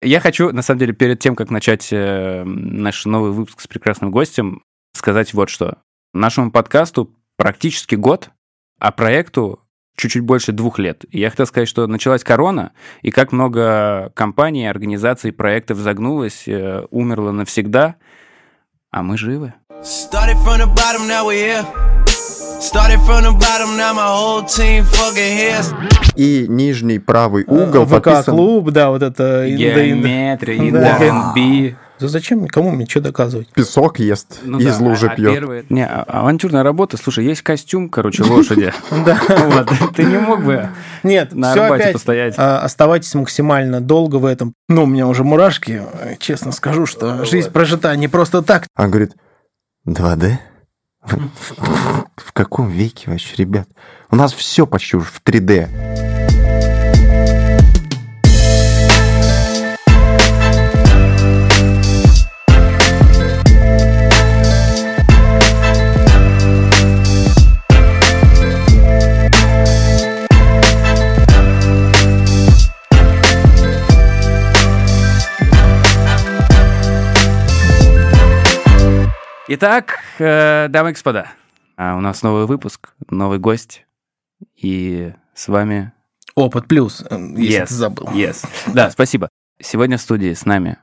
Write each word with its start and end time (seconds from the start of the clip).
Я 0.00 0.20
хочу, 0.20 0.52
на 0.52 0.62
самом 0.62 0.78
деле, 0.78 0.92
перед 0.92 1.18
тем, 1.18 1.34
как 1.34 1.50
начать 1.50 1.88
э, 1.90 2.44
наш 2.44 3.04
новый 3.04 3.32
выпуск 3.32 3.60
с 3.60 3.66
прекрасным 3.66 4.12
гостем, 4.12 4.62
сказать 4.94 5.34
вот 5.34 5.50
что. 5.50 5.78
Нашему 6.14 6.52
подкасту 6.52 7.16
практически 7.36 7.96
год, 7.96 8.30
а 8.78 8.92
проекту 8.92 9.60
чуть-чуть 9.96 10.22
больше 10.22 10.52
двух 10.52 10.78
лет. 10.78 11.04
И 11.10 11.18
я 11.18 11.30
хотел 11.30 11.46
сказать, 11.46 11.68
что 11.68 11.86
началась 11.88 12.22
корона, 12.22 12.72
и 13.02 13.10
как 13.10 13.32
много 13.32 14.12
компаний, 14.14 14.68
организаций, 14.68 15.32
проектов 15.32 15.78
загнулось, 15.78 16.46
э, 16.46 16.86
умерло 16.90 17.32
навсегда, 17.32 17.96
а 18.92 19.02
мы 19.02 19.18
живы. 19.18 19.54
Started 19.82 20.36
from 20.44 20.58
the 20.58 20.66
bottom, 20.74 21.08
now 21.08 21.26
we're 21.26 21.62
here. 21.62 21.97
И 26.16 26.46
нижний 26.48 26.98
правый 26.98 27.44
угол 27.46 27.86
ВК 27.86 27.90
подписан... 28.02 28.34
клуб, 28.34 28.70
да, 28.70 28.90
вот 28.90 29.02
это 29.02 29.48
Геометрия, 29.48 30.72
Да. 30.72 31.34
Да 32.00 32.06
зачем? 32.06 32.46
Кому 32.46 32.70
мне 32.70 32.86
что 32.86 33.00
доказывать? 33.00 33.48
Песок 33.52 33.98
ест, 33.98 34.38
Ну 34.44 34.58
из 34.60 34.76
да, 34.78 34.84
лужи 34.84 35.08
а- 35.08 35.12
а 35.12 35.16
пьет. 35.16 35.32
первые- 35.34 35.64
Не, 35.68 35.84
а- 35.84 36.04
авантюрная 36.06 36.62
работа. 36.62 36.96
Слушай, 36.96 37.24
есть 37.24 37.42
костюм, 37.42 37.88
короче, 37.88 38.22
лошади. 38.28 38.72
Да. 39.04 39.18
Вот, 39.28 39.68
Ты 39.96 40.04
не 40.04 40.18
мог 40.18 40.44
бы 40.44 40.68
Нет, 41.02 41.34
на 41.34 41.52
Арбате 41.52 41.92
постоять. 41.92 42.34
а, 42.36 42.60
Оставайтесь 42.60 43.14
максимально 43.14 43.80
долго 43.80 44.16
в 44.16 44.24
этом. 44.26 44.54
Ну, 44.68 44.84
у 44.84 44.86
меня 44.86 45.08
уже 45.08 45.24
мурашки. 45.24 45.82
Честно 46.20 46.52
скажу, 46.52 46.86
что 46.86 47.24
жизнь 47.24 47.50
прожита 47.50 47.94
не 47.96 48.06
просто 48.06 48.42
так. 48.42 48.66
Он 48.76 48.90
говорит, 48.90 49.12
2D? 49.86 50.34
Каком 52.38 52.68
веке 52.68 53.10
вообще, 53.10 53.34
ребят? 53.34 53.68
У 54.12 54.14
нас 54.14 54.32
все 54.32 54.64
почти 54.64 54.96
уже 54.96 55.06
в 55.06 55.20
3D. 55.24 55.66
Итак, 79.48 79.98
э, 80.20 80.68
дамы 80.68 80.90
и 80.90 80.92
господа, 80.92 81.32
а 81.78 81.96
у 81.96 82.00
нас 82.00 82.22
новый 82.22 82.46
выпуск, 82.46 82.90
новый 83.08 83.38
гость. 83.38 83.86
И 84.56 85.12
с 85.32 85.46
вами... 85.48 85.92
Опыт 86.34 86.66
плюс, 86.68 87.04
э, 87.08 87.16
если 87.36 87.62
Yes, 87.62 87.66
ты 87.66 87.74
забыл. 87.74 88.06
Yes. 88.08 88.44
Да, 88.74 88.90
спасибо. 88.90 89.28
Сегодня 89.60 89.96
в 89.96 90.00
студии 90.00 90.34
с 90.34 90.44
нами 90.44 90.76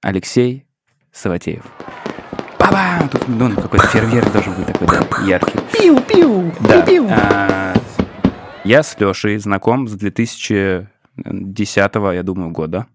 Алексей 0.00 0.66
Саватеев. 1.12 1.64
Бабам! 2.58 3.08
Тут, 3.10 3.28
ну, 3.28 3.54
какой-то 3.54 3.86
фейерверк 3.92 4.32
должен 4.32 4.54
быть 4.54 4.66
такой, 4.66 4.86
да, 4.88 5.06
яркий. 5.26 5.58
Пиу-пиу, 5.72 6.50
Да. 6.60 6.80
пиу-пиу. 6.82 7.06
а, 7.10 7.74
я 8.64 8.82
с 8.82 8.98
Лешей 8.98 9.36
знаком 9.38 9.86
с 9.88 9.92
2010, 9.92 10.88
я 12.14 12.22
думаю, 12.22 12.50
года. 12.52 12.86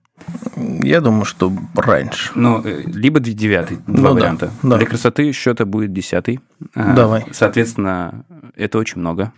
Я 0.82 1.02
думаю, 1.02 1.26
что 1.26 1.52
раньше. 1.76 2.32
Ну, 2.36 2.62
э, 2.64 2.84
либо 2.86 3.20
девятый, 3.20 3.80
Ну 3.88 3.98
два 3.98 4.10
да, 4.10 4.16
варианта. 4.16 4.52
да. 4.64 4.78
Для 4.78 4.86
красоты 4.88 5.32
счета 5.32 5.66
будет 5.66 5.94
десятый. 5.94 6.40
А, 6.76 6.94
Давай. 6.94 7.26
Соответственно, 7.32 8.24
это 8.56 8.78
очень 8.78 9.00
много. 9.00 9.32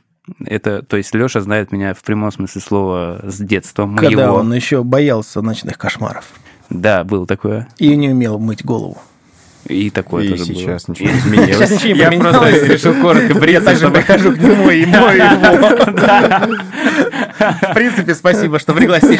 Это, 0.46 0.84
то 0.84 0.98
есть 0.98 1.14
Леша 1.16 1.42
знает 1.42 1.72
меня 1.72 1.94
в 1.94 2.04
прямом 2.04 2.32
смысле 2.32 2.62
слова 2.62 3.20
с 3.24 3.38
детства 3.40 3.86
моего. 3.86 4.06
Когда 4.08 4.34
он 4.34 4.54
еще 4.54 4.84
боялся 4.84 5.42
ночных 5.42 5.78
кошмаров. 5.78 6.26
Да, 6.70 7.04
было 7.04 7.26
такое. 7.26 7.68
И 7.80 7.96
не 7.96 8.10
умел 8.10 8.38
мыть 8.38 8.64
голову. 8.64 8.98
И 9.66 9.90
такое 9.90 10.24
И 10.26 10.30
тоже 10.30 10.46
сейчас 10.46 10.86
было. 10.86 10.94
ничего 10.96 11.10
не 11.10 11.16
Сейчас 11.20 11.26
изменилось. 11.26 11.72
ничего 11.72 11.94
не 11.94 12.00
Я 12.00 12.12
просто 12.20 12.66
решил 12.74 12.94
коротко 13.02 13.34
Я 13.34 13.40
бриться, 13.40 13.66
также 13.66 13.82
чтобы- 13.82 13.96
прихожу 13.98 14.32
к 14.34 14.38
нему 14.38 14.70
и 14.70 14.86
мою 14.86 15.24
его. 15.24 15.70
В 17.62 17.74
принципе, 17.74 18.14
спасибо, 18.16 18.60
что 18.60 18.74
пригласили. 18.74 19.20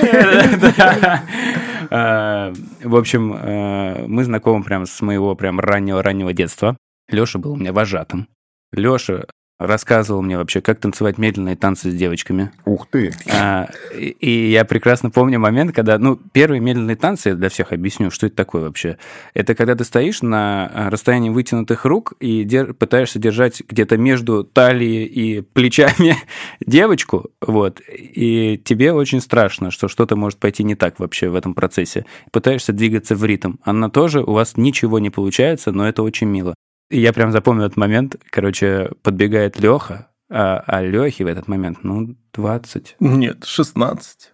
А, 1.90 2.54
В 2.84 2.96
общем, 2.96 3.34
э, 3.34 4.06
мы 4.08 4.24
знакомы 4.24 4.64
прям 4.64 4.86
с 4.86 5.02
моего 5.02 5.36
прям 5.36 5.60
раннего-раннего 5.60 6.34
детства. 6.34 6.78
Леша 7.10 7.40
был 7.40 7.54
у 7.54 7.56
меня 7.56 7.74
вожатым. 7.74 8.28
Леша 8.72 9.26
рассказывал 9.60 10.22
мне 10.22 10.38
вообще, 10.38 10.62
как 10.62 10.80
танцевать 10.80 11.18
медленные 11.18 11.56
танцы 11.56 11.92
с 11.92 11.94
девочками. 11.94 12.52
Ух 12.66 12.88
ты. 12.90 13.12
А, 13.32 13.68
И 13.96 14.10
и 14.20 14.52
я 14.52 14.64
прекрасно 14.66 15.10
помню 15.10 15.40
момент, 15.40 15.74
когда, 15.76 15.98
ну, 15.98 16.16
первые 16.16 16.62
медленные 16.62 16.96
танцы, 16.96 17.30
я 17.30 17.36
для 17.36 17.50
всех 17.50 17.74
объясню, 17.74 18.10
что 18.10 18.28
это 18.28 18.36
такое 18.36 18.64
вообще. 18.64 18.98
Это 19.34 19.56
когда 19.56 19.76
ты 19.76 19.84
стоишь 19.84 20.22
на 20.22 20.68
а, 20.74 20.90
расстоянии 20.90 21.30
вытянутых 21.30 21.86
рук 21.86 22.14
и 22.20 22.44
дер- 22.44 22.74
пытаешься 22.74 23.20
держать 23.20 23.62
где-то 23.68 23.98
между 23.98 24.44
талией 24.44 25.06
и 25.06 25.42
плечами 25.42 26.16
девочку, 26.66 27.30
вот, 27.42 27.82
и 27.90 28.58
тебе 28.64 28.94
очень 28.94 29.20
страшно, 29.22 29.72
что 29.72 29.88
что-то 29.88 30.16
может 30.16 30.40
пойти 30.40 30.64
не 30.64 30.76
так 30.76 31.00
вообще 31.00 31.30
в 31.30 31.36
этом 31.36 31.54
процессе. 31.54 32.06
Пытаешься 32.32 32.72
двигаться 32.72 33.16
в 33.16 33.26
ритм. 33.26 33.56
Она 33.64 33.90
тоже, 33.90 34.22
у 34.22 34.32
вас 34.32 34.56
ничего 34.56 35.00
не 35.00 35.10
получается, 35.10 35.72
но 35.72 35.88
это 35.88 36.02
очень 36.04 36.28
мило. 36.28 36.54
И 36.90 37.00
я 37.00 37.14
прям 37.14 37.32
запомнил 37.32 37.66
этот 37.66 37.78
момент. 37.78 38.16
Короче, 38.32 38.92
подбегает 39.04 39.60
Леха, 39.60 40.10
а, 40.30 40.64
а 40.66 40.82
Лехе 40.82 41.24
в 41.24 41.28
этот 41.28 41.48
момент, 41.48 41.80
ну, 41.84 42.16
20, 42.34 42.96
Нет, 43.00 43.46
16. 43.46 44.32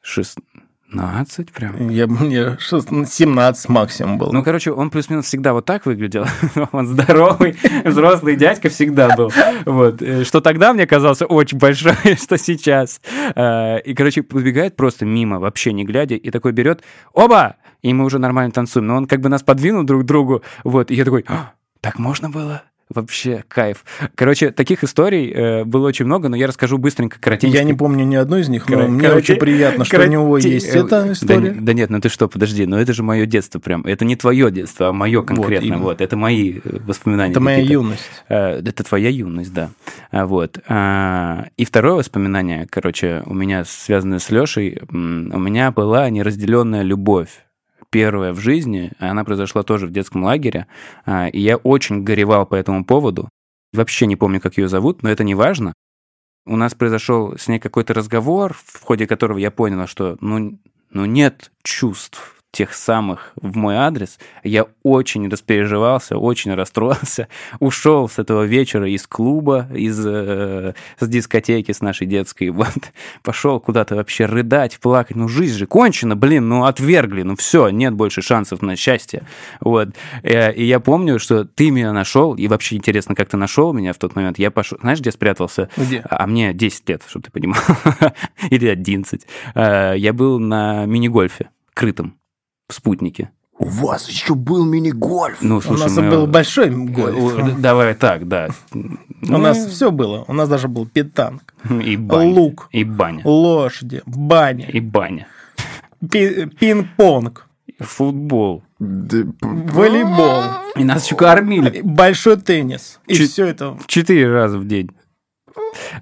16 0.00 1.52
прям. 1.52 1.88
Я, 1.90 2.06
мне 2.06 2.56
16, 2.58 3.12
17 3.12 3.68
максимум 3.68 4.18
был. 4.18 4.32
Ну, 4.32 4.42
короче, 4.44 4.70
он 4.70 4.90
плюс-минус 4.90 5.26
всегда 5.26 5.52
вот 5.52 5.66
так 5.66 5.84
выглядел. 5.84 6.24
Он 6.72 6.86
здоровый, 6.86 7.56
взрослый 7.84 8.36
дядька 8.36 8.68
всегда 8.68 9.14
был. 9.16 9.30
Вот. 9.66 10.00
Э, 10.00 10.24
Что 10.24 10.40
тогда 10.40 10.72
мне 10.72 10.86
казался 10.86 11.26
очень 11.26 11.58
большой, 11.58 11.94
что 12.22 12.38
сейчас. 12.38 13.00
Э, 13.34 13.80
И, 13.80 13.94
короче, 13.94 14.22
подбегает 14.22 14.76
просто 14.76 15.04
мимо, 15.04 15.40
вообще 15.40 15.72
не 15.72 15.84
глядя, 15.84 16.14
и 16.14 16.30
такой 16.30 16.52
берет, 16.52 16.82
оба! 17.12 17.56
И 17.82 17.92
мы 17.92 18.04
уже 18.04 18.18
нормально 18.18 18.50
танцуем. 18.52 18.86
Но 18.86 18.96
он 18.96 19.06
как 19.06 19.20
бы 19.20 19.28
нас 19.28 19.42
подвинул 19.42 19.84
друг 19.84 20.02
к 20.02 20.06
другу. 20.06 20.42
Вот. 20.64 20.90
И 20.90 20.94
я 20.94 21.04
такой, 21.04 21.24
«А, 21.28 21.52
так 21.80 21.98
можно 21.98 22.28
было? 22.30 22.62
Вообще 22.90 23.44
кайф. 23.48 23.84
Короче, 24.14 24.50
таких 24.50 24.82
историй 24.82 25.30
э, 25.30 25.64
было 25.66 25.88
очень 25.88 26.06
много, 26.06 26.30
но 26.30 26.36
я 26.36 26.46
расскажу 26.46 26.78
быстренько, 26.78 27.18
коротенько. 27.20 27.54
Я 27.54 27.62
не 27.62 27.74
помню 27.74 28.06
ни 28.06 28.14
одной 28.16 28.40
из 28.40 28.48
них, 28.48 28.66
но 28.66 28.76
Кор- 28.78 28.88
мне 28.88 29.08
короче- 29.08 29.32
очень 29.34 29.40
приятно, 29.40 29.84
что 29.84 29.90
короче, 29.96 30.08
у 30.08 30.12
него 30.12 30.38
есть 30.38 30.66
э, 30.74 30.78
эта 30.78 31.02
да 31.04 31.12
история. 31.12 31.50
не- 31.52 31.60
Да, 31.60 31.74
нет, 31.74 31.90
ну 31.90 32.00
ты 32.00 32.08
что, 32.08 32.28
подожди, 32.28 32.64
но 32.64 32.80
это 32.80 32.94
же 32.94 33.02
мое 33.02 33.26
детство 33.26 33.58
прям. 33.58 33.82
Это 33.82 34.06
не 34.06 34.16
твое 34.16 34.50
детство, 34.50 34.88
а 34.88 34.92
мое 34.94 35.20
конкретно. 35.20 35.66
именно. 35.66 35.82
Вот, 35.82 36.00
это 36.00 36.16
мои 36.16 36.60
э, 36.64 36.78
воспоминания. 36.86 37.32
Это 37.32 37.40
моя 37.40 37.58
юность. 37.60 38.08
Э, 38.30 38.58
Это 38.60 38.82
твоя 38.84 39.10
юность, 39.10 39.52
да. 39.52 39.68
А, 40.10 40.24
Вот. 40.24 40.58
А, 40.66 41.48
И 41.58 41.66
второе 41.66 41.96
воспоминание, 41.96 42.66
короче, 42.70 43.22
у 43.26 43.34
меня 43.34 43.66
связанное 43.66 44.18
с 44.18 44.30
Лешей, 44.30 44.80
у 44.90 44.96
меня 44.96 45.72
была 45.72 46.08
неразделенная 46.08 46.80
любовь 46.82 47.44
первая 47.90 48.32
в 48.32 48.40
жизни, 48.40 48.92
она 48.98 49.24
произошла 49.24 49.62
тоже 49.62 49.86
в 49.86 49.92
детском 49.92 50.24
лагере, 50.24 50.66
а, 51.04 51.28
и 51.28 51.40
я 51.40 51.56
очень 51.56 52.02
горевал 52.02 52.46
по 52.46 52.54
этому 52.54 52.84
поводу. 52.84 53.28
Вообще 53.72 54.06
не 54.06 54.16
помню, 54.16 54.40
как 54.40 54.58
ее 54.58 54.68
зовут, 54.68 55.02
но 55.02 55.10
это 55.10 55.24
не 55.24 55.34
важно. 55.34 55.74
У 56.46 56.56
нас 56.56 56.74
произошел 56.74 57.36
с 57.36 57.48
ней 57.48 57.58
какой-то 57.58 57.92
разговор, 57.92 58.54
в 58.54 58.82
ходе 58.82 59.06
которого 59.06 59.38
я 59.38 59.50
понял, 59.50 59.86
что 59.86 60.16
ну, 60.20 60.58
ну 60.90 61.04
нет 61.04 61.52
чувств 61.62 62.37
тех 62.50 62.72
самых 62.72 63.32
в 63.36 63.56
мой 63.56 63.76
адрес. 63.76 64.18
Я 64.42 64.66
очень 64.82 65.28
распереживался, 65.28 66.16
очень 66.16 66.54
расстроился, 66.54 67.28
ушел 67.60 68.08
с 68.08 68.18
этого 68.18 68.44
вечера 68.44 68.88
из 68.88 69.06
клуба, 69.06 69.68
из 69.74 70.02
э, 70.04 70.74
с 70.98 71.06
дискотеки 71.08 71.72
с 71.72 71.80
нашей 71.80 72.06
детской, 72.06 72.48
вот, 72.50 72.68
пошел 73.22 73.60
куда-то 73.60 73.96
вообще 73.96 74.24
рыдать, 74.26 74.78
плакать. 74.80 75.16
Ну, 75.16 75.28
жизнь 75.28 75.56
же 75.58 75.66
кончена, 75.66 76.16
блин, 76.16 76.48
ну, 76.48 76.64
отвергли, 76.64 77.22
ну, 77.22 77.36
все, 77.36 77.68
нет 77.68 77.92
больше 77.94 78.22
шансов 78.22 78.62
на 78.62 78.76
счастье. 78.76 79.22
Вот. 79.60 79.90
Э, 80.22 80.52
И 80.54 80.64
я 80.64 80.80
помню, 80.80 81.18
что 81.18 81.44
ты 81.44 81.70
меня 81.70 81.92
нашел, 81.92 82.34
и 82.34 82.48
вообще 82.48 82.76
интересно, 82.76 83.14
как 83.14 83.28
ты 83.28 83.36
нашел 83.36 83.72
меня 83.72 83.92
в 83.92 83.98
тот 83.98 84.16
момент. 84.16 84.38
Я 84.38 84.50
пошел, 84.50 84.78
знаешь, 84.80 85.00
где 85.00 85.12
спрятался? 85.12 85.68
Где? 85.76 86.02
А 86.08 86.26
мне 86.26 86.54
10 86.54 86.88
лет, 86.88 87.02
чтобы 87.06 87.24
ты 87.26 87.30
понимал, 87.30 87.60
или 88.50 88.66
11. 88.66 89.26
Э, 89.54 89.94
Я 89.96 90.12
был 90.14 90.38
на 90.38 90.86
мини-гольфе, 90.86 91.50
крытом, 91.74 92.14
в 92.68 92.74
спутнике. 92.74 93.30
У 93.60 93.64
вас 93.64 94.08
еще 94.08 94.34
был 94.36 94.64
мини-гольф. 94.64 95.38
Ну, 95.40 95.56
У 95.56 95.60
слушай, 95.60 95.80
нас 95.82 95.96
мы- 95.96 96.10
был 96.10 96.26
большой 96.28 96.68
Э, 96.68 96.70
гольф. 96.70 97.58
Давай 97.60 97.94
так, 97.94 98.28
да. 98.28 98.48
У 98.72 99.36
нас 99.38 99.58
все 99.66 99.90
было. 99.90 100.24
У 100.28 100.32
нас 100.32 100.48
даже 100.48 100.68
был 100.68 100.86
питанг, 100.86 101.54
И 101.68 101.96
баня. 101.96 102.30
лук, 102.32 102.68
И 102.70 102.84
баня. 102.84 103.22
лошади, 103.24 104.02
баня, 104.06 104.66
И 104.68 104.78
баня. 104.80 105.26
пи- 106.08 106.46
пинг-понг, 106.46 107.46
Футбол. 107.80 108.62
Волейбол, 109.40 110.42
И 110.76 110.84
нас 110.84 111.04
еще 111.06 111.16
кормили 111.16 111.80
большой 111.82 112.36
теннис. 112.36 113.00
И 113.06 113.14
все 113.14 113.46
это. 113.46 113.78
четыре 113.86 114.30
раза 114.30 114.58
в 114.58 114.66
день. 114.66 114.90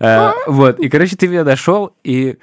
Э, 0.00 0.32
Вот, 0.46 0.78
и, 0.80 0.88
короче, 0.88 1.16
ты 1.16 1.26
меня 1.28 1.44
нашел, 1.44 1.92
и 2.04 2.28
э, 2.30 2.36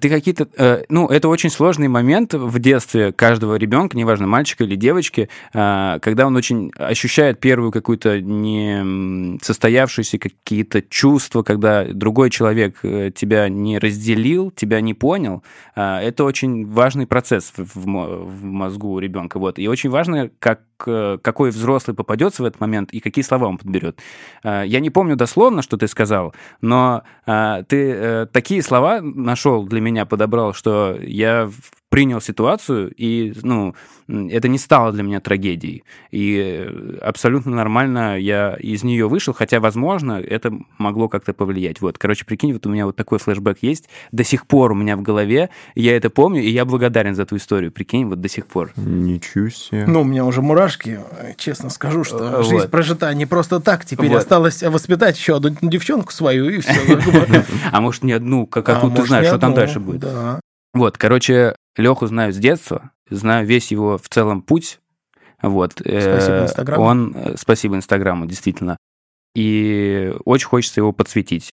ты 0.00 0.08
какие-то... 0.08 0.48
э, 0.56 0.84
Ну, 0.88 1.06
это 1.08 1.28
очень 1.28 1.50
сложный 1.50 1.88
момент 1.88 2.34
в 2.34 2.58
детстве 2.58 3.12
каждого 3.12 3.56
ребенка, 3.56 3.96
неважно, 3.96 4.26
мальчика 4.26 4.64
или 4.64 4.76
девочки, 4.76 5.28
э, 5.54 5.98
когда 6.00 6.26
он 6.26 6.36
очень 6.36 6.70
ощущает 6.78 7.40
первую 7.40 7.72
какую-то 7.72 8.20
не 8.20 9.38
состоявшуюся 9.42 10.18
какие-то 10.18 10.82
чувства, 10.82 11.42
когда 11.42 11.84
другой 11.84 12.30
человек 12.30 12.78
э, 12.82 13.10
тебя 13.14 13.48
не 13.48 13.78
разделил, 13.78 14.50
тебя 14.50 14.80
не 14.80 14.94
понял. 14.94 15.42
Э, 15.76 15.98
Это 15.98 16.24
очень 16.24 16.66
важный 16.66 17.06
процесс 17.06 17.52
в- 17.56 17.80
в 17.82 17.86
мо- 17.86 18.06
в 18.24 18.44
мозгу 18.44 18.98
ребенка. 18.98 19.38
Вот. 19.38 19.58
И 19.58 19.68
очень 19.68 19.90
важно, 19.90 20.30
как, 20.38 20.60
э, 20.60 20.71
какой 20.84 21.50
взрослый 21.50 21.94
попадется 21.94 22.42
в 22.42 22.46
этот 22.46 22.60
момент 22.60 22.92
и 22.92 23.00
какие 23.00 23.24
слова 23.24 23.46
он 23.46 23.58
подберет. 23.58 23.98
Э, 24.44 24.64
Я 24.66 24.80
не 24.80 24.90
помню 24.90 25.16
дословно, 25.16 25.62
что 25.62 25.76
ты 25.76 25.88
сказал, 25.88 26.34
но 26.60 27.02
э, 27.26 27.64
ты 27.68 27.92
э, 27.92 28.26
такие 28.32 28.62
слова 28.62 29.00
нашел 29.00 29.64
для 29.64 29.80
меня, 29.80 30.06
подобрал, 30.06 30.54
что 30.54 30.96
я 31.00 31.50
принял 31.92 32.22
ситуацию, 32.22 32.90
и, 32.96 33.34
ну, 33.42 33.74
это 34.08 34.48
не 34.48 34.56
стало 34.56 34.92
для 34.92 35.02
меня 35.02 35.20
трагедией. 35.20 35.84
И 36.10 36.40
э, 36.66 36.98
абсолютно 37.02 37.54
нормально 37.54 38.18
я 38.18 38.54
из 38.54 38.82
нее 38.82 39.08
вышел, 39.08 39.34
хотя, 39.34 39.60
возможно, 39.60 40.12
это 40.12 40.52
могло 40.78 41.08
как-то 41.10 41.34
повлиять. 41.34 41.82
Вот, 41.82 41.98
короче, 41.98 42.24
прикинь, 42.24 42.54
вот 42.54 42.66
у 42.66 42.70
меня 42.70 42.86
вот 42.86 42.96
такой 42.96 43.18
флешбэк 43.18 43.58
есть, 43.60 43.90
до 44.10 44.24
сих 44.24 44.46
пор 44.46 44.72
у 44.72 44.74
меня 44.74 44.96
в 44.96 45.02
голове, 45.02 45.50
я 45.74 45.94
это 45.94 46.08
помню, 46.08 46.42
и 46.42 46.48
я 46.48 46.64
благодарен 46.64 47.14
за 47.14 47.22
эту 47.22 47.36
историю, 47.36 47.70
прикинь, 47.70 48.06
вот 48.06 48.22
до 48.22 48.28
сих 48.30 48.46
пор. 48.46 48.72
Ничего 48.76 49.50
себе. 49.50 49.84
Ну, 49.86 50.00
у 50.00 50.04
меня 50.04 50.24
уже 50.24 50.40
мурашки, 50.40 50.98
честно 51.36 51.68
скажу, 51.68 52.04
что 52.04 52.22
Э, 52.22 52.42
жизнь 52.42 52.54
вот. 52.56 52.70
прожита 52.70 53.12
не 53.12 53.26
просто 53.26 53.60
так. 53.60 53.84
Теперь 53.84 54.08
Вот. 54.08 54.16
осталось 54.16 54.62
воспитать 54.62 55.18
еще 55.18 55.36
одну 55.36 55.54
девчонку 55.60 56.10
свою, 56.10 56.48
и 56.48 56.60
все. 56.60 56.72
А 57.70 57.80
может, 57.82 58.02
не 58.02 58.12
одну, 58.12 58.46
как 58.46 58.68
А 58.70 58.76
откуда 58.76 58.96
ты 59.02 59.06
знаешь, 59.06 59.26
что 59.26 59.38
там 59.38 59.52
дальше 59.52 59.78
будет? 59.78 60.00
Да. 60.00 60.40
Вот, 60.74 60.96
короче, 60.98 61.54
Леху 61.76 62.06
знаю 62.06 62.32
с 62.32 62.36
детства, 62.36 62.90
знаю 63.10 63.46
весь 63.46 63.70
его 63.70 63.98
в 63.98 64.08
целом 64.08 64.42
путь. 64.42 64.80
Вот. 65.42 65.80
э, 65.84 66.00
Спасибо 66.00 66.42
Инстаграму. 66.44 66.82
Он, 66.84 67.12
э, 67.16 67.34
спасибо 67.36 67.76
Инстаграму, 67.76 68.26
действительно. 68.26 68.76
И 69.34 70.14
очень 70.24 70.46
хочется 70.46 70.80
его 70.80 70.92
подсветить. 70.92 71.50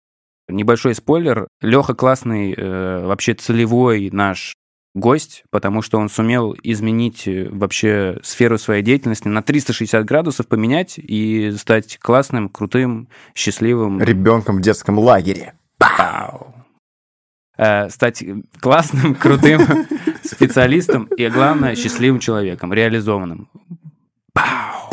Небольшой 0.48 0.94
спойлер. 0.94 1.48
Леха 1.60 1.94
классный, 1.94 2.54
э, 2.56 3.06
вообще 3.06 3.34
целевой 3.34 4.10
наш 4.10 4.54
гость, 4.94 5.44
потому 5.50 5.82
что 5.82 5.98
он 5.98 6.08
сумел 6.08 6.56
изменить 6.62 7.24
вообще 7.26 8.18
сферу 8.22 8.58
своей 8.58 8.82
деятельности 8.82 9.28
на 9.28 9.42
360 9.42 10.04
градусов 10.04 10.48
поменять 10.48 10.98
и 10.98 11.52
стать 11.56 11.98
классным, 11.98 12.48
крутым, 12.48 13.08
счастливым. 13.34 14.00
Ребенком 14.00 14.56
в 14.56 14.60
детском 14.62 14.98
лагере. 14.98 15.54
Пау. 15.78 16.55
Э, 17.58 17.88
стать 17.88 18.22
классным, 18.60 19.14
крутым 19.20 19.62
специалистом 20.22 21.04
и, 21.16 21.26
главное, 21.28 21.74
счастливым 21.74 22.20
человеком, 22.20 22.72
реализованным. 22.72 23.48
Пау. 24.32 24.90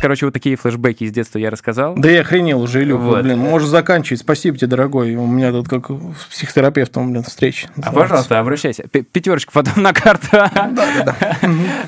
Короче, 0.00 0.26
вот 0.26 0.32
такие 0.32 0.56
флешбеки 0.56 1.04
из 1.04 1.12
детства 1.12 1.38
я 1.38 1.48
рассказал. 1.48 1.94
Да 1.96 2.10
я 2.10 2.22
охренел 2.22 2.60
уже, 2.60 2.82
Илюха, 2.82 3.02
Вот. 3.02 3.22
блин, 3.22 3.38
можешь 3.38 3.68
заканчивать. 3.68 4.20
Спасибо 4.20 4.58
тебе, 4.58 4.66
дорогой. 4.66 5.14
У 5.14 5.26
меня 5.26 5.52
тут 5.52 5.68
как 5.68 5.90
с 5.90 6.24
психотерапевтом, 6.28 7.12
блин, 7.12 7.22
встреча. 7.22 7.68
А, 7.80 7.92
пожалуйста, 7.92 8.40
обращайся. 8.40 8.82
Пятерочка 8.88 9.52
потом 9.52 9.82
на 9.82 9.92
карту. 9.92 10.26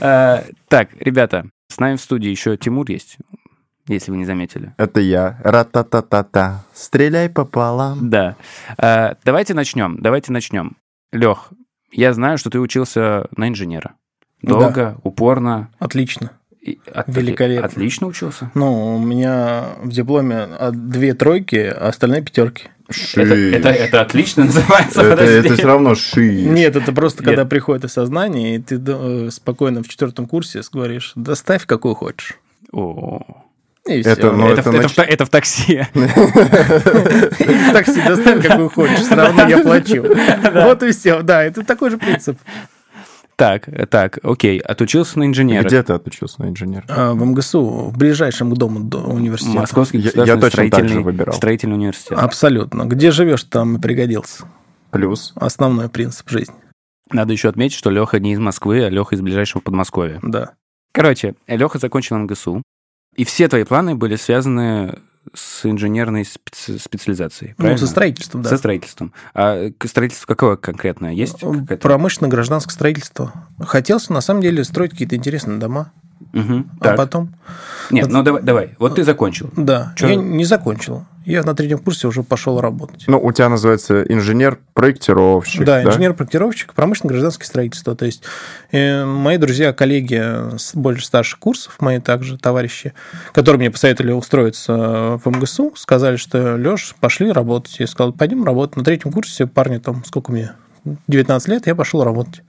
Э, 0.00 0.43
Так, 0.69 0.91
ребята, 1.00 1.47
с 1.69 1.79
нами 1.79 1.97
в 1.97 2.00
студии 2.00 2.29
еще 2.31 2.56
Тимур 2.56 2.88
есть, 2.88 3.17
если 3.87 4.11
вы 4.11 4.17
не 4.17 4.25
заметили. 4.25 4.75
Это 4.79 5.01
я. 5.01 5.39
Ра-та-та-та-та. 5.43 6.65
Стреляй 6.73 7.29
пополам. 7.29 8.11
Да. 8.11 8.37
Э, 8.79 9.15
Давайте 9.25 9.55
начнем. 9.55 9.99
Давайте 10.01 10.33
начнем. 10.33 10.77
Лех, 11.13 11.51
я 11.93 12.13
знаю, 12.13 12.39
что 12.39 12.51
ты 12.51 12.59
учился 12.61 13.27
на 13.37 13.49
инженера. 13.49 13.95
Долго, 14.43 14.97
упорно. 15.03 15.71
Отлично. 15.79 16.33
и 16.61 16.79
от- 16.93 17.09
Великолепно. 17.09 17.67
Отлично 17.67 18.07
учился. 18.07 18.51
Ну, 18.55 18.97
у 18.97 18.99
меня 18.99 19.65
в 19.83 19.91
дипломе 19.91 20.37
а, 20.37 20.71
две 20.73 21.15
тройки, 21.15 21.57
а 21.57 21.89
остальные 21.89 22.23
пятерки. 22.23 22.69
Это, 23.17 23.35
это, 23.35 23.69
это 23.71 24.01
отлично 24.03 24.45
называется. 24.45 25.01
Это, 25.01 25.11
подожди. 25.11 25.35
это 25.49 25.55
все 25.57 25.67
равно 25.67 25.95
ши. 25.95 26.43
Нет, 26.45 26.77
это 26.77 26.93
просто 26.93 27.23
Нет. 27.23 27.29
когда 27.31 27.45
приходит 27.47 27.85
осознание, 27.87 28.57
и 28.57 28.59
ты 28.59 28.79
э, 28.87 29.31
спокойно 29.31 29.83
в 29.83 29.89
четвертом 29.89 30.27
курсе 30.27 30.61
говоришь, 30.71 31.13
да 31.17 31.35
ставь 31.35 31.65
какую 31.65 31.95
хочешь. 31.95 32.39
О, 32.73 33.23
И 33.87 34.01
Это, 34.01 34.15
все. 34.15 34.33
ну, 34.33 34.49
это, 34.49 34.61
это 34.61 34.71
это 34.71 34.87
нач- 34.87 34.95
в, 34.95 34.99
это 34.99 35.27
в 35.27 35.29
такси. 35.29 35.83
в 35.93 37.73
такси 37.73 38.01
доставь 38.09 38.47
какую 38.47 38.71
хочешь, 38.71 39.01
все 39.01 39.15
равно 39.15 39.47
я 39.47 39.59
плачу. 39.59 40.03
Вот 40.55 40.83
и 40.83 40.91
все. 40.93 41.23
Да, 41.23 41.43
это 41.45 41.63
такой 41.65 41.91
же 41.91 41.99
принцип. 41.99 42.39
Так, 43.37 43.69
так, 43.91 44.19
окей. 44.23 44.59
Отучился 44.61 45.19
на 45.19 45.25
инженера. 45.27 45.65
Где 45.67 45.83
ты 45.83 45.93
отучился 45.93 46.41
на 46.43 46.49
инженера? 46.51 46.85
А, 46.89 47.13
В 47.15 47.25
МГСУ, 47.27 47.91
в 47.91 47.99
ближайшем 47.99 48.51
к 48.55 48.57
дому 48.57 48.81
до 48.81 48.99
университета. 49.01 49.59
Московский 49.59 49.99
Я- 49.99 50.05
государственный 50.05 50.37
я 50.37 50.41
точно 50.41 50.57
так 50.57 50.65
же 50.65 50.69
строительный, 50.77 51.03
выбирал. 51.03 51.35
строительный 51.35 51.75
университет. 51.75 52.19
Абсолютно. 52.19 52.85
Где 52.85 53.11
живешь, 53.11 53.43
там 53.45 53.77
и 53.77 53.81
пригодился. 53.81 54.45
Плюс. 54.93 55.33
Основной 55.35 55.89
принцип 55.89 56.31
жизни. 56.31 56.55
Надо 57.11 57.33
еще 57.33 57.49
отметить, 57.49 57.77
что 57.77 57.91
Леха 57.91 58.19
не 58.21 58.33
из 58.33 58.39
Москвы, 58.39 58.85
а 58.85 58.89
Леха 58.89 59.15
из 59.17 59.21
ближайшего 59.21 59.61
Подмосковья. 59.61 60.21
Да. 60.23 60.53
Короче, 60.93 61.35
Леха 61.49 61.79
закончил 61.79 62.17
МГСУ, 62.17 62.63
и 63.16 63.25
все 63.25 63.49
твои 63.49 63.64
планы 63.64 63.94
были 63.94 64.16
связаны 64.16 64.99
с 65.32 65.64
инженерной 65.66 66.22
специ- 66.22 66.78
специализацией, 66.78 67.50
Ну, 67.52 67.56
правильно? 67.56 67.78
со 67.78 67.87
строительством, 67.87 68.43
да. 68.43 68.50
Со 68.50 68.56
строительством. 68.58 69.12
А 69.34 69.70
строительство 69.84 70.26
какое 70.26 70.56
конкретное? 70.56 71.12
Есть 71.12 71.40
какая-то? 71.40 71.76
Промышленно-гражданское 71.78 72.72
строительство. 72.75 73.32
Хотелось, 73.61 74.11
на 74.11 74.20
самом 74.20 74.43
деле, 74.43 74.62
строить 74.64 74.90
какие-то 74.93 75.16
интересные 75.16 75.58
дома. 75.58 75.93
Мгм, 76.32 76.70
А 76.81 76.84
так. 76.84 76.96
потом... 76.96 77.34
Нет, 77.90 78.08
ну 78.08 78.22
давай, 78.22 78.43
давай. 78.43 78.75
Вот 78.78 78.96
ты 78.96 79.05
закончил. 79.05 79.50
Да, 79.56 79.93
Чё? 79.96 80.08
я 80.08 80.16
не 80.16 80.44
закончил. 80.44 81.06
Я 81.25 81.43
на 81.43 81.55
третьем 81.55 81.79
курсе 81.79 82.06
уже 82.06 82.23
пошел 82.23 82.61
работать. 82.61 83.05
Ну, 83.06 83.19
у 83.19 83.32
тебя 83.32 83.49
называется 83.49 84.03
инженер-проектировщик. 84.03 85.65
Да, 85.65 85.82
инженер-проектировщик, 85.82 86.75
промышленно-гражданское 86.75 87.47
строительство. 87.47 87.97
То 87.97 88.05
есть 88.05 88.23
э, 88.73 89.05
мои 89.05 89.38
друзья, 89.38 89.73
коллеги 89.73 90.56
с 90.59 90.75
больше 90.75 91.06
старших 91.06 91.38
курсов, 91.38 91.76
мои 91.81 91.99
также 91.99 92.37
товарищи, 92.37 92.93
которые 93.32 93.59
мне 93.59 93.71
посоветовали 93.71 94.12
устроиться 94.12 95.21
в 95.25 95.26
МГСУ, 95.26 95.73
сказали, 95.76 96.17
что 96.17 96.56
Леш, 96.56 96.94
пошли 97.00 97.32
работать. 97.32 97.76
Я 97.79 97.87
сказал, 97.87 98.12
пойдем 98.12 98.44
работать. 98.44 98.76
На 98.76 98.85
третьем 98.85 99.11
курсе 99.11 99.47
парни 99.47 99.79
там, 99.79 100.05
сколько 100.05 100.31
мне, 100.31 100.53
19 101.09 101.49
лет, 101.49 101.67
я 101.67 101.75
пошел 101.75 102.05
работать. 102.05 102.43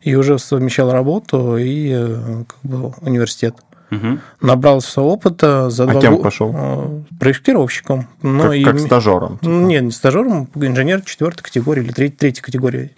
И 0.00 0.14
уже 0.14 0.38
совмещал 0.38 0.90
работу 0.90 1.56
и 1.56 1.92
э, 1.92 2.44
как 2.46 2.58
бы, 2.62 2.92
университет. 3.00 3.54
Мгм. 3.90 4.20
Набрался 4.42 5.00
опыта 5.00 5.70
за 5.70 5.84
А 5.84 5.86
два 5.86 6.00
кем 6.00 6.16
го- 6.16 6.22
пошел? 6.22 6.52
э, 6.54 7.00
Проектировщиком. 7.18 8.06
Но 8.22 8.44
Как, 8.44 8.52
и 8.54 8.64
как 8.64 8.78
стажером. 8.80 9.38
типа. 9.38 9.50
нет, 9.50 9.82
не 9.84 9.90
стажером, 9.92 10.48
инженер 10.54 11.00
четвертой 11.02 11.44
категории 11.44 11.82
или 11.84 11.92
третьей, 11.92 12.16
третьей 12.16 12.42
категории. 12.42 12.90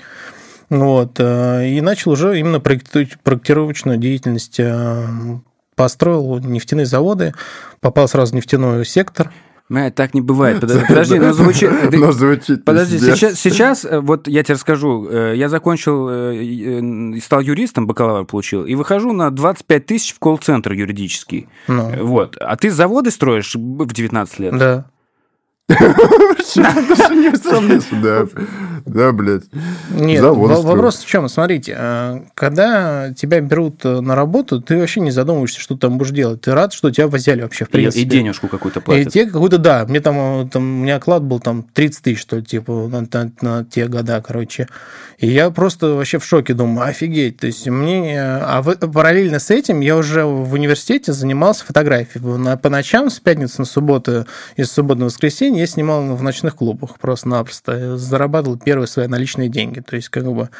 Вот. 0.69 1.17
э, 1.19 1.69
И 1.69 1.81
начал 1.81 2.13
уже 2.13 2.39
именно 2.39 2.57
проекти- 2.59 3.13
проектировочную 3.23 3.99
деятельность. 3.99 4.57
э, 4.59 5.07
Построил 5.77 6.39
нефтяные 6.41 6.85
заводы, 6.85 7.33
попал 7.81 8.07
сразу 8.07 8.33
в 8.33 8.35
нефтяной 8.35 8.85
сектор. 8.85 9.33
Бля, 9.71 9.91
так 9.93 10.15
не 10.15 10.21
бывает. 10.21 10.61
Подожди, 10.61 10.85
подожди, 10.87 11.19
ну 11.21 11.33
звучит... 11.33 11.71
Но 11.93 12.11
звучит 12.11 12.65
Подожди, 12.65 12.99
сейчас, 12.99 13.39
сейчас, 13.39 13.87
вот 13.89 14.27
я 14.27 14.43
тебе 14.43 14.55
расскажу, 14.55 15.09
э, 15.09 15.35
я 15.37 15.49
закончил 15.49 16.09
э, 16.09 17.15
э, 17.17 17.21
стал 17.21 17.41
юристом, 17.41 17.87
бакалавр 17.87 18.27
получил, 18.27 18.65
и 18.65 18.75
выхожу 18.75 19.13
на 19.13 19.31
25 19.31 19.87
тысяч 19.87 20.13
в 20.13 20.19
колл-центр 20.19 20.73
юридический. 20.73 21.49
Ну, 21.69 22.05
Вот. 22.05 22.37
А 22.41 22.57
ты 22.57 22.71
заводы 22.71 23.13
строишь 23.13 23.55
в 23.55 23.93
19 23.93 24.39
лет? 24.41 24.59
да. 24.59 24.87
Да. 28.03 28.27
Да, 28.87 29.13
блядь. 29.13 29.43
Нет, 29.95 30.23
вопрос 30.65 30.97
в 30.99 31.07
чем? 31.07 31.29
Смотрите, 31.29 31.77
э, 31.79 32.21
когда 32.35 33.13
тебя 33.15 33.41
берут 33.41 33.85
э, 33.85 34.01
на 34.01 34.15
работу, 34.15 34.61
ты 34.61 34.79
вообще 34.79 35.01
не 35.01 35.11
задумываешься, 35.11 35.61
что 35.61 35.77
там 35.77 35.99
будешь 35.99 36.13
делать. 36.13 36.41
Ты 36.41 36.55
рад, 36.55 36.73
что 36.73 36.91
тебя 36.91 37.07
взяли 37.07 37.43
вообще 37.43 37.67
в 37.67 37.69
И, 37.69 37.73
принципе. 37.73 38.03
и 38.03 38.05
денежку 38.07 38.49
какую-то 38.49 38.81
И 38.81 38.83
платят. 38.83 39.13
те 39.13 39.27
какой-то, 39.27 39.59
да, 39.59 39.85
мне 39.87 40.01
там, 40.01 40.17
э, 40.45 40.49
там, 40.51 40.63
у 40.63 40.83
меня 40.83 40.97
оклад 40.97 41.23
был 41.23 41.41
там 41.41 41.63
30 41.63 42.03
тысяч, 42.03 42.21
что 42.21 42.37
ли, 42.37 42.43
типа, 42.43 42.89
на, 42.91 43.07
на- 43.13 43.33
на 43.43 43.65
те 43.65 43.87
года, 43.87 44.23
короче. 44.27 44.67
И 45.19 45.29
я 45.29 45.51
просто 45.51 45.95
вообще 45.95 46.19
в 46.19 46.25
шоке 46.25 46.55
думаю, 46.55 46.89
офигеть. 46.89 47.37
То 47.39 47.47
есть 47.47 47.69
мне... 47.69 48.19
А 48.21 48.63
в- 48.63 48.75
параллельно 48.77 49.39
с 49.39 49.51
этим 49.51 49.81
я 49.81 49.97
уже 49.97 50.25
в 50.25 50.55
университете 50.55 51.13
занимался 51.13 51.65
фотографией. 51.67 52.25
На- 52.39 52.57
По 52.57 52.71
ночам, 52.71 53.11
с 53.11 53.21
пятницы 53.21 53.57
на 53.59 53.65
субботу 53.67 54.27
и 54.57 54.65
с 54.65 54.73
субботы 54.73 55.01
на 55.01 55.05
воскресенье 55.07 55.60
я 55.61 55.67
снимал 55.67 56.15
в 56.15 56.23
ночных 56.23 56.57
клубах 56.57 56.99
просто-напросто. 56.99 57.97
Зарабатывал 57.97 58.59
первые 58.59 58.87
свои 58.87 59.07
наличные 59.07 59.49
деньги. 59.49 59.81
То 59.81 59.97
есть 59.97 60.09
как 60.09 60.25
бы 60.25 60.51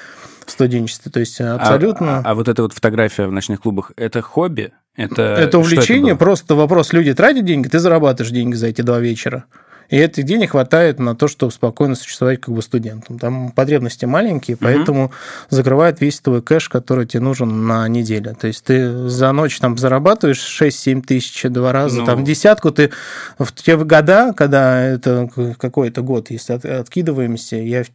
в 0.47 0.51
студенчестве. 0.51 1.11
То 1.11 1.21
есть 1.21 1.41
А- 1.41 1.55
абсолютно... 1.57 2.19
А, 2.19 2.23
а 2.31 2.35
вот 2.35 2.49
эта 2.49 2.63
вот 2.63 2.73
фотография 2.73 3.27
в 3.27 3.33
ночных 3.33 3.61
клубах, 3.61 3.93
это 3.97 4.23
хобби? 4.23 4.73
Это, 4.97 5.23
Это 5.23 5.59
увлечение, 5.59 6.15
было? 6.15 6.19
просто 6.19 6.55
вопрос, 6.55 6.93
люди 6.93 7.15
тратят 7.15 7.45
деньги, 7.45 7.69
ты 7.69 7.79
зарабатываешь 7.79 8.33
деньги 8.33 8.55
за 8.55 8.67
эти 8.67 8.83
два 8.83 8.99
вечера. 8.99 9.45
И 9.91 9.97
этих 9.97 10.25
денег 10.25 10.53
хватает 10.53 10.99
на 11.01 11.15
то, 11.17 11.27
чтобы 11.29 11.53
спокойно 11.53 11.95
существовать 11.97 12.41
как 12.41 12.55
бы 12.55 12.63
студентом. 12.63 13.19
Там 13.19 13.51
потребности 13.51 14.05
маленькие, 14.05 14.57
поэтому 14.57 15.11
закрывает 15.49 16.01
весь 16.01 16.21
твой 16.21 16.43
кэш, 16.43 16.69
который 16.69 17.07
тебе 17.07 17.21
нужен 17.23 17.67
на 17.67 17.87
неделю. 17.89 18.37
То 18.41 18.47
есть 18.47 18.65
ты 18.65 19.09
за 19.09 19.33
ночь 19.33 19.59
там 19.59 19.77
зарабатываешь 19.77 20.39
6-7 20.39 21.03
тысяч 21.03 21.43
два 21.51 21.73
раза, 21.73 22.01
Ну. 22.01 22.07
там 22.07 22.25
десятку 22.25 22.71
ты 22.71 22.91
в 23.39 23.53
те 23.53 23.77
года, 23.77 24.33
когда 24.37 24.81
это 24.81 25.29
какой-то 25.59 26.03
год, 26.03 26.31
если 26.31 26.53
от- 26.55 26.65
откидываемся, 26.65 27.57
я 27.57 27.83
в 27.83 27.89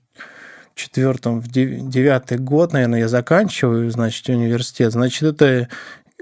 четвертом, 0.76 1.40
в 1.40 1.48
дев- 1.48 1.88
девятый 1.90 2.38
год, 2.38 2.74
наверное, 2.74 3.00
я 3.00 3.08
заканчиваю, 3.08 3.90
значит, 3.90 4.28
университет. 4.28 4.92
Значит, 4.92 5.24
это 5.24 5.70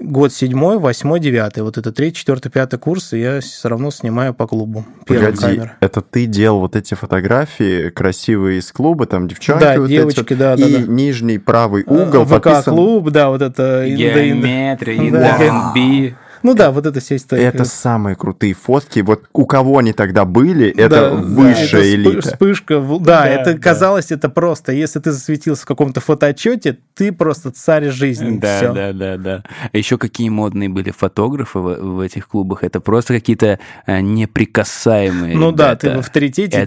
год 0.00 0.32
седьмой, 0.32 0.78
восьмой, 0.78 1.20
девятый. 1.20 1.62
Вот 1.62 1.78
это 1.78 1.92
третий, 1.92 2.18
четвертый, 2.18 2.50
пятый 2.50 2.78
курс, 2.78 3.12
и 3.12 3.20
я 3.20 3.40
все 3.40 3.68
равно 3.68 3.90
снимаю 3.90 4.34
по 4.34 4.46
клубу. 4.46 4.84
Первая 5.06 5.32
Погоди, 5.32 5.56
камера. 5.56 5.76
это 5.80 6.00
ты 6.00 6.26
делал 6.26 6.60
вот 6.60 6.76
эти 6.76 6.94
фотографии 6.94 7.90
красивые 7.90 8.58
из 8.58 8.70
клуба, 8.72 9.06
там 9.06 9.28
девчонки 9.28 9.62
Да, 9.62 9.78
вот 9.78 9.88
девочки, 9.88 10.20
эти 10.20 10.30
вот, 10.30 10.38
да, 10.38 10.54
и 10.54 10.72
да. 10.78 10.92
нижний 10.92 11.38
правый 11.38 11.84
угол 11.84 12.26
подписан- 12.26 12.62
ВК-клуб, 12.62 13.10
да, 13.10 13.28
вот 13.28 13.42
это... 13.42 13.84
Геометрия, 13.86 15.10
Да. 15.12 15.72
Ну 16.44 16.52
да, 16.52 16.70
вот 16.70 16.84
это 16.84 17.00
вся 17.00 17.16
история. 17.16 17.44
Это 17.44 17.64
самые 17.64 18.16
крутые 18.16 18.52
фотки. 18.52 19.00
Вот 19.00 19.24
у 19.32 19.46
кого 19.46 19.78
они 19.78 19.94
тогда 19.94 20.26
были, 20.26 20.68
это 20.68 21.14
высшая 21.14 21.94
элита. 21.94 22.20
Вспышка. 22.20 22.84
Да, 23.00 23.26
это 23.26 23.58
казалось, 23.58 24.12
это 24.12 24.28
просто. 24.28 24.72
Если 24.72 25.00
ты 25.00 25.10
засветился 25.10 25.62
в 25.62 25.66
каком-то 25.66 26.02
фотоотчете, 26.02 26.78
ты 26.94 27.12
просто 27.12 27.50
царь 27.50 27.88
жизни. 27.88 28.36
Да, 28.36 28.72
да, 28.74 28.92
да, 28.92 29.16
да. 29.16 29.42
Еще 29.72 29.96
какие 29.96 30.28
модные 30.28 30.68
были 30.68 30.90
фотографы 30.90 31.60
в, 31.60 32.00
этих 32.00 32.28
клубах. 32.28 32.62
Это 32.62 32.78
просто 32.80 33.14
какие-то 33.14 33.58
э, 33.86 34.00
неприкасаемые. 34.00 35.36
Ну 35.36 35.50
да, 35.50 35.76
ты 35.76 35.96
в 35.96 36.00
авторитете, 36.00 36.66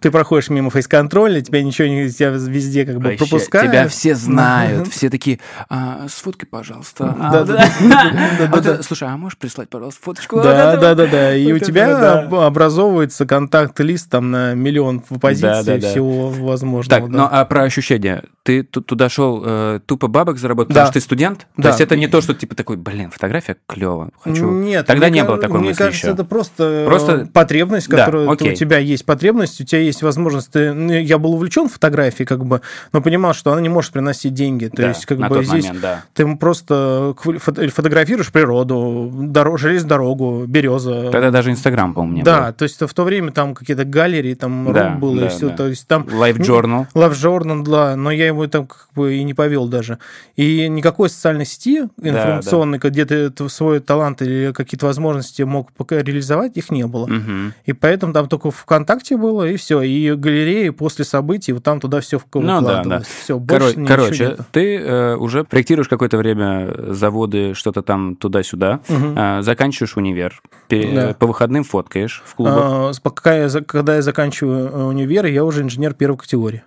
ты 0.00 0.10
проходишь 0.10 0.48
мимо 0.48 0.70
фейс-контроля, 0.70 1.42
тебя 1.42 1.62
ничего 1.62 1.88
не, 1.88 2.08
тебя 2.08 2.30
везде 2.30 2.86
как 2.86 2.96
бы 2.96 3.10
Вообще, 3.10 3.18
пропускают. 3.18 3.70
Тебя 3.70 3.88
все 3.88 4.14
знают, 4.14 4.88
все 4.88 5.10
такие, 5.10 5.40
а, 5.68 6.06
сфоткай, 6.08 6.48
пожалуйста. 6.48 7.14
А, 7.20 7.44
Да, 7.44 7.68
вот 8.50 8.64
да, 8.64 8.76
да, 8.77 8.77
Слушай, 8.82 9.08
а 9.08 9.16
можешь 9.16 9.38
прислать, 9.38 9.68
пожалуйста, 9.68 10.00
фоточку? 10.02 10.36
Да, 10.40 10.76
да, 10.76 10.94
да, 10.94 11.06
да. 11.06 11.34
И 11.36 11.52
у 11.52 11.58
тебя 11.58 12.20
образовывается 12.28 13.26
контакт-лист 13.26 14.10
там 14.10 14.30
на 14.30 14.54
миллион 14.54 15.00
позиций 15.00 15.80
всего 15.80 16.28
возможного. 16.30 17.00
Так, 17.00 17.10
ну 17.10 17.28
а 17.30 17.44
про 17.44 17.62
ощущения? 17.62 18.22
Ты 18.42 18.62
ту- 18.62 18.80
туда 18.80 19.08
шел 19.10 19.42
э, 19.44 19.80
тупо 19.84 20.06
бабок 20.08 20.38
заработать, 20.38 20.68
потому 20.68 20.86
что 20.86 20.94
ты 20.94 21.00
студент? 21.00 21.46
То 21.60 21.68
есть 21.68 21.80
это 21.80 21.96
не 21.96 22.08
то, 22.08 22.20
что 22.20 22.34
типа 22.34 22.54
такой, 22.54 22.76
блин, 22.76 23.10
фотография 23.10 23.56
клево, 23.66 24.10
хочу. 24.20 24.50
Нет, 24.50 24.86
Тогда 24.86 25.08
мне 25.08 25.20
не 25.20 25.24
было 25.24 25.36
такой 25.38 25.58
Мне 25.60 25.68
мысли 25.70 25.78
кажется, 25.82 26.06
еще. 26.06 26.14
это 26.14 26.24
просто, 26.24 26.64
э, 26.64 27.26
потребность, 27.26 27.88
которая 27.88 28.28
у 28.28 28.36
тебя 28.36 28.78
есть 28.78 29.04
потребность, 29.04 29.60
у 29.60 29.64
тебя 29.64 29.80
есть 29.80 30.02
возможность. 30.02 30.54
ну, 30.54 30.92
я 30.92 31.18
был 31.18 31.34
увлечен 31.34 31.68
фотографией, 31.68 32.26
как 32.26 32.44
бы, 32.44 32.60
но 32.92 33.02
понимал, 33.02 33.34
что 33.34 33.52
она 33.52 33.60
не 33.60 33.68
может 33.68 33.92
приносить 33.92 34.34
деньги. 34.34 34.68
То 34.68 34.82
есть, 34.88 35.06
как 35.06 35.18
бы 35.18 35.44
здесь 35.44 35.66
ты 36.14 36.36
просто 36.36 37.14
фото- 37.18 37.68
фотографируешь 37.68 38.32
природу, 38.32 38.67
доро- 38.68 39.58
железную 39.58 39.88
дорогу, 39.88 40.44
береза. 40.46 41.10
Тогда 41.10 41.30
даже 41.30 41.50
Инстаграм, 41.50 41.94
по-моему, 41.94 42.16
не 42.18 42.22
да, 42.22 42.52
то 42.52 42.62
есть 42.64 42.80
в 42.80 42.94
то 42.94 43.04
время 43.04 43.32
там 43.32 43.54
какие-то 43.54 43.84
галереи, 43.84 44.34
там 44.34 44.72
Да, 44.72 44.90
рок 44.90 44.98
было 45.00 45.20
да, 45.20 45.26
и 45.26 45.28
все. 45.30 45.48
да. 45.48 45.56
То 45.56 45.68
есть 45.68 45.86
там 45.86 46.04
был. 46.04 46.12
Life 46.22 46.38
Journal. 46.38 46.86
Love 46.94 47.12
Journal, 47.12 47.62
да, 47.64 47.96
но 47.96 48.10
я 48.10 48.26
его 48.26 48.46
там 48.46 48.66
как 48.66 48.88
бы 48.94 49.14
и 49.16 49.22
не 49.24 49.34
повел 49.34 49.68
даже. 49.68 49.98
И 50.36 50.68
никакой 50.68 51.08
социальной 51.10 51.46
сети 51.46 51.88
информационной, 52.00 52.78
где 52.78 53.04
ты 53.04 53.32
свой 53.48 53.80
талант 53.80 54.22
или 54.22 54.52
какие-то 54.52 54.86
возможности 54.86 55.42
мог 55.42 55.70
реализовать, 55.90 56.56
их 56.56 56.70
не 56.70 56.86
было. 56.86 57.06
Мгм. 57.06 57.54
И 57.66 57.72
поэтому 57.72 58.12
там 58.12 58.28
только 58.28 58.50
ВКонтакте 58.50 59.16
было, 59.16 59.48
и 59.48 59.56
все. 59.56 59.82
И 59.82 60.14
галереи 60.14 60.70
после 60.70 61.04
событий, 61.04 61.52
вот 61.52 61.62
там 61.62 61.80
туда 61.80 62.00
все 62.00 62.20
Ну 62.34 62.60
да, 62.62 62.82
да. 62.84 63.02
Все, 63.22 63.38
больше 63.38 63.70
ничего 63.70 63.86
Короче, 63.86 64.26
нету. 64.26 64.44
ты 64.52 64.76
э, 64.78 65.16
уже 65.16 65.44
проектируешь 65.44 65.88
какое-то 65.88 66.16
время 66.18 66.74
заводы, 66.92 67.54
что-то 67.54 67.82
там 67.82 68.16
туда-сюда, 68.50 68.80
Мгм. 68.88 69.18
э, 69.18 69.42
заканчиваешь 69.42 69.96
универ, 69.96 70.40
пе- 70.68 70.90
Да. 70.94 71.14
по 71.14 71.26
выходным 71.26 71.64
фоткаешь 71.64 72.22
в 72.26 72.34
клубах. 72.34 72.56
А, 72.58 72.92
пока 73.02 73.34
я, 73.36 73.48
когда 73.66 73.96
я 73.96 74.02
заканчиваю 74.02 74.68
э, 74.68 74.82
универ, 74.84 75.26
я 75.26 75.44
уже 75.44 75.62
инженер 75.62 75.94
первой 75.94 76.16
категории. 76.18 76.62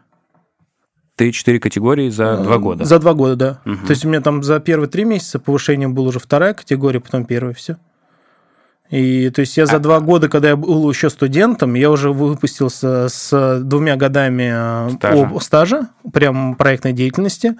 Ты 1.16 1.32
четыре 1.32 1.60
категории 1.60 2.10
за 2.10 2.38
два 2.38 2.58
года. 2.58 2.84
А, 2.84 2.86
За 2.86 2.98
два 3.00 3.14
года, 3.14 3.36
да. 3.36 3.60
Мгм. 3.66 3.86
То 3.86 3.92
есть 3.92 4.06
у 4.06 4.08
меня 4.10 4.22
там 4.22 4.42
за 4.44 4.60
первые 4.60 4.90
три 4.90 5.04
месяца 5.04 5.40
повышение 5.40 5.88
было 5.88 6.08
уже 6.10 6.20
вторая 6.20 6.54
категория, 6.54 7.00
потом 7.00 7.26
первая, 7.26 7.54
все. 7.54 7.78
И 8.90 9.30
то 9.30 9.40
есть 9.42 9.56
я 9.56 9.66
за 9.66 9.78
А- 9.78 9.80
два 9.80 10.00
года, 10.02 10.28
когда 10.28 10.50
я 10.50 10.56
был 10.58 10.90
еще 10.90 11.10
студентом, 11.10 11.76
я 11.76 11.90
уже 11.92 12.12
выпустился 12.12 13.08
с 13.10 13.60
двумя 13.64 13.96
годами 13.96 14.52
э, 14.54 14.90
Стажа. 14.96 15.22
об- 15.24 15.40
стажа, 15.42 15.88
прям 16.12 16.56
проектной 16.56 16.92
деятельности, 16.92 17.56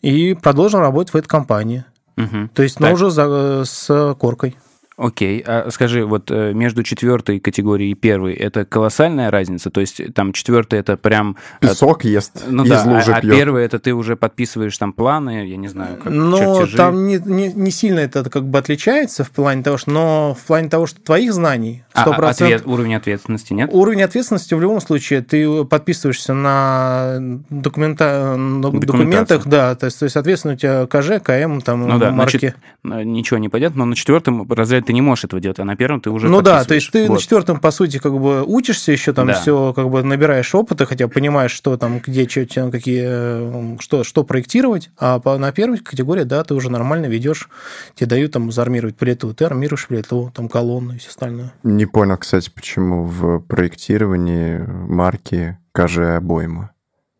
и 0.00 0.34
продолжил 0.34 0.78
работать 0.80 1.12
в 1.12 1.16
этой 1.16 1.26
компании. 1.28 1.84
Мгм. 2.20 2.48
То 2.54 2.62
есть, 2.62 2.80
но 2.80 2.86
Так. 2.86 2.94
уже 2.94 3.10
за- 3.10 3.62
с 3.64 4.14
коркой. 4.18 4.56
Окей, 5.02 5.42
а 5.46 5.70
скажи, 5.70 6.04
вот 6.04 6.30
э, 6.30 6.52
между 6.52 6.82
четвертой 6.82 7.40
категорией 7.40 7.92
и 7.92 7.94
первой 7.94 8.34
это 8.34 8.66
колоссальная 8.66 9.30
разница? 9.30 9.70
То 9.70 9.80
есть 9.80 10.12
там 10.12 10.34
четвертая 10.34 10.80
это 10.80 10.98
прям... 10.98 11.36
э, 11.62 11.68
Песок 11.68 12.04
ест, 12.04 12.44
Ну 12.46 12.64
из 12.64 12.68
да, 12.68 12.82
лужи 12.84 13.12
а, 13.12 13.16
а 13.16 13.20
пьет. 13.22 13.34
первая 13.34 13.64
это 13.64 13.78
ты 13.78 13.94
уже 13.94 14.14
подписываешь 14.16 14.76
там 14.76 14.92
планы, 14.92 15.46
я 15.48 15.56
не 15.56 15.68
знаю, 15.68 15.96
как 15.96 16.12
Но 16.12 16.58
чертежи. 16.58 16.76
там 16.76 17.06
не, 17.06 17.16
не, 17.24 17.50
не 17.50 17.70
сильно 17.70 18.00
это 18.00 18.28
как 18.28 18.44
бы 18.44 18.58
отличается 18.58 19.24
в 19.24 19.30
плане 19.30 19.62
того, 19.62 19.78
что, 19.78 19.90
но 19.90 20.34
в 20.38 20.44
плане 20.44 20.68
того, 20.68 20.86
что 20.86 21.00
твоих 21.00 21.32
знаний 21.32 21.82
А, 21.94 22.04
100%, 22.06 22.14
а 22.22 22.28
ответ- 22.28 22.66
уровень 22.66 22.94
ответственности 22.94 23.54
нет? 23.54 23.70
Уровень 23.72 24.02
ответственности 24.02 24.52
в 24.52 24.60
любом 24.60 24.82
случае, 24.82 25.22
ты 25.22 25.64
подписываешься 25.64 26.34
на, 26.34 27.16
документа... 27.48 28.36
документах, 28.60 29.46
да, 29.46 29.74
то 29.74 29.86
есть, 29.86 29.98
то 29.98 30.04
есть, 30.04 30.12
соответственно, 30.12 30.54
у 30.54 30.56
тебя 30.56 30.86
КЖ, 30.86 31.22
КМ, 31.22 31.60
там, 31.60 31.86
Ну 31.88 31.98
да, 31.98 32.10
марки. 32.10 32.38
значит, 32.38 32.56
э, 32.84 33.02
ничего 33.04 33.38
не 33.38 33.48
пойдет, 33.48 33.74
но 33.76 33.84
на 33.84 33.94
четвертом 33.96 34.50
разряде 34.50 34.89
ты 34.90 34.94
не 34.94 35.02
можешь 35.02 35.22
этого 35.24 35.40
делать, 35.40 35.60
а 35.60 35.64
на 35.64 35.76
первом 35.76 36.00
ты 36.00 36.10
уже 36.10 36.28
ну 36.28 36.42
да, 36.42 36.64
то 36.64 36.74
есть 36.74 36.88
ты 36.88 36.98
подписываешь. 37.04 37.10
на 37.10 37.22
четвертом, 37.22 37.60
по 37.60 37.70
сути, 37.70 37.98
как 37.98 38.12
бы 38.18 38.42
учишься 38.42 38.90
еще, 38.90 39.12
там 39.12 39.28
Да. 39.28 39.34
все 39.34 39.72
как 39.72 39.88
бы 39.88 40.02
набираешь 40.02 40.52
опыта, 40.52 40.84
хотя 40.84 41.06
понимаешь, 41.06 41.52
что 41.52 41.76
там, 41.76 42.00
где, 42.04 42.28
что, 42.28 42.44
чем, 42.44 42.72
какие, 42.72 43.04
э, 43.06 43.76
что, 43.78 44.02
что 44.02 44.24
проектировать, 44.24 44.90
а 44.98 45.20
по, 45.20 45.38
на 45.38 45.52
первой 45.52 45.78
категории, 45.78 46.24
да, 46.24 46.42
ты 46.42 46.54
уже 46.54 46.70
нормально 46.72 47.06
ведешь, 47.06 47.48
тебе 47.94 48.08
дают 48.08 48.32
там 48.32 48.50
зармировать 48.50 48.96
плиту, 48.96 49.32
ты 49.32 49.44
армируешь 49.44 49.86
плиту, 49.86 50.32
там 50.34 50.48
колонну 50.48 50.94
и 50.94 50.98
все 50.98 51.10
остальное. 51.10 51.52
Не 51.62 51.86
понял, 51.86 52.16
кстати, 52.16 52.50
почему 52.52 53.04
в 53.04 53.38
проектировании 53.38 54.58
марки 54.66 55.56
КЖ 55.70 56.16
обойма. 56.16 56.72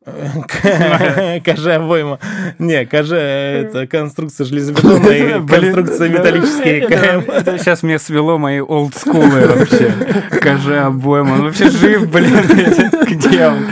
КЖ 0.03 1.67
обойма. 1.77 2.19
Не, 2.59 2.87
КЖ 2.87 3.13
это 3.13 3.87
конструкция 3.87 4.47
железобетонная 4.47 5.39
и 5.39 5.47
конструкция 5.47 6.09
металлическая 6.09 6.87
КМ. 6.87 7.59
Сейчас 7.59 7.83
мне 7.83 7.99
свело 7.99 8.39
мои 8.39 8.61
олдскулы 8.61 9.47
вообще. 9.47 9.93
Скажи 10.35 10.79
обоим, 10.79 11.31
он 11.31 11.43
вообще 11.43 11.69
жив, 11.69 12.11
блин. 12.11 12.33
Где 13.11 13.49
он? 13.49 13.67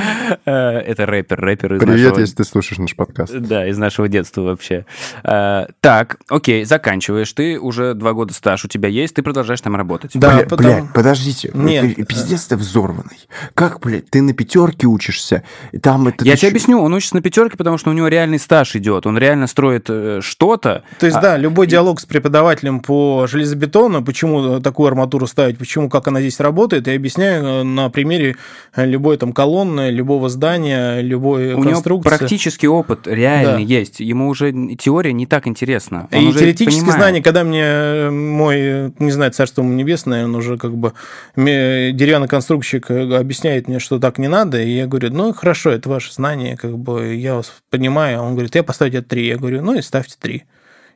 Э, 0.49 0.79
Это 0.81 1.05
рэпер, 1.07 1.39
рэпер 1.41 1.75
из 1.75 1.81
Привет, 1.81 1.99
нашего... 2.05 2.21
если 2.21 2.35
ты 2.37 2.45
слушаешь 2.45 2.79
наш 2.79 2.97
подкаст. 2.97 3.37
Да, 3.39 3.67
из 3.69 3.77
нашего 3.77 4.09
детства 4.09 4.43
вообще. 4.43 4.87
Э, 5.23 5.67
Так, 5.81 6.17
окей, 6.29 6.65
заканчиваешь. 6.65 7.31
Ты 7.33 7.59
уже 7.61 7.93
два 7.95 8.15
года 8.15 8.33
стаж 8.33 8.65
у 8.65 8.69
тебя 8.69 8.89
есть, 8.89 9.15
ты 9.15 9.23
продолжаешь 9.23 9.61
там 9.61 9.77
работать. 9.77 10.13
Да, 10.15 10.39
Бля- 10.41 10.45
потом- 10.49 10.59
Блядь, 10.67 10.93
подождите. 10.95 11.51
Нет. 11.55 11.97
Ты- 11.97 12.05
Пиздец 12.05 12.47
ты 12.47 12.57
взорванный. 12.57 13.19
Как, 13.55 13.81
блядь, 13.81 14.09
ты 14.09 14.23
на 14.23 14.33
пятерке 14.33 14.87
учишься, 14.87 15.43
и 15.73 15.79
там 15.79 16.09
это... 16.09 16.25
Я 16.25 16.37
тебе 16.37 16.49
объясню, 16.49 16.81
он 16.81 16.95
учится 16.95 17.17
на 17.17 17.23
пятерке, 17.23 17.57
потому 17.59 17.77
что 17.77 17.91
у 17.91 17.93
него 17.93 18.09
реальный 18.09 18.39
стаж 18.39 18.75
идет. 18.77 19.07
Он 19.07 19.19
реально 19.19 19.47
строит 19.47 19.87
э, 19.89 20.21
что-то. 20.23 20.83
То 20.99 21.07
есть, 21.07 21.19
А- 21.19 21.21
да, 21.21 21.37
любой 21.37 21.67
диалог 21.67 22.01
с 22.01 22.07
преподавателем 22.07 22.81
по 22.81 23.27
железобетону, 23.27 24.03
почему 24.03 24.61
такую 24.61 24.87
арматуру 24.89 25.27
ставить, 25.27 25.59
почему, 25.59 25.91
как 25.91 26.09
она 26.09 26.21
здесь 26.21 26.41
работает, 26.41 26.87
я 26.87 26.95
объясняю 26.95 27.65
на 27.65 27.91
примере 27.91 28.37
любой 28.77 29.17
там 29.19 29.33
колонны, 29.33 29.91
любого 29.91 30.29
здания, 30.29 30.38
создания 30.39 31.01
любой 31.01 31.55
У 31.55 31.65
него 31.65 32.01
практически 32.01 32.67
опыт 32.67 33.07
реальный 33.07 33.65
да. 33.65 33.81
есть. 33.81 34.01
Ему 34.01 34.29
уже 34.29 34.53
теория 34.77 35.13
не 35.13 35.27
так 35.27 35.47
интересна. 35.47 36.09
Он 36.13 36.25
и 36.25 36.27
уже 36.29 36.39
теоретические 36.39 36.83
понимает. 36.83 37.01
знания, 37.01 37.23
когда 37.23 37.45
мне 37.45 37.65
э, 37.65 38.11
мой, 38.11 38.93
не 38.99 39.11
знаю, 39.11 39.33
царство 39.33 39.63
ему 39.63 39.73
небесное, 39.73 40.25
он 40.25 40.35
уже 40.37 40.57
как 40.57 40.77
бы 40.77 40.93
деревянный 41.37 42.29
конструкщик 42.29 42.91
э, 42.91 43.17
объясняет 43.17 43.69
мне, 43.69 43.81
что 43.81 43.99
так 43.99 44.19
не 44.19 44.29
надо, 44.29 44.63
и 44.63 44.71
я 44.71 44.87
говорю, 44.87 45.11
ну, 45.13 45.33
хорошо, 45.33 45.71
это 45.71 45.89
ваше 45.89 46.13
знание, 46.13 46.57
как 46.57 46.79
бы 46.79 47.15
я 47.15 47.35
вас 47.35 47.53
понимаю. 47.71 48.23
Он 48.23 48.35
говорит, 48.35 48.55
я 48.55 48.63
поставлю 48.63 49.01
это 49.01 49.09
три, 49.09 49.27
Я 49.27 49.37
говорю, 49.37 49.63
ну 49.63 49.75
и 49.75 49.83
ставьте 49.83 50.15
три 50.21 50.45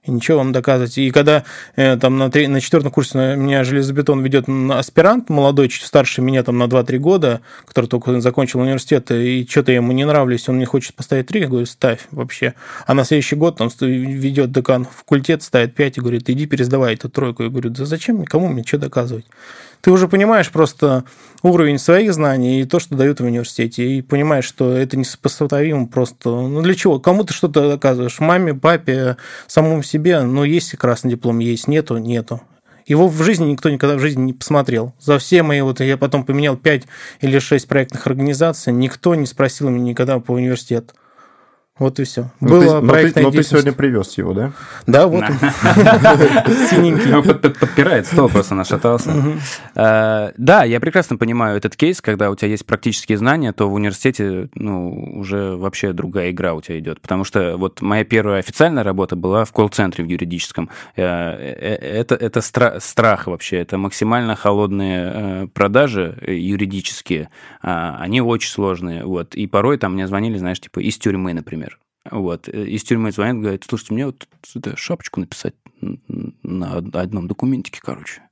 ничего 0.06 0.38
вам 0.38 0.52
доказывать. 0.52 0.99
И 0.99 1.11
когда 1.11 1.44
э, 1.76 1.97
там 1.97 2.18
на, 2.18 2.28
на 2.28 2.61
четвертом 2.61 2.90
курсе 2.90 3.16
на 3.18 3.37
меня 3.37 3.62
железобетон 3.62 4.23
ведет 4.23 4.47
аспирант, 4.71 5.28
молодой, 5.28 5.68
чуть 5.68 5.85
старше 5.85 6.23
меня 6.23 6.42
там 6.42 6.59
на 6.59 6.64
2-3 6.64 6.99
года, 6.99 7.40
который 7.66 7.87
только 7.87 8.21
закончил 8.21 8.61
университет, 8.61 9.11
и 9.11 9.47
что-то 9.49 9.73
ему 9.73 9.92
не 9.92 10.04
нравлюсь, 10.04 10.49
он 10.49 10.56
мне 10.56 10.66
хочет 10.66 10.94
поставить 10.94 11.26
3, 11.26 11.40
я 11.40 11.49
говорю, 11.49 11.66
ставь 11.66 12.00
вообще. 12.11 12.54
А 12.87 12.94
на 12.94 13.04
следующий 13.04 13.37
год 13.37 13.59
там 13.59 13.71
ведет 13.80 14.50
декан 14.50 14.85
факультет, 14.85 15.42
ставит 15.42 15.75
5 15.75 15.99
и 15.99 16.00
говорит, 16.00 16.28
иди 16.28 16.47
пересдавай 16.47 16.94
эту 16.94 17.09
тройку. 17.09 17.44
Я 17.44 17.49
говорю, 17.49 17.71
да 17.71 17.85
зачем, 17.85 18.25
кому 18.25 18.49
мне 18.49 18.64
что 18.64 18.78
доказывать? 18.78 19.26
Ты 19.83 19.91
уже 19.91 20.09
понимаешь 20.09 20.51
просто 20.51 21.05
уровень 21.43 21.79
своих 21.79 22.15
знаний 22.15 22.61
и 22.61 22.65
то, 22.65 22.79
что 22.79 22.95
дают 22.95 23.21
в 23.21 23.25
университете, 23.25 23.85
и 23.85 24.01
понимаешь, 24.01 24.45
что 24.45 24.73
это 24.73 24.97
несопоставимо 24.97 25.89
просто. 25.89 26.31
Ну, 26.31 26.62
для 26.62 26.75
чего? 26.75 27.01
Кому 27.01 27.25
ты 27.25 27.35
что-то 27.35 27.69
доказываешь? 27.69 28.21
Маме, 28.21 28.55
папе, 28.55 29.17
самому 29.49 29.83
себе, 29.83 30.23
ну, 30.23 30.45
есть 30.45 30.71
красный 30.77 31.11
диплом, 31.11 31.41
есть, 31.41 31.67
нету, 31.67 31.99
нету. 31.99 32.41
Его 32.87 33.09
в 33.09 33.23
жизни 33.23 33.51
никто 33.51 33.71
никогда 33.71 33.97
в 33.97 34.01
жизни 34.01 34.23
не 34.23 34.33
посмотрел. 34.33 34.95
За 35.01 35.19
все 35.19 35.43
мои, 35.43 35.61
вот 35.61 35.81
я 35.81 35.97
потом 35.97 36.25
поменял 36.25 36.57
5 36.57 36.85
или 37.21 37.39
6 37.39 37.67
проектных 37.67 38.07
организаций, 38.07 38.73
никто 38.73 39.15
не 39.17 39.27
спросил 39.27 39.69
меня 39.69 39.91
никогда 39.91 40.19
по 40.21 40.33
университету. 40.33 40.95
Вот 41.79 41.99
и 41.99 42.05
все. 42.05 42.31
Ну, 42.41 42.49
Было 42.49 42.81
ты, 42.81 42.87
но, 42.87 42.93
ты, 43.11 43.23
но 43.23 43.31
ты 43.31 43.43
сегодня 43.43 43.73
привез 43.73 44.17
его, 44.19 44.35
да? 44.35 44.52
Да, 44.87 45.07
вот 45.07 45.25
он. 45.25 45.31
Синенький. 46.71 47.23
Под- 47.23 47.59
подпирает 47.59 48.07
стол, 48.07 48.29
просто 48.29 48.55
нашатался. 48.55 49.11
Э, 49.75 50.33
Да, 50.37 50.64
я 50.64 50.81
прекрасно 50.81 51.17
понимаю 51.17 51.57
этот 51.57 51.75
кейс, 51.75 52.02
когда 52.02 52.31
у 52.31 52.37
тебя 52.37 52.49
есть 52.49 52.67
практические 52.67 53.17
знания, 53.17 53.52
то 53.52 53.71
в 53.71 53.73
университете, 53.75 54.49
ну, 54.55 54.93
уже 55.19 55.57
вообще 55.57 55.95
другая 55.95 56.31
игра 56.31 56.52
у 56.52 56.61
тебя 56.61 56.79
идет. 56.79 57.00
Потому 57.00 57.25
что 57.25 57.57
вот 57.57 57.81
моя 57.81 58.05
первая 58.05 58.41
официальная 58.41 58.85
работа 58.85 59.17
была 59.17 59.47
в 59.47 59.52
колл-центре 59.52 60.05
в 60.05 60.09
юридическом. 60.09 60.69
Э, 60.97 61.02
э, 61.05 61.75
Это, 62.00 62.14
это 62.17 62.41
стра- 62.41 62.81
страх 62.81 63.26
вообще, 63.26 63.57
это 63.57 63.79
максимально 63.79 64.37
холодные 64.37 65.49
продажи 65.55 66.19
юридические. 66.26 67.31
А, 67.62 67.97
Они 67.99 68.21
очень 68.21 68.50
сложные, 68.50 69.05
вот. 69.05 69.35
И 69.35 69.47
порой 69.47 69.79
там 69.79 69.95
мне 69.95 70.07
звонили, 70.07 70.37
знаешь, 70.37 70.61
типа 70.61 70.81
из 70.81 70.99
тюрьмы, 70.99 71.33
например. 71.33 71.72
Вот. 72.11 72.49
Э, 72.49 72.66
Из 72.66 72.82
тюрьмы 72.85 73.12
звонят, 73.12 73.37
говорят, 73.40 73.64
слушайте, 73.64 73.94
мне 73.94 74.06
вот 74.06 74.28
шапочку 74.76 75.21
написать 75.21 75.54
на 75.80 76.76
од- 76.78 76.94
одном 76.97 77.28
документике, 77.28 77.80
короче. 77.82 78.23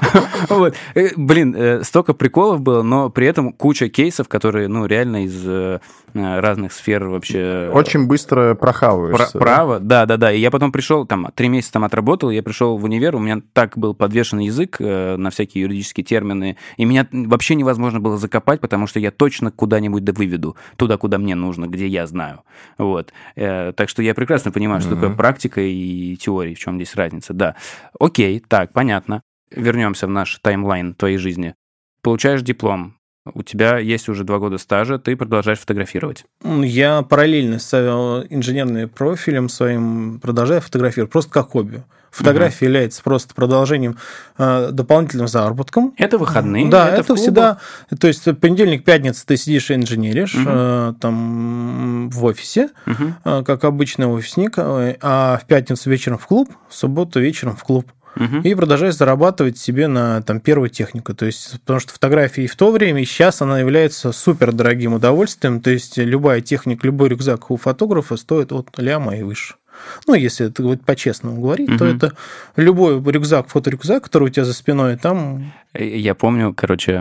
Вот. 0.48 0.74
Э, 0.94 1.08
Блин, 1.16 1.54
э, 1.56 1.82
столько 1.84 2.14
приколов 2.14 2.60
было, 2.60 2.82
но 2.82 3.10
при 3.10 3.26
этом 3.26 3.52
куча 3.52 3.88
кейсов, 3.88 4.28
которые, 4.28 4.68
ну, 4.68 4.86
реально 4.86 5.24
из 5.24 5.42
э, 5.46 5.80
разных 6.14 6.72
сфер 6.72 7.04
вообще... 7.04 7.70
Очень 7.72 8.06
быстро 8.06 8.54
прохавываешься. 8.54 9.38
право, 9.38 9.78
да, 9.78 10.06
да, 10.06 10.16
да. 10.16 10.32
И 10.32 10.40
я 10.40 10.50
потом 10.50 10.72
пришел, 10.72 11.06
там, 11.06 11.28
три 11.34 11.48
месяца 11.48 11.74
там 11.74 11.84
отработал, 11.84 12.30
я 12.30 12.42
пришел 12.42 12.78
в 12.78 12.84
универ, 12.84 13.16
у 13.16 13.18
меня 13.18 13.40
так 13.52 13.76
был 13.76 13.94
подвешен 13.94 14.38
язык 14.38 14.78
на 14.80 15.30
всякие 15.30 15.62
юридические 15.62 16.04
термины, 16.04 16.56
и 16.76 16.84
меня 16.84 17.06
вообще 17.12 17.54
невозможно 17.54 18.00
было 18.00 18.16
закопать, 18.16 18.60
потому 18.60 18.86
что 18.86 18.98
я 18.98 19.10
точно 19.10 19.50
куда-нибудь 19.50 20.04
да 20.04 20.12
выведу, 20.12 20.56
туда, 20.76 20.96
куда 20.96 21.18
мне 21.18 21.34
нужно, 21.34 21.66
где 21.66 21.86
я 21.86 22.06
знаю. 22.06 22.40
Вот. 22.78 23.12
Так 23.34 23.88
что 23.88 24.02
я 24.02 24.14
прекрасно 24.14 24.50
понимаю, 24.50 24.80
что 24.80 24.94
такое 24.94 25.10
практика 25.10 25.60
и 25.60 26.16
теория, 26.16 26.54
в 26.54 26.58
чем 26.58 26.76
здесь 26.76 26.94
разница, 26.94 27.32
да. 27.34 27.56
Окей, 27.98 28.42
так, 28.46 28.72
понятно. 28.72 29.22
Вернемся 29.54 30.06
в 30.06 30.10
наш 30.10 30.38
таймлайн 30.42 30.94
твоей 30.94 31.16
жизни. 31.18 31.54
Получаешь 32.02 32.42
диплом, 32.42 32.96
у 33.34 33.42
тебя 33.42 33.78
есть 33.78 34.08
уже 34.08 34.24
два 34.24 34.38
года 34.38 34.58
стажа, 34.58 34.98
ты 34.98 35.16
продолжаешь 35.16 35.58
фотографировать. 35.58 36.24
Я 36.44 37.02
параллельно 37.02 37.58
с 37.58 37.68
э, 37.74 38.26
инженерным 38.30 38.88
профилем 38.88 39.48
своим 39.48 40.18
продолжаю 40.20 40.60
фотографировать, 40.60 41.12
просто 41.12 41.30
как 41.30 41.50
хобби. 41.50 41.82
Фотография 42.10 42.64
является 42.66 43.02
просто 43.04 43.34
продолжением 43.34 43.96
э, 44.36 44.70
дополнительным 44.72 45.28
заработком. 45.28 45.94
Это 45.96 46.18
выходные. 46.18 46.68
Да, 46.68 46.88
это, 46.88 47.04
клубах. 47.04 47.22
всегда, 47.22 47.58
то 48.00 48.08
есть 48.08 48.24
понедельник, 48.40 48.84
пятница 48.84 49.24
ты 49.26 49.36
сидишь 49.36 49.70
и 49.70 49.74
инженеришь 49.74 50.34
Мгм. 50.34 50.48
э, 50.48 50.94
там 51.00 52.10
в 52.10 52.24
офисе, 52.24 52.70
Мгм. 52.86 53.14
э, 53.24 53.42
как 53.44 53.62
обычный 53.64 54.06
офисник, 54.06 54.54
э, 54.56 54.96
а 55.02 55.38
в 55.40 55.46
пятницу 55.46 55.88
вечером 55.90 56.18
в 56.18 56.26
клуб, 56.26 56.50
в 56.68 56.74
субботу 56.74 57.20
вечером 57.20 57.54
в 57.54 57.62
клуб. 57.62 57.86
Мгм. 58.16 58.40
И 58.42 58.54
продолжаешь 58.54 58.96
зарабатывать 58.96 59.56
себе 59.58 59.86
на 59.86 60.20
там, 60.22 60.40
первую 60.40 60.68
технику. 60.68 61.14
То 61.14 61.26
есть, 61.26 61.60
потому 61.60 61.80
что 61.80 61.92
фотография 61.92 62.44
и 62.44 62.48
в 62.48 62.56
то 62.56 62.70
время, 62.72 63.02
и 63.02 63.04
сейчас 63.04 63.40
она 63.42 63.60
является 63.60 64.12
супер 64.12 64.52
дорогим 64.52 64.94
удовольствием. 64.94 65.60
То 65.60 65.70
есть, 65.70 65.96
любая 65.96 66.40
техника, 66.40 66.86
любой 66.86 67.08
рюкзак 67.10 67.50
у 67.50 67.56
фотографа 67.56 68.16
стоит 68.16 68.52
от 68.52 68.76
ляма 68.78 69.16
и 69.16 69.22
выше. 69.22 69.54
Ну, 70.06 70.14
если 70.14 70.46
это 70.48 70.62
вот 70.62 70.84
по-честному 70.84 71.40
говорить, 71.40 71.78
то 71.78 71.84
Мгм. 71.84 71.96
это 71.96 72.12
любой 72.56 73.00
рюкзак, 73.00 73.48
фоторюкзак, 73.48 74.04
который 74.04 74.24
у 74.24 74.28
тебя 74.28 74.44
за 74.44 74.52
спиной, 74.52 74.96
там 74.96 75.52
Я 75.72 76.14
помню, 76.16 76.52
короче, 76.54 77.00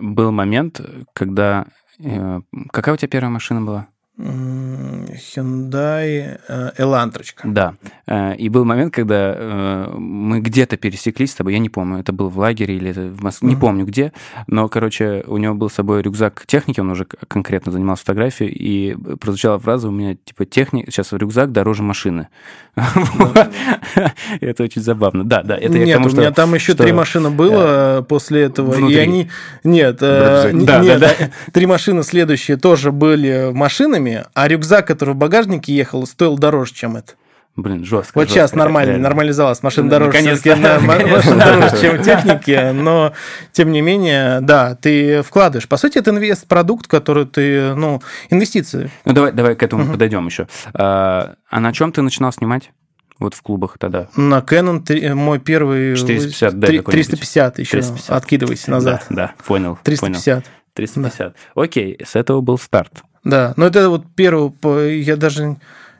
был 0.00 0.30
момент, 0.32 0.80
когда... 1.14 1.64
э, 1.98 2.40
Какая 2.70 2.94
у 2.94 2.98
тебя 2.98 3.08
первая 3.08 3.30
машина 3.30 3.62
была? 3.62 3.86
Hyundai 4.18 6.38
э, 6.48 6.70
Elantrочка. 6.76 7.46
Да. 7.48 7.74
Э, 8.06 8.34
И 8.36 8.48
был 8.48 8.64
момент, 8.64 8.92
когда 8.92 9.34
э, 9.36 9.90
мы 9.96 10.40
где-то 10.40 10.76
пересеклись 10.76 11.32
с 11.32 11.34
тобой, 11.34 11.52
я 11.54 11.58
не 11.58 11.68
помню, 11.68 12.00
это 12.00 12.12
был 12.12 12.28
в 12.28 12.38
лагере 12.38 12.76
или 12.76 12.92
в 12.92 13.22
Москве, 13.22 13.48
не 13.48 13.54
Мгм. 13.54 13.60
помню 13.60 13.84
где, 13.86 14.12
но, 14.46 14.68
короче, 14.68 15.24
у 15.26 15.36
него 15.38 15.54
был 15.54 15.70
с 15.70 15.74
собой 15.74 16.02
рюкзак 16.02 16.44
техники, 16.46 16.80
он 16.80 16.90
уже 16.90 17.04
конкретно 17.04 17.72
занимался 17.72 18.02
фотографией, 18.02 18.50
и 18.50 18.96
прозвучала 19.16 19.58
фраза 19.58 19.88
у 19.88 19.92
меня, 19.92 20.16
типа, 20.24 20.44
техник, 20.46 20.86
сейчас 20.90 21.12
рюкзак 21.12 21.52
дороже 21.52 21.82
машины. 21.82 22.28
Это 24.40 24.62
очень 24.64 24.82
забавно. 24.82 25.24
Да, 25.24 25.42
да, 25.42 25.56
это 25.56 25.78
Нет, 25.78 25.98
у 26.04 26.08
меня 26.10 26.30
там 26.32 26.54
еще 26.54 26.74
три 26.74 26.92
машины 26.92 27.30
было 27.30 28.04
после 28.08 28.42
этого, 28.42 28.74
и 28.88 28.96
они... 28.96 29.28
Нет, 29.64 29.98
э, 30.00 30.50
не- 30.52 30.64
нет, 30.64 31.02
э, 31.02 31.30
три 31.52 31.66
машины 31.66 32.02
следующие 32.02 32.56
тоже 32.56 32.92
были 32.92 33.50
машинами, 33.52 34.07
а 34.34 34.48
рюкзак, 34.48 34.86
который 34.86 35.14
в 35.14 35.16
багажнике 35.16 35.74
ехал, 35.74 36.06
стоил 36.06 36.36
дороже, 36.38 36.74
чем 36.74 36.96
это. 36.96 37.12
Блин, 37.56 37.84
жестко. 37.84 38.12
Вот 38.16 38.28
сейчас 38.28 38.50
жестко, 38.50 38.58
нормально, 38.58 38.90
реально. 38.90 39.08
нормализовалась 39.08 39.64
машина 39.64 39.90
дороже, 39.90 40.12
наконец-то. 40.12 40.54
машина 40.80 41.74
чем 41.80 42.00
техники, 42.02 42.70
но 42.72 43.12
тем 43.50 43.72
не 43.72 43.80
менее, 43.80 44.40
да, 44.40 44.76
ты 44.76 45.22
вкладываешь. 45.22 45.66
По 45.68 45.76
сути, 45.76 45.98
это 45.98 46.12
инвест-продукт, 46.12 46.86
который 46.86 47.26
ты, 47.26 47.74
ну, 47.74 48.00
инвестиции. 48.30 48.92
Ну, 49.04 49.12
давай, 49.12 49.32
давай 49.32 49.56
к 49.56 49.62
этому 49.64 49.82
Мгм. 49.82 49.92
подойдем 49.92 50.26
еще. 50.26 50.46
А, 50.72 51.34
а 51.50 51.58
на 51.60 51.72
чем 51.72 51.90
ты 51.90 52.00
начинал 52.00 52.32
снимать? 52.32 52.70
Вот 53.18 53.34
в 53.34 53.42
клубах 53.42 53.76
тогда. 53.78 54.06
На 54.14 54.38
Canon 54.38 55.14
мой 55.14 55.40
первый... 55.40 55.94
450D 55.94 56.66
три- 56.66 56.78
какой-нибудь. 56.78 56.92
350 56.92 57.58
еще, 57.58 57.70
350. 57.72 58.10
откидывайся 58.16 58.70
назад. 58.70 59.04
Да, 59.10 59.16
да, 59.16 59.32
понял. 59.44 59.76
понял. 59.82 60.44
350. 60.78 61.34
350. 61.34 61.34
Окей, 61.54 61.98
с 62.04 62.16
этого 62.16 62.40
был 62.40 62.58
старт. 62.58 63.02
Да, 63.24 63.52
но 63.56 63.66
это 63.66 63.90
вот 63.90 64.04
первый, 64.14 65.00
я 65.00 65.16
даже... 65.16 65.56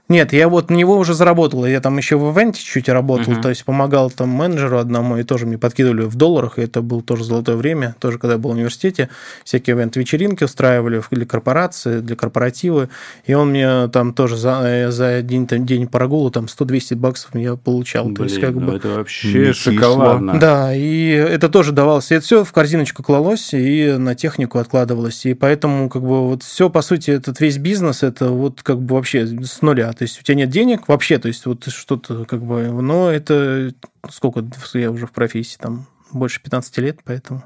Нет, 0.09 0.33
я 0.33 0.49
вот 0.49 0.71
на 0.71 0.75
него 0.75 0.97
уже 0.97 1.13
заработал. 1.13 1.67
Я 1.67 1.81
там 1.81 1.99
еще 1.99 2.17
в 2.17 2.33
ивенте 2.33 2.63
чуть 2.63 2.89
работал, 2.89 3.33
Мгм. 3.35 3.43
то 3.43 3.51
есть 3.51 3.65
помогал 3.65 4.11
там 4.11 4.31
менеджеру 4.31 4.79
одному, 4.79 5.19
и 5.19 5.23
тоже 5.23 5.45
мне 5.45 5.59
подкидывали 5.59 6.03
в 6.03 6.17
долларах, 6.17 6.59
и 6.59 6.63
это 6.63 6.81
было 6.81 7.03
тоже 7.03 7.25
золотое 7.25 7.57
время, 7.57 7.95
тоже 8.01 8.19
когда 8.19 8.35
я 8.35 8.39
был 8.39 8.51
в 8.51 8.55
университете, 8.55 9.11
всякие 9.45 9.77
ивент-вечеринки 9.77 10.45
устраивали 10.45 11.03
для 11.11 11.27
корпорации, 11.27 12.01
для 12.01 12.17
корпоративы, 12.17 12.89
и 13.27 13.35
он 13.35 13.51
мне 13.51 13.89
там 13.89 14.15
тоже 14.15 14.37
за, 14.37 14.63
э, 14.65 14.91
за 14.91 15.21
день, 15.21 15.47
там, 15.47 15.67
день 15.67 15.87
прогула 15.87 16.31
там 16.31 16.47
100-200 16.47 16.97
баксов 16.97 17.35
я 17.35 17.57
получал. 17.57 18.11
то 18.13 18.25
есть 18.25 18.37
Блин, 18.37 18.47
как 18.47 18.63
ну 18.63 18.71
бы... 18.71 18.77
это 18.77 18.89
вообще 18.89 19.53
шоколадно. 19.53 20.39
Да, 20.39 20.75
и 20.75 21.09
это 21.11 21.49
тоже 21.49 21.73
давалось. 21.73 22.11
И 22.11 22.15
это 22.15 22.25
все 22.25 22.45
в 22.45 22.53
корзиночку 22.53 23.03
клалось 23.03 23.51
и 23.53 23.93
на 23.99 24.15
технику 24.15 24.59
откладывалось. 24.59 25.27
И 25.27 25.35
поэтому, 25.35 25.89
как 25.89 26.03
бы, 26.03 26.29
вот 26.29 26.43
все, 26.43 26.71
по 26.71 26.81
сути, 26.83 27.11
этот 27.11 27.41
весь 27.41 27.59
бизнес, 27.59 28.03
это 28.03 28.29
вот 28.31 28.63
как 28.63 28.81
бы 28.81 28.95
вообще 28.95 29.27
с 29.27 29.61
нуля. 29.63 29.93
То 29.99 30.05
есть 30.05 30.21
у 30.21 30.23
тебя 30.23 30.37
нет 30.37 30.49
денег 30.51 30.87
вообще, 30.87 31.19
то 31.19 31.27
есть 31.27 31.45
вот 31.45 31.67
что-то 31.67 32.25
как 32.25 32.41
бы, 32.43 32.71
но 32.71 33.11
это 33.11 33.73
сколько 34.09 34.45
я 34.75 34.93
уже 34.93 35.07
в 35.09 35.11
профессии, 35.13 35.59
там 35.59 35.87
больше 36.13 36.41
15 36.41 36.79
лет, 36.79 37.01
поэтому. 37.05 37.43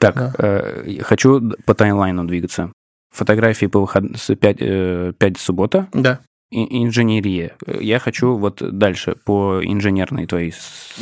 Так, 0.00 0.14
Да. 0.16 0.32
э, 0.38 0.98
хочу 1.02 1.40
по 1.64 1.74
таймлайну 1.74 2.24
двигаться. 2.24 2.72
Фотографии 3.14 3.66
по 3.66 3.80
выходным, 3.80 4.16
с 4.16 4.34
5, 4.34 5.12
5 5.16 5.38
суббота, 5.38 5.86
Да. 5.92 6.20
и- 6.50 6.82
инженерия. 6.84 7.56
Я 7.66 7.98
хочу 8.00 8.34
вот 8.36 8.60
дальше 8.76 9.14
по 9.24 9.60
инженерной 9.62 10.26
твоей 10.26 10.52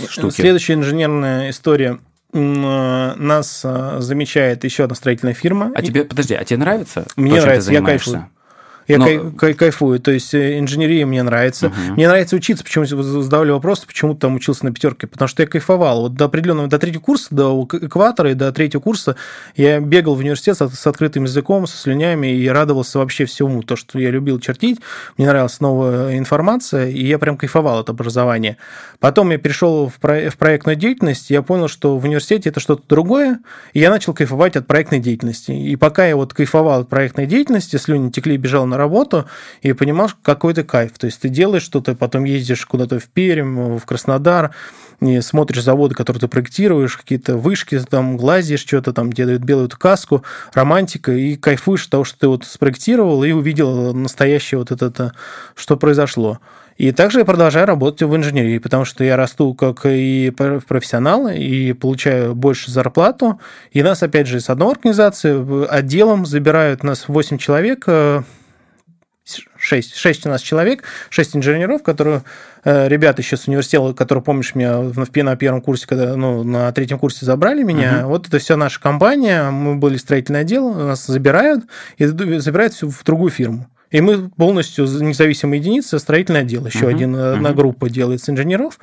штуке. 0.08 0.30
Следующая 0.42 0.74
инженерная 0.74 1.50
история. 1.50 1.98
Э, 2.32 3.14
Нас 3.16 3.62
э, 3.64 3.96
замечает 4.00 4.64
еще 4.64 4.84
одна 4.84 4.94
строительная 4.96 5.32
фирма. 5.34 5.72
А 5.74 5.80
тебе, 5.82 6.04
подожди, 6.04 6.34
а 6.34 6.44
тебе 6.44 6.58
нравится? 6.58 7.06
Мне 7.16 7.36
то, 7.40 7.46
нравится, 7.46 7.68
ты 7.68 7.74
я 7.74 7.82
кайфую. 7.82 8.28
Я 8.88 8.98
Но- 8.98 9.04
кай- 9.06 9.20
кай- 9.36 9.54
кайфую. 9.54 9.98
То 10.00 10.10
есть 10.12 10.32
э, 10.34 10.58
инженерия 10.58 11.06
мне 11.06 11.22
нравится. 11.22 11.68
Мгм. 11.68 11.94
Мне 11.94 12.08
нравится 12.08 12.36
учиться. 12.36 12.62
Почему 12.64 12.84
задавали 12.84 13.50
вопрос, 13.50 13.80
почему 13.84 14.14
ты 14.14 14.20
там 14.20 14.36
учился 14.36 14.64
на 14.64 14.72
пятерке? 14.72 15.06
Потому 15.06 15.28
что 15.28 15.42
я 15.42 15.48
кайфовал. 15.48 16.02
Вот 16.02 16.14
до 16.14 16.26
определенного, 16.26 16.68
до 16.68 16.78
третьего 16.78 17.02
курса, 17.02 17.26
до 17.30 17.66
экватора 17.72 18.30
и 18.30 18.34
до 18.34 18.52
третьего 18.52 18.80
курса 18.80 19.16
я 19.56 19.80
бегал 19.80 20.14
в 20.14 20.18
университет 20.18 20.56
с, 20.58 20.68
с 20.68 20.86
открытым 20.86 21.24
языком, 21.24 21.66
со 21.66 21.76
слюнями 21.76 22.28
и 22.28 22.46
радовался 22.48 22.98
вообще 22.98 23.24
всему. 23.24 23.62
То, 23.62 23.76
что 23.76 23.98
я 23.98 24.10
любил 24.10 24.38
чертить, 24.38 24.80
мне 25.18 25.26
нравилась 25.26 25.60
новая 25.60 26.16
информация, 26.16 26.88
и 26.88 27.04
я 27.04 27.18
прям 27.18 27.36
кайфовал 27.36 27.80
от 27.80 27.90
образования. 27.90 28.56
Потом 29.00 29.30
я 29.30 29.38
перешел 29.38 29.88
в, 29.88 29.94
про- 30.00 30.30
в 30.30 30.36
проектную 30.36 30.76
деятельность, 30.76 31.30
и 31.30 31.34
я 31.34 31.42
понял, 31.42 31.68
что 31.68 31.98
в 31.98 32.04
университете 32.04 32.50
это 32.50 32.60
что-то 32.60 32.82
другое, 32.88 33.40
и 33.72 33.80
я 33.80 33.90
начал 33.90 34.14
кайфовать 34.14 34.56
от 34.56 34.66
проектной 34.66 35.00
деятельности. 35.00 35.50
И 35.50 35.76
пока 35.76 36.06
я 36.06 36.16
вот 36.16 36.32
кайфовал 36.34 36.82
от 36.82 36.88
проектной 36.88 37.26
деятельности, 37.26 37.76
слюни 37.76 38.10
текли, 38.10 38.36
бежал 38.36 38.66
на 38.66 38.75
работу 38.76 39.26
и 39.62 39.72
понимал 39.72 40.10
какой-то 40.22 40.64
кайф. 40.64 40.98
То 40.98 41.06
есть 41.06 41.20
ты 41.20 41.28
делаешь 41.28 41.62
что-то, 41.62 41.94
потом 41.94 42.24
ездишь 42.24 42.64
куда-то 42.66 42.98
в 42.98 43.06
Пермь, 43.08 43.76
в 43.76 43.84
Краснодар, 43.84 44.54
и 45.00 45.20
смотришь 45.20 45.62
заводы, 45.62 45.94
которые 45.94 46.20
ты 46.20 46.28
проектируешь, 46.28 46.96
какие-то 46.96 47.36
вышки, 47.36 47.78
там 47.78 48.16
глазишь 48.16 48.60
что-то, 48.60 48.92
там 48.92 49.12
тебе 49.12 49.26
дают 49.26 49.42
белую 49.42 49.68
каску, 49.68 50.24
романтика, 50.54 51.12
и 51.12 51.36
кайфуешь 51.36 51.84
от 51.84 51.90
того, 51.90 52.04
что 52.04 52.18
ты 52.18 52.28
вот 52.28 52.44
спроектировал 52.44 53.22
и 53.22 53.32
увидел 53.32 53.92
настоящее 53.92 54.58
вот 54.58 54.72
это, 54.72 55.12
что 55.54 55.76
произошло. 55.76 56.38
И 56.78 56.92
также 56.92 57.20
я 57.20 57.24
продолжаю 57.24 57.66
работать 57.66 58.02
в 58.02 58.14
инженерии, 58.14 58.58
потому 58.58 58.84
что 58.84 59.02
я 59.02 59.16
расту 59.16 59.54
как 59.54 59.86
и 59.86 60.30
профессионал, 60.30 61.28
и 61.28 61.72
получаю 61.72 62.34
больше 62.34 62.70
зарплату. 62.70 63.40
И 63.72 63.82
нас, 63.82 64.02
опять 64.02 64.26
же, 64.26 64.40
с 64.40 64.50
одной 64.50 64.72
организации 64.72 65.66
отделом 65.70 66.26
забирают 66.26 66.82
нас 66.84 67.08
8 67.08 67.38
человек, 67.38 67.86
6, 69.66 69.96
6 69.96 70.26
у 70.26 70.28
нас 70.28 70.40
человек, 70.40 70.84
6 71.10 71.36
инженеров, 71.36 71.82
которые 71.82 72.22
э, 72.64 72.88
ребята 72.88 73.20
еще 73.20 73.36
с 73.36 73.48
университета, 73.48 73.92
которые, 73.94 74.22
помнишь, 74.22 74.54
меня 74.54 74.80
на 74.80 75.36
первом 75.36 75.60
курсе, 75.60 75.86
когда, 75.86 76.16
ну, 76.16 76.44
на 76.44 76.70
третьем 76.72 76.98
курсе 76.98 77.26
забрали 77.26 77.62
меня, 77.64 78.02
угу. 78.02 78.10
вот 78.10 78.28
это 78.28 78.38
все 78.38 78.56
наша 78.56 78.80
компания, 78.80 79.50
мы 79.50 79.74
были 79.74 79.96
строительное 79.96 80.42
отдел, 80.42 80.72
нас 80.72 81.06
забирают, 81.06 81.64
и 81.98 82.06
забирают 82.06 82.80
в 82.80 83.04
другую 83.04 83.30
фирму. 83.30 83.66
И 83.90 84.00
мы 84.00 84.30
полностью 84.30 84.86
независимая 84.86 85.58
единица, 85.58 85.98
строительный 85.98 86.40
отдел, 86.40 86.66
еще 86.66 86.86
uh-huh, 86.86 86.94
один, 86.94 87.14
uh-huh. 87.14 87.34
одна 87.34 87.52
группа 87.52 87.88
делает 87.88 88.22
с 88.22 88.28
инженеров, 88.28 88.78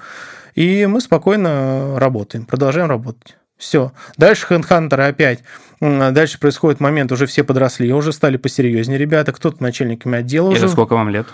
и 0.55 0.85
мы 0.85 1.01
спокойно 1.01 1.99
работаем, 1.99 2.45
продолжаем 2.45 2.89
работать. 2.89 3.35
Все. 3.57 3.91
Дальше 4.17 4.47
хендхантеры 4.47 5.03
опять. 5.03 5.43
Дальше 5.79 6.39
происходит 6.39 6.79
момент, 6.79 7.11
уже 7.11 7.25
все 7.25 7.43
подросли, 7.43 7.91
уже 7.93 8.13
стали 8.13 8.37
посерьезнее 8.37 8.97
ребята, 8.97 9.31
кто-то 9.31 9.61
начальниками 9.61 10.19
отдела 10.19 10.49
уже. 10.49 10.69
сколько 10.69 10.93
вам 10.93 11.09
лет? 11.09 11.27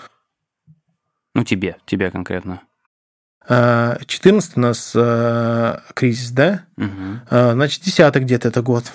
Ну, 1.36 1.44
тебе, 1.44 1.78
тебе 1.86 2.12
конкретно. 2.12 2.62
14 3.48 4.58
у 4.58 4.60
нас 4.60 4.94
а, 4.96 5.82
кризис, 5.96 6.30
да? 6.32 6.66
Угу. 6.78 7.52
Значит, 7.54 7.84
10 7.84 8.16
где-то 8.16 8.50
это 8.50 8.62
год 8.62 8.86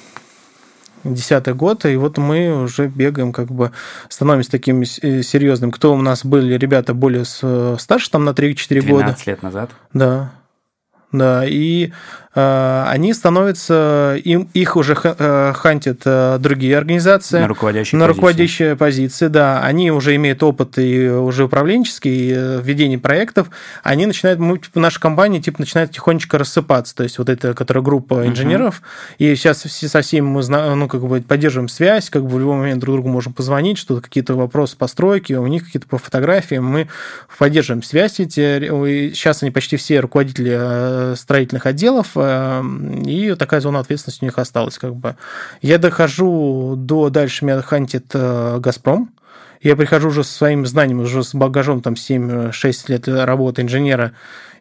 десятый 1.04 1.52
год, 1.52 1.84
и 1.84 1.96
вот 1.96 2.16
мы 2.16 2.62
уже 2.62 2.88
бегаем, 2.88 3.32
как 3.32 3.48
бы 3.48 3.72
становимся 4.08 4.50
таким 4.50 4.80
э, 4.80 5.22
серьезным. 5.22 5.70
Кто 5.70 5.92
у 5.92 6.00
нас 6.00 6.24
были 6.24 6.54
ребята 6.54 6.94
более 6.94 7.24
старше, 7.26 8.10
там 8.10 8.24
на 8.24 8.30
3-4 8.30 8.80
года. 8.80 9.04
12 9.04 9.26
лет 9.26 9.42
назад? 9.42 9.70
Да. 9.92 10.32
Да, 11.12 11.44
и 11.46 11.92
Э, 11.92 12.23
они 12.34 13.12
становятся, 13.12 14.18
им, 14.24 14.48
их 14.54 14.76
уже 14.76 14.96
э, 15.02 15.52
хантят 15.54 16.00
э, 16.04 16.38
другие 16.40 16.76
организации. 16.76 17.38
На 17.40 17.48
руководящие 17.48 17.98
На 17.98 18.06
руководящие 18.08 18.76
позиции, 18.76 19.28
да. 19.28 19.62
Они 19.62 19.92
уже 19.92 20.16
имеют 20.16 20.42
опыт 20.42 20.78
и 20.78 21.08
уже 21.08 21.44
управленческий, 21.44 22.60
введение 22.60 22.98
проектов. 22.98 23.50
Они 23.82 24.06
начинают, 24.06 24.40
типа, 24.62 24.80
наша 24.80 24.98
компания 24.98 25.40
типа 25.40 25.60
начинает 25.60 25.92
тихонечко 25.92 26.38
рассыпаться. 26.38 26.94
То 26.96 27.04
есть 27.04 27.18
вот 27.18 27.28
эта, 27.28 27.54
которая 27.54 27.84
группа 27.84 28.26
инженеров. 28.26 28.82
Uh-huh. 29.18 29.32
И 29.32 29.36
сейчас 29.36 29.62
все, 29.62 29.88
со 29.88 30.00
всеми 30.00 30.26
мы 30.26 30.42
ну, 30.44 30.88
как 30.88 31.02
бы 31.02 31.20
поддерживаем 31.20 31.68
связь, 31.68 32.10
как 32.10 32.24
бы 32.24 32.30
в 32.30 32.38
любой 32.40 32.56
момент 32.56 32.80
друг 32.80 32.96
другу 32.96 33.08
можем 33.08 33.32
позвонить, 33.32 33.78
что-то 33.78 34.00
какие-то 34.00 34.34
вопросы 34.34 34.76
по 34.76 34.88
стройке, 34.88 35.38
у 35.38 35.46
них 35.46 35.64
какие-то 35.64 35.86
по 35.86 35.98
фотографиям. 35.98 36.64
Мы 36.64 36.88
поддерживаем 37.38 37.82
связь. 37.82 38.18
Эти, 38.18 39.12
сейчас 39.14 39.42
они 39.42 39.52
почти 39.52 39.76
все 39.76 40.00
руководители 40.00 41.14
строительных 41.14 41.66
отделов, 41.66 42.16
и 43.06 43.34
такая 43.34 43.60
зона 43.60 43.80
ответственности 43.80 44.22
у 44.22 44.26
них 44.26 44.38
осталась. 44.38 44.78
Как 44.78 44.94
бы. 44.94 45.16
Я 45.62 45.78
дохожу 45.78 46.74
до... 46.76 47.10
Дальше 47.10 47.44
меня 47.44 47.62
хантит 47.62 48.10
э, 48.14 48.58
«Газпром», 48.60 49.10
я 49.64 49.76
прихожу 49.76 50.08
уже 50.08 50.24
со 50.24 50.32
своим 50.32 50.66
знанием, 50.66 51.00
уже 51.00 51.24
с 51.24 51.34
багажом 51.34 51.80
там 51.80 51.94
7-6 51.94 52.84
лет 52.88 53.08
работы 53.08 53.62
инженера 53.62 54.12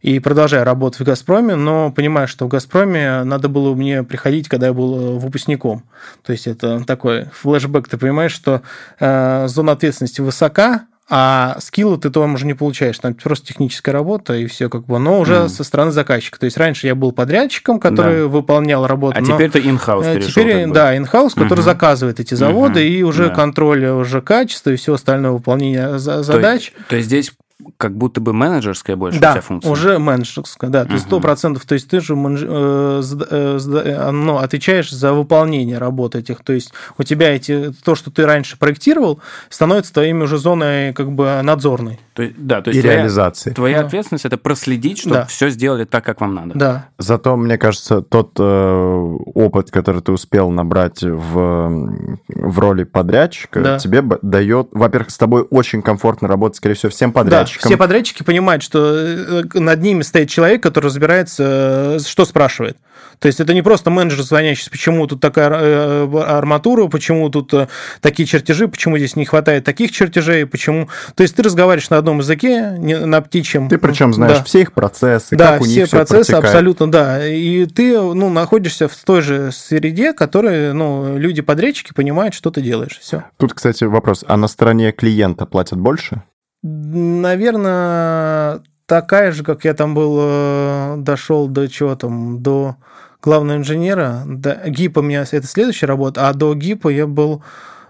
и 0.02 0.20
продолжаю 0.20 0.64
работать 0.64 1.02
в 1.02 1.04
«Газпроме», 1.04 1.56
но 1.56 1.92
понимаю, 1.92 2.28
что 2.30 2.46
в 2.46 2.48
«Газпроме» 2.48 3.24
надо 3.24 3.50
было 3.50 3.74
мне 3.74 4.04
приходить, 4.04 4.48
когда 4.48 4.68
я 4.68 4.74
был 4.74 4.96
э, 4.96 5.20
выпускником. 5.20 5.84
То 6.24 6.32
есть 6.32 6.48
это 6.48 6.84
такой 6.86 7.26
флешбэк. 7.34 7.90
Ты 7.90 7.98
понимаешь, 7.98 8.32
что 8.32 8.62
э, 9.00 9.48
зона 9.48 9.74
ответственности 9.74 10.22
высока, 10.22 10.86
а 11.10 11.58
скиллы 11.60 11.98
ты 11.98 12.10
там 12.10 12.36
уже 12.36 12.46
не 12.46 12.54
получаешь, 12.54 12.98
там 12.98 13.14
просто 13.14 13.48
техническая 13.48 13.94
работа 13.94 14.36
и 14.36 14.48
все 14.48 14.70
как 14.70 14.86
бы, 14.86 15.00
но 15.00 15.20
уже 15.20 15.34
mm. 15.34 15.50
со 15.50 15.64
стороны 15.64 15.92
заказчика. 15.92 16.40
То 16.40 16.46
есть 16.46 16.58
раньше 16.58 16.88
я 16.88 16.96
был 16.96 17.12
подрядчиком, 17.12 17.80
который 17.80 18.22
да. 18.22 18.28
выполнял 18.28 18.88
работу. 18.88 19.18
А 19.20 19.22
теперь 19.22 19.52
ты 19.52 19.60
in-house 19.60 20.06
э, 20.06 20.16
перешел. 20.16 20.32
Теперь, 20.32 20.62
как 20.62 20.70
бы. 20.70 20.74
да, 20.74 20.96
in-house, 20.96 21.34
который 21.36 21.60
угу. 21.60 21.66
заказывает 21.66 22.20
эти 22.20 22.36
заводы 22.36 22.80
угу. 22.80 22.88
и 22.88 23.04
уже 23.04 23.28
да. 23.28 23.36
контроль 23.36 23.86
уже 23.86 24.22
качества 24.22 24.70
и 24.70 24.76
все 24.76 24.94
остальное 24.94 25.32
выполнение 25.32 26.00
задач. 26.00 26.72
То, 26.72 26.84
то 26.90 26.96
есть 26.96 27.08
здесь 27.08 27.34
как 27.78 27.96
будто 27.98 28.20
бы 28.20 28.34
менеджерская 28.34 28.96
больше 28.96 29.20
да, 29.20 29.32
у 29.32 29.34
тебя 29.34 29.42
функция. 29.42 29.72
уже 29.72 30.00
менеджерская, 30.00 30.70
да. 30.70 30.86
То 30.86 30.94
есть 30.94 31.06
сто 31.06 31.20
процентов, 31.20 31.66
то 31.66 31.74
есть 31.74 31.90
ты 31.90 32.02
же 32.02 32.16
э, 32.16 33.02
э, 33.30 34.12
ну, 34.12 34.38
отвечаешь 34.38 34.92
за 34.92 35.14
выполнение 35.14 35.78
работы 35.78 36.20
этих. 36.20 36.44
То 36.44 36.54
есть 36.54 36.74
у 36.98 37.04
тебя 37.04 37.36
эти, 37.36 37.74
то, 37.84 37.96
что 37.96 38.12
ты 38.12 38.26
раньше 38.26 38.58
проектировал, 38.58 39.20
становится 39.50 39.94
твоими 39.94 40.24
уже 40.24 40.38
зоной 40.38 40.94
как 40.94 41.12
бы 41.12 41.42
надзорной. 41.44 42.00
То, 42.14 42.28
да, 42.38 42.62
то 42.62 42.70
есть 42.70 42.80
и 42.80 42.82
твоя, 42.82 42.98
реализации. 42.98 43.52
Твоя 43.52 43.80
да. 43.80 43.88
ответственность 43.88 44.26
это 44.26 44.38
проследить, 44.38 45.00
чтобы 45.00 45.16
да. 45.16 45.26
все 45.26 45.50
сделали 45.50 45.86
так, 45.86 46.04
как 46.04 46.22
вам 46.22 46.36
надо. 46.36 46.52
Да. 46.56 46.86
Зато, 46.98 47.36
мне 47.36 47.58
кажется, 47.58 48.02
тот 48.02 48.34
э, 48.40 49.18
опыт, 49.34 49.72
который 49.72 50.02
ты 50.02 50.12
успел 50.12 50.50
набрать 50.50 51.02
в, 51.02 52.16
в 52.28 52.60
роли 52.60 52.84
подрядчика, 52.84 53.62
да. 53.62 53.80
тебе 53.80 54.04
дает, 54.22 54.68
во-первых, 54.72 55.10
с 55.10 55.18
тобой 55.18 55.46
очень 55.50 55.82
комфортно 55.82 56.28
работать, 56.28 56.58
скорее 56.58 56.76
всего, 56.76 56.92
всем 56.92 57.12
подрядчикам. 57.12 57.53
Да, 57.53 57.53
все 57.60 57.78
подрядчики 57.78 58.24
понимают, 58.24 58.64
что 58.64 58.96
э, 58.96 59.44
над 59.54 59.82
ними 59.82 60.02
стоит 60.02 60.30
человек, 60.30 60.64
который 60.64 60.86
разбирается, 60.86 61.98
э, 61.98 62.00
что 62.06 62.26
спрашивает. 62.26 62.78
То 63.20 63.28
есть 63.28 63.40
это 63.40 63.54
не 63.54 63.62
просто 63.62 63.90
менеджер, 63.90 64.22
звонящий, 64.24 64.70
почему 64.72 65.08
тут 65.08 65.22
такая 65.22 65.50
э, 65.52 66.24
арматура, 66.26 66.88
почему 66.88 67.30
тут 67.30 67.54
такие 68.02 68.26
чертежи, 68.26 68.68
почему 68.68 68.98
здесь 68.98 69.16
не 69.16 69.26
хватает 69.26 69.64
таких 69.64 69.92
чертежей, 69.92 70.46
почему... 70.46 70.90
То 71.16 71.24
есть 71.24 71.36
ты 71.36 71.44
разговариваешь 71.44 71.90
на 71.90 71.98
одном 71.98 72.20
языке, 72.20 72.72
на 72.72 73.22
птичьем. 73.22 73.70
Ты 73.70 73.78
причем 73.78 74.14
знаешь 74.14 74.40
да. 74.40 74.44
все 74.44 74.62
их 74.62 74.74
процессы, 74.74 75.36
да, 75.36 75.54
как 75.54 75.62
у 75.62 75.64
все 75.66 75.82
них 75.82 75.90
процессы 75.90 76.24
все 76.24 76.38
абсолютно, 76.38 76.92
да. 76.92 77.26
И 77.26 77.66
ты 77.66 78.00
ну, 78.00 78.30
находишься 78.30 78.88
в 78.88 78.96
той 78.96 79.22
же 79.22 79.52
среде, 79.52 80.14
которой 80.14 80.74
ну, 80.74 81.18
люди-подрядчики 81.18 81.94
понимают, 81.94 82.34
что 82.34 82.52
ты 82.52 82.62
делаешь. 82.62 83.00
Все. 83.02 83.24
Тут, 83.38 83.54
кстати, 83.54 83.84
вопрос. 83.84 84.26
А 84.28 84.38
на 84.38 84.48
стороне 84.48 84.92
клиента 84.92 85.46
платят 85.46 85.80
больше? 85.80 86.24
Наверное, 86.64 88.62
такая 88.86 89.32
же, 89.34 89.44
как 89.44 89.66
я 89.66 89.74
там 89.74 89.94
был, 89.94 90.18
э, 90.20 90.96
дошел 91.00 91.50
до 91.50 91.68
чего 91.68 91.96
там, 91.96 92.42
до 92.42 92.78
главного 93.22 93.58
инженера. 93.58 94.24
До 94.26 94.56
ГИПа 94.68 95.00
у 95.00 95.04
меня 95.04 95.24
это 95.30 95.46
следующая 95.46 95.88
работа, 95.88 96.30
а 96.30 96.34
до 96.34 96.54
ГИПа 96.56 96.88
я 96.88 97.06
был 97.06 97.44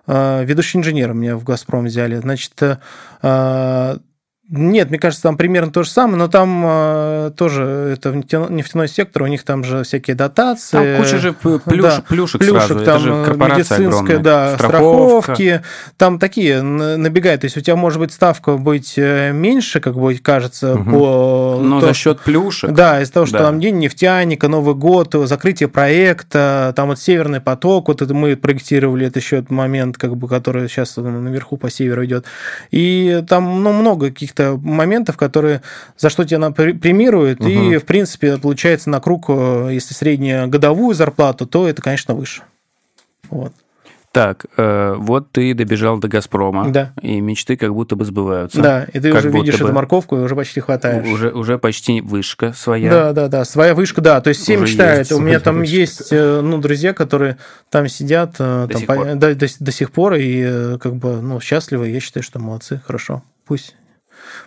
э, 0.08 0.44
ведущим 0.44 0.80
инженером, 0.80 1.20
меня 1.20 1.38
в 1.38 1.44
«Газпром» 1.44 1.86
взяли. 1.86 2.16
Значит, 2.16 2.54
э, 2.62 3.98
нет, 4.49 4.89
мне 4.89 4.99
кажется, 4.99 5.23
там 5.23 5.38
примерно 5.38 5.71
то 5.71 5.84
же 5.84 5.89
самое, 5.89 6.17
но 6.17 6.27
там 6.27 6.63
э, 6.65 7.32
тоже 7.38 7.63
это 7.93 8.12
нефтяной 8.12 8.89
сектор, 8.89 9.23
у 9.23 9.27
них 9.27 9.43
там 9.43 9.63
же 9.63 9.84
всякие 9.84 10.17
дотации. 10.17 10.95
Там 10.95 11.03
куча 11.03 11.17
же 11.17 11.32
плюш, 11.34 11.62
да, 11.65 12.03
плюшек, 12.08 12.41
плюшек 12.41 12.65
сразу. 12.65 12.86
там 12.86 12.95
это 12.95 12.99
же 12.99 13.34
медицинская, 13.36 13.88
огромная. 13.88 14.19
да, 14.19 14.53
Страховка. 14.56 15.34
страховки, 15.34 15.62
там 15.95 16.19
такие 16.19 16.62
набегают. 16.62 17.41
То 17.41 17.45
есть 17.45 17.56
у 17.56 17.62
тебя 17.62 17.77
может 17.77 17.99
быть 17.99 18.12
ставка 18.12 18.58
быть 18.58 18.95
э, 18.97 19.32
меньше, 19.32 19.79
как 19.79 19.95
бы 19.95 20.13
кажется, 20.15 20.75
угу. 20.75 20.91
по... 20.91 21.60
Но 21.63 21.79
то, 21.79 21.88
за 21.88 21.93
счет 21.93 22.19
плюшек. 22.19 22.71
Да, 22.71 23.01
из-за 23.01 23.13
того, 23.13 23.25
что 23.25 23.38
да. 23.38 23.45
там 23.45 23.62
день 23.62 23.79
нефтяника, 23.79 24.49
Новый 24.49 24.75
год, 24.75 25.15
закрытие 25.23 25.69
проекта, 25.69 26.73
там 26.75 26.89
вот 26.89 26.99
Северный 26.99 27.39
поток, 27.39 27.88
вот 27.88 28.01
это 28.01 28.13
мы 28.13 28.36
проектировали, 28.36 29.08
это 29.08 29.19
еще 29.19 29.38
этот 29.38 29.51
момент, 29.51 29.97
как 29.97 30.17
бы, 30.17 30.27
который 30.27 30.67
сейчас 30.67 30.97
наверху 30.97 31.56
по 31.56 31.69
северу 31.69 32.03
идет. 32.06 32.25
И 32.71 33.23
там 33.27 33.63
ну, 33.63 33.71
много 33.71 34.10
каких-то 34.10 34.33
каких-то 34.34 34.60
моментов, 34.62 35.17
которые 35.17 35.62
за 35.98 36.10
что 36.10 36.26
тебя 36.26 36.52
премируют, 36.52 37.39
угу. 37.39 37.50
и, 37.50 37.78
в 37.78 37.86
принципе, 37.86 38.38
получается 38.38 38.89
на 38.89 39.00
круг, 39.00 39.26
э, 39.30 39.69
если 39.72 39.93
средняя 39.93 40.48
годовую 40.48 40.96
зарплату, 40.96 41.46
то 41.46 41.67
это, 41.67 41.82
конечно, 41.82 42.13
выше. 42.13 42.43
Вот. 43.30 43.54
Так, 44.12 44.46
э, 44.58 44.93
вот 44.96 45.32
ты 45.32 45.56
добежал 45.56 45.98
до 45.98 46.08
Газпрома, 46.08 46.69
да. 46.69 46.93
и 47.02 47.19
мечты 47.19 47.58
как 47.58 47.74
будто 47.74 47.96
бы 47.96 48.06
сбываются. 48.06 48.62
Да, 48.62 48.84
и 48.93 49.00
ты 49.00 49.12
как 49.12 49.22
уже 49.22 49.30
видишь 49.32 49.58
бы... 49.58 49.65
эту 49.65 49.74
морковку, 49.74 50.17
и 50.17 50.19
уже 50.19 50.36
почти 50.36 50.60
хватаешь. 50.60 51.08
Уже, 51.08 51.32
уже 51.32 51.58
почти 51.58 52.00
вышка 52.00 52.54
своя. 52.54 52.91
Да, 52.91 53.13
да, 53.13 53.28
да, 53.28 53.43
своя 53.43 53.74
вышка, 53.74 54.02
да. 54.02 54.22
То 54.22 54.28
есть 54.28 54.41
все 54.41 54.54
уже 54.58 54.65
мечтают. 54.65 55.12
У 55.12 55.19
меня 55.19 55.39
там 55.39 55.60
вышка. 55.60 55.76
есть 55.76 56.10
э, 56.12 56.41
ну, 56.41 56.60
друзья, 56.60 56.93
которые 56.93 57.38
там 57.72 57.88
сидят 57.88 58.36
э, 58.38 58.67
до, 58.67 58.74
там, 58.74 58.80
сих 58.80 58.88
по... 58.88 59.15
Да, 59.15 59.34
до, 59.34 59.48
до 59.60 59.72
сих 59.72 59.91
пор, 59.91 60.13
и 60.13 60.78
как 60.78 60.93
бы 60.96 61.19
ну, 61.19 61.39
счастливы. 61.39 61.89
Я 61.89 62.00
считаю, 62.00 62.24
что 62.24 62.38
молодцы, 62.38 62.84
хорошо. 62.86 63.24
Пусть 63.48 63.74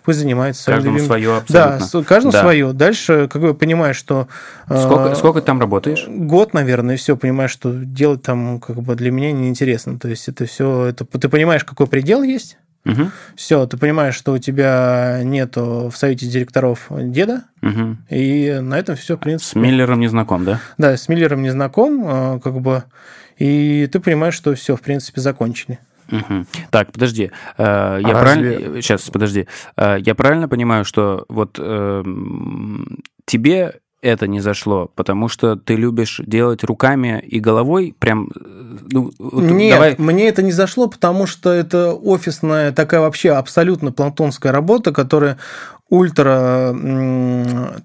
пусть 0.03 0.19
занимается 0.19 0.63
своим 0.63 0.77
Каждому 0.77 0.95
любимым... 0.95 1.07
свое 1.07 1.37
абсолютно. 1.37 1.89
Да, 1.91 2.03
каждому 2.03 2.31
да. 2.31 2.41
свое. 2.41 2.73
Дальше, 2.73 3.29
как 3.31 3.41
бы 3.41 3.53
понимаешь, 3.53 3.95
что... 3.95 4.27
Сколько, 4.65 5.09
э, 5.09 5.15
сколько 5.15 5.41
там 5.41 5.59
работаешь? 5.59 6.05
Год, 6.07 6.53
наверное, 6.53 6.95
и 6.95 6.97
все, 6.97 7.17
понимаешь, 7.17 7.51
что 7.51 7.71
делать 7.73 8.21
там 8.23 8.59
как 8.59 8.81
бы 8.81 8.95
для 8.95 9.11
меня 9.11 9.31
неинтересно. 9.31 9.99
То 9.99 10.07
есть 10.07 10.27
это 10.27 10.45
все, 10.45 10.85
это, 10.85 11.05
ты 11.05 11.29
понимаешь, 11.29 11.63
какой 11.63 11.87
предел 11.87 12.23
есть, 12.23 12.57
Угу. 12.87 13.11
Все, 13.35 13.65
ты 13.67 13.77
понимаешь, 13.77 14.15
что 14.15 14.33
у 14.33 14.37
тебя 14.37 15.19
нету 15.23 15.89
в 15.93 15.97
совете 15.97 16.25
директоров 16.25 16.87
деда, 16.89 17.43
угу. 17.61 17.97
и 18.09 18.59
на 18.61 18.79
этом 18.79 18.95
все, 18.95 19.17
в 19.17 19.19
принципе. 19.19 19.51
С 19.51 19.55
Миллером 19.55 19.99
не 19.99 20.07
знаком, 20.07 20.45
да? 20.45 20.61
Да, 20.77 20.95
с 20.95 21.09
Миллером 21.09 21.41
не 21.41 21.49
знаком, 21.49 22.03
э, 22.05 22.39
как 22.41 22.61
бы, 22.61 22.85
и 23.37 23.89
ты 23.91 23.99
понимаешь, 23.99 24.35
что 24.35 24.55
все, 24.55 24.75
в 24.77 24.81
принципе, 24.81 25.19
закончили. 25.19 25.79
Угу. 26.11 26.45
Так, 26.69 26.91
подожди, 26.91 27.31
э, 27.57 27.99
я 28.01 28.09
а 28.09 28.21
правильно... 28.21 28.51
Разве... 28.51 28.81
Сейчас, 28.81 29.09
подожди. 29.09 29.47
Э, 29.75 29.97
я 29.99 30.15
правильно 30.15 30.47
понимаю, 30.47 30.85
что 30.85 31.25
вот 31.29 31.57
э, 31.59 32.03
тебе 33.25 33.79
это 34.07 34.27
не 34.27 34.39
зашло, 34.39 34.89
потому 34.95 35.27
что 35.27 35.55
ты 35.55 35.75
любишь 35.75 36.21
делать 36.25 36.63
руками 36.63 37.23
и 37.25 37.39
головой, 37.39 37.95
прям... 37.97 38.29
Ну, 38.89 39.11
Нет, 39.19 39.73
давай... 39.73 39.95
мне 39.97 40.27
это 40.27 40.41
не 40.41 40.51
зашло, 40.51 40.87
потому 40.87 41.27
что 41.27 41.51
это 41.51 41.93
офисная 41.93 42.71
такая 42.71 43.01
вообще 43.01 43.31
абсолютно 43.31 43.91
плантонская 43.91 44.51
работа, 44.51 44.91
которая 44.93 45.37
ультра... 45.89 46.73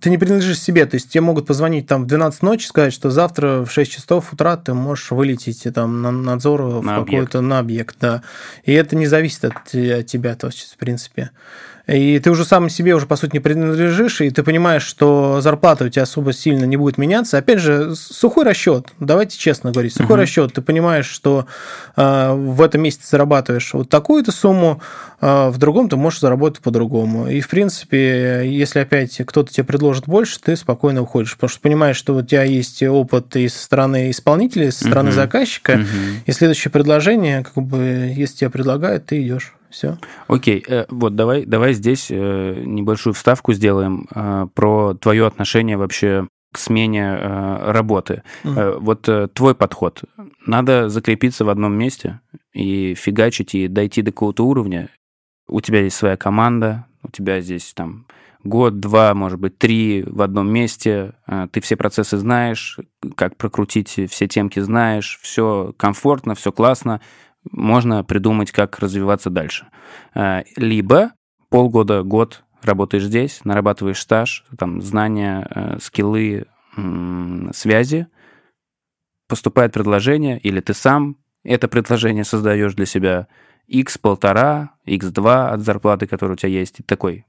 Ты 0.01 0.11
не 0.11 0.19
принадлежишь 0.19 0.61
себе, 0.61 0.87
то 0.87 0.97
есть 0.97 1.11
тебе 1.11 1.23
могут 1.23 1.47
позвонить 1.47 1.87
там 1.87 2.05
в 2.05 2.07
12 2.07 2.43
ночи, 2.43 2.67
сказать, 2.67 2.93
что 2.93 3.11
завтра 3.11 3.65
в 3.65 3.71
6 3.71 3.93
часов 3.93 4.33
утра 4.33 4.57
ты 4.57 4.75
можешь 4.75 5.11
вылететь 5.11 5.67
там 5.75 6.03
на 6.03 6.11
надзор 6.11 6.83
на 6.83 7.01
в 7.01 7.05
какой-то 7.05 7.41
на 7.41 7.59
объект, 7.59 7.97
да. 8.01 8.23
И 8.65 8.73
это 8.73 8.97
не 8.97 9.07
зависит 9.07 9.45
от 9.45 9.65
тебя, 10.07 10.35
то 10.35 10.49
есть, 10.49 10.73
в 10.75 10.77
принципе 10.77 11.31
и 11.87 12.19
ты 12.21 12.31
уже 12.31 12.45
сам 12.45 12.69
себе 12.69 12.95
уже, 12.95 13.07
по 13.07 13.17
сути, 13.17 13.33
не 13.35 13.41
принадлежишь, 13.41 14.21
и 14.21 14.31
ты 14.31 14.43
понимаешь, 14.43 14.85
что 14.85 15.41
зарплата 15.41 15.85
у 15.85 15.89
тебя 15.89 16.05
особо 16.05 16.33
сильно 16.33 16.65
не 16.65 16.77
будет 16.77 16.97
меняться. 16.97 17.39
Опять 17.39 17.59
же, 17.59 17.95
сухой 17.97 18.45
расчет, 18.45 18.87
давайте 19.01 19.37
честно 19.37 19.73
говорить, 19.73 19.95
сухой 19.95 20.17
uh-huh. 20.17 20.23
расчет. 20.23 20.53
Ты 20.53 20.63
понимаешь, 20.63 21.07
что 21.07 21.47
э, 21.97 22.33
в 22.33 22.63
этом 22.63 22.83
месяце 22.83 23.09
зарабатываешь 23.11 23.75
вот 23.75 23.89
такую-то 23.89 24.31
сумму, 24.31 24.81
э, 25.21 25.49
в 25.49 25.59
другом 25.59 25.89
ты 25.89 25.97
можешь 25.97 26.21
заработать 26.21 26.63
по-другому. 26.63 27.29
И, 27.29 27.41
в 27.41 27.49
принципе, 27.49 28.43
если 28.45 28.79
опять 28.81 29.21
кто-то 29.27 29.53
тебе 29.53 29.65
предложит 29.65 30.07
больше, 30.07 30.39
ты 30.41 30.55
спокойно 30.57 31.03
уходишь, 31.03 31.35
потому 31.35 31.51
что 31.51 31.61
понимаешь, 31.61 31.97
что 31.97 32.15
у 32.15 32.23
тебя 32.23 32.45
есть 32.45 32.83
опыт 32.83 33.35
и 33.35 33.49
со 33.49 33.63
стороны 33.63 34.11
исполнителя, 34.11 34.69
и 34.69 34.71
со 34.71 34.85
стороны 34.85 35.09
uh-huh. 35.09 35.13
заказчика, 35.13 35.73
uh-huh. 35.73 35.87
и 36.27 36.33
следующее 36.33 36.71
предложение, 36.71 37.43
как 37.43 37.65
бы, 37.65 38.13
если 38.15 38.37
тебе 38.37 38.51
предлагают, 38.51 39.07
ты 39.07 39.21
идешь. 39.23 39.55
Все. 39.73 39.99
Окей, 40.29 40.63
э, 40.69 40.85
вот 40.91 41.17
давай, 41.17 41.47
давай 41.47 41.73
здесь 41.73 42.09
э, 42.11 42.63
небольшую 42.65 43.15
вставку 43.15 43.55
сделаем 43.55 44.07
э, 44.15 44.47
про 44.55 44.95
твое 44.95 45.27
отношение 45.27 45.79
вообще 45.79 46.29
к 46.53 46.59
смене 46.59 47.17
работы. 47.17 48.25
Mm. 48.45 48.79
Вот 48.79 49.09
твой 49.33 49.55
подход. 49.55 50.03
Надо 50.45 50.91
закрепиться 50.91 51.47
в 51.47 51.49
одном 51.49 51.73
месте 51.73 52.21
и 52.53 52.95
фигачить, 52.95 53.55
и 53.55 53.69
дойти 53.69 54.03
до 54.03 54.13
какого-то 54.13 54.45
уровня. 54.45 54.91
У 55.49 55.63
тебя 55.63 55.81
есть 55.81 55.97
своя 55.97 56.19
команда, 56.19 56.85
у 57.03 57.09
тебя 57.09 57.41
здесь 57.41 57.73
там 57.73 58.07
год, 58.45 58.81
два, 58.81 59.15
может 59.15 59.41
быть, 59.41 59.57
три 59.57 60.05
в 60.07 60.21
одном 60.21 60.53
месте, 60.53 61.15
ты 61.53 61.63
все 61.63 61.77
процессы 61.77 62.19
знаешь, 62.19 62.79
как 63.15 63.39
прокрутить 63.39 63.99
все 64.11 64.29
темки 64.29 64.61
знаешь, 64.61 65.21
все 65.23 65.73
комфортно, 65.79 66.35
все 66.35 66.53
классно, 66.53 67.01
можно 67.51 68.05
придумать, 68.05 68.53
как 68.53 68.79
развиваться 68.79 69.31
дальше. 69.31 69.67
Э, 70.15 70.43
либо 70.57 71.13
полгода, 71.49 72.03
год 72.03 72.45
работаешь 72.63 73.05
здесь, 73.05 73.45
нарабатываешь 73.45 74.01
стаж, 74.01 74.45
там, 74.57 74.81
знания, 74.81 75.47
э, 75.51 75.79
скиллы, 75.81 76.47
связи, 77.53 78.07
поступает 79.29 79.75
предложение, 79.75 80.39
или 80.39 80.61
ты 80.61 80.73
сам 80.73 81.19
это 81.45 81.69
предложение 81.69 82.25
создаешь 82.25 82.75
для 82.75 82.87
себя, 82.87 83.29
x 83.67 83.99
полтора, 83.99 84.75
x2 84.87 85.49
от 85.49 85.61
зарплаты, 85.61 86.07
которая 86.07 86.35
у 86.35 86.39
тебя 86.39 86.51
есть, 86.51 86.81
и 86.81 86.83
такой, 86.83 87.27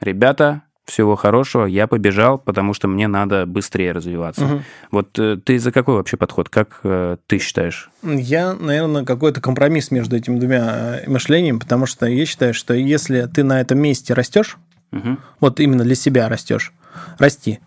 ребята, 0.00 0.62
всего 0.90 1.16
хорошего, 1.16 1.64
я 1.64 1.86
побежал, 1.86 2.38
потому 2.38 2.74
что 2.74 2.88
мне 2.88 3.08
надо 3.08 3.46
быстрее 3.46 3.92
развиваться. 3.92 4.44
Угу. 4.44 4.62
Вот 4.90 5.18
э, 5.18 5.38
ты 5.42 5.58
за 5.58 5.72
какой 5.72 5.94
вообще 5.94 6.16
подход? 6.16 6.48
Как 6.48 6.80
э, 6.82 7.16
ты 7.26 7.38
считаешь? 7.38 7.90
Я, 8.02 8.54
наверное, 8.54 9.04
какой-то 9.04 9.40
компромисс 9.40 9.90
между 9.90 10.16
этими 10.16 10.38
двумя 10.38 11.00
э, 11.00 11.08
мышлениями, 11.10 11.58
потому 11.58 11.86
что 11.86 12.06
я 12.06 12.26
считаю, 12.26 12.54
что 12.54 12.74
если 12.74 13.26
ты 13.32 13.44
на 13.44 13.60
этом 13.60 13.78
месте 13.78 14.14
растешь, 14.14 14.58
угу. 14.92 15.16
вот 15.40 15.60
именно 15.60 15.84
для 15.84 15.94
себя 15.94 16.28
растешь, 16.28 16.72
расти. 17.18 17.60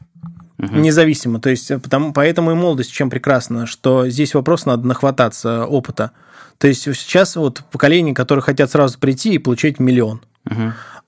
Угу. 0.59 0.75
Независимо. 0.75 1.39
То 1.39 1.49
есть, 1.49 1.69
потому, 1.81 2.13
поэтому 2.13 2.51
и 2.51 2.55
молодость 2.55 2.91
чем 2.91 3.09
прекрасна, 3.09 3.65
что 3.65 4.07
здесь 4.07 4.33
вопрос 4.33 4.65
надо 4.65 4.87
нахвататься 4.87 5.65
опыта. 5.65 6.11
То 6.57 6.67
есть 6.67 6.83
сейчас 6.83 7.35
вот 7.35 7.63
поколение, 7.71 8.13
которые 8.13 8.43
хотят 8.43 8.69
сразу 8.71 8.99
прийти 8.99 9.33
и 9.33 9.37
получать 9.39 9.79
миллион. 9.79 10.21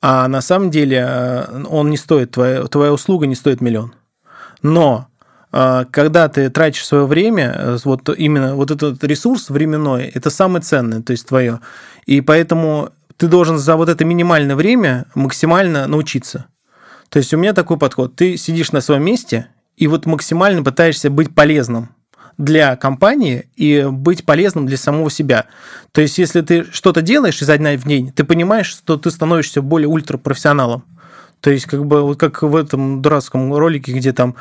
А 0.01 0.27
на 0.27 0.41
самом 0.41 0.69
деле 0.69 1.03
э, 1.07 1.63
он 1.67 1.89
не 1.89 1.97
стоит, 1.97 2.31
твоя, 2.31 2.63
твоя 2.65 2.93
услуга 2.93 3.25
не 3.25 3.35
стоит 3.35 3.61
миллион. 3.61 3.95
Но 4.61 5.07
э, 5.51 5.85
когда 5.89 6.27
ты 6.29 6.49
тратишь 6.49 6.85
свое 6.85 7.07
время, 7.07 7.55
э, 7.57 7.77
вот 7.83 8.07
именно 8.15 8.55
вот 8.55 8.71
этот 8.71 9.03
ресурс 9.03 9.49
временной, 9.49 10.05
это 10.05 10.29
самое 10.29 10.61
ценное, 10.61 11.01
то 11.01 11.11
есть 11.11 11.27
твое. 11.27 11.59
И 12.05 12.21
поэтому 12.21 12.89
ты 13.17 13.27
должен 13.27 13.57
за 13.57 13.75
вот 13.77 13.89
это 13.89 14.05
минимальное 14.05 14.55
время 14.55 15.05
максимально 15.15 15.87
научиться. 15.87 16.45
То 17.09 17.17
есть 17.17 17.33
у 17.33 17.37
меня 17.37 17.53
такой 17.53 17.77
подход. 17.77 18.15
Ты 18.15 18.37
сидишь 18.37 18.71
на 18.71 18.81
своем 18.81 19.03
месте 19.03 19.47
и 19.77 19.87
вот 19.87 20.05
максимально 20.05 20.63
пытаешься 20.63 21.09
быть 21.09 21.33
полезным 21.33 21.94
для 22.37 22.75
компании 22.75 23.47
и 23.55 23.85
быть 23.89 24.25
полезным 24.25 24.65
для 24.65 24.77
самого 24.77 25.09
себя. 25.09 25.45
То 25.91 26.01
есть, 26.01 26.17
если 26.17 26.41
ты 26.41 26.65
что-то 26.71 27.01
делаешь 27.01 27.41
изо 27.41 27.57
дня 27.57 27.77
в 27.77 27.83
день, 27.87 28.11
ты 28.11 28.23
понимаешь, 28.23 28.67
что 28.67 28.97
ты 28.97 29.11
становишься 29.11 29.61
более 29.61 29.87
ультрапрофессионалом. 29.87 30.83
То 31.45 31.51
есть, 31.51 31.67
как 31.67 31.85
бы, 31.85 32.01
вот 32.01 32.17
как 32.17 32.41
в 32.41 32.55
этом 32.55 33.03
дурацком 33.03 33.53
ролике, 33.53 33.91
где 33.91 34.13
там 34.13 34.33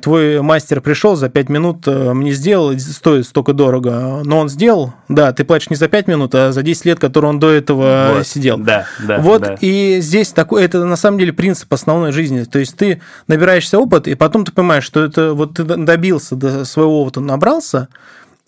твой 0.00 0.40
мастер 0.40 0.80
пришел 0.80 1.14
за 1.14 1.28
5 1.28 1.50
минут, 1.50 1.86
э, 1.86 2.14
мне 2.14 2.32
сделал, 2.32 2.72
стоит 2.78 3.26
столько 3.26 3.52
дорого, 3.52 4.22
но 4.24 4.38
он 4.38 4.48
сделал, 4.48 4.94
да, 5.06 5.34
ты 5.34 5.44
платишь 5.44 5.68
не 5.68 5.76
за 5.76 5.88
5 5.88 6.08
минут, 6.08 6.34
а 6.34 6.52
за 6.52 6.62
10 6.62 6.86
лет, 6.86 6.98
которые 6.98 7.28
он 7.28 7.38
до 7.38 7.50
этого 7.50 8.14
вот, 8.14 8.26
сидел. 8.26 8.56
Да, 8.56 8.86
да. 9.06 9.18
Вот, 9.18 9.42
да. 9.42 9.56
и 9.60 9.98
здесь 10.00 10.30
такой, 10.30 10.64
это 10.64 10.82
на 10.86 10.96
самом 10.96 11.18
деле 11.18 11.34
принцип 11.34 11.70
основной 11.74 12.10
жизни. 12.12 12.44
То 12.44 12.58
есть, 12.58 12.74
ты 12.74 13.02
набираешься 13.28 13.78
опыт, 13.78 14.08
и 14.08 14.14
потом 14.14 14.46
ты 14.46 14.52
понимаешь, 14.52 14.84
что 14.84 15.04
это 15.04 15.34
вот 15.34 15.56
ты 15.56 15.64
добился 15.64 16.36
до 16.36 16.64
своего 16.64 17.02
опыта, 17.02 17.20
набрался, 17.20 17.88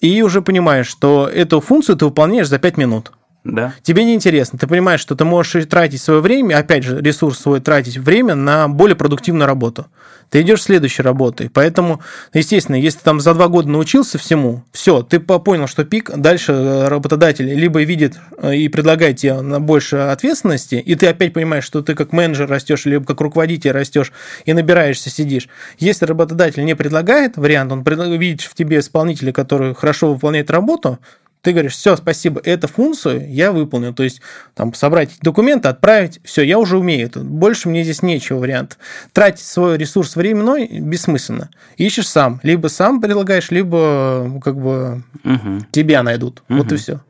и 0.00 0.22
уже 0.22 0.40
понимаешь, 0.40 0.86
что 0.86 1.28
эту 1.28 1.60
функцию 1.60 1.96
ты 1.96 2.06
выполняешь 2.06 2.48
за 2.48 2.58
5 2.58 2.78
минут. 2.78 3.12
Да. 3.48 3.72
Тебе 3.82 4.04
не 4.04 4.14
интересно. 4.14 4.58
Ты 4.58 4.66
понимаешь, 4.66 5.00
что 5.00 5.14
ты 5.14 5.24
можешь 5.24 5.64
тратить 5.66 6.02
свое 6.02 6.20
время, 6.20 6.58
опять 6.58 6.84
же, 6.84 7.00
ресурс 7.00 7.38
свой 7.38 7.60
тратить 7.60 7.96
время 7.96 8.34
на 8.34 8.68
более 8.68 8.94
продуктивную 8.94 9.46
работу. 9.46 9.86
Ты 10.28 10.42
идешь 10.42 10.62
следующей 10.62 11.00
работой. 11.00 11.48
Поэтому, 11.48 12.02
естественно, 12.34 12.76
если 12.76 12.98
ты 12.98 13.04
там 13.04 13.20
за 13.20 13.32
два 13.32 13.48
года 13.48 13.70
научился 13.70 14.18
всему, 14.18 14.64
все, 14.72 15.02
ты 15.02 15.18
понял, 15.18 15.66
что 15.66 15.86
пик, 15.86 16.10
дальше 16.14 16.52
э, 16.52 16.88
работодатель 16.88 17.46
либо 17.46 17.82
видит 17.82 18.18
э, 18.36 18.54
и 18.56 18.68
предлагает 18.68 19.16
тебе 19.16 19.40
на 19.40 19.60
больше 19.60 19.96
ответственности, 19.96 20.74
и 20.74 20.94
ты 20.94 21.06
опять 21.06 21.32
понимаешь, 21.32 21.64
что 21.64 21.80
ты 21.80 21.94
как 21.94 22.12
менеджер 22.12 22.50
растешь, 22.50 22.84
либо 22.84 23.06
как 23.06 23.22
руководитель 23.22 23.70
растешь 23.70 24.12
и 24.44 24.52
набираешься, 24.52 25.08
сидишь. 25.08 25.48
Если 25.78 26.04
работодатель 26.04 26.62
не 26.66 26.76
предлагает 26.76 27.38
вариант, 27.38 27.72
он 27.72 27.82
видит 28.18 28.42
в 28.42 28.54
тебе 28.54 28.80
исполнителя, 28.80 29.32
который 29.32 29.74
хорошо 29.74 30.12
выполняет 30.12 30.50
работу, 30.50 30.98
ты 31.42 31.52
говоришь, 31.52 31.74
все, 31.74 31.96
спасибо, 31.96 32.40
эту 32.44 32.68
функцию 32.68 33.30
я 33.32 33.52
выполнил. 33.52 33.94
То 33.94 34.02
есть, 34.02 34.20
там, 34.54 34.74
собрать 34.74 35.18
документы, 35.22 35.68
отправить, 35.68 36.20
все, 36.24 36.42
я 36.42 36.58
уже 36.58 36.78
умею 36.78 37.06
это. 37.06 37.20
Больше 37.20 37.68
мне 37.68 37.84
здесь 37.84 38.02
нечего 38.02 38.38
вариант. 38.38 38.78
Тратить 39.12 39.46
свой 39.46 39.76
ресурс 39.78 40.16
временной 40.16 40.66
бессмысленно. 40.66 41.50
Ищешь 41.76 42.08
сам. 42.08 42.40
Либо 42.42 42.68
сам 42.68 43.00
предлагаешь, 43.00 43.50
либо 43.50 44.40
как 44.42 44.56
бы 44.56 45.02
угу. 45.24 45.64
тебя 45.70 46.02
найдут. 46.02 46.42
Угу. 46.48 46.58
Вот 46.58 46.72
и 46.72 46.76
все. 46.76 47.00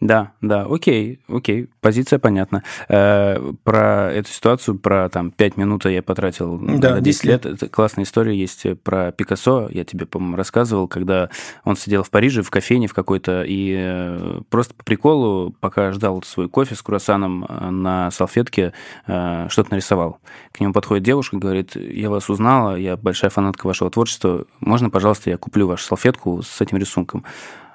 Да, 0.00 0.32
да, 0.40 0.64
окей, 0.70 1.20
окей, 1.28 1.68
позиция 1.80 2.20
понятна. 2.20 2.62
Э, 2.88 3.52
про 3.64 4.12
эту 4.12 4.30
ситуацию, 4.30 4.78
про 4.78 5.08
там 5.08 5.32
5 5.32 5.56
минут 5.56 5.86
я 5.86 6.02
потратил 6.04 6.56
да, 6.56 6.94
на 6.94 7.00
10 7.00 7.24
лет. 7.24 7.46
Это 7.46 7.68
классная 7.68 8.04
история 8.04 8.38
есть 8.38 8.64
про 8.84 9.10
Пикассо, 9.10 9.68
я 9.72 9.84
тебе, 9.84 10.06
по-моему, 10.06 10.36
рассказывал, 10.36 10.86
когда 10.86 11.30
он 11.64 11.76
сидел 11.76 12.04
в 12.04 12.10
Париже 12.10 12.42
в 12.42 12.50
кофейне 12.50 12.86
в 12.86 12.94
какой-то 12.94 13.42
и 13.42 13.74
э, 13.76 14.40
просто 14.50 14.72
по 14.74 14.84
приколу, 14.84 15.52
пока 15.58 15.90
ждал 15.90 16.22
свой 16.22 16.48
кофе 16.48 16.76
с 16.76 16.82
круассаном 16.82 17.44
э, 17.44 17.70
на 17.70 18.10
салфетке, 18.12 18.72
что-то 19.04 19.68
нарисовал. 19.70 20.20
К 20.52 20.60
нему 20.60 20.72
подходит 20.72 21.04
девушка 21.04 21.36
и 21.36 21.38
говорит, 21.38 21.74
я 21.74 22.10
вас 22.10 22.28
узнала, 22.30 22.76
я 22.76 22.96
большая 22.96 23.30
фанатка 23.30 23.66
вашего 23.66 23.90
творчества, 23.90 24.44
можно, 24.60 24.90
пожалуйста, 24.90 25.30
я 25.30 25.38
куплю 25.38 25.66
вашу 25.66 25.84
салфетку 25.84 26.42
с 26.42 26.60
этим 26.60 26.78
рисунком? 26.78 27.24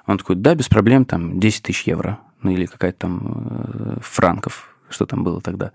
Он 0.06 0.18
такой, 0.18 0.36
да, 0.36 0.54
без 0.54 0.68
проблем, 0.68 1.04
там, 1.04 1.40
10 1.40 1.62
тысяч 1.62 1.84
евро, 1.84 2.20
ну 2.42 2.50
или 2.50 2.66
какая-то 2.66 2.98
там 2.98 3.20
э, 3.24 3.96
франков. 4.00 4.76
что 4.90 5.06
там 5.06 5.24
было 5.24 5.40
тогда. 5.40 5.72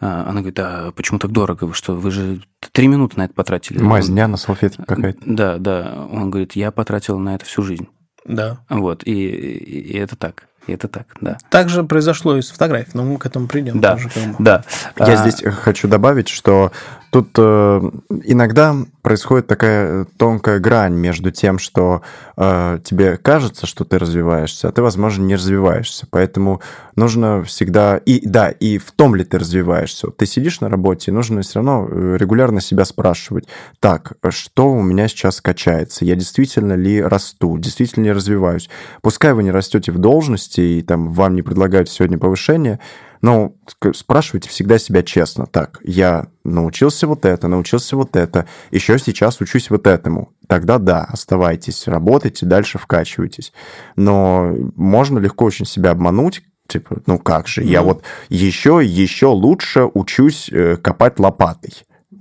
А, 0.00 0.22
она 0.22 0.40
говорит, 0.40 0.58
а 0.58 0.92
почему 0.92 1.18
так 1.18 1.30
дорого? 1.30 1.64
Вы 1.64 1.74
что, 1.74 1.94
вы 1.94 2.10
же 2.10 2.42
три 2.72 2.88
минуты 2.88 3.18
на 3.18 3.24
это 3.24 3.34
потратили. 3.34 3.78
Мазня 3.78 4.26
на 4.26 4.36
салфетке 4.36 4.82
какая-то. 4.82 5.20
Да, 5.24 5.58
да. 5.58 6.08
Он 6.10 6.30
говорит, 6.30 6.56
я 6.56 6.70
потратил 6.70 7.18
на 7.18 7.34
это 7.34 7.44
всю 7.44 7.62
жизнь. 7.62 7.88
Да. 8.24 8.58
Вот, 8.68 9.02
и, 9.04 9.12
и 9.12 9.96
это 9.96 10.16
так. 10.16 10.48
И 10.66 10.72
это 10.72 10.88
так, 10.88 11.06
да. 11.20 11.38
Так 11.50 11.68
же 11.68 11.84
произошло 11.84 12.36
и 12.36 12.42
с 12.42 12.50
фотографией, 12.50 12.92
но 12.94 13.04
мы 13.04 13.18
к 13.18 13.26
этому 13.26 13.46
придем. 13.46 13.80
Да, 13.80 13.92
тоже, 13.92 14.10
да. 14.38 14.64
Я 14.98 15.12
а... 15.12 15.16
здесь 15.16 15.42
хочу 15.62 15.88
добавить, 15.88 16.28
что 16.28 16.72
Тут 17.16 17.30
э, 17.38 17.80
иногда 18.24 18.76
происходит 19.00 19.46
такая 19.46 20.06
тонкая 20.18 20.58
грань 20.58 20.92
между 20.92 21.30
тем, 21.30 21.58
что 21.58 22.02
э, 22.36 22.78
тебе 22.84 23.16
кажется, 23.16 23.66
что 23.66 23.86
ты 23.86 23.98
развиваешься, 23.98 24.68
а 24.68 24.72
ты, 24.72 24.82
возможно, 24.82 25.22
не 25.22 25.36
развиваешься. 25.36 26.06
Поэтому 26.10 26.60
нужно 26.94 27.42
всегда... 27.44 27.96
И 27.96 28.20
да, 28.26 28.50
и 28.50 28.76
в 28.76 28.92
том 28.92 29.14
ли 29.14 29.24
ты 29.24 29.38
развиваешься. 29.38 30.08
Ты 30.08 30.26
сидишь 30.26 30.60
на 30.60 30.68
работе, 30.68 31.10
и 31.10 31.14
нужно 31.14 31.40
все 31.42 31.60
равно 31.60 31.88
э, 31.88 32.16
регулярно 32.18 32.60
себя 32.60 32.84
спрашивать, 32.84 33.48
так, 33.80 34.12
что 34.28 34.70
у 34.72 34.82
меня 34.82 35.08
сейчас 35.08 35.40
качается? 35.40 36.04
Я 36.04 36.16
действительно 36.16 36.74
ли 36.74 37.00
расту? 37.00 37.56
Действительно 37.56 38.04
ли 38.04 38.12
развиваюсь? 38.12 38.68
Пускай 39.00 39.32
вы 39.32 39.42
не 39.42 39.52
растете 39.52 39.90
в 39.90 39.96
должности, 39.96 40.55
и 40.58 40.82
там 40.82 41.12
вам 41.12 41.34
не 41.34 41.42
предлагают 41.42 41.88
сегодня 41.88 42.18
повышение, 42.18 42.80
но 43.22 43.54
спрашивайте 43.94 44.48
всегда 44.48 44.78
себя 44.78 45.02
честно. 45.02 45.46
Так, 45.46 45.80
я 45.82 46.26
научился 46.44 47.06
вот 47.06 47.24
это, 47.24 47.48
научился 47.48 47.96
вот 47.96 48.16
это, 48.16 48.46
еще 48.70 48.98
сейчас 48.98 49.40
учусь 49.40 49.70
вот 49.70 49.86
этому. 49.86 50.32
Тогда 50.46 50.78
да, 50.78 51.04
оставайтесь, 51.04 51.88
работайте, 51.88 52.46
дальше 52.46 52.78
вкачивайтесь. 52.78 53.52
Но 53.96 54.54
можно 54.76 55.18
легко 55.18 55.46
очень 55.46 55.66
себя 55.66 55.90
обмануть, 55.90 56.42
типа, 56.68 56.98
ну 57.06 57.18
как 57.18 57.48
же, 57.48 57.64
я 57.64 57.82
вот 57.82 58.02
еще, 58.28 58.80
еще 58.82 59.26
лучше 59.26 59.88
учусь 59.92 60.48
э, 60.52 60.76
копать 60.76 61.18
лопатой. 61.18 61.72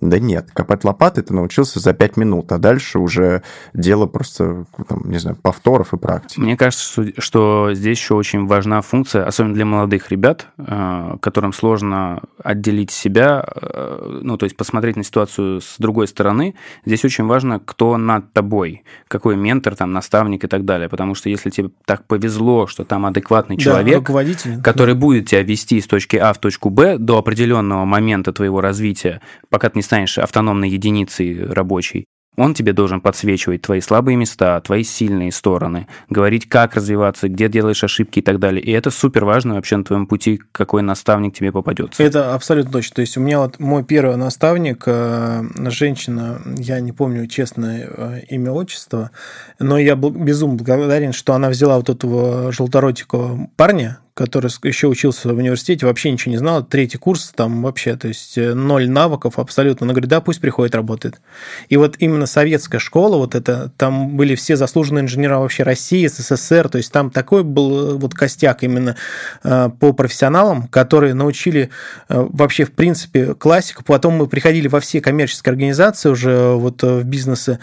Да 0.09 0.19
нет, 0.19 0.49
копать 0.53 0.83
лопатой 0.83 1.23
ты 1.23 1.33
научился 1.33 1.79
за 1.79 1.93
пять 1.93 2.17
минут, 2.17 2.51
а 2.51 2.57
дальше 2.57 2.99
уже 2.99 3.43
дело 3.73 4.05
просто, 4.05 4.65
там, 4.87 5.09
не 5.09 5.17
знаю, 5.17 5.37
повторов 5.41 5.93
и 5.93 5.97
практики. 5.97 6.39
Мне 6.39 6.57
кажется, 6.57 7.03
что 7.17 7.69
здесь 7.73 7.97
еще 7.97 8.15
очень 8.15 8.47
важна 8.47 8.81
функция, 8.81 9.25
особенно 9.25 9.53
для 9.53 9.65
молодых 9.65 10.11
ребят, 10.11 10.47
э, 10.57 11.17
которым 11.21 11.53
сложно 11.53 12.21
отделить 12.43 12.91
себя, 12.91 13.45
э, 13.55 14.19
ну, 14.21 14.37
то 14.37 14.45
есть 14.45 14.55
посмотреть 14.55 14.95
на 14.95 15.03
ситуацию 15.03 15.61
с 15.61 15.75
другой 15.79 16.07
стороны. 16.07 16.55
Здесь 16.85 17.03
очень 17.05 17.25
важно, 17.25 17.59
кто 17.59 17.97
над 17.97 18.33
тобой, 18.33 18.83
какой 19.07 19.35
ментор, 19.35 19.75
там, 19.75 19.91
наставник 19.91 20.43
и 20.43 20.47
так 20.47 20.65
далее. 20.65 20.89
Потому 20.89 21.15
что 21.15 21.29
если 21.29 21.49
тебе 21.49 21.69
так 21.85 22.05
повезло, 22.05 22.67
что 22.67 22.83
там 22.83 23.05
адекватный 23.05 23.57
человек, 23.57 24.09
да, 24.09 24.61
который 24.63 24.95
будет 24.95 25.29
тебя 25.29 25.41
вести 25.43 25.81
с 25.81 25.87
точки 25.87 26.17
А 26.17 26.33
в 26.33 26.39
точку 26.39 26.69
Б 26.69 26.97
до 26.97 27.17
определенного 27.17 27.85
момента 27.85 28.33
твоего 28.33 28.61
развития, 28.61 29.21
пока 29.55 29.69
ты 29.69 29.77
не 29.77 29.83
станешь 29.83 30.17
автономной 30.17 30.67
единицей 30.67 31.45
рабочей, 31.45 32.07
он 32.35 32.53
тебе 32.53 32.73
должен 32.73 32.99
подсвечивать 32.99 33.61
твои 33.61 33.79
слабые 33.79 34.17
места, 34.17 34.59
твои 34.59 34.83
сильные 34.83 35.31
стороны, 35.31 35.87
говорить, 36.09 36.49
как 36.49 36.75
развиваться, 36.75 37.29
где 37.29 37.47
делаешь 37.47 37.81
ошибки 37.81 38.19
и 38.19 38.21
так 38.21 38.37
далее. 38.39 38.61
И 38.61 38.69
это 38.69 38.91
супер 38.91 39.23
важно 39.23 39.55
вообще 39.55 39.77
на 39.77 39.85
твоем 39.85 40.07
пути, 40.07 40.41
какой 40.51 40.81
наставник 40.81 41.33
тебе 41.33 41.53
попадется. 41.53 42.03
Это 42.03 42.33
абсолютно 42.33 42.73
точно. 42.73 42.95
То 42.95 43.01
есть 43.01 43.15
у 43.15 43.21
меня 43.21 43.39
вот 43.39 43.61
мой 43.61 43.85
первый 43.85 44.17
наставник, 44.17 44.83
э, 44.87 45.43
женщина, 45.69 46.41
я 46.57 46.81
не 46.81 46.91
помню 46.91 47.25
честное 47.27 47.87
э, 47.89 48.19
имя, 48.27 48.51
отчество, 48.51 49.11
но 49.57 49.77
я 49.77 49.95
был 49.95 50.09
безумно 50.09 50.57
благодарен, 50.57 51.13
что 51.13 51.33
она 51.33 51.47
взяла 51.47 51.77
вот 51.77 51.89
этого 51.89 52.51
желторотикого 52.51 53.49
парня, 53.55 53.99
который 54.15 54.49
еще 54.63 54.87
учился 54.87 55.27
в 55.33 55.37
университете, 55.37 55.85
вообще 55.85 56.09
ничего 56.09 56.31
не 56.31 56.37
знал, 56.37 56.63
третий 56.63 56.97
курс 56.97 57.33
там 57.35 57.61
вообще, 57.61 57.97
то 57.97 58.07
есть 58.07 58.37
э, 58.37 58.53
ноль 58.53 58.89
навыков 58.89 59.37
абсолютно. 59.37 59.83
Она 59.83 59.93
говорит, 59.93 60.09
да, 60.09 60.21
пусть 60.21 60.39
приходит, 60.39 60.73
работает. 60.73 61.19
И 61.67 61.75
вот 61.75 61.97
именно 61.99 62.25
советская 62.25 62.79
школа, 62.79 63.17
вот 63.17 63.35
это, 63.35 63.73
там 63.75 64.15
были 64.15 64.35
все 64.35 64.55
заслуженные 64.55 65.01
инженеры 65.01 65.35
вообще 65.37 65.63
России, 65.63 66.07
СССР, 66.07 66.69
то 66.69 66.77
есть 66.77 66.93
там 66.93 67.11
такой 67.11 67.43
был 67.43 67.91
э, 67.91 67.93
вот 67.95 68.13
костяк 68.13 68.63
именно 68.63 68.95
э, 69.43 69.69
по 69.81 69.91
профессионалам, 69.91 70.69
которые 70.69 71.13
научили 71.13 71.69
вообще 72.07 72.63
в 72.63 72.71
принципе 72.71 73.33
классику. 73.33 73.83
Потом 73.83 74.13
мы 74.13 74.27
приходили 74.27 74.69
во 74.69 74.79
все 74.79 75.01
коммерческие 75.01 75.51
организации 75.51 76.07
уже 76.07 76.53
вот 76.53 76.81
в 76.83 77.03
бизнесы, 77.03 77.59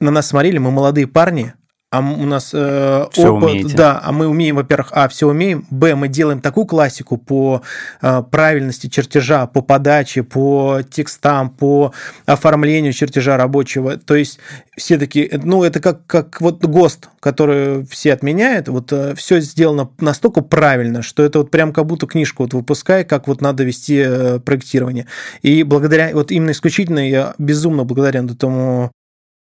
на 0.00 0.10
нас 0.10 0.28
смотрели, 0.28 0.56
мы 0.56 0.70
молодые 0.70 1.06
парни, 1.06 1.52
а 1.94 2.00
у 2.00 2.26
нас 2.26 2.50
э, 2.52 3.06
все 3.12 3.32
опыт, 3.32 3.50
умеете. 3.50 3.76
да, 3.76 4.00
а 4.02 4.10
мы 4.10 4.26
умеем, 4.26 4.56
во-первых, 4.56 4.88
а 4.90 5.06
все 5.08 5.28
умеем, 5.28 5.64
б 5.70 5.94
мы 5.94 6.08
делаем 6.08 6.40
такую 6.40 6.66
классику 6.66 7.18
по 7.18 7.62
э, 8.02 8.22
правильности 8.28 8.88
чертежа, 8.88 9.46
по 9.46 9.62
подаче, 9.62 10.24
по 10.24 10.80
текстам, 10.90 11.50
по 11.50 11.92
оформлению 12.26 12.92
чертежа 12.92 13.36
рабочего, 13.36 13.96
то 13.96 14.16
есть 14.16 14.40
все 14.76 14.98
такие, 14.98 15.40
ну 15.44 15.62
это 15.62 15.78
как 15.78 16.04
как 16.06 16.40
вот 16.40 16.64
ГОСТ, 16.64 17.10
который 17.20 17.86
все 17.86 18.12
отменяют, 18.12 18.66
вот 18.66 18.92
э, 18.92 19.14
все 19.14 19.38
сделано 19.38 19.88
настолько 20.00 20.40
правильно, 20.40 21.00
что 21.00 21.22
это 21.22 21.38
вот 21.38 21.52
прям 21.52 21.72
как 21.72 21.86
будто 21.86 22.08
книжку 22.08 22.42
вот 22.42 22.54
выпускай, 22.54 23.04
как 23.04 23.28
вот 23.28 23.40
надо 23.40 23.62
вести 23.62 24.02
э, 24.04 24.40
проектирование, 24.40 25.06
и 25.42 25.62
благодаря 25.62 26.10
вот 26.12 26.32
именно 26.32 26.50
исключительно 26.50 27.08
я 27.08 27.34
безумно 27.38 27.84
благодарен 27.84 28.28
этому 28.28 28.90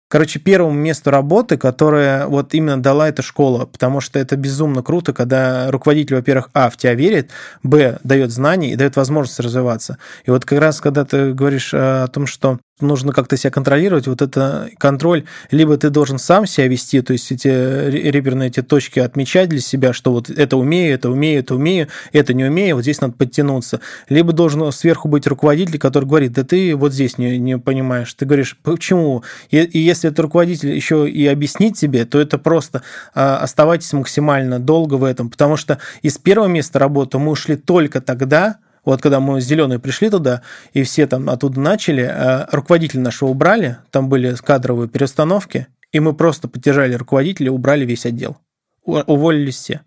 короче, 0.07 0.39
первому 0.39 0.73
месту 0.73 1.11
работы, 1.11 1.57
которое 1.57 2.27
вот 2.27 2.53
именно 2.53 2.81
дала 2.81 3.09
эта 3.09 3.21
школа, 3.21 3.65
потому 3.65 4.01
что 4.01 4.19
это 4.19 4.35
безумно 4.35 4.83
круто, 4.83 5.13
когда 5.13 5.71
руководитель, 5.71 6.15
во-первых, 6.15 6.49
а, 6.53 6.69
в 6.69 6.77
тебя 6.77 6.93
верит, 6.93 7.31
б, 7.63 7.99
дает 8.03 8.31
знания 8.31 8.71
и 8.71 8.75
дает 8.75 8.95
возможность 8.95 9.39
развиваться. 9.39 9.97
И 10.25 10.31
вот 10.31 10.45
как 10.45 10.59
раз, 10.59 10.81
когда 10.81 11.05
ты 11.05 11.33
говоришь 11.33 11.73
э, 11.73 12.03
о 12.03 12.07
том, 12.07 12.27
что 12.27 12.59
нужно 12.81 13.13
как-то 13.13 13.37
себя 13.37 13.51
контролировать, 13.51 14.07
вот 14.07 14.21
это 14.21 14.69
контроль, 14.77 15.23
либо 15.49 15.77
ты 15.77 15.89
должен 15.89 16.17
сам 16.17 16.45
себя 16.45 16.67
вести, 16.67 17.01
то 17.01 17.13
есть 17.13 17.31
эти 17.31 17.47
реперные 17.47 18.49
эти 18.49 18.61
точки 18.61 18.99
отмечать 18.99 19.47
для 19.47 19.61
себя, 19.61 19.93
что 19.93 20.11
вот 20.11 20.29
это 20.29 20.57
умею, 20.57 20.93
это 20.93 21.09
умею, 21.09 21.39
это 21.39 21.55
умею, 21.55 21.87
это 22.11 22.33
не 22.33 22.43
умею, 22.43 22.75
вот 22.75 22.81
здесь 22.81 22.99
надо 22.99 23.13
подтянуться, 23.13 23.79
либо 24.09 24.33
должен 24.33 24.71
сверху 24.73 25.07
быть 25.07 25.25
руководитель, 25.25 25.79
который 25.79 26.05
говорит, 26.05 26.33
да 26.33 26.43
ты 26.43 26.75
вот 26.75 26.93
здесь 26.93 27.17
не, 27.17 27.37
не 27.37 27.57
понимаешь, 27.57 28.13
ты 28.13 28.25
говоришь, 28.25 28.57
почему? 28.61 29.23
И, 29.51 29.57
и 29.57 29.79
если 29.79 30.09
этот 30.09 30.19
руководитель 30.19 30.71
еще 30.71 31.09
и 31.09 31.25
объяснит 31.27 31.77
тебе, 31.77 32.03
то 32.05 32.19
это 32.19 32.37
просто 32.37 32.81
а, 33.13 33.37
оставайтесь 33.37 33.93
максимально 33.93 34.59
долго 34.59 34.95
в 34.95 35.05
этом, 35.05 35.29
потому 35.29 35.55
что 35.55 35.79
из 36.01 36.17
первого 36.17 36.47
места 36.47 36.77
работы 36.79 37.19
мы 37.19 37.31
ушли 37.31 37.55
только 37.55 38.01
тогда, 38.01 38.57
вот 38.85 39.01
когда 39.01 39.19
мы 39.19 39.41
с 39.41 39.45
зеленой 39.45 39.79
пришли 39.79 40.09
туда, 40.09 40.41
и 40.73 40.83
все 40.83 41.07
там 41.07 41.29
оттуда 41.29 41.59
начали, 41.59 42.03
э, 42.03 42.45
руководителя 42.51 43.01
нашего 43.01 43.29
убрали, 43.29 43.77
там 43.91 44.07
были 44.07 44.35
кадровые 44.35 44.87
перестановки, 44.87 45.67
и 45.91 45.99
мы 45.99 46.13
просто 46.13 46.47
поддержали 46.47 46.93
руководителя, 46.93 47.51
убрали 47.51 47.85
весь 47.85 48.05
отдел. 48.05 48.37
Уволились 48.83 49.55
все. 49.55 49.81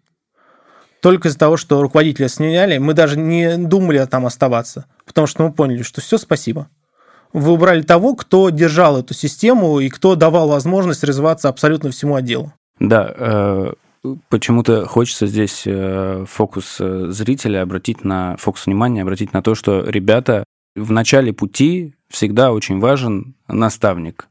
Только 1.01 1.29
из-за 1.29 1.39
того, 1.39 1.57
что 1.57 1.81
руководителя 1.81 2.29
сняли, 2.29 2.79
мы 2.79 2.93
даже 2.93 3.17
не 3.17 3.57
думали 3.57 4.05
там 4.07 4.27
оставаться, 4.27 4.87
потому 5.07 5.29
что 5.29 5.45
мы 5.45 5.53
поняли, 5.53 5.83
что 5.83 6.01
все, 6.01 6.19
спасибо. 6.19 6.69
Вы 7.33 7.53
убрали 7.53 7.83
того, 7.83 8.17
кто 8.17 8.51
держал 8.51 8.99
эту 8.99 9.15
систему 9.15 9.79
и 9.81 9.89
кто 9.91 10.17
давал 10.17 10.49
возможность 10.49 11.05
развиваться 11.05 11.49
абсолютно 11.49 11.91
всему 11.91 12.17
отделу. 12.17 12.53
Да, 12.81 13.13
э, 13.17 13.73
почему-то 14.29 14.87
хочется 14.87 15.27
здесь 15.27 15.63
э, 15.67 16.25
фокус 16.29 16.77
э, 16.81 17.07
зрителя 17.11 17.63
обратить 17.63 18.05
на 18.05 18.37
фокус 18.37 18.67
внимания, 18.67 19.03
обратить 19.03 19.33
на 19.33 19.43
то, 19.43 19.55
что 19.55 19.83
ребята 19.89 20.45
в 20.77 20.93
начале 20.93 21.33
пути 21.33 21.95
всегда 22.09 22.53
очень 22.53 22.79
важен 22.81 23.35
наставник. 23.49 24.29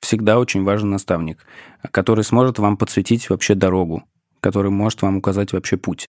Всегда 0.00 0.38
очень 0.38 0.64
важен 0.64 0.90
наставник, 0.90 1.46
который 1.90 2.24
сможет 2.24 2.58
вам 2.58 2.76
подсветить 2.76 3.30
вообще 3.30 3.54
дорогу, 3.54 4.04
который 4.40 4.70
может 4.70 5.02
вам 5.02 5.16
указать 5.16 5.52
вообще 5.52 5.76
путь. 5.76 6.06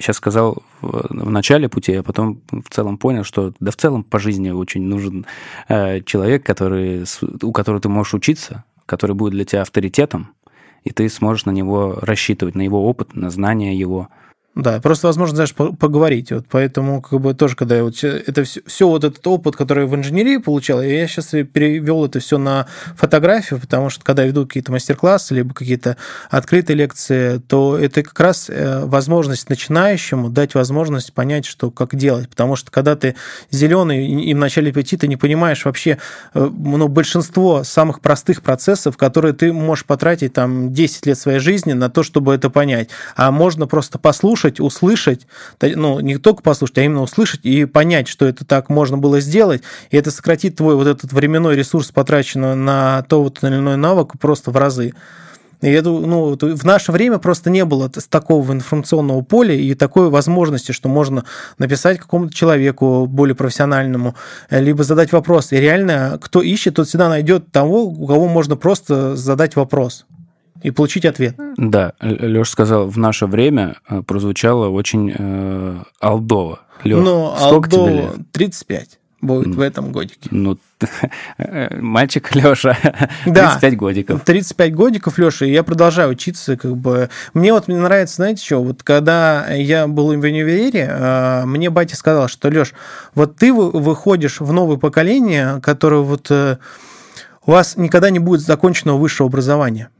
Сейчас 0.00 0.16
сказал 0.16 0.62
в 0.80 1.30
начале 1.30 1.68
пути, 1.68 1.94
а 1.94 2.02
потом 2.02 2.42
в 2.50 2.68
целом 2.70 2.98
понял, 2.98 3.22
что 3.22 3.52
да 3.60 3.70
в 3.70 3.76
целом 3.76 4.02
по 4.02 4.18
жизни 4.18 4.50
очень 4.50 4.82
нужен 4.82 5.26
э, 5.68 6.00
человек, 6.00 6.44
который, 6.44 7.04
у 7.42 7.52
которого 7.52 7.80
ты 7.80 7.88
можешь 7.88 8.14
учиться, 8.14 8.64
который 8.86 9.14
будет 9.14 9.32
для 9.32 9.44
тебя 9.44 9.62
авторитетом, 9.62 10.33
и 10.84 10.90
ты 10.90 11.08
сможешь 11.08 11.46
на 11.46 11.50
него 11.50 11.98
рассчитывать, 12.00 12.54
на 12.54 12.62
его 12.62 12.86
опыт, 12.88 13.14
на 13.14 13.30
знания 13.30 13.74
его. 13.74 14.08
Да, 14.54 14.80
просто 14.80 15.08
возможно, 15.08 15.34
знаешь, 15.34 15.52
поговорить. 15.52 16.30
Вот 16.30 16.46
поэтому, 16.48 17.02
как 17.02 17.20
бы 17.20 17.34
тоже, 17.34 17.56
когда 17.56 17.74
я 17.76 17.82
вот 17.82 18.02
это 18.04 18.44
все, 18.44 18.60
все 18.66 18.88
вот 18.88 19.02
этот 19.02 19.26
опыт, 19.26 19.56
который 19.56 19.86
в 19.86 19.94
инженерии 19.96 20.36
получал, 20.36 20.80
я 20.80 21.08
сейчас 21.08 21.30
перевел 21.52 22.04
это 22.04 22.20
все 22.20 22.38
на 22.38 22.68
фотографию, 22.96 23.58
потому 23.58 23.90
что 23.90 24.04
когда 24.04 24.22
я 24.22 24.28
веду 24.28 24.46
какие-то 24.46 24.70
мастер-классы, 24.70 25.34
либо 25.34 25.52
какие-то 25.54 25.96
открытые 26.30 26.76
лекции, 26.76 27.38
то 27.38 27.76
это 27.76 28.04
как 28.04 28.18
раз 28.20 28.48
э, 28.48 28.84
возможность 28.84 29.48
начинающему 29.48 30.30
дать 30.30 30.54
возможность 30.54 31.12
понять, 31.12 31.46
что 31.46 31.72
как 31.72 31.96
делать. 31.96 32.28
Потому 32.28 32.54
что 32.54 32.70
когда 32.70 32.94
ты 32.94 33.16
зеленый 33.50 34.06
и 34.06 34.34
в 34.34 34.38
начале 34.38 34.70
пяти 34.70 34.96
ты 34.96 35.08
не 35.08 35.16
понимаешь 35.16 35.64
вообще 35.64 35.98
э, 36.32 36.50
ну, 36.56 36.86
большинство 36.86 37.64
самых 37.64 38.00
простых 38.00 38.40
процессов, 38.40 38.96
которые 38.96 39.34
ты 39.34 39.52
можешь 39.52 39.84
потратить 39.84 40.32
там 40.32 40.72
10 40.72 41.06
лет 41.06 41.18
своей 41.18 41.40
жизни 41.40 41.72
на 41.72 41.90
то, 41.90 42.04
чтобы 42.04 42.32
это 42.32 42.50
понять. 42.50 42.90
А 43.16 43.32
можно 43.32 43.66
просто 43.66 43.98
послушать 43.98 44.43
послушать, 44.44 44.60
услышать, 44.60 45.26
ну, 45.60 46.00
не 46.00 46.18
только 46.18 46.42
послушать, 46.42 46.78
а 46.78 46.82
именно 46.82 47.02
услышать 47.02 47.40
и 47.44 47.64
понять, 47.64 48.08
что 48.08 48.26
это 48.26 48.44
так 48.44 48.68
можно 48.68 48.98
было 48.98 49.20
сделать, 49.20 49.62
и 49.90 49.96
это 49.96 50.10
сократит 50.10 50.56
твой 50.56 50.76
вот 50.76 50.86
этот 50.86 51.12
временной 51.12 51.56
ресурс, 51.56 51.90
потраченный 51.90 52.54
на 52.54 53.02
то 53.08 53.22
вот 53.22 53.42
или 53.42 53.56
иной 53.56 53.76
навык, 53.76 54.12
просто 54.20 54.50
в 54.50 54.56
разы. 54.56 54.92
И 55.62 55.70
это, 55.70 55.88
ну, 55.88 56.36
в 56.36 56.64
наше 56.64 56.92
время 56.92 57.18
просто 57.18 57.48
не 57.48 57.64
было 57.64 57.88
такого 57.88 58.52
информационного 58.52 59.22
поля 59.22 59.54
и 59.54 59.74
такой 59.74 60.10
возможности, 60.10 60.72
что 60.72 60.88
можно 60.90 61.24
написать 61.58 61.98
какому-то 61.98 62.34
человеку 62.34 63.06
более 63.06 63.34
профессиональному, 63.34 64.14
э, 64.50 64.60
либо 64.60 64.84
задать 64.84 65.12
вопрос. 65.12 65.52
И 65.52 65.56
реально, 65.56 66.18
кто 66.20 66.42
ищет, 66.42 66.74
тот 66.74 66.88
всегда 66.88 67.08
найдет 67.08 67.50
того, 67.50 67.84
у 67.84 68.06
кого 68.06 68.28
можно 68.28 68.56
просто 68.56 69.16
задать 69.16 69.56
вопрос 69.56 70.04
и 70.64 70.70
получить 70.70 71.04
ответ. 71.04 71.36
Да, 71.56 71.92
Леша 72.00 72.50
сказал, 72.50 72.88
в 72.88 72.96
наше 72.96 73.26
время 73.26 73.76
э, 73.88 74.02
прозвучало 74.02 74.68
очень 74.68 75.14
э, 75.16 75.82
алдово. 76.00 76.60
Леш, 76.84 77.04
ну, 77.04 77.34
сколько 77.36 77.76
алдово 77.76 77.90
тебе 77.90 78.00
лет? 78.00 78.32
35 78.32 78.98
будет 79.20 79.54
в 79.54 79.60
этом 79.60 79.92
годике. 79.92 80.28
Ну, 80.30 80.58
мальчик 81.80 82.34
Леша, 82.34 82.78
35 83.24 83.60
да, 83.60 83.70
годиков. 83.76 84.20
35 84.24 84.74
годиков, 84.74 85.18
Леша, 85.18 85.44
и 85.44 85.52
я 85.52 85.62
продолжаю 85.64 86.10
учиться, 86.10 86.56
как 86.56 86.76
бы. 86.78 87.10
Мне 87.34 87.52
вот 87.52 87.68
мне 87.68 87.76
нравится, 87.76 88.16
знаете 88.16 88.42
что, 88.42 88.62
вот 88.62 88.82
когда 88.82 89.46
я 89.48 89.86
был 89.86 90.06
в 90.06 90.18
универе, 90.18 90.88
а, 90.90 91.44
мне 91.44 91.68
батя 91.68 91.96
сказал, 91.96 92.28
что, 92.28 92.48
Леш, 92.48 92.72
вот 93.14 93.36
ты 93.36 93.52
выходишь 93.52 94.40
в 94.40 94.50
новое 94.52 94.78
поколение, 94.78 95.60
которое 95.62 96.00
вот 96.00 96.30
э, 96.30 96.56
у 97.44 97.50
вас 97.50 97.76
никогда 97.76 98.08
не 98.08 98.18
будет 98.18 98.40
законченного 98.40 98.96
высшего 98.96 99.28
образования. 99.28 99.90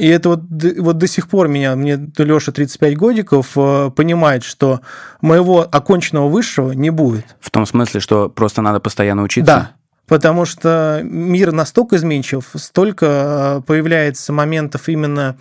И 0.00 0.08
это 0.08 0.30
вот, 0.30 0.40
вот 0.78 0.96
до 0.96 1.06
сих 1.06 1.28
пор 1.28 1.48
меня, 1.48 1.76
мне 1.76 2.00
Леша 2.16 2.52
35 2.52 2.96
годиков, 2.96 3.48
э, 3.54 3.90
понимает, 3.94 4.44
что 4.44 4.80
моего 5.20 5.68
оконченного 5.70 6.30
высшего 6.30 6.72
не 6.72 6.88
будет. 6.88 7.26
В 7.38 7.50
том 7.50 7.66
смысле, 7.66 8.00
что 8.00 8.30
просто 8.30 8.62
надо 8.62 8.80
постоянно 8.80 9.22
учиться? 9.22 9.52
Да, 9.52 9.72
потому 10.06 10.46
что 10.46 11.02
мир 11.04 11.52
настолько 11.52 11.96
изменчив, 11.96 12.48
столько 12.54 13.06
э, 13.06 13.62
появляется 13.66 14.32
моментов 14.32 14.88
именно 14.88 15.36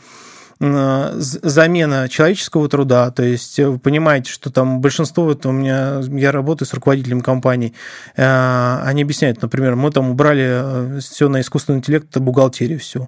э, 0.60 1.12
замена 1.16 2.10
человеческого 2.10 2.68
труда, 2.68 3.12
то 3.12 3.24
есть 3.24 3.58
вы 3.62 3.80
понимаете, 3.80 4.30
что 4.30 4.52
там 4.52 4.82
большинство, 4.82 5.24
вот 5.24 5.46
у 5.46 5.52
меня, 5.52 6.02
я 6.02 6.34
работаю 6.34 6.68
с 6.68 6.74
руководителем 6.74 7.22
компаний, 7.22 7.74
они 8.18 9.04
объясняют, 9.04 9.42
например, 9.42 9.78
мы 9.78 9.90
там 9.90 10.10
убрали 10.10 11.00
все 11.00 11.30
на 11.30 11.40
искусственный 11.40 11.78
интеллект, 11.78 12.18
бухгалтерию 12.18 12.80
всю. 12.80 13.08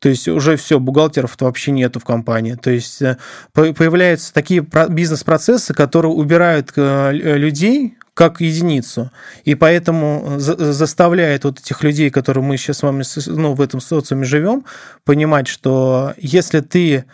То 0.00 0.08
есть 0.08 0.28
уже 0.28 0.56
все, 0.56 0.78
бухгалтеров 0.78 1.36
вообще 1.40 1.72
нету 1.72 1.98
в 1.98 2.04
компании. 2.04 2.54
То 2.54 2.70
есть 2.70 3.02
э, 3.02 3.18
появляются 3.52 4.32
такие 4.32 4.64
бизнес-процессы, 4.88 5.74
которые 5.74 6.12
убирают 6.12 6.72
э, 6.76 7.12
людей 7.12 7.96
как 8.14 8.40
единицу. 8.40 9.12
И 9.44 9.54
поэтому 9.54 10.34
заставляет 10.38 11.44
вот 11.44 11.60
этих 11.60 11.84
людей, 11.84 12.10
которые 12.10 12.42
мы 12.42 12.56
сейчас 12.56 12.78
с 12.78 12.82
вами 12.82 13.04
ну, 13.26 13.54
в 13.54 13.60
этом 13.60 13.80
социуме 13.80 14.24
живем, 14.24 14.64
понимать, 15.04 15.46
что 15.46 16.14
если 16.16 16.58
ты 16.58 17.04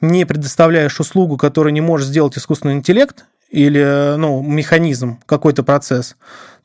не 0.00 0.26
предоставляешь 0.26 0.98
услугу, 0.98 1.36
которую 1.36 1.72
не 1.72 1.80
можешь 1.80 2.08
сделать 2.08 2.36
искусственный 2.36 2.74
интеллект 2.74 3.24
или 3.50 4.16
ну, 4.16 4.42
механизм, 4.42 5.20
какой-то 5.26 5.62
процесс, 5.62 6.16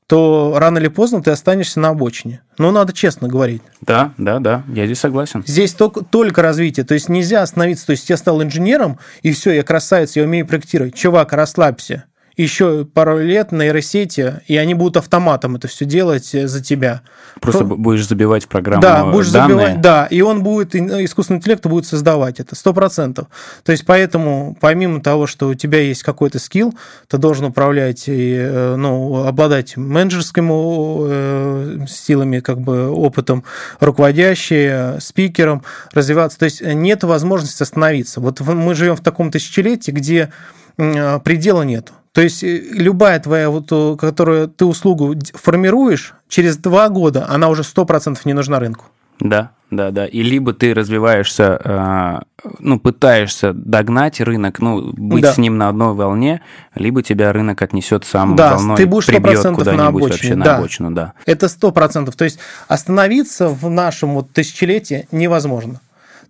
то 0.08 0.54
рано 0.58 0.78
или 0.78 0.88
поздно 0.88 1.22
ты 1.22 1.32
останешься 1.32 1.80
на 1.80 1.89
обочине. 1.89 2.41
Но 2.58 2.72
надо 2.72 2.93
честно 2.93 3.28
говорить. 3.28 3.62
Да, 3.82 4.14
да, 4.18 4.39
да, 4.39 4.64
я 4.68 4.86
здесь 4.86 4.99
согласен. 4.99 5.43
Здесь 5.45 5.74
только, 5.74 6.04
только 6.04 6.41
развитие. 6.41 6.86
То 6.86 6.93
есть 6.93 7.10
нельзя 7.10 7.41
остановиться. 7.41 7.88
То 7.88 7.91
есть 7.91 8.10
я 8.10 8.18
стал 8.18 8.43
инженером, 8.43 8.99
и 9.22 9.32
все, 9.32 9.51
я 9.51 9.64
красавец, 9.64 10.16
я 10.16 10.24
умею 10.24 10.45
проектировать. 10.45 10.95
Чувак, 10.95 11.34
расслабься 11.34 12.06
еще 12.36 12.86
пару 12.86 13.20
лет 13.20 13.52
нейросети, 13.52 14.42
и 14.48 14.58
они 14.58 14.74
будут 14.74 14.98
автоматом 14.98 15.56
это 15.56 15.68
все 15.68 15.86
делать 15.86 16.34
э, 16.34 16.48
за 16.48 16.64
тебя. 16.64 17.02
Просто 17.40 17.66
Про... 17.66 17.76
будешь 17.76 18.08
забивать 18.08 18.46
в 18.46 18.48
программу 18.48 18.82
Да, 18.82 19.06
будешь 19.06 19.30
данные. 19.30 19.58
забивать, 19.58 19.82
да, 19.82 20.06
и 20.08 20.22
он 20.22 20.44
будет, 20.44 20.76
искусственный 20.76 21.38
интеллект 21.38 21.66
будет 21.66 21.86
создавать 21.86 22.40
это, 22.40 22.56
сто 22.56 22.74
процентов. 22.74 23.28
То 23.64 23.72
есть 23.72 23.86
поэтому, 23.86 24.58
помимо 24.60 25.02
того, 25.02 25.28
что 25.28 25.50
у 25.50 25.54
тебя 25.54 25.80
есть 25.80 26.04
какой-то 26.04 26.40
скилл, 26.40 26.74
ты 27.08 27.18
должен 27.18 27.46
управлять 27.46 28.08
и, 28.08 28.36
э, 28.36 28.76
ну, 28.78 29.26
обладать 29.26 29.78
менеджерскими 29.78 30.44
э, 30.44 31.86
силами, 31.88 32.40
как 32.40 32.60
бы 32.60 32.90
опытом, 32.90 33.44
руководящий, 33.80 35.00
спикером, 35.00 35.64
развиваться. 35.94 36.40
То 36.40 36.46
есть 36.46 36.62
нет 36.62 37.04
возможности 37.04 37.64
остановиться. 37.64 38.20
Вот 38.20 38.40
мы 38.42 38.74
живем 38.74 38.96
в 38.96 39.02
таком 39.02 39.32
тысячелетии, 39.32 39.92
где 39.92 40.32
предела 40.76 41.62
нету. 41.62 41.94
То 42.14 42.22
есть 42.22 42.43
э, 42.43 42.61
любая 42.72 43.20
твоя, 43.20 43.49
вот, 43.49 43.68
э, 43.72 43.95
которую 43.97 44.47
ты 44.47 44.66
услугу 44.66 45.16
формируешь, 45.34 46.14
через 46.30 46.57
два 46.57 46.89
года 46.89 47.26
она 47.28 47.49
уже 47.49 47.64
100% 47.64 48.20
не 48.26 48.34
нужна 48.34 48.59
рынку. 48.59 48.86
Да, 49.20 49.51
да, 49.72 49.91
да. 49.91 50.05
И 50.05 50.22
либо 50.22 50.53
ты 50.53 50.74
развиваешься, 50.76 51.59
э, 51.64 52.20
ну, 52.59 52.80
пытаешься 52.80 53.53
догнать 53.53 54.22
рынок, 54.22 54.59
ну, 54.59 54.91
быть 54.93 55.24
да. 55.24 55.34
с 55.34 55.38
ним 55.39 55.57
на 55.57 55.70
одной 55.70 55.93
волне, 55.93 56.41
либо 56.76 57.01
тебя 57.01 57.34
рынок 57.34 57.61
отнесет 57.61 58.05
сам 58.05 58.36
да, 58.36 58.55
волной, 58.55 58.78
ты 58.78 58.86
будешь 58.86 59.07
прибьет 59.07 59.41
куда-нибудь 59.41 59.78
на 59.78 59.88
обочине, 59.88 60.11
вообще 60.11 60.36
на 60.36 60.45
да. 60.45 60.57
обочину, 60.57 60.91
да. 60.91 61.14
Это 61.26 61.47
сто 61.47 61.72
процентов. 61.72 62.16
То 62.16 62.26
есть 62.26 62.38
остановиться 62.68 63.47
в 63.47 63.70
нашем 63.70 64.14
вот 64.14 64.30
тысячелетии 64.32 65.07
невозможно. 65.11 65.80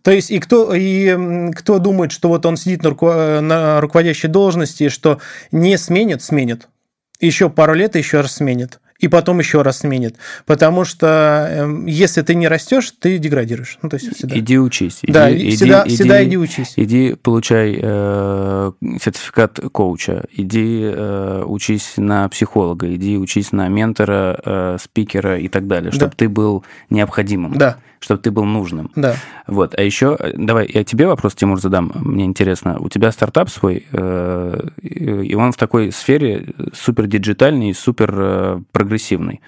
То 0.04 0.12
есть 0.12 0.30
и 0.32 0.40
кто, 0.40 0.74
и 0.76 1.52
кто 1.54 1.80
думает, 1.80 2.12
что 2.12 2.28
вот 2.28 2.46
он 2.46 2.58
сидит 2.58 2.84
на, 2.84 2.92
руко, 2.92 3.40
на 3.42 3.82
руководящей 3.82 4.30
должности, 4.30 4.90
что 4.90 5.20
не 5.52 5.78
сменит, 5.78 6.22
сменит. 6.22 6.68
Еще 7.20 7.50
пару 7.50 7.74
лет 7.74 7.96
еще 7.96 8.22
раз 8.22 8.36
сменит 8.36 8.80
и 9.04 9.10
потом 9.10 9.40
еще 9.40 9.62
раз 9.64 9.80
сменит. 9.80 10.16
Потому 10.46 10.86
что 10.86 11.48
э, 11.50 11.84
если 11.88 12.22
ты 12.22 12.36
не 12.36 12.48
растешь, 12.48 12.94
ты 12.98 13.18
деградируешь. 13.18 13.78
Ну, 13.82 13.90
то 13.90 13.96
есть 13.98 14.16
всегда. 14.16 14.40
Иди 14.40 14.58
учись. 14.58 15.00
Иди, 15.02 15.12
да, 15.12 15.36
иди, 15.36 15.56
всегда, 15.58 15.84
иди, 15.86 15.96
всегда 15.96 16.24
иди 16.24 16.38
учись. 16.38 16.74
Иди 16.78 17.16
получай 17.22 17.78
э, 17.82 18.72
сертификат 19.02 19.60
коуча, 19.74 20.24
иди 20.32 20.84
э, 20.84 21.44
учись 21.46 21.96
на 21.98 22.30
психолога, 22.30 22.96
иди 22.96 23.18
учись 23.18 23.52
на 23.52 23.68
ментора, 23.68 24.40
э, 24.46 24.78
спикера 24.82 25.38
и 25.38 25.50
так 25.50 25.68
далее, 25.68 25.92
чтобы 25.92 26.12
да. 26.12 26.16
ты 26.18 26.30
был 26.30 26.64
необходимым. 26.90 27.56
Да 27.56 27.80
чтобы 28.04 28.22
ты 28.22 28.32
был 28.32 28.44
нужным. 28.44 28.92
Да. 28.96 29.16
Вот. 29.48 29.74
А 29.78 29.82
еще, 29.82 30.18
давай, 30.36 30.70
я 30.72 30.84
тебе 30.84 31.08
вопрос, 31.08 31.36
Тимур, 31.36 31.60
задам. 31.60 31.92
Мне 31.96 32.26
интересно. 32.26 32.78
У 32.80 32.90
тебя 32.90 33.12
стартап 33.12 33.50
свой, 33.50 33.86
э, 33.92 34.68
и 34.82 35.34
он 35.36 35.52
в 35.52 35.58
такой 35.58 35.92
сфере 35.92 36.54
супер 36.74 37.08
диджитальный, 37.08 37.74
супер 37.74 38.14
э, 38.16 38.62
прогрессивный. 38.72 39.42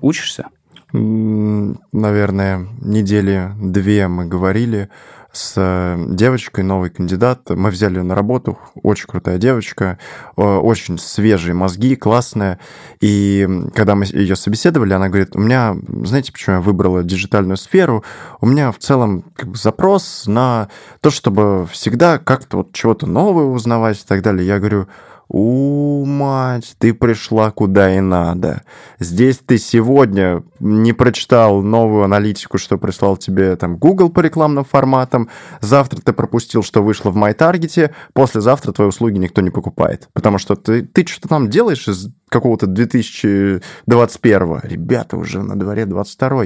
Учишься? 0.00 0.46
Наверное, 0.92 2.66
недели 2.80 3.52
две 3.60 4.08
мы 4.08 4.26
говорили 4.26 4.88
с 5.32 5.54
э, 5.56 5.96
девочкой, 6.08 6.64
новый 6.64 6.90
кандидат. 6.90 7.48
Мы 7.50 7.70
взяли 7.70 7.96
ее 7.96 8.02
на 8.02 8.14
работу, 8.14 8.58
очень 8.82 9.06
крутая 9.06 9.38
девочка, 9.38 9.98
очень 10.36 10.98
свежие 10.98 11.54
мозги, 11.54 11.96
классная. 11.96 12.58
И 13.00 13.48
когда 13.74 13.94
мы 13.94 14.04
ее 14.04 14.36
собеседовали, 14.36 14.92
она 14.92 15.08
говорит, 15.08 15.34
у 15.34 15.40
меня, 15.40 15.76
знаете, 16.04 16.32
почему 16.32 16.56
я 16.56 16.62
выбрала 16.62 17.02
диджитальную 17.02 17.56
сферу? 17.56 18.04
У 18.40 18.46
меня 18.46 18.72
в 18.72 18.78
целом 18.78 19.24
как 19.34 19.48
бы, 19.48 19.56
запрос 19.56 20.24
на 20.26 20.68
то, 21.00 21.10
чтобы 21.10 21.66
всегда 21.70 22.18
как-то 22.18 22.58
вот 22.58 22.72
чего-то 22.72 23.06
новое 23.06 23.44
узнавать 23.44 24.00
и 24.00 24.06
так 24.06 24.22
далее. 24.22 24.46
Я 24.46 24.58
говорю, 24.58 24.86
у, 25.32 26.04
мать, 26.04 26.76
ты 26.78 26.92
пришла 26.92 27.50
куда 27.50 27.96
и 27.96 28.00
надо. 28.00 28.64
Здесь 28.98 29.38
ты 29.38 29.56
сегодня 29.56 30.44
не 30.60 30.92
прочитал 30.92 31.62
новую 31.62 32.04
аналитику, 32.04 32.58
что 32.58 32.76
прислал 32.76 33.16
тебе 33.16 33.56
там 33.56 33.78
Google 33.78 34.10
по 34.10 34.20
рекламным 34.20 34.66
форматам. 34.66 35.30
Завтра 35.62 36.02
ты 36.02 36.12
пропустил, 36.12 36.62
что 36.62 36.82
вышло 36.82 37.10
в 37.10 37.16
MyTarget. 37.16 37.92
Послезавтра 38.12 38.72
твои 38.72 38.88
услуги 38.88 39.16
никто 39.16 39.40
не 39.40 39.48
покупает. 39.48 40.10
Потому 40.12 40.36
что 40.36 40.54
ты, 40.54 40.82
ты 40.82 41.06
что-то 41.06 41.28
там 41.28 41.48
делаешь 41.48 41.88
из 41.88 42.10
какого-то 42.28 42.66
2021. 42.66 44.60
Ребята, 44.64 45.16
уже 45.16 45.42
на 45.42 45.58
дворе 45.58 45.86
22. 45.86 46.44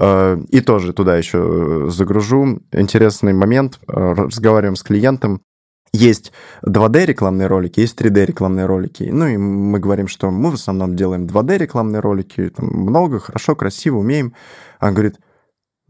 Э, 0.00 0.38
и 0.48 0.60
тоже 0.60 0.92
туда 0.92 1.16
еще 1.16 1.86
загружу. 1.88 2.58
Интересный 2.72 3.32
момент. 3.32 3.78
Разговариваем 3.86 4.74
с 4.74 4.82
клиентом 4.82 5.40
есть 5.94 6.32
2D 6.66 7.06
рекламные 7.06 7.46
ролики, 7.46 7.78
есть 7.78 8.00
3D 8.00 8.26
рекламные 8.26 8.66
ролики. 8.66 9.04
Ну 9.04 9.26
и 9.28 9.36
мы 9.36 9.78
говорим, 9.78 10.08
что 10.08 10.30
мы 10.32 10.50
в 10.50 10.54
основном 10.54 10.96
делаем 10.96 11.26
2D 11.26 11.56
рекламные 11.56 12.00
ролики, 12.00 12.50
там 12.50 12.66
много, 12.66 13.20
хорошо, 13.20 13.54
красиво, 13.54 13.98
умеем. 13.98 14.34
А 14.80 14.88
он 14.88 14.94
говорит, 14.94 15.20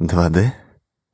2D? 0.00 0.48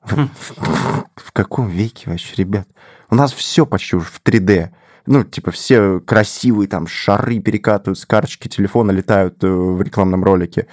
В 0.02 1.32
каком 1.32 1.68
веке 1.68 2.10
вообще, 2.10 2.34
ребят? 2.36 2.66
У 3.10 3.14
нас 3.14 3.32
все 3.32 3.64
почти 3.64 3.94
уже 3.94 4.06
в 4.06 4.20
3D. 4.24 4.70
Ну, 5.06 5.22
типа, 5.22 5.52
все 5.52 6.00
красивые 6.00 6.66
там 6.66 6.88
шары 6.88 7.38
перекатывают 7.38 7.98
с 7.98 8.06
карточки 8.06 8.48
телефона, 8.48 8.90
летают 8.90 9.42
э, 9.44 9.48
в 9.48 9.80
рекламном 9.82 10.24
ролике. 10.24 10.66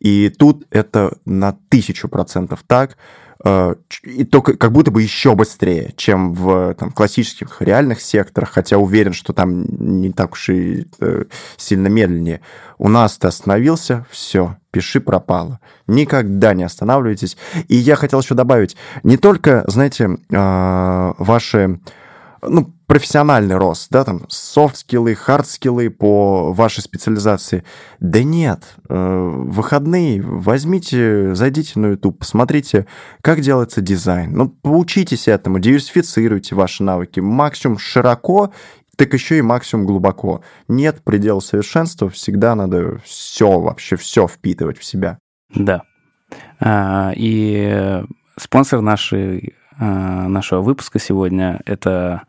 И 0.00 0.28
тут 0.28 0.66
это 0.70 1.16
на 1.24 1.56
тысячу 1.70 2.08
процентов 2.08 2.62
так. 2.66 2.98
Э, 3.44 3.74
и 4.02 4.24
только 4.24 4.56
как 4.56 4.72
будто 4.72 4.90
бы 4.90 5.02
еще 5.02 5.34
быстрее, 5.34 5.92
чем 5.96 6.34
в 6.34 6.74
там, 6.74 6.90
классических 6.90 7.60
реальных 7.60 8.00
секторах, 8.00 8.50
хотя 8.50 8.78
уверен, 8.78 9.12
что 9.12 9.32
там 9.32 9.64
не 9.68 10.12
так 10.12 10.32
уж 10.32 10.48
и 10.48 10.86
э, 11.00 11.24
сильно 11.56 11.88
медленнее. 11.88 12.40
У 12.78 12.88
нас 12.88 13.16
ты 13.18 13.28
остановился, 13.28 14.06
все, 14.10 14.56
пиши 14.70 15.00
пропало. 15.00 15.60
Никогда 15.86 16.54
не 16.54 16.64
останавливайтесь. 16.64 17.36
И 17.68 17.76
я 17.76 17.96
хотел 17.96 18.20
еще 18.20 18.34
добавить, 18.34 18.76
не 19.02 19.16
только, 19.16 19.64
знаете, 19.68 20.18
э, 20.30 21.12
ваши 21.18 21.80
ну, 22.46 22.73
профессиональный 22.86 23.56
рост, 23.56 23.88
да, 23.90 24.04
там, 24.04 24.26
софт-скиллы, 24.28 25.14
хард-скиллы 25.14 25.90
по 25.90 26.52
вашей 26.52 26.82
специализации. 26.82 27.64
Да 28.00 28.22
нет, 28.22 28.76
э, 28.88 28.94
выходные 28.94 30.20
возьмите, 30.22 31.34
зайдите 31.34 31.78
на 31.78 31.86
YouTube, 31.86 32.18
посмотрите, 32.18 32.86
как 33.22 33.40
делается 33.40 33.80
дизайн. 33.80 34.32
Ну, 34.32 34.48
поучитесь 34.48 35.28
этому, 35.28 35.58
диверсифицируйте 35.58 36.54
ваши 36.54 36.82
навыки 36.82 37.20
максимум 37.20 37.78
широко, 37.78 38.52
так 38.96 39.12
еще 39.12 39.38
и 39.38 39.42
максимум 39.42 39.86
глубоко. 39.86 40.42
Нет 40.68 41.02
предела 41.02 41.40
совершенства, 41.40 42.08
всегда 42.10 42.54
надо 42.54 42.98
все, 43.04 43.60
вообще 43.60 43.96
все 43.96 44.28
впитывать 44.28 44.78
в 44.78 44.84
себя. 44.84 45.18
Да. 45.54 45.82
А, 46.60 47.12
и 47.16 48.04
спонсор 48.36 48.80
нашей, 48.80 49.54
а, 49.78 50.28
нашего 50.28 50.60
выпуска 50.60 50.98
сегодня– 50.98 51.60
это 51.66 52.22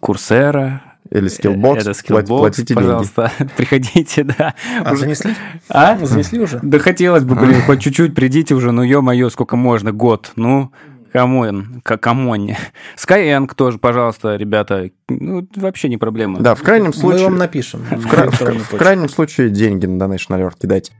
Курсера, 0.00 0.82
или 1.10 1.28
Skillbox. 1.28 1.78
Это 1.78 1.90
Skillbox, 1.90 2.26
платите 2.26 2.74
пожалуйста, 2.74 3.32
деньги. 3.38 3.52
приходите, 3.56 4.24
да. 4.24 4.54
А 4.84 4.92
уже... 4.92 5.02
занесли? 5.02 5.34
А? 5.68 5.96
Занесли 6.04 6.40
уже? 6.40 6.58
Да 6.62 6.78
хотелось 6.78 7.24
бы, 7.24 7.34
блин, 7.34 7.62
хоть 7.62 7.80
чуть-чуть 7.80 8.14
придите 8.14 8.54
уже, 8.54 8.72
ну 8.72 8.82
ё-моё, 8.82 9.30
сколько 9.30 9.56
можно, 9.56 9.92
год, 9.92 10.32
ну... 10.36 10.72
Come 11.12 11.51
on, 11.51 11.80
come 11.82 12.21
on. 12.21 12.50
Skyeng 12.98 13.50
тоже, 13.54 13.78
пожалуйста, 13.78 14.36
ребята. 14.36 14.90
Ну, 15.08 15.48
вообще 15.56 15.88
не 15.88 15.96
проблема. 15.96 16.40
Да, 16.40 16.54
в 16.54 16.60
крайнем 16.62 16.92
случае... 16.92 17.22
Мы 17.22 17.30
вам 17.30 17.38
напишем. 17.38 17.80
В, 17.90 18.06
кра... 18.06 18.30
в, 18.30 18.40
в 18.42 18.76
крайнем 18.76 19.08
случае 19.08 19.48
деньги 19.48 19.86
на 19.86 20.02
DonationAlerts 20.02 20.56
кидайте. 20.60 20.92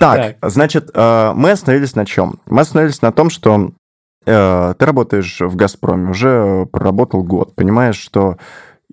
Так, 0.00 0.38
так, 0.40 0.50
значит, 0.50 0.90
э, 0.94 1.32
мы 1.34 1.50
остановились 1.50 1.94
на 1.94 2.06
чем? 2.06 2.38
Мы 2.46 2.62
остановились 2.62 3.02
на 3.02 3.12
том, 3.12 3.28
что 3.28 3.72
ты 4.28 4.84
работаешь 4.84 5.40
в 5.40 5.56
«Газпроме», 5.56 6.10
уже 6.10 6.66
проработал 6.70 7.22
год, 7.22 7.54
понимаешь, 7.54 7.96
что 7.96 8.36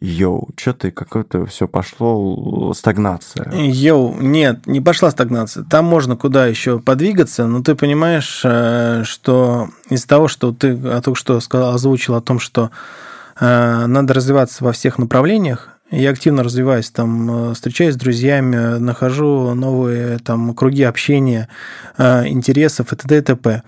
Йоу, 0.02 0.50
что 0.58 0.74
ты, 0.74 0.92
какое-то 0.92 1.46
все 1.46 1.68
пошло 1.68 2.74
стагнация. 2.74 3.50
Йоу, 3.54 4.16
нет, 4.20 4.68
не 4.68 4.82
пошла 4.82 5.10
стагнация. 5.10 5.64
Там 5.64 5.86
можно 5.86 6.18
куда 6.18 6.48
еще 6.48 6.80
подвигаться, 6.80 7.48
но 7.48 7.64
ты 7.64 7.76
понимаешь, 7.76 8.42
э, 8.44 9.04
что 9.06 9.70
из-за 9.90 10.08
того, 10.08 10.28
что 10.28 10.52
ты 10.52 10.76
только 10.76 11.16
что 11.16 11.40
сказал, 11.40 11.74
озвучил 11.74 12.16
о 12.16 12.22
том, 12.22 12.40
что 12.40 12.72
э, 13.40 13.86
надо 13.86 14.14
развиваться 14.14 14.66
во 14.66 14.74
всех 14.74 14.98
направлениях, 14.98 15.75
я 15.92 16.10
активно 16.10 16.44
развиваюсь, 16.44 16.90
там, 16.90 17.52
э, 17.52 17.54
встречаюсь 17.54 17.94
с 17.94 17.98
друзьями, 17.98 18.80
нахожу 18.80 19.54
новые 19.54 20.18
там, 20.18 20.56
круги 20.56 20.82
общения, 20.82 21.48
э, 21.98 22.28
интересов 22.28 22.92
и 22.92 22.96
т.д. 22.96 23.18
и 23.18 23.22
т.п. 23.22 23.62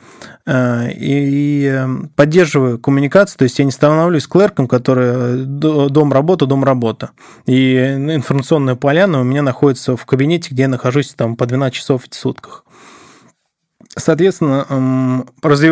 Э, 0.48 0.90
и 0.92 1.80
поддерживаю 2.16 2.80
коммуникацию, 2.80 3.38
то 3.38 3.44
есть 3.44 3.60
я 3.60 3.66
не 3.66 3.72
становлюсь 3.72 4.26
клерком, 4.28 4.68
который 4.68 5.46
дом-работа, 5.46 6.48
дом-работа. 6.48 7.12
И 7.46 7.78
информационная 7.78 8.76
поляна 8.76 9.22
у 9.22 9.24
меня 9.24 9.44
находится 9.44 9.96
в 9.96 10.06
кабинете, 10.06 10.50
где 10.52 10.64
я 10.64 10.70
нахожусь 10.70 11.14
там 11.14 11.36
по 11.36 11.46
12 11.46 11.76
часов 11.76 12.04
в 12.10 12.16
сутках. 12.16 12.64
Соответственно, 13.98 15.26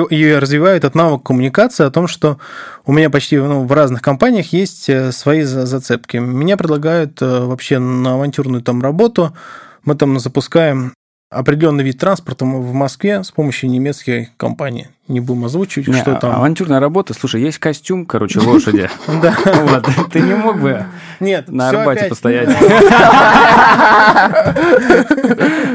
я 0.09 0.39
развиваю 0.39 0.77
этот 0.77 0.95
навык 0.95 1.23
коммуникации 1.23 1.85
о 1.85 1.91
том, 1.91 2.07
что 2.07 2.39
у 2.85 2.91
меня 2.91 3.09
почти 3.09 3.37
ну, 3.37 3.63
в 3.65 3.71
разных 3.71 4.01
компаниях 4.01 4.51
есть 4.51 4.89
э, 4.89 5.11
свои 5.11 5.43
зацепки. 5.43 6.17
Меня 6.17 6.57
предлагают 6.57 7.21
э, 7.21 7.39
вообще 7.41 7.77
на 7.77 8.13
авантюрную 8.15 8.63
там 8.63 8.81
работу. 8.81 9.35
Мы 9.83 9.95
там 9.95 10.17
запускаем 10.19 10.93
определенный 11.35 11.83
вид 11.83 11.99
транспорта 11.99 12.45
в 12.45 12.73
Москве 12.73 13.23
с 13.23 13.31
помощью 13.31 13.69
немецкой 13.69 14.29
компании. 14.37 14.89
Не 15.07 15.19
будем 15.19 15.45
озвучивать, 15.45 15.87
не, 15.87 16.01
что 16.01 16.15
там. 16.15 16.35
Авантюрная 16.35 16.79
работа. 16.79 17.13
Слушай, 17.13 17.41
есть 17.41 17.59
костюм, 17.59 18.07
короче, 18.07 18.39
лошади. 18.39 18.89
Да. 19.21 19.35
Вот. 19.43 19.87
Ты 20.11 20.19
не 20.19 20.33
мог 20.33 20.59
бы 20.59 20.83
Нет, 21.19 21.47
на 21.47 21.69
Арбате 21.69 22.05
постоять? 22.05 22.49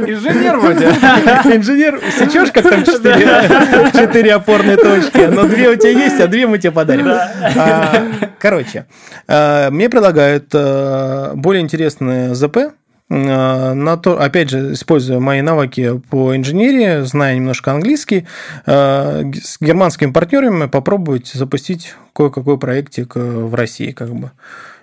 Инженер 0.06 0.58
вроде. 0.58 0.86
Инженер, 1.56 2.00
сечешь, 2.18 2.50
как 2.50 2.68
там 2.68 2.84
четыре 2.84 4.34
опорные 4.34 4.76
точки, 4.76 5.28
но 5.32 5.44
две 5.44 5.70
у 5.70 5.76
тебя 5.76 5.90
есть, 5.90 6.20
а 6.20 6.26
две 6.26 6.48
мы 6.48 6.58
тебе 6.58 6.72
подарим. 6.72 7.06
А, 7.08 8.02
короче, 8.38 8.86
а, 9.28 9.70
мне 9.70 9.88
предлагают 9.88 10.50
а, 10.54 11.34
более 11.34 11.62
интересные 11.62 12.34
ЗП, 12.34 12.56
Э, 12.56 12.80
на 13.11 13.96
то, 13.96 14.20
опять 14.20 14.50
же, 14.50 14.72
используя 14.72 15.18
мои 15.18 15.42
навыки 15.42 16.00
по 16.11 16.36
инженерии, 16.36 17.04
зная 17.04 17.34
немножко 17.34 17.72
английский, 17.72 18.26
э, 18.66 19.32
с 19.34 19.61
германскими 19.61 20.12
партнерами 20.12 20.66
попробовать 20.66 21.26
запустить 21.26 21.94
кое-какой 22.14 22.56
проектик 22.56 23.16
э, 23.16 23.20
в 23.20 23.52
России, 23.54 23.90
как 23.90 24.14
бы. 24.14 24.30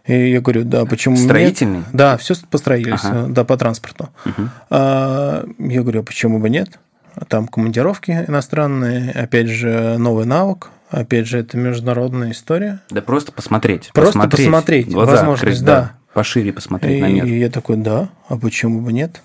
И 0.05 0.31
я 0.31 0.41
говорю, 0.41 0.65
да, 0.65 0.85
почему 0.85 1.15
Строительный? 1.15 1.79
Нет? 1.79 1.87
Да, 1.93 2.17
все 2.17 2.35
по 2.49 2.57
строительству, 2.57 3.09
ага. 3.09 3.27
да, 3.29 3.43
по 3.43 3.57
транспорту. 3.57 4.09
Угу. 4.25 4.49
Я 4.71 5.43
говорю, 5.81 6.03
почему 6.03 6.39
бы 6.39 6.49
нет? 6.49 6.79
Там 7.27 7.47
командировки 7.47 8.25
иностранные, 8.27 9.11
опять 9.11 9.47
же, 9.47 9.97
новый 9.97 10.25
навык, 10.25 10.69
опять 10.89 11.27
же, 11.27 11.39
это 11.39 11.57
международная 11.57 12.31
история. 12.31 12.79
Да 12.89 13.01
просто 13.01 13.31
посмотреть. 13.31 13.89
Просто 13.93 14.13
посмотреть, 14.13 14.45
посмотреть 14.45 14.91
Глаза 14.91 15.11
возможность, 15.11 15.61
открыть, 15.61 15.65
да. 15.65 15.91
Пошире 16.17 16.51
посмотреть 16.51 16.97
и, 16.97 17.01
на 17.01 17.09
мир. 17.09 17.25
И 17.25 17.37
я 17.37 17.47
такой, 17.51 17.77
да, 17.77 18.09
а 18.27 18.37
почему 18.37 18.81
бы 18.81 18.91
нет? 18.91 19.21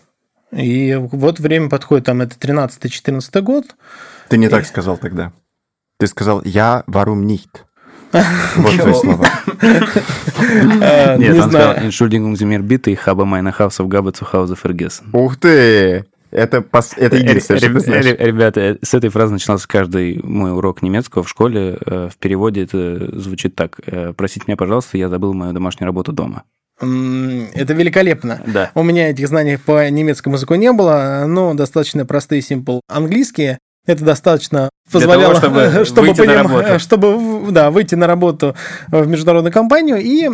И 0.54 0.94
вот 0.94 1.40
время 1.40 1.70
подходит, 1.70 2.04
там 2.04 2.20
это 2.20 2.36
13-14 2.36 3.40
год. 3.40 3.64
Ты 4.28 4.36
не 4.36 4.44
и... 4.44 4.48
так 4.50 4.66
сказал 4.66 4.98
тогда. 4.98 5.32
Ты 5.98 6.06
сказал, 6.06 6.42
я 6.44 6.84
варум 6.86 7.26
нихт. 7.26 7.64
Вот 8.12 8.76
твои 8.76 8.92
слова. 8.92 9.26
Э, 10.82 11.16
нет, 11.18 11.42
он 11.42 11.48
сказал, 11.48 11.76
Entschuldigung, 11.76 12.36
Sie 12.36 12.44
mir 12.44 12.62
bitte, 12.62 12.90
ich 12.90 13.06
habe 13.06 13.24
meine 13.24 13.58
Hausaufgabe 13.58 14.12
zu 14.12 14.30
Hause 14.30 14.54
vergessen. 14.54 15.08
Ух 15.14 15.36
ты! 15.36 16.04
Это, 16.30 16.60
пос... 16.60 16.92
это 16.98 17.16
единственное, 17.16 17.58
что 17.58 17.72
ты 17.72 17.80
знаешь. 17.80 18.04
Ребята, 18.18 18.76
с 18.82 18.92
этой 18.92 19.08
фразы 19.08 19.32
начинался 19.32 19.66
каждый 19.66 20.20
мой 20.22 20.52
урок 20.52 20.82
немецкого 20.82 21.22
в 21.22 21.28
школе. 21.30 21.78
Э, 21.86 22.10
в 22.12 22.18
переводе 22.18 22.64
это 22.64 23.18
звучит 23.18 23.54
так. 23.54 23.80
«Э, 23.86 24.12
Простите 24.14 24.44
меня, 24.46 24.58
пожалуйста, 24.58 24.98
я 24.98 25.08
забыл 25.08 25.32
мою 25.32 25.54
домашнюю 25.54 25.86
работу 25.86 26.12
дома. 26.12 26.42
Это 26.82 27.74
великолепно. 27.74 28.40
Да. 28.46 28.70
У 28.74 28.82
меня 28.82 29.10
этих 29.10 29.28
знаний 29.28 29.56
по 29.56 29.88
немецкому 29.88 30.36
языку 30.36 30.54
не 30.54 30.72
было, 30.72 31.24
но 31.26 31.54
достаточно 31.54 32.04
простые, 32.04 32.40
simple 32.40 32.80
английские. 32.88 33.58
Это 33.86 34.04
достаточно 34.04 34.70
позволяло, 34.90 35.40
того, 35.40 35.62
чтобы, 35.62 35.84
чтобы, 35.84 36.06
выйти 36.08 36.18
поним... 36.18 36.34
на 36.34 36.42
работу. 36.42 36.78
чтобы 36.78 37.52
да, 37.52 37.70
выйти 37.70 37.94
на 37.94 38.06
работу 38.06 38.56
в 38.88 39.06
международную 39.06 39.52
компанию 39.52 39.98
и 39.98 40.28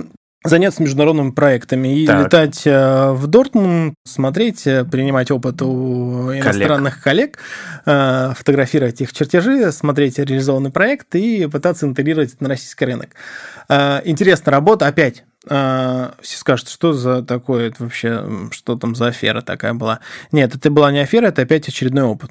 заняться 0.45 0.83
международными 0.83 1.31
проектами 1.31 2.01
и 2.01 2.07
так. 2.07 2.27
летать 2.27 2.63
э, 2.65 3.11
в 3.11 3.27
Дортмунд, 3.27 3.95
смотреть, 4.07 4.67
э, 4.67 4.85
принимать 4.85 5.31
опыт 5.31 5.61
у 5.63 6.33
иностранных 6.33 7.03
коллег, 7.03 7.39
коллег 7.85 8.37
фотографировать 8.37 9.01
их 9.01 9.13
чертежи, 9.13 9.73
смотреть 9.73 10.19
реализованный 10.19 10.71
проект 10.71 11.15
и 11.15 11.47
пытаться 11.47 11.87
интегрировать 11.87 12.35
это 12.35 12.43
на 12.43 12.51
российский 12.51 12.85
рынок. 12.85 13.09
Интересная 13.69 14.53
работа, 14.53 14.87
опять 14.87 15.25
все 15.49 16.39
скажут, 16.39 16.69
что 16.69 16.93
за 16.93 17.23
такое 17.23 17.69
это 17.69 17.83
вообще, 17.85 18.25
что 18.51 18.77
там 18.77 18.95
за 18.95 19.09
афера 19.09 19.41
такая 19.41 19.75
была. 19.75 20.01
Нет, 20.33 20.55
это 20.55 20.71
была 20.71 20.93
не 20.93 21.01
афера, 21.01 21.27
это 21.27 21.43
опять 21.43 21.69
очередной 21.69 22.05
опыт 22.05 22.31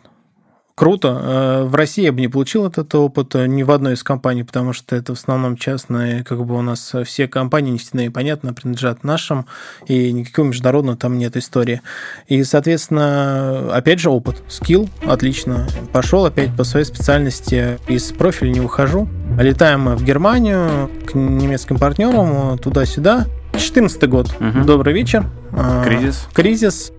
круто. 0.78 1.19
Э, 1.19 1.63
в 1.63 1.73
России 1.73 2.03
я 2.03 2.11
бы 2.13 2.21
не 2.21 2.28
получил 2.28 2.67
этот 2.67 2.93
опыт 2.93 3.34
э, 3.34 3.47
ни 3.47 3.63
в 3.63 3.71
одной 3.71 3.95
из 3.95 4.03
компаний, 4.03 4.43
потому 4.43 4.73
что 4.73 4.95
это 4.95 5.15
в 5.15 5.17
основном 5.17 5.57
частные, 5.57 6.23
как 6.23 6.45
бы 6.45 6.55
у 6.55 6.61
нас 6.61 6.93
все 7.03 7.28
компании 7.28 7.71
нефтяные, 7.71 8.11
понятно, 8.11 8.53
принадлежат 8.53 9.03
нашим, 9.03 9.47
и 9.88 10.11
никакого 10.11 10.45
международного 10.45 10.95
там 10.95 11.17
нет 11.17 11.36
истории. 11.36 11.82
И, 12.28 12.43
соответственно, 12.43 13.73
опять 13.73 13.99
же 13.99 14.11
опыт, 14.11 14.43
скилл, 14.49 14.88
отлично. 15.03 15.67
Пошел 15.91 16.25
опять 16.25 16.55
по 16.55 16.63
своей 16.63 16.86
специальности, 16.86 17.80
из 17.88 18.11
профиля 18.11 18.51
не 18.51 18.59
выхожу. 18.59 19.09
Летаем 19.39 19.95
в 19.95 20.03
Германию 20.03 20.91
к 21.07 21.15
немецким 21.15 21.80
партнерам 21.80 22.59
туда-сюда, 22.59 23.25
2014 23.58 24.10
год. 24.10 24.28
Угу. 24.39 24.66
Добрый 24.66 24.93
вечер. 24.93 25.26
А, 25.51 25.84
кризис. 25.84 26.28
Кризис. 26.34 26.91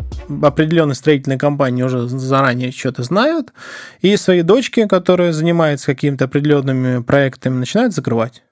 Определенные 0.42 0.94
строительные 0.94 1.38
компании 1.38 1.82
уже 1.82 2.08
заранее 2.08 2.72
что-то 2.72 3.02
знают. 3.04 3.52
И 4.00 4.16
свои 4.16 4.42
дочки, 4.42 4.86
которые 4.86 5.32
занимаются 5.32 5.86
какими-то 5.86 6.24
определенными 6.24 7.02
проектами, 7.02 7.54
начинают 7.54 7.94
закрывать. 7.94 8.42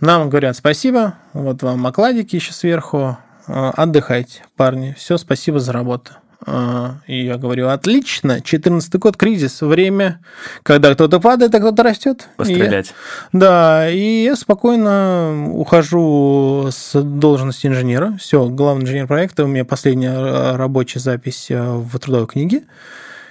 Нам 0.00 0.30
говорят 0.30 0.56
спасибо, 0.56 1.14
вот 1.32 1.62
вам 1.62 1.86
окладики 1.86 2.34
еще 2.34 2.52
сверху, 2.52 3.18
а, 3.46 3.70
отдыхайте, 3.70 4.42
парни, 4.56 4.96
все, 4.98 5.16
спасибо 5.16 5.60
за 5.60 5.72
работу. 5.72 6.14
А, 6.44 6.96
И 7.06 7.24
я 7.24 7.36
говорю, 7.36 7.68
отлично, 7.68 8.40
14 8.40 8.94
год, 8.96 9.16
кризис, 9.16 9.60
время, 9.60 10.20
когда 10.62 10.92
кто-то 10.94 11.20
падает, 11.20 11.54
а 11.54 11.58
кто-то 11.58 11.82
растет. 11.82 12.28
Пострелять. 12.36 12.94
Да, 13.32 13.88
и 13.88 14.24
я 14.24 14.34
спокойно 14.34 15.48
ухожу 15.52 16.68
с 16.70 17.00
должности 17.00 17.66
инженера. 17.68 18.16
Все, 18.18 18.48
главный 18.48 18.84
инженер 18.84 19.06
проекта, 19.06 19.44
у 19.44 19.46
меня 19.46 19.64
последняя 19.64 20.14
э, 20.14 20.56
рабочая 20.56 20.98
запись 20.98 21.50
э, 21.50 21.62
в 21.62 21.96
трудовой 21.98 22.26
книге. 22.26 22.64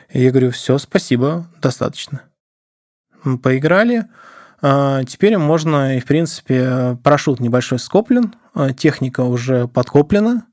И 0.09 0.23
я 0.23 0.31
говорю, 0.31 0.51
все, 0.51 0.77
спасибо, 0.77 1.47
достаточно. 1.61 2.21
Мы 3.23 3.37
поиграли. 3.37 4.05
А, 4.61 5.03
Теперь 5.03 5.37
можно, 5.37 5.97
и 5.97 5.99
в 5.99 6.05
принципе, 6.05 6.97
парашют 7.03 7.39
небольшой 7.39 7.79
скоплен, 7.79 8.35
а, 8.53 8.73
техника 8.73 9.21
уже 9.21 9.67
подкоплена, 9.67 10.43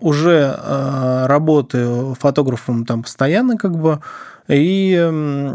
уже 0.00 0.54
а, 0.58 1.26
работаю 1.28 2.14
фотографом 2.18 2.84
там 2.84 3.02
постоянно, 3.02 3.56
как 3.56 3.76
бы, 3.78 4.00
и 4.48 5.52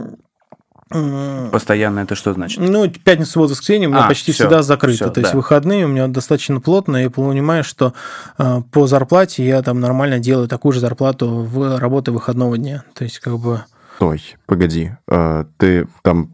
Постоянно 1.51 2.01
это 2.01 2.13
что 2.13 2.33
значит? 2.33 2.59
ну, 2.59 2.87
пятница, 2.87 3.31
суббота, 3.31 3.53
воскресенье 3.53 3.87
у 3.87 3.91
меня 3.91 4.05
А, 4.05 4.07
почти 4.07 4.31
всё, 4.31 4.43
всегда 4.43 4.61
закрыто. 4.61 5.05
всё, 5.05 5.09
то 5.09 5.21
есть 5.21 5.31
да. 5.31 5.37
выходные 5.37 5.85
у 5.85 5.87
меня 5.87 6.07
достаточно 6.07 6.59
плотно, 6.61 6.97
и 6.97 7.03
я 7.03 7.09
понимаю, 7.09 7.63
что 7.63 7.93
э, 8.37 8.61
по 8.71 8.85
зарплате 8.85 9.43
я 9.43 9.63
там 9.63 9.79
нормально 9.79 10.19
делаю 10.19 10.47
такую 10.47 10.71
же 10.73 10.79
зарплату 10.79 11.27
в 11.29 11.79
работе 11.79 12.11
выходного 12.11 12.57
дня. 12.59 12.83
То 12.93 13.05
есть 13.05 13.17
как 13.19 13.39
бы... 13.39 13.63
Стой, 13.95 14.21
погоди. 14.45 14.91
Ты 15.57 15.87
там 16.01 16.31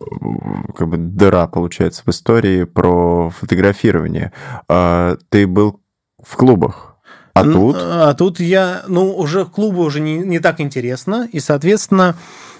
как 0.77 0.87
бы 0.87 0.97
дыра 0.97 1.47
получается 1.47 2.03
в 2.05 2.09
истории 2.09 2.63
про 2.63 3.29
фотографирование. 3.29 4.31
Ты 4.67 5.45
был 5.47 5.79
в 6.23 6.35
клубах. 6.35 6.88
А 7.39 7.43
тут? 7.43 7.75
А 7.79 8.13
тут 8.13 8.39
я, 8.39 8.83
ну, 8.87 9.11
уже 9.15 9.45
клубу 9.45 9.81
уже 9.81 9.99
не, 9.99 10.17
не 10.17 10.39
так 10.39 10.59
интересно, 10.59 11.27
и, 11.31 11.39
соответственно, 11.39 12.15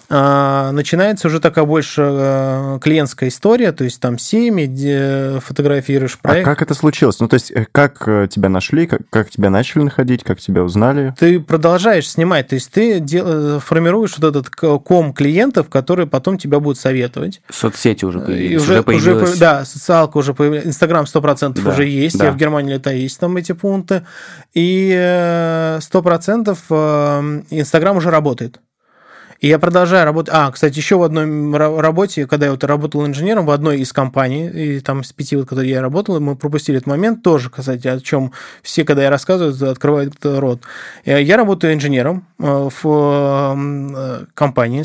начинается 0.10 1.28
уже 1.28 1.39
такая 1.39 1.66
больше 1.66 2.01
э, 2.03 2.80
клиентская 2.82 3.30
история, 3.30 3.72
то 3.72 3.84
есть 3.84 3.99
там 4.01 4.18
семьи, 4.18 4.66
где 4.66 5.39
фотографируешь 5.45 6.18
А 6.22 6.28
проект. 6.28 6.45
как 6.45 6.62
это 6.62 6.74
случилось? 6.74 7.20
Ну, 7.20 7.28
то 7.28 7.36
есть, 7.36 7.51
э, 7.51 7.66
как 7.72 8.07
э, 8.07 8.28
тебя 8.30 8.49
нашли, 8.49 8.88
как, 8.88 9.01
как 9.10 9.30
тебя 9.30 9.49
начали 9.49 9.84
находить, 9.84 10.24
как 10.24 10.39
тебя 10.39 10.64
узнали? 10.64 11.14
ты 11.20 11.39
продолжаешь 11.39 12.10
снимать, 12.10 12.47
то 12.47 12.55
есть 12.55 12.72
ты 12.72 12.99
дел- 12.99 13.60
формируешь 13.60 14.16
вот 14.18 14.36
этот 14.36 14.49
ком 14.49 15.14
клиентов, 15.14 15.70
которые 15.70 16.07
потом 16.07 16.38
тебя 16.38 16.60
будут 16.60 16.80
советовать. 16.80 17.41
Соцсети 17.49 18.05
уже 18.05 18.20
появились. 18.20 18.62
уже, 18.62 18.72
Уже 18.72 18.74
уже 18.74 18.84
появилась. 18.84 19.32
по- 19.34 19.39
да, 19.39 19.66
социалка 19.66 20.18
уже 20.18 20.34
появилась, 20.34 20.66
Инстаграм 20.66 21.05
100% 21.05 21.62
Да, 21.64 21.70
уже 21.72 21.86
есть, 21.86 22.18
да. 22.18 22.26
я 22.26 22.32
в 22.32 22.38
Германии 22.38 22.74
летаю, 22.74 22.99
есть 22.99 23.20
там 23.20 23.38
эти 23.38 23.51
пункты, 23.51 24.03
и 24.53 24.91
э, 24.95 25.80
100% 25.82 26.57
э, 26.70 27.41
Инстаграм 27.51 27.97
уже 27.97 28.10
работает. 28.10 28.60
И 29.39 29.47
я 29.47 29.57
продолжаю 29.57 30.03
работать. 30.03 30.33
А, 30.35 30.51
кстати, 30.51 30.77
еще 30.77 30.97
в 30.97 31.03
одной 31.03 31.25
ра- 31.25 31.79
работе, 31.79 32.27
когда 32.27 32.47
я 32.47 32.51
вот 32.51 32.63
работал 32.65 33.05
инженером 33.05 33.45
в 33.45 33.51
одной 33.51 33.79
из 33.79 33.93
компаний, 33.93 34.49
и 34.49 34.79
там 34.81 35.03
с 35.03 35.13
пяти, 35.13 35.37
вот, 35.37 35.47
которые 35.47 35.69
я 35.71 35.81
работал, 35.81 36.19
мы 36.19 36.35
пропустили 36.35 36.77
этот 36.77 36.87
момент 36.87 37.23
тоже, 37.23 37.49
кстати, 37.49 37.87
о 37.87 37.99
чем 38.01 38.33
все, 38.63 38.83
когда 38.83 39.03
я 39.03 39.09
рассказываю, 39.09 39.71
открывают 39.71 40.15
рот. 40.23 40.63
Э, 41.05 41.21
Я 41.21 41.37
работаю 41.37 41.73
инженером 41.73 42.27
э, 42.37 42.69
в 42.83 43.55
э, 43.55 44.25
компании, 44.33 44.83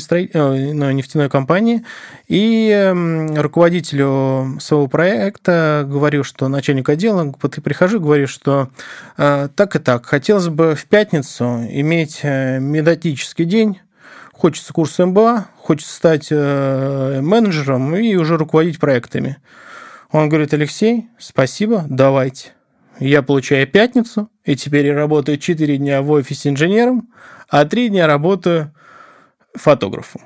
ну, 0.73 0.91
нефтяной 0.91 1.29
компании, 1.29 1.83
и 2.29 2.93
руководителю 3.35 4.57
своего 4.61 4.87
проекта 4.87 5.85
говорю, 5.85 6.23
что 6.23 6.47
начальник 6.47 6.87
отдела, 6.87 7.29
прихожу, 7.63 7.99
говорю, 7.99 8.27
что 8.27 8.69
так 9.17 9.75
и 9.75 9.79
так, 9.79 10.05
хотелось 10.05 10.47
бы 10.47 10.75
в 10.75 10.85
пятницу 10.85 11.45
иметь 11.69 12.23
методический 12.23 13.45
день, 13.45 13.79
хочется 14.37 14.73
курс 14.73 14.97
МБА, 14.99 15.47
хочется 15.57 15.93
стать 15.93 16.27
э, 16.29 17.19
менеджером 17.21 17.95
и 17.95 18.15
уже 18.15 18.37
руководить 18.37 18.79
проектами. 18.79 19.37
Он 20.11 20.29
говорит, 20.29 20.53
Алексей, 20.53 21.07
спасибо, 21.17 21.85
давайте. 21.89 22.53
Я 22.99 23.21
получаю 23.23 23.67
пятницу, 23.67 24.29
и 24.43 24.55
теперь 24.55 24.87
я 24.87 24.95
работаю 24.95 25.37
4 25.37 25.77
дня 25.77 26.01
в 26.01 26.11
офисе 26.11 26.49
инженером, 26.49 27.09
а 27.49 27.65
3 27.65 27.89
дня 27.89 28.07
работаю 28.07 28.73
фотографом. 29.53 30.21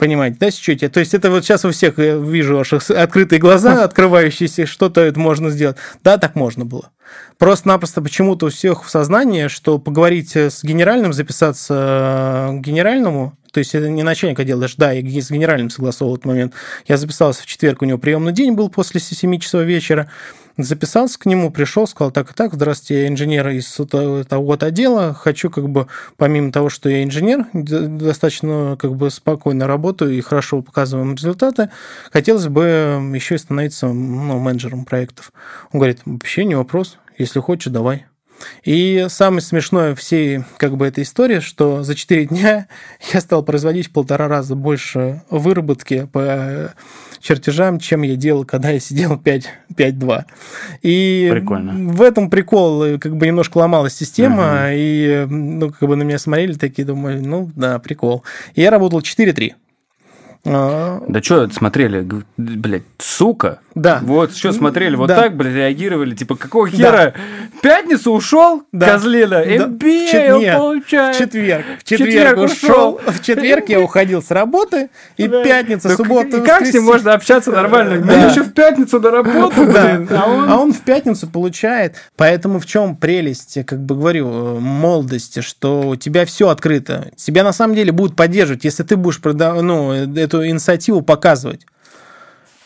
Понимаете, 0.00 0.38
да, 0.40 0.50
счете? 0.50 0.88
То 0.88 0.98
есть 0.98 1.12
это 1.12 1.30
вот 1.30 1.44
сейчас 1.44 1.64
у 1.66 1.70
всех 1.72 1.98
я 1.98 2.16
вижу 2.16 2.56
ваши 2.56 2.76
открытые 2.76 3.38
глаза, 3.38 3.84
открывающиеся, 3.84 4.64
что-то 4.64 5.02
это 5.02 5.20
можно 5.20 5.50
сделать. 5.50 5.76
Да, 6.02 6.16
так 6.16 6.36
можно 6.36 6.64
было. 6.64 6.90
Просто-напросто 7.36 8.00
почему-то 8.00 8.46
у 8.46 8.48
всех 8.48 8.82
в 8.84 8.88
сознании, 8.88 9.48
что 9.48 9.78
поговорить 9.78 10.34
с 10.34 10.64
генеральным, 10.64 11.12
записаться 11.12 12.48
э, 12.50 12.58
к 12.58 12.60
генеральному, 12.62 13.36
то 13.52 13.58
есть 13.58 13.74
это 13.74 13.88
не 13.88 14.02
начальник 14.02 14.38
отдела, 14.38 14.60
даже 14.60 14.74
да, 14.76 14.92
я 14.92 15.20
с 15.20 15.30
генеральным 15.30 15.70
согласовал 15.70 16.14
этот 16.14 16.26
момент. 16.26 16.54
Я 16.86 16.96
записался 16.96 17.42
в 17.42 17.46
четверг, 17.46 17.82
у 17.82 17.84
него 17.84 17.98
приемный 17.98 18.32
день 18.32 18.52
был 18.52 18.68
после 18.68 19.00
7 19.00 19.38
часов 19.38 19.62
вечера. 19.62 20.10
Записался 20.56 21.18
к 21.18 21.26
нему, 21.26 21.50
пришел, 21.50 21.86
сказал, 21.86 22.10
так 22.10 22.32
и 22.32 22.34
так, 22.34 22.52
здравствуйте, 22.52 23.02
я 23.02 23.08
инженер 23.08 23.48
из 23.48 23.72
того 23.72 24.44
вот 24.44 24.62
отдела, 24.62 25.14
хочу 25.14 25.48
как 25.48 25.68
бы, 25.68 25.86
помимо 26.16 26.52
того, 26.52 26.68
что 26.68 26.90
я 26.90 27.02
инженер, 27.02 27.46
достаточно 27.52 28.76
как 28.78 28.94
бы 28.94 29.10
спокойно 29.10 29.66
работаю 29.66 30.12
и 30.12 30.20
хорошо 30.20 30.60
показываем 30.60 31.14
результаты, 31.14 31.70
хотелось 32.12 32.48
бы 32.48 33.00
еще 33.14 33.36
и 33.36 33.38
становиться 33.38 33.86
ну, 33.86 34.38
менеджером 34.38 34.84
проектов. 34.84 35.32
Он 35.72 35.78
говорит, 35.80 36.00
вообще 36.04 36.44
не 36.44 36.56
вопрос, 36.56 36.98
если 37.16 37.40
хочешь, 37.40 37.72
давай. 37.72 38.06
И 38.64 39.06
самое 39.08 39.40
смешное 39.40 39.94
всей 39.94 40.44
как 40.56 40.76
бы 40.76 40.86
этой 40.86 41.04
истории, 41.04 41.40
что 41.40 41.82
за 41.82 41.94
4 41.94 42.26
дня 42.26 42.66
я 43.12 43.20
стал 43.20 43.42
производить 43.42 43.88
в 43.88 43.92
полтора 43.92 44.28
раза 44.28 44.54
больше 44.54 45.22
выработки 45.30 46.08
по 46.12 46.74
чертежам, 47.20 47.78
чем 47.78 48.02
я 48.02 48.16
делал, 48.16 48.44
когда 48.44 48.70
я 48.70 48.80
сидел 48.80 49.18
5 49.22 49.44
5-2. 49.74 50.24
И 50.82 51.28
Прикольно. 51.30 51.92
в 51.92 52.02
этом 52.02 52.30
прикол, 52.30 52.82
э, 52.84 52.98
как 52.98 53.16
бы 53.16 53.26
немножко 53.26 53.58
ломалась 53.58 53.94
система, 53.94 54.68
и 54.72 55.26
ну, 55.28 55.70
как 55.70 55.88
бы 55.88 55.96
на 55.96 56.02
меня 56.02 56.18
смотрели 56.18 56.54
такие, 56.54 56.84
думаю, 56.84 57.22
ну 57.24 57.50
да, 57.54 57.78
прикол. 57.78 58.24
И 58.54 58.62
я 58.62 58.70
работал 58.70 59.00
4-3. 59.00 59.54
А, 60.44 61.02
Да 61.06 61.22
что 61.22 61.48
смотрели, 61.50 62.06
блядь, 62.36 62.82
сука. 62.98 63.58
Да. 63.74 64.00
Вот 64.02 64.34
что 64.34 64.52
смотрели, 64.52 64.96
вот 64.96 65.08
Да. 65.08 65.16
так, 65.16 65.36
блядь, 65.36 65.54
реагировали, 65.54 66.14
типа, 66.14 66.34
какого 66.36 66.68
хера? 66.68 67.12
В 67.58 67.60
пятницу 67.60 68.10
ушел, 68.12 68.62
Да. 68.72 68.92
козлина, 68.92 69.44
Да. 69.44 69.44
MBA 69.44 70.38
нет, 70.40 70.56
получает. 70.56 71.16
В 71.16 71.18
четверг. 71.18 71.64
В 71.78 71.84
четверг 71.84 72.10
четверг 72.10 72.38
ушел. 72.38 73.00
В 73.06 73.22
четверг 73.22 73.68
я 73.68 73.80
уходил 73.80 74.22
с 74.22 74.30
работы, 74.30 74.88
и 75.18 75.28
Да. 75.28 75.44
пятница, 75.44 75.88
Да 75.90 75.96
суббота, 75.96 76.38
как- 76.40 76.46
Как 76.60 76.66
с 76.66 76.72
ним 76.74 76.84
можно 76.84 77.12
общаться 77.12 77.52
нормально? 77.52 77.98
Да. 77.98 78.04
Мне 78.16 78.26
еще 78.30 78.42
в 78.42 78.52
пятницу 78.52 78.98
на 78.98 79.10
работу, 79.10 79.66
Да. 79.66 79.94
блин. 79.96 80.08
А 80.10 80.26
он... 80.30 80.50
А 80.50 80.56
он 80.58 80.72
в 80.72 80.80
пятницу 80.80 81.28
получает. 81.28 81.96
Поэтому 82.16 82.58
в 82.60 82.66
чем 82.66 82.96
прелесть, 82.96 83.58
как 83.66 83.80
бы 83.80 83.94
говорю, 83.94 84.28
э, 84.56 84.58
молодости, 84.58 85.40
что 85.40 85.82
у 85.88 85.96
тебя 85.96 86.24
все 86.24 86.48
открыто. 86.48 87.10
Тебя 87.16 87.44
на 87.44 87.52
самом 87.52 87.74
деле 87.76 87.92
будут 87.92 88.16
поддерживать, 88.16 88.64
если 88.64 88.82
ты 88.82 88.96
будешь 88.96 89.20
прода- 89.20 89.60
ну, 89.60 89.92
эту 90.30 90.46
инициативу 90.46 91.02
показывать. 91.02 91.66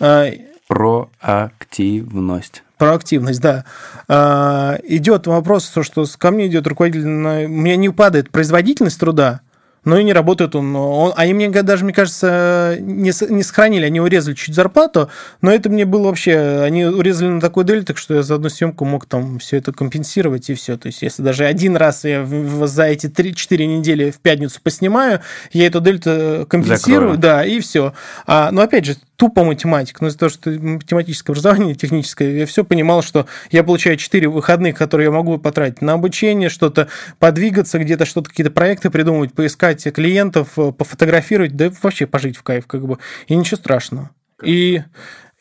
А, 0.01 0.31
Проактивность. 0.69 2.63
Проактивность, 2.79 3.41
да. 3.41 3.65
А, 4.09 4.79
идет 4.85 5.27
вопрос, 5.27 5.67
то, 5.69 5.83
что 5.83 6.05
ко 6.19 6.31
мне 6.31 6.47
идет 6.47 6.67
руководитель, 6.67 7.07
у 7.07 7.49
меня 7.49 7.77
не 7.77 7.89
упадает 7.89 8.31
производительность 8.31 9.01
труда, 9.01 9.41
но 9.85 9.99
и 9.99 10.05
не 10.05 10.13
работает 10.13 10.55
он. 10.55 10.75
он 10.77 11.13
они 11.17 11.35
мне 11.35 11.51
даже, 11.51 11.85
мне 11.85 11.93
кажется, 11.93 12.77
не, 12.81 13.13
не 13.33 13.43
сохранили, 13.43 13.85
они 13.85 14.01
урезали 14.01 14.35
чуть 14.35 14.55
зарплату, 14.55 15.11
но 15.41 15.53
это 15.53 15.71
мне 15.71 15.85
было 15.85 16.07
вообще, 16.07 16.63
они 16.65 16.85
урезали 16.85 17.29
на 17.29 17.41
такой 17.41 17.65
дельтак, 17.65 17.99
что 17.99 18.15
я 18.15 18.23
за 18.23 18.37
одну 18.37 18.49
съемку 18.49 18.85
мог 18.85 19.07
там 19.07 19.39
все 19.39 19.59
это 19.59 19.73
компенсировать 19.73 20.51
и 20.51 20.55
все. 20.55 20.77
То 20.77 20.87
есть, 20.87 21.03
если 21.03 21.23
даже 21.23 21.45
один 21.45 21.77
раз 21.77 22.05
я 22.05 22.27
за 22.65 22.85
эти 22.85 23.07
3-4 23.07 23.67
недели 23.67 24.11
в 24.11 24.19
пятницу 24.21 24.61
поснимаю, 24.63 25.21
я 25.53 25.67
эту 25.67 25.81
дельту 25.81 26.47
компенсирую, 26.49 27.15
Закрою. 27.15 27.19
да, 27.19 27.45
и 27.45 27.61
все. 27.61 27.95
А, 28.27 28.51
но 28.51 28.63
опять 28.63 28.85
же, 28.85 28.97
тупо 29.17 29.45
математика, 29.45 29.99
ну, 30.03 30.09
из-за 30.09 30.19
того, 30.19 30.31
что 30.31 30.51
математическое 30.51 31.33
образование, 31.33 31.75
техническое, 31.75 32.39
я 32.39 32.47
все 32.47 32.65
понимал, 32.65 33.03
что 33.03 33.27
я 33.51 33.65
получаю 33.65 33.97
4 33.97 34.29
выходных, 34.29 34.77
которые 34.77 35.07
я 35.07 35.11
могу 35.11 35.39
потратить 35.39 35.83
на 35.83 35.93
обучение, 35.93 36.49
что-то 36.49 36.89
подвигаться, 37.19 37.79
где-то 37.79 38.07
что-то, 38.07 38.31
какие-то 38.31 38.51
проекты 38.53 38.91
придумать, 38.91 39.33
поискать 39.33 39.83
клиентов, 39.93 40.59
э, 40.59 40.73
пофотографировать, 40.73 41.57
да 41.57 41.71
вообще 41.83 42.07
пожить 42.07 42.37
в 42.37 42.43
кайф, 42.43 42.67
как 42.67 42.87
бы, 42.87 42.99
и 43.27 43.37
ничего 43.37 43.57
страшного. 43.57 44.11
И 44.43 44.83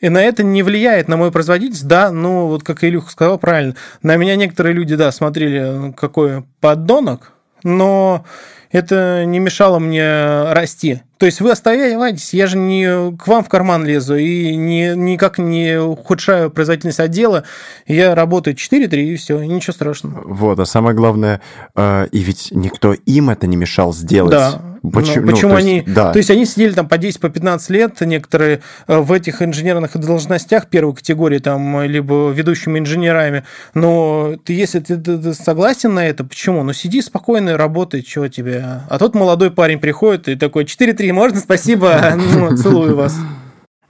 и 0.00 0.10
на 0.10 0.20
это 0.20 0.42
не 0.42 0.62
влияет 0.62 1.08
на 1.08 1.16
мою 1.16 1.32
производительность, 1.32 1.86
да, 1.86 2.10
ну, 2.10 2.46
вот 2.48 2.62
как 2.62 2.84
Илюха 2.84 3.10
сказал 3.10 3.38
правильно, 3.38 3.74
на 4.02 4.16
меня 4.16 4.36
некоторые 4.36 4.74
люди, 4.74 4.96
да, 4.96 5.10
смотрели, 5.12 5.92
какой 5.92 6.44
поддонок, 6.60 7.32
но 7.62 8.26
это 8.70 9.24
не 9.24 9.38
мешало 9.38 9.78
мне 9.78 10.52
расти. 10.52 11.00
То 11.24 11.26
есть 11.26 11.40
вы 11.40 11.52
оставайтесь, 11.52 12.34
я 12.34 12.46
же 12.46 12.58
не 12.58 13.16
к 13.16 13.26
вам 13.28 13.42
в 13.42 13.48
карман 13.48 13.86
лезу 13.86 14.14
и 14.14 14.54
не, 14.56 14.94
никак 14.94 15.38
не 15.38 15.80
ухудшаю 15.80 16.50
производительность 16.50 17.00
отдела. 17.00 17.44
Я 17.86 18.14
работаю 18.14 18.54
4-3 18.54 18.94
и 18.94 19.16
все, 19.16 19.40
и 19.40 19.46
ничего 19.46 19.72
страшного. 19.72 20.20
Вот, 20.22 20.60
а 20.60 20.66
самое 20.66 20.94
главное, 20.94 21.40
э, 21.74 22.08
и 22.12 22.18
ведь 22.18 22.48
никто 22.50 22.92
им 22.92 23.30
это 23.30 23.46
не 23.46 23.56
мешал 23.56 23.94
сделать. 23.94 24.32
Да. 24.32 24.73
Почему, 24.92 25.24
Ну, 25.26 25.32
почему 25.32 25.50
то 25.52 25.56
они... 25.56 25.76
есть, 25.76 25.94
да. 25.94 26.12
То 26.12 26.18
есть 26.18 26.30
они 26.30 26.44
сидели 26.44 26.72
там 26.72 26.88
по 26.88 26.98
10, 26.98 27.18
по 27.20 27.28
15 27.30 27.70
лет, 27.70 28.00
некоторые 28.02 28.60
э, 28.86 28.98
в 28.98 29.12
этих 29.12 29.40
инженерных 29.40 29.96
должностях 29.96 30.66
первой 30.66 30.94
категории, 30.94 31.38
там, 31.38 31.82
либо 31.84 32.30
ведущими 32.30 32.78
инженерами. 32.78 33.44
Но 33.72 34.34
ты, 34.44 34.52
если 34.52 34.80
ты, 34.80 34.96
ты- 34.96 35.16
ты 35.18 35.32
согласен 35.34 35.94
на 35.94 36.06
это, 36.06 36.22
почему? 36.24 36.62
Ну, 36.62 36.72
сиди 36.72 37.00
спокойно, 37.00 37.56
работай, 37.56 38.02
чего 38.02 38.28
тебе. 38.28 38.62
А 38.88 38.98
тот 38.98 39.14
молодой 39.14 39.50
парень 39.50 39.78
приходит 39.78 40.28
и 40.28 40.36
такой, 40.36 40.64
4-3, 40.64 41.12
можно? 41.12 41.38
Спасибо, 41.40 42.12
Ну, 42.34 42.56
целую 42.56 42.96
вас. 42.96 43.16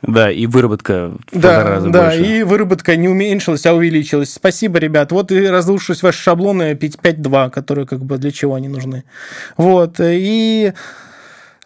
Да, 0.07 0.30
и 0.30 0.46
выработка 0.46 1.12
в 1.26 1.32
полтора 1.32 1.64
Да, 1.64 1.70
раза 1.70 1.90
да, 1.90 2.05
больше. 2.11 2.22
и 2.38 2.42
выработка 2.42 2.96
не 2.96 3.09
уменьшилась, 3.09 3.64
а 3.66 3.74
увеличилась. 3.74 4.32
Спасибо, 4.34 4.78
ребят. 4.78 5.12
Вот 5.12 5.32
и 5.32 5.46
разрушились 5.46 6.02
ваши 6.02 6.22
шаблоны 6.22 6.72
5.2, 6.74 7.50
которые 7.50 7.86
как 7.86 8.05
бы 8.05 8.18
для 8.18 8.30
чего 8.30 8.55
они 8.55 8.68
нужны. 8.68 9.05
Вот, 9.57 9.96
и... 10.00 10.72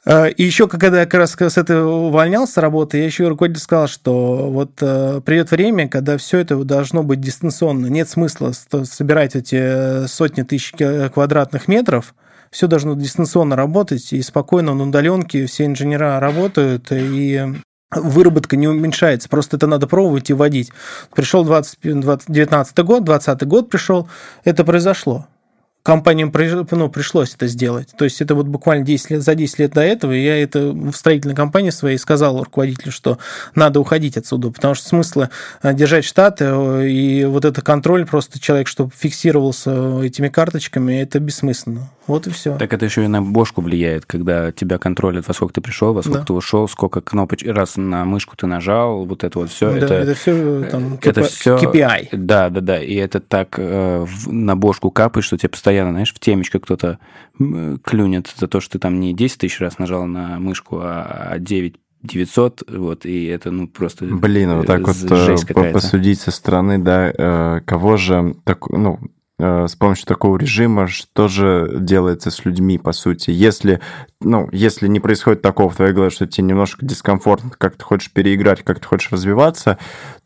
э, 0.04 0.30
И 0.32 0.42
еще, 0.44 0.68
когда 0.68 1.00
я 1.00 1.06
как 1.06 1.14
раз 1.20 1.36
с 1.38 1.58
этого 1.58 2.06
увольнялся 2.06 2.52
с 2.54 2.56
работы, 2.58 2.98
я 2.98 3.04
еще 3.06 3.28
руководитель 3.28 3.60
сказал, 3.62 3.88
что 3.88 4.48
вот 4.50 4.72
э, 4.80 5.20
придет 5.24 5.50
время, 5.50 5.88
когда 5.88 6.16
все 6.16 6.38
это 6.38 6.56
должно 6.64 7.02
быть 7.02 7.20
дистанционно. 7.20 7.86
Нет 7.86 8.08
смысла 8.08 8.52
собирать 8.84 9.36
эти 9.36 10.06
сотни 10.06 10.42
тысяч 10.42 10.72
квадратных 11.12 11.66
метров. 11.68 12.14
Все 12.50 12.66
должно 12.66 12.94
дистанционно 12.94 13.56
работать, 13.56 14.10
и 14.14 14.22
спокойно 14.22 14.72
на 14.74 14.84
удаленке 14.84 15.44
все 15.44 15.66
инженера 15.66 16.18
работают, 16.18 16.86
и 16.92 17.44
выработка 17.90 18.56
не 18.56 18.68
уменьшается, 18.68 19.28
просто 19.28 19.56
это 19.56 19.66
надо 19.66 19.86
пробовать 19.86 20.30
и 20.30 20.34
вводить. 20.34 20.72
Пришел 21.14 21.44
20, 21.44 22.00
20, 22.00 22.30
19 22.30 22.78
год, 22.80 23.04
20 23.04 23.46
год 23.46 23.70
пришел, 23.70 24.08
это 24.44 24.64
произошло. 24.64 25.26
Компаниям 25.88 26.30
ну, 26.70 26.90
пришлось 26.90 27.34
это 27.34 27.46
сделать. 27.46 27.88
То 27.96 28.04
есть 28.04 28.20
это 28.20 28.34
вот 28.34 28.46
буквально 28.46 28.84
10 28.84 29.08
лет, 29.10 29.22
за 29.22 29.34
10 29.34 29.58
лет 29.58 29.72
до 29.72 29.80
этого 29.80 30.12
я 30.12 30.36
это 30.36 30.70
в 30.70 30.92
строительной 30.92 31.34
компании 31.34 31.70
своей 31.70 31.96
сказал 31.96 32.44
руководителю, 32.44 32.92
что 32.92 33.16
надо 33.54 33.80
уходить 33.80 34.18
отсюда, 34.18 34.50
потому 34.50 34.74
что 34.74 34.86
смысла 34.86 35.30
э, 35.62 35.72
держать 35.72 36.04
штаты 36.04 36.44
э, 36.46 36.88
и 36.88 37.24
вот 37.24 37.46
это 37.46 37.62
контроль, 37.62 38.04
просто 38.04 38.38
человек, 38.38 38.68
чтобы 38.68 38.92
фиксировался 38.94 40.02
этими 40.02 40.28
карточками, 40.28 41.00
это 41.00 41.20
бессмысленно. 41.20 41.88
Вот 42.08 42.26
и 42.26 42.30
все. 42.30 42.56
Так 42.56 42.72
это 42.72 42.86
еще 42.86 43.04
и 43.04 43.06
на 43.06 43.20
бошку 43.20 43.60
влияет, 43.60 44.06
когда 44.06 44.50
тебя 44.50 44.78
контролят, 44.78 45.28
во 45.28 45.34
сколько 45.34 45.52
ты 45.52 45.60
пришел, 45.60 45.92
во 45.92 46.02
сколько 46.02 46.20
Да. 46.20 46.24
ты 46.24 46.32
ушел, 46.32 46.66
сколько 46.66 47.02
кнопочек, 47.02 47.54
раз 47.54 47.76
на 47.76 48.06
мышку 48.06 48.34
ты 48.34 48.46
нажал, 48.46 49.04
вот 49.04 49.24
это 49.24 49.38
вот 49.38 49.50
все. 49.50 49.70
Да, 49.72 49.76
это, 49.76 49.94
это 49.94 50.14
все 50.14 50.64
там 50.70 50.98
это 51.02 51.20
KPI. 51.20 52.08
Да, 52.12 52.48
да, 52.48 52.60
да. 52.62 52.82
И 52.82 52.94
это 52.94 53.20
так 53.20 53.56
э, 53.58 54.06
на 54.26 54.56
бошку 54.56 54.90
капает, 54.90 55.26
что 55.26 55.36
тебе 55.36 55.50
постоянно, 55.50 55.77
знаешь, 55.84 56.12
в 56.12 56.18
темечко 56.18 56.58
кто-то 56.58 56.98
клюнет 57.36 58.32
за 58.36 58.48
то, 58.48 58.60
что 58.60 58.72
ты 58.72 58.78
там 58.78 59.00
не 59.00 59.14
10 59.14 59.38
тысяч 59.38 59.60
раз 59.60 59.78
нажал 59.78 60.06
на 60.06 60.38
мышку, 60.38 60.80
а 60.82 61.36
9 61.38 61.76
900, 62.02 62.62
вот, 62.68 63.06
и 63.06 63.26
это, 63.26 63.50
ну, 63.50 63.66
просто... 63.66 64.04
Блин, 64.04 64.56
вот 64.56 64.66
так 64.66 64.86
вот 64.86 64.96
э, 65.10 65.72
посудить 65.72 66.20
со 66.20 66.30
стороны, 66.30 66.78
да, 66.78 67.12
э, 67.12 67.60
кого 67.66 67.96
же, 67.96 68.36
так, 68.44 68.70
ну, 68.70 69.00
э, 69.38 69.66
с 69.66 69.74
помощью 69.74 70.06
такого 70.06 70.36
режима, 70.36 70.86
что 70.86 71.26
же 71.26 71.76
делается 71.80 72.30
с 72.30 72.44
людьми, 72.44 72.78
по 72.78 72.92
сути? 72.92 73.30
Если, 73.30 73.80
ну, 74.20 74.48
если 74.52 74.86
не 74.86 75.00
происходит 75.00 75.42
такого 75.42 75.70
в 75.70 75.76
твоей 75.76 75.92
голове, 75.92 76.10
что 76.10 76.28
тебе 76.28 76.46
немножко 76.46 76.86
дискомфортно, 76.86 77.50
как 77.58 77.76
ты 77.76 77.84
хочешь 77.84 78.12
переиграть, 78.12 78.62
как 78.62 78.78
ты 78.78 78.86
хочешь 78.86 79.10
развиваться, 79.10 79.76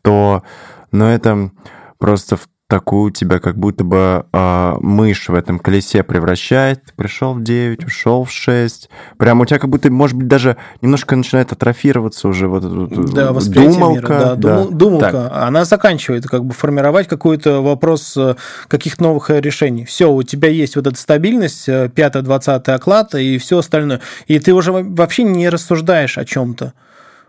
то, 0.03 0.43
ну, 0.91 1.05
это 1.05 1.49
просто 1.97 2.37
в 2.37 2.47
такую 2.73 3.11
тебя 3.11 3.37
как 3.39 3.55
будто 3.55 3.83
бы 3.83 4.25
а, 4.33 4.77
мышь 4.81 5.29
в 5.29 5.35
этом 5.35 5.59
колесе 5.59 6.01
превращает. 6.01 6.83
Ты 6.85 6.91
пришел 6.95 7.35
в 7.35 7.43
9, 7.43 7.85
ушел 7.85 8.23
в 8.23 8.31
6. 8.31 8.89
Прям 9.19 9.41
у 9.41 9.45
тебя 9.45 9.59
как 9.59 9.69
будто, 9.69 9.91
может 9.91 10.17
быть, 10.17 10.27
даже 10.27 10.57
немножко 10.81 11.15
начинает 11.15 11.51
атрофироваться 11.51 12.27
уже 12.27 12.47
вот 12.47 12.63
эта 12.65 13.13
Да, 13.13 13.31
восприятие 13.31 13.73
думалка. 13.79 14.01
мира, 14.01 14.07
да, 14.07 14.35
да. 14.35 14.35
думал- 14.63 14.71
думалка, 14.71 15.45
она 15.45 15.65
заканчивает 15.65 16.25
как 16.25 16.43
бы 16.45 16.53
формировать 16.55 17.07
какой-то 17.07 17.61
вопрос 17.61 18.17
э, 18.17 18.33
каких-то 18.67 19.03
новых 19.03 19.29
э, 19.29 19.39
решений. 19.39 19.85
Все, 19.85 20.11
у 20.11 20.23
тебя 20.23 20.49
есть 20.49 20.75
вот 20.75 20.87
эта 20.87 20.97
стабильность, 20.97 21.69
5-20 21.69 22.71
оклад 22.71 23.13
и 23.13 23.37
все 23.37 23.59
остальное. 23.59 24.01
И 24.25 24.39
ты 24.39 24.51
уже 24.51 24.71
во- 24.71 24.81
вообще 24.83 25.21
не 25.21 25.47
рассуждаешь 25.47 26.17
о 26.17 26.25
чем-то. 26.25 26.73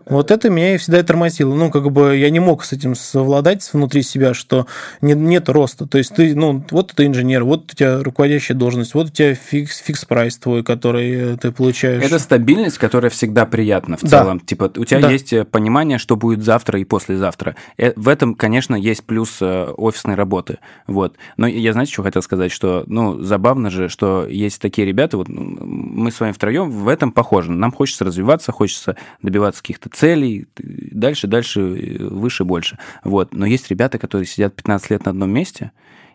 Вот 0.07 0.29
это 0.31 0.49
меня 0.49 0.75
и 0.75 0.77
всегда 0.77 0.99
и 0.99 1.03
тормозило. 1.03 1.53
Ну, 1.55 1.71
как 1.71 1.91
бы 1.91 2.15
я 2.15 2.29
не 2.29 2.39
мог 2.39 2.63
с 2.63 2.73
этим 2.73 2.95
совладать 2.95 3.67
внутри 3.73 4.01
себя, 4.03 4.33
что 4.33 4.67
не- 5.01 5.13
нет 5.13 5.49
роста. 5.49 5.87
То 5.87 5.97
есть 5.97 6.13
ты, 6.15 6.35
ну, 6.35 6.63
вот 6.71 6.93
ты 6.95 7.05
инженер, 7.05 7.43
вот 7.43 7.71
у 7.71 7.75
тебя 7.75 8.03
руководящая 8.03 8.57
должность, 8.57 8.93
вот 8.93 9.07
у 9.07 9.09
тебя 9.11 9.33
fix, 9.33 9.79
fix 9.81 10.02
price 10.02 10.37
твой, 10.37 10.63
который 10.63 11.33
э, 11.33 11.37
ты 11.37 11.51
получаешь. 11.51 12.03
Это 12.03 12.19
стабильность, 12.19 12.77
которая 12.77 13.09
всегда 13.09 13.45
приятна 13.45 13.97
в 13.97 14.03
Да. 14.03 14.09
целом. 14.21 14.39
Типа, 14.39 14.71
у 14.77 14.85
тебя 14.85 15.01
Да. 15.01 15.11
есть 15.11 15.33
э, 15.33 15.43
понимание, 15.43 15.97
что 15.97 16.15
будет 16.15 16.43
завтра 16.43 16.79
и 16.79 16.83
послезавтра. 16.83 17.55
Э, 17.77 17.93
В 17.95 18.07
этом, 18.07 18.35
конечно, 18.35 18.75
есть 18.75 19.03
плюс 19.05 19.41
офисной 19.41 20.15
работы. 20.15 20.59
Вот. 20.87 21.15
Но 21.37 21.47
я, 21.47 21.73
знаете, 21.73 21.93
что 21.93 22.03
хотел 22.03 22.21
сказать? 22.21 22.51
Что, 22.51 22.83
ну, 22.87 23.21
забавно 23.21 23.69
же, 23.69 23.89
что 23.89 24.27
есть 24.27 24.61
такие 24.61 24.85
ребята, 24.87 25.17
вот 25.17 25.27
мы 25.29 26.11
с 26.11 26.19
вами 26.19 26.31
втроем 26.31 26.69
в 26.69 26.87
этом 26.87 27.11
похожи. 27.11 27.51
Нам 27.51 27.71
хочется 27.71 28.05
развиваться, 28.05 28.51
хочется 28.51 28.95
добиваться 29.21 29.61
каких-то 29.61 29.89
целей, 29.95 30.47
дальше, 30.57 31.27
дальше, 31.27 31.59
э, 31.61 32.03
выше, 32.03 32.43
больше. 32.43 32.77
Вот. 33.03 33.33
Но 33.33 33.45
есть 33.45 33.69
ребята, 33.69 33.97
которые 33.97 34.27
сидят 34.27 34.55
15 34.55 34.89
лет 34.91 35.05
на 35.05 35.11
одном 35.11 35.29
месте, 35.31 35.71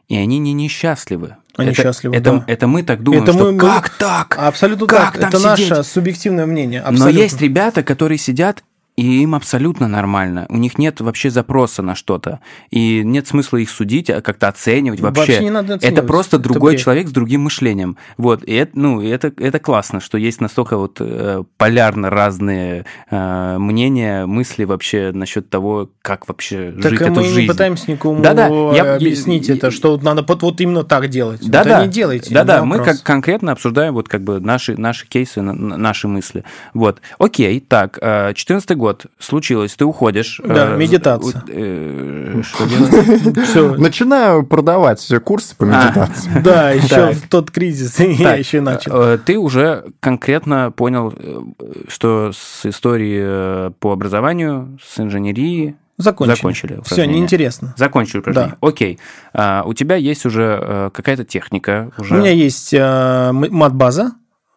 и 0.09 0.17
они 0.17 0.39
не 0.39 0.53
несчастливы. 0.53 1.37
Они 1.57 1.71
это, 1.71 1.83
счастливы, 1.83 2.17
это, 2.17 2.33
да. 2.33 2.45
это 2.47 2.67
мы 2.67 2.83
так 2.83 3.03
думаем, 3.03 3.23
Это 3.25 3.33
что 3.33 3.45
мы- 3.45 3.53
мы- 3.53 3.59
как 3.59 3.91
так? 3.91 4.37
Абсолютно 4.39 4.87
Как 4.87 5.13
так. 5.13 5.31
там 5.31 5.43
Это 5.43 5.57
сидеть? 5.57 5.71
наше 5.71 5.83
субъективное 5.85 6.47
мнение. 6.47 6.81
Но 6.83 6.89
Абсолютно. 6.89 7.19
есть 7.19 7.41
ребята, 7.41 7.83
которые 7.83 8.19
сидят, 8.19 8.65
и 9.01 9.23
им 9.23 9.35
абсолютно 9.35 9.89
нормально. 9.89 10.47
У 10.49 10.57
них 10.57 10.77
нет 10.79 11.01
вообще 11.01 11.31
запроса 11.31 11.83
на 11.83 11.95
что-то. 11.95 12.41
И 12.71 13.03
нет 13.05 13.27
смысла 13.27 13.57
их 13.59 13.71
судить, 13.71 14.11
а 14.11 14.21
как-то 14.21 14.49
оценивать 14.49 15.01
вообще. 15.01 15.21
Вообще 15.21 15.41
не 15.45 15.51
надо 15.51 15.75
Это 15.75 15.87
оценивать. 15.87 16.07
просто 16.07 16.37
Это 16.37 16.45
другой 16.45 16.73
бред. 16.73 16.83
человек 16.83 17.09
с 17.09 17.13
другим 17.13 17.43
мышлением. 17.43 17.97
Вот. 18.19 18.43
И 18.45 18.53
это, 18.53 18.79
ну, 18.79 19.01
это, 19.03 19.33
это 19.37 19.59
классно, 19.59 20.01
что 20.01 20.19
есть 20.19 20.41
настолько 20.41 20.77
вот 20.77 20.97
э, 21.01 21.45
полярно 21.57 22.11
разные 22.11 22.85
э, 23.11 23.59
мнения, 23.59 24.27
мысли 24.27 24.65
вообще 24.65 25.13
насчет 25.13 25.49
того, 25.51 25.89
как 26.03 26.29
вообще 26.29 26.73
Так 26.83 26.91
жить 26.93 27.01
эту 27.01 27.13
мы 27.13 27.23
не 27.23 27.29
жизнь. 27.29 27.49
пытаемся 27.49 27.91
никому 27.91 28.21
Да-да, 28.21 28.49
я- 28.49 28.97
объяснить 28.97 29.49
я- 29.49 29.55
это, 29.55 29.71
что 29.71 29.97
надо 29.99 30.23
вот, 30.27 30.43
вот 30.43 30.61
именно 30.61 30.85
так 30.85 31.09
делать. 31.09 31.41
Да, 31.49 31.61
Вот 31.61 31.69
да. 31.69 31.85
не 31.87 31.91
делайте. 31.91 32.35
Да, 32.35 32.45
да, 32.45 32.65
мы 32.65 32.79
как 32.83 33.03
конкретно 33.03 33.53
обсуждаем 33.53 33.95
вот 33.95 34.09
как 34.09 34.23
бы 34.23 34.41
наши, 34.41 34.77
наши 34.77 35.07
кейсы, 35.07 35.41
на- 35.43 35.53
на- 35.55 35.77
наши 35.77 36.09
мысли. 36.09 36.45
Вот. 36.75 37.01
Окей, 37.19 37.61
так, 37.61 37.99
э, 38.01 38.33
14 38.35 38.77
год 38.77 38.90
случилось, 39.19 39.75
ты 39.77 39.85
уходишь. 39.85 40.41
Да, 40.45 40.75
э, 40.75 40.77
медитация. 40.77 41.43
э. 41.49 42.43
Начинаю 43.79 44.45
продавать 44.47 45.07
курсы 45.25 45.55
по 45.57 45.65
медитации. 45.65 46.31
Да, 46.43 46.71
еще 46.73 47.13
в 47.13 47.29
тот 47.29 47.51
кризис 47.51 47.99
я 48.01 48.35
еще 48.35 48.61
начал. 48.61 48.93
э, 49.03 49.19
Ты 49.19 49.39
уже 49.39 49.85
конкретно 50.01 50.71
понял, 50.71 51.13
э, 51.17 51.41
что 51.89 52.33
с 52.35 52.67
историей 52.67 53.21
э, 53.23 53.71
по 53.79 53.93
образованию, 53.93 54.79
с 54.85 54.99
инженерии 55.01 55.77
Закончили. 55.97 56.35
закончили 56.37 56.73
Все, 56.73 56.81
упражнение. 56.81 57.15
неинтересно. 57.17 57.75
закончили 57.77 58.19
упражнение. 58.21 58.55
Окей. 58.61 58.99
А, 59.35 59.63
У 59.67 59.75
тебя 59.75 59.97
есть 59.97 60.25
уже 60.25 60.59
э, 60.63 60.91
какая-то 60.95 61.25
техника. 61.25 61.91
Уже... 61.99 62.15
У 62.15 62.19
меня 62.19 62.31
есть 62.31 62.73
м- 62.73 63.47
мат-база, 63.51 64.13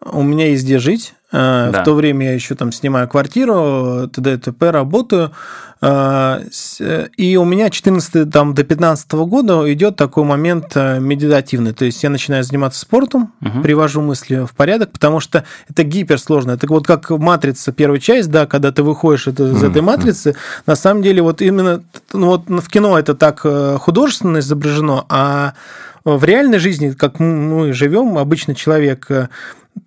у 0.05 0.21
меня 0.23 0.47
есть 0.49 0.63
где 0.63 0.79
жить. 0.79 1.13
Э, 1.33 1.71
Да. 1.73 1.81
В 1.81 1.83
то 1.83 1.93
время 1.95 2.27
я 2.27 2.33
еще 2.33 2.55
там 2.55 2.71
снимаю 2.71 3.07
квартиру, 3.09 4.07
т.д. 4.13 4.37
т.п. 4.37 4.71
работаю. 4.71 5.31
Э, 5.81 6.39
И 7.17 7.35
у 7.37 7.43
меня 7.43 7.69
14 7.69 8.29
там, 8.31 8.53
до 8.53 8.63
15 8.63 9.11
года 9.13 9.71
идет 9.73 9.95
такой 9.97 10.23
момент 10.23 10.71
э, 10.75 10.99
медитативный. 10.99 11.73
То 11.73 11.85
есть 11.85 12.01
я 12.03 12.09
начинаю 12.09 12.43
заниматься 12.43 12.79
спортом, 12.79 13.33
Мгм. 13.41 13.63
привожу 13.63 14.01
мысли 14.01 14.45
в 14.45 14.53
порядок, 14.55 14.91
потому 14.91 15.19
что 15.19 15.43
это 15.69 15.83
гиперсложно. 15.83 16.51
Это 16.51 16.67
вот 16.67 16.85
как 16.87 17.09
матрица 17.09 17.71
первая 17.71 17.99
часть, 17.99 18.29
да, 18.31 18.45
когда 18.45 18.71
ты 18.71 18.83
выходишь 18.83 19.27
это- 19.27 19.51
из 19.51 19.63
этой 19.63 19.81
матрицы, 19.81 20.35
на 20.67 20.75
самом 20.75 21.01
деле 21.03 21.21
вот 21.21 21.41
именно 21.41 21.81
ну, 22.13 22.27
вот 22.27 22.43
в 22.47 22.69
кино 22.69 22.97
это 22.97 23.13
так 23.15 23.45
художественно 23.81 24.37
изображено, 24.39 25.03
а 25.09 25.53
в 26.05 26.23
реальной 26.23 26.59
жизни, 26.59 26.91
как 26.91 27.19
мы 27.19 27.73
живем, 27.73 28.17
обычный 28.17 28.55
человек, 28.55 29.05
э, 29.09 29.29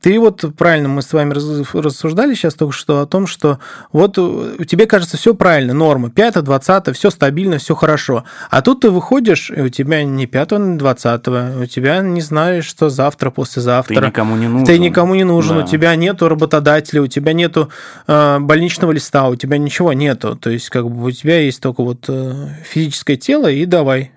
ты 0.00 0.18
вот 0.18 0.44
правильно, 0.56 0.88
мы 0.88 1.02
с 1.02 1.12
вами 1.12 1.32
рассуждали 1.32 2.34
сейчас 2.34 2.54
только 2.54 2.72
что 2.72 3.00
о 3.00 3.06
том, 3.06 3.26
что 3.26 3.58
вот 3.92 4.18
у 4.18 4.64
тебе 4.64 4.86
кажется 4.86 5.16
все 5.16 5.34
правильно, 5.34 5.74
нормы, 5.74 6.10
5 6.10 6.42
20 6.42 6.96
все 6.96 7.10
стабильно, 7.10 7.58
все 7.58 7.74
хорошо. 7.74 8.24
А 8.50 8.62
тут 8.62 8.80
ты 8.80 8.90
выходишь, 8.90 9.50
и 9.50 9.60
у 9.60 9.68
тебя 9.68 10.02
не 10.04 10.26
5 10.26 10.52
не 10.52 10.78
20 10.78 11.28
у 11.28 11.66
тебя 11.66 12.00
не 12.00 12.20
знаешь, 12.20 12.66
что 12.66 12.88
завтра, 12.88 13.30
послезавтра. 13.30 14.00
Ты 14.00 14.06
никому 14.06 14.36
не 14.36 14.48
нужен. 14.48 14.66
Ты 14.66 14.78
никому 14.78 15.14
не 15.14 15.24
нужен, 15.24 15.58
да. 15.58 15.64
у 15.64 15.66
тебя 15.66 15.94
нету 15.96 16.28
работодателя, 16.28 17.02
у 17.02 17.06
тебя 17.06 17.32
нету 17.32 17.70
э, 18.06 18.38
больничного 18.40 18.92
листа, 18.92 19.28
у 19.28 19.36
тебя 19.36 19.58
ничего 19.58 19.92
нету. 19.92 20.36
То 20.36 20.50
есть, 20.50 20.68
как 20.68 20.90
бы 20.90 21.06
у 21.06 21.10
тебя 21.10 21.40
есть 21.40 21.60
только 21.60 21.82
вот 21.82 22.04
э, 22.08 22.48
физическое 22.64 23.16
тело, 23.16 23.50
и 23.50 23.64
давай, 23.66 24.12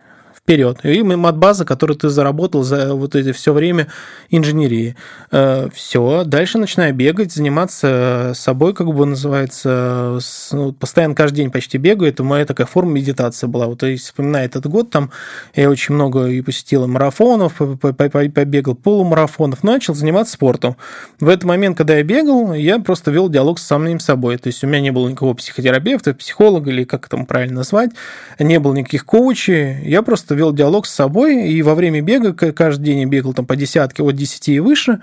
вперед. 0.49 0.79
И 0.83 1.03
мат-база, 1.03 1.63
которую 1.63 1.95
ты 1.95 2.09
заработал 2.09 2.63
за 2.63 2.95
вот 2.95 3.13
это 3.13 3.33
все 3.33 3.53
время 3.53 3.87
инженерии. 4.31 4.95
Э, 5.31 5.69
все, 5.71 6.23
дальше 6.23 6.57
начинаю 6.57 6.95
бегать, 6.95 7.31
заниматься 7.31 8.31
собой, 8.33 8.73
как 8.73 8.87
бы 8.87 9.05
называется, 9.05 10.17
ну, 10.51 10.73
постоянно 10.73 11.13
каждый 11.13 11.37
день 11.37 11.51
почти 11.51 11.77
бегаю. 11.77 12.11
Это 12.11 12.23
моя 12.23 12.45
такая 12.45 12.65
форма 12.65 12.93
медитации 12.93 13.45
была. 13.45 13.67
Вот, 13.67 13.79
то 13.79 13.85
есть, 13.85 14.05
вспоминая 14.05 14.45
этот 14.45 14.65
год, 14.65 14.89
там 14.89 15.11
я 15.53 15.69
очень 15.69 15.93
много 15.93 16.25
и 16.25 16.41
посетил 16.41 16.87
марафонов, 16.87 17.57
побегал 17.57 18.73
полумарафонов, 18.73 19.63
начал 19.63 19.93
заниматься 19.93 20.33
спортом. 20.33 20.77
В 21.19 21.29
этот 21.29 21.43
момент, 21.43 21.77
когда 21.77 21.95
я 21.95 22.03
бегал, 22.03 22.55
я 22.55 22.79
просто 22.79 23.11
вел 23.11 23.29
диалог 23.29 23.59
с 23.59 23.67
самим 23.67 23.99
собой. 23.99 24.37
То 24.37 24.47
есть, 24.47 24.63
у 24.63 24.67
меня 24.67 24.79
не 24.81 24.91
было 24.91 25.07
никакого 25.07 25.35
психотерапевта, 25.35 26.15
психолога 26.15 26.71
или 26.71 26.85
как 26.85 27.05
это 27.05 27.17
правильно 27.17 27.57
назвать, 27.57 27.91
не 28.39 28.59
было 28.59 28.73
никаких 28.73 29.05
коучей, 29.05 29.83
я 29.83 30.01
просто 30.01 30.38
вел 30.39 30.53
диалог 30.53 30.87
с 30.87 30.93
собой, 30.93 31.49
и 31.49 31.61
во 31.61 31.75
время 31.75 32.01
бега, 32.01 32.33
каждый 32.33 32.85
день 32.85 32.99
я 32.99 33.05
бегал 33.05 33.33
там 33.33 33.45
по 33.45 33.55
десятке, 33.55 34.03
от 34.03 34.15
10 34.15 34.49
и 34.49 34.59
выше, 34.59 35.01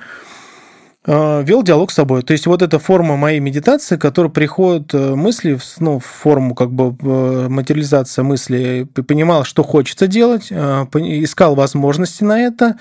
э, 1.06 1.42
вел 1.44 1.62
диалог 1.62 1.90
с 1.92 1.94
собой. 1.94 2.22
То 2.22 2.32
есть 2.32 2.46
вот 2.46 2.62
эта 2.62 2.78
форма 2.78 3.16
моей 3.16 3.40
медитации, 3.40 3.96
которая 3.96 4.32
приходит 4.32 4.94
э, 4.94 5.14
мысли 5.14 5.58
ну, 5.78 5.98
в 5.98 6.04
форму 6.04 6.54
как 6.54 6.72
бы 6.72 6.96
э, 7.00 7.48
материализация 7.48 8.22
мысли, 8.22 8.88
понимал, 9.06 9.44
что 9.44 9.62
хочется 9.62 10.06
делать, 10.06 10.50
искал 10.50 11.54
возможности 11.54 12.24
на 12.24 12.40
это, 12.40 12.76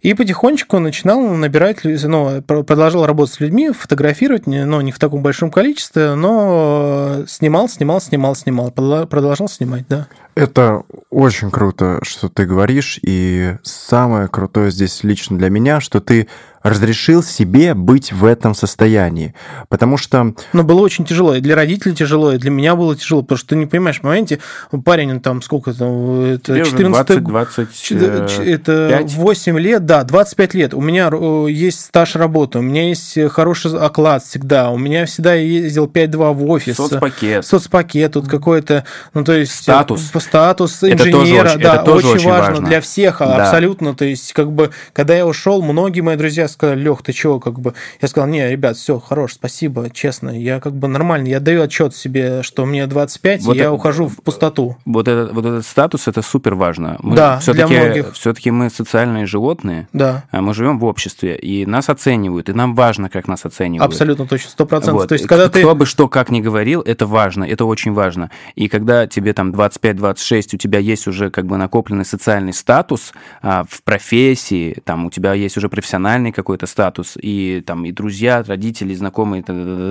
и 0.00 0.14
потихонечку 0.14 0.78
начинал 0.78 1.20
набирать, 1.20 1.78
ну, 1.84 2.42
продолжал 2.42 3.06
работать 3.06 3.34
с 3.34 3.40
людьми, 3.40 3.70
фотографировать, 3.70 4.46
но 4.46 4.82
не 4.82 4.92
в 4.92 4.98
таком 4.98 5.22
большом 5.22 5.50
количестве, 5.50 6.14
но 6.14 7.24
снимал, 7.26 7.68
снимал, 7.68 8.00
снимал, 8.00 8.34
снимал, 8.34 8.70
продолжал 8.70 9.48
снимать, 9.48 9.84
да. 9.88 10.06
Это 10.34 10.82
очень 11.10 11.50
круто, 11.50 11.98
что 12.02 12.28
ты 12.28 12.44
говоришь, 12.44 13.00
и 13.02 13.56
самое 13.62 14.28
крутое 14.28 14.70
здесь 14.70 15.02
лично 15.02 15.38
для 15.38 15.48
меня, 15.48 15.80
что 15.80 16.00
ты 16.00 16.28
разрешил 16.68 17.22
себе 17.22 17.74
быть 17.74 18.12
в 18.12 18.24
этом 18.24 18.54
состоянии. 18.54 19.34
Потому 19.68 19.96
что... 19.96 20.34
Но 20.52 20.62
было 20.62 20.80
очень 20.80 21.04
тяжело. 21.04 21.34
И 21.34 21.40
для 21.40 21.54
родителей 21.54 21.94
тяжело, 21.94 22.32
и 22.32 22.38
для 22.38 22.50
меня 22.50 22.74
было 22.74 22.96
тяжело. 22.96 23.22
Потому 23.22 23.38
что 23.38 23.48
ты 23.50 23.56
не 23.56 23.66
понимаешь, 23.66 24.00
в 24.00 24.02
моменте 24.02 24.40
парень, 24.84 25.12
он 25.12 25.20
там 25.20 25.42
сколько 25.42 25.72
там... 25.72 26.20
Это 26.20 26.64
14... 26.64 27.22
20, 27.22 27.24
20, 27.24 28.40
это 28.46 29.02
8 29.04 29.58
лет, 29.58 29.86
да, 29.86 30.02
25 30.04 30.54
лет. 30.54 30.74
У 30.74 30.80
меня 30.80 31.10
э, 31.12 31.46
есть 31.50 31.80
стаж 31.80 32.16
работы, 32.16 32.58
у 32.58 32.62
меня 32.62 32.88
есть 32.88 33.18
хороший 33.30 33.78
оклад 33.78 34.22
всегда. 34.22 34.70
У 34.70 34.78
меня 34.78 35.06
всегда 35.06 35.34
ездил 35.34 35.86
5-2 35.86 36.32
в 36.32 36.50
офис. 36.50 36.76
Соцпакет. 36.76 37.46
Соцпакет, 37.46 38.12
тут 38.12 38.28
какой-то... 38.28 38.84
Ну, 39.14 39.24
то 39.24 39.32
есть... 39.32 39.52
Статус. 39.52 40.10
Статус 40.18 40.82
инженера, 40.82 41.48
это 41.48 41.54
тоже, 41.54 41.58
да, 41.58 41.74
это 41.74 41.84
тоже 41.84 42.06
очень, 42.06 42.16
очень 42.16 42.28
важно, 42.30 42.50
важно 42.50 42.66
для 42.66 42.80
всех, 42.80 43.18
да. 43.18 43.44
абсолютно. 43.44 43.94
То 43.94 44.04
есть, 44.04 44.32
как 44.32 44.50
бы, 44.52 44.70
когда 44.92 45.14
я 45.14 45.26
ушел, 45.26 45.62
многие 45.62 46.00
мои 46.00 46.16
друзья 46.16 46.48
сказали, 46.56 46.80
Лех, 46.80 47.02
ты 47.02 47.12
чего, 47.12 47.38
как 47.38 47.60
бы, 47.60 47.74
я 48.00 48.08
сказал, 48.08 48.28
не, 48.28 48.48
ребят, 48.48 48.76
все, 48.76 48.98
хорош, 48.98 49.34
спасибо, 49.34 49.90
честно, 49.90 50.30
я 50.30 50.60
как 50.60 50.74
бы 50.74 50.88
нормально, 50.88 51.28
я 51.28 51.40
даю 51.40 51.62
отчет 51.62 51.94
себе, 51.94 52.42
что 52.42 52.66
мне 52.66 52.86
25, 52.86 53.42
вот 53.42 53.56
и 53.56 53.58
я 53.58 53.72
ухожу 53.72 54.08
в 54.08 54.16
пустоту. 54.22 54.76
Вот 54.84 55.06
этот, 55.06 55.32
вот 55.32 55.44
этот 55.44 55.66
статус, 55.66 56.08
это 56.08 56.22
супер 56.22 56.54
важно. 56.54 56.96
Мы 57.00 57.14
да, 57.14 57.38
все-таки, 57.38 57.74
для 57.74 57.84
многих. 57.84 58.12
Все-таки 58.14 58.50
мы 58.50 58.70
социальные 58.70 59.26
животные, 59.26 59.88
да. 59.92 60.24
А 60.30 60.40
мы 60.40 60.54
живем 60.54 60.78
в 60.78 60.84
обществе, 60.84 61.36
и 61.36 61.66
нас 61.66 61.88
оценивают, 61.88 62.48
и 62.48 62.52
нам 62.52 62.74
важно, 62.74 63.10
как 63.10 63.28
нас 63.28 63.44
оценивают. 63.44 63.92
Абсолютно 63.92 64.26
точно, 64.26 64.50
сто 64.50 64.66
процентов. 64.66 65.02
Вот. 65.02 65.08
То 65.08 65.14
есть, 65.14 65.26
когда 65.26 65.48
Кто 65.48 65.60
ты... 65.60 65.74
бы 65.74 65.86
что 65.86 66.08
как 66.08 66.30
ни 66.30 66.40
говорил, 66.40 66.80
это 66.80 67.06
важно, 67.06 67.44
это 67.44 67.64
очень 67.64 67.92
важно. 67.92 68.30
И 68.54 68.68
когда 68.68 69.06
тебе 69.06 69.32
там 69.32 69.50
25-26, 69.50 70.54
у 70.54 70.58
тебя 70.58 70.78
есть 70.78 71.06
уже 71.06 71.30
как 71.30 71.46
бы 71.46 71.56
накопленный 71.56 72.04
социальный 72.04 72.52
статус 72.52 73.12
а, 73.42 73.64
в 73.68 73.82
профессии, 73.82 74.78
там 74.84 75.06
у 75.06 75.10
тебя 75.10 75.34
есть 75.34 75.56
уже 75.56 75.68
профессиональный 75.68 76.32
какой-то 76.46 76.66
статус, 76.66 77.18
и 77.20 77.60
там 77.66 77.84
и 77.84 77.90
друзья, 77.90 78.44
родители, 78.44 78.94
знакомые 78.94 79.42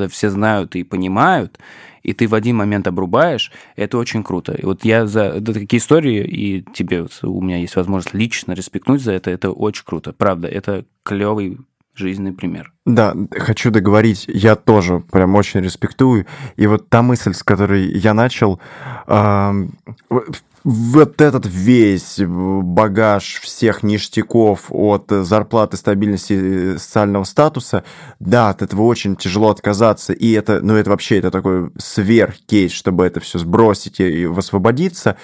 все 0.08 0.30
знают 0.30 0.76
и 0.78 0.84
понимают, 0.84 1.60
и 2.02 2.14
ты 2.14 2.28
в 2.28 2.34
один 2.34 2.56
момент 2.56 2.88
обрубаешь, 2.88 3.52
это 3.76 3.98
очень 3.98 4.24
круто. 4.24 4.54
И 4.54 4.66
вот 4.66 4.86
я 4.86 5.06
за 5.06 5.24
это 5.24 5.54
такие 5.54 5.80
истории, 5.80 6.24
и 6.24 6.64
тебе 6.74 7.08
у 7.24 7.42
меня 7.42 7.58
есть 7.58 7.76
возможность 7.76 8.14
лично 8.14 8.54
респектнуть 8.54 9.02
за 9.02 9.12
это, 9.12 9.32
это 9.32 9.52
очень 9.52 9.84
круто. 9.86 10.14
Правда, 10.14 10.48
это 10.48 10.86
клевый 11.04 11.58
жизненный 11.94 12.32
пример. 12.32 12.72
Да, 12.86 13.16
хочу 13.32 13.72
договорить, 13.72 14.26
я 14.28 14.56
тоже 14.56 15.00
прям 15.12 15.34
очень 15.34 15.62
респектую. 15.62 16.28
И 16.56 16.68
вот 16.68 16.88
та 16.88 17.02
мысль, 17.02 17.34
с 17.34 17.42
которой 17.42 17.86
я 17.98 18.14
начал, 18.14 18.60
э, 19.08 19.68
вот 20.66 21.22
этот 21.22 21.46
весь 21.46 22.20
багаж 22.20 23.40
всех 23.40 23.84
ништяков 23.84 24.66
от 24.70 25.06
зарплаты, 25.10 25.78
стабильности 25.78 26.34
э, 26.34 26.78
социального 26.80 27.24
статуса, 27.24 27.84
да, 28.20 28.50
от 28.50 28.64
этого 28.64 28.82
очень 28.82 29.16
тяжело 29.16 29.52
отказаться, 29.52 30.12
и 30.12 30.32
это, 30.32 30.62
ну, 30.62 30.74
это 30.74 30.90
вообще, 30.90 31.20
это 31.20 31.30
такой 31.30 31.70
сверхкейс, 31.78 32.72
чтобы 32.72 33.06
это 33.06 33.20
все 33.20 33.38
сбросить 33.38 34.00
и 34.00 34.26
освободиться, 34.26 35.18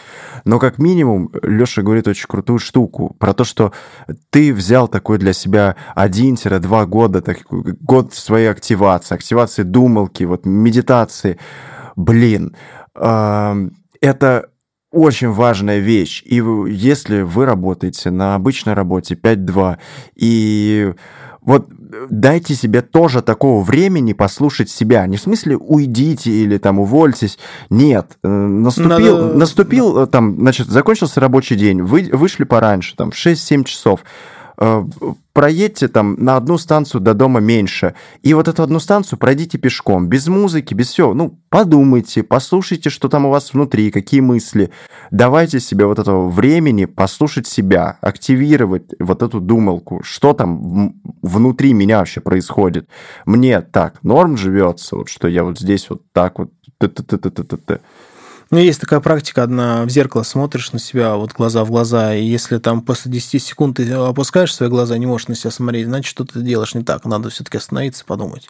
но 0.46 0.60
как 0.60 0.78
минимум 0.78 1.32
Леша 1.42 1.82
говорит 1.82 2.08
очень 2.08 2.28
крутую 2.28 2.60
штуку 2.60 3.16
про 3.18 3.34
то, 3.34 3.44
что 3.44 3.74
ты 4.30 4.54
взял 4.54 4.88
такой 4.88 5.18
для 5.18 5.34
себя 5.34 5.76
1-2 5.96 6.86
года, 6.86 7.22
так, 7.24 7.40
год 7.52 8.14
своей 8.14 8.50
активации, 8.50 9.16
активации 9.16 9.64
думалки, 9.64 10.24
вот 10.24 10.46
медитации, 10.46 11.38
блин, 11.96 12.56
это 12.94 14.50
очень 14.92 15.32
важная 15.32 15.80
вещь. 15.80 16.22
И 16.26 16.44
если 16.68 17.22
вы 17.22 17.46
работаете 17.46 18.12
на 18.12 18.36
обычной 18.36 18.74
работе 18.74 19.16
5-2, 19.16 19.78
и 20.16 20.94
вот 21.42 21.68
дайте 22.10 22.56
себе 22.56 22.82
тоже 22.82 23.22
такого 23.22 23.64
времени 23.64 24.14
послушать 24.14 24.70
себя. 24.70 25.08
Не 25.08 25.18
в 25.18 25.22
смысле 25.22 25.58
уйдите 25.58 26.32
или 26.32 26.58
там 26.58 26.80
увольтесь. 26.80 27.40
Нет. 27.70 28.18
Э, 28.24 28.28
наступил, 28.28 29.18
Надо... 29.18 29.38
наступил 29.38 29.98
э, 30.00 30.08
там, 30.08 30.38
значит, 30.40 30.68
закончился 30.68 31.20
рабочий 31.20 31.56
день, 31.56 31.82
вы 31.82 32.10
вышли 32.12 32.44
пораньше, 32.44 32.96
там, 32.96 33.12
в 33.12 33.16
6-7 33.16 33.64
часов 33.64 34.02
Э, 34.04 34.08
проедьте 35.34 35.88
там 35.88 36.16
на 36.20 36.38
одну 36.38 36.58
станцию 36.58 37.02
до 37.02 37.14
дома 37.14 37.40
меньше, 37.40 37.96
и 38.22 38.34
вот 38.34 38.48
эту 38.48 38.62
одну 38.62 38.80
станцию 38.80 39.18
пройдите 39.18 39.58
пешком, 39.58 40.08
без 40.08 40.28
музыки, 40.28 40.74
без 40.74 40.90
всего. 40.90 41.14
Ну, 41.14 41.40
подумайте, 41.50 42.22
послушайте, 42.22 42.90
что 42.90 43.10
там 43.10 43.26
у 43.26 43.30
вас 43.30 43.54
внутри, 43.54 43.90
какие 43.92 44.20
мысли. 44.20 44.72
Давайте 45.10 45.60
себе 45.60 45.86
вот 45.86 46.00
этого 46.00 46.30
времени 46.30 46.86
послушать 46.86 47.48
себя, 47.48 47.98
активировать 48.02 48.94
вот 49.00 49.24
эту 49.24 49.40
думалку, 49.40 50.02
что 50.04 50.34
там 50.34 50.94
внутри 51.22 51.74
меня 51.74 52.00
вообще 52.00 52.22
происходит. 52.22 52.88
Мне 53.26 53.62
так 53.62 54.04
норм 54.04 54.38
живется, 54.38 54.96
вот 54.96 55.10
что 55.10 55.28
я 55.28 55.44
вот 55.44 55.60
здесь 55.60 55.90
вот 55.90 56.04
так 56.14 56.40
вот. 56.40 56.52
Т 56.78 56.88
-т 56.88 57.04
-т 57.04 57.18
-т 57.18 57.30
-т 57.30 57.44
-т 57.44 57.60
-т. 57.66 57.82
У 58.52 58.56
меня 58.56 58.66
есть 58.66 58.82
такая 58.82 59.00
практика, 59.00 59.44
одна 59.44 59.86
в 59.86 59.90
зеркало 59.90 60.24
смотришь 60.24 60.74
на 60.74 60.80
себя, 60.80 61.16
вот 61.16 61.32
глаза 61.32 61.64
в 61.64 61.72
глаза, 61.72 62.14
и 62.14 62.26
если 62.26 62.58
там 62.58 62.82
после 62.82 63.10
10 63.10 63.42
секунд 63.42 63.78
ты 63.78 63.90
опускаешь 63.94 64.54
свои 64.54 64.68
глаза, 64.68 64.98
не 64.98 65.06
можешь 65.06 65.30
на 65.30 65.36
себя 65.36 65.52
смотреть, 65.52 65.86
значит, 65.86 66.10
что 66.10 66.26
ты 66.26 66.42
делаешь 66.42 66.74
не 66.74 66.84
так, 66.84 67.06
надо 67.06 67.30
все-таки 67.30 67.58
остановиться, 67.58 68.04
подумать. 68.04 68.50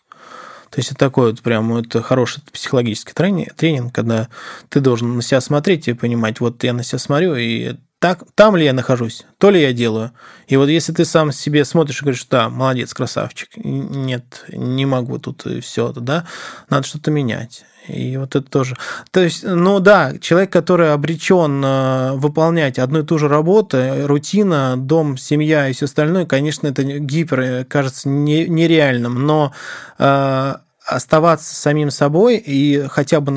То 0.71 0.79
есть 0.79 0.89
это 0.89 0.97
такой 0.97 1.29
вот 1.29 1.41
прям 1.43 1.77
это 1.77 2.01
хороший 2.01 2.41
психологический 2.51 3.13
тренинг, 3.13 3.53
тренинг, 3.53 3.93
когда 3.93 4.29
ты 4.69 4.79
должен 4.79 5.17
на 5.17 5.21
себя 5.21 5.39
смотреть 5.39 5.87
и 5.87 5.93
понимать, 5.93 6.39
вот 6.39 6.63
я 6.63 6.73
на 6.73 6.81
себя 6.81 6.97
смотрю, 6.97 7.35
и 7.35 7.75
так, 7.99 8.23
там 8.33 8.55
ли 8.55 8.65
я 8.65 8.73
нахожусь, 8.73 9.27
то 9.37 9.51
ли 9.51 9.61
я 9.61 9.71
делаю. 9.71 10.13
И 10.47 10.57
вот 10.57 10.69
если 10.69 10.93
ты 10.93 11.05
сам 11.05 11.31
себе 11.31 11.63
смотришь 11.63 12.01
и 12.01 12.05
говоришь, 12.05 12.25
да, 12.27 12.49
молодец, 12.49 12.91
красавчик, 12.95 13.49
нет, 13.55 14.45
не 14.47 14.87
могу 14.87 15.19
тут 15.19 15.45
все 15.61 15.91
это, 15.91 15.99
да, 15.99 16.25
надо 16.71 16.87
что-то 16.87 17.11
менять. 17.11 17.65
И 17.87 18.15
вот 18.17 18.35
это 18.35 18.49
тоже. 18.49 18.77
То 19.11 19.21
есть, 19.21 19.43
ну 19.43 19.79
да, 19.79 20.13
человек, 20.19 20.51
который 20.51 20.93
обречен 20.93 21.63
э, 21.63 22.11
выполнять 22.13 22.77
одну 22.79 22.99
и 22.99 23.03
ту 23.03 23.17
же 23.17 23.27
работу, 23.27 23.77
рутина, 24.05 24.75
дом, 24.77 25.17
семья 25.17 25.67
и 25.67 25.73
все 25.73 25.85
остальное, 25.85 26.25
конечно, 26.25 26.67
это 26.67 26.83
гипер, 26.83 27.65
кажется 27.65 28.07
не, 28.07 28.47
нереальным, 28.47 29.25
но 29.25 29.51
э, 29.97 30.55
оставаться 30.91 31.55
самим 31.55 31.89
собой 31.89 32.37
и 32.37 32.85
хотя 32.89 33.21
бы 33.21 33.31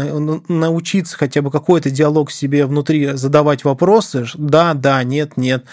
научиться 0.49 1.17
хотя 1.17 1.41
бы 1.41 1.51
какой-то 1.51 1.91
диалог 1.91 2.31
себе 2.31 2.67
внутри 2.67 3.13
задавать 3.13 3.65
вопросы, 3.65 4.27
да, 4.35 4.75
да, 4.75 5.03
нет, 5.05 5.37
нет, 5.37 5.65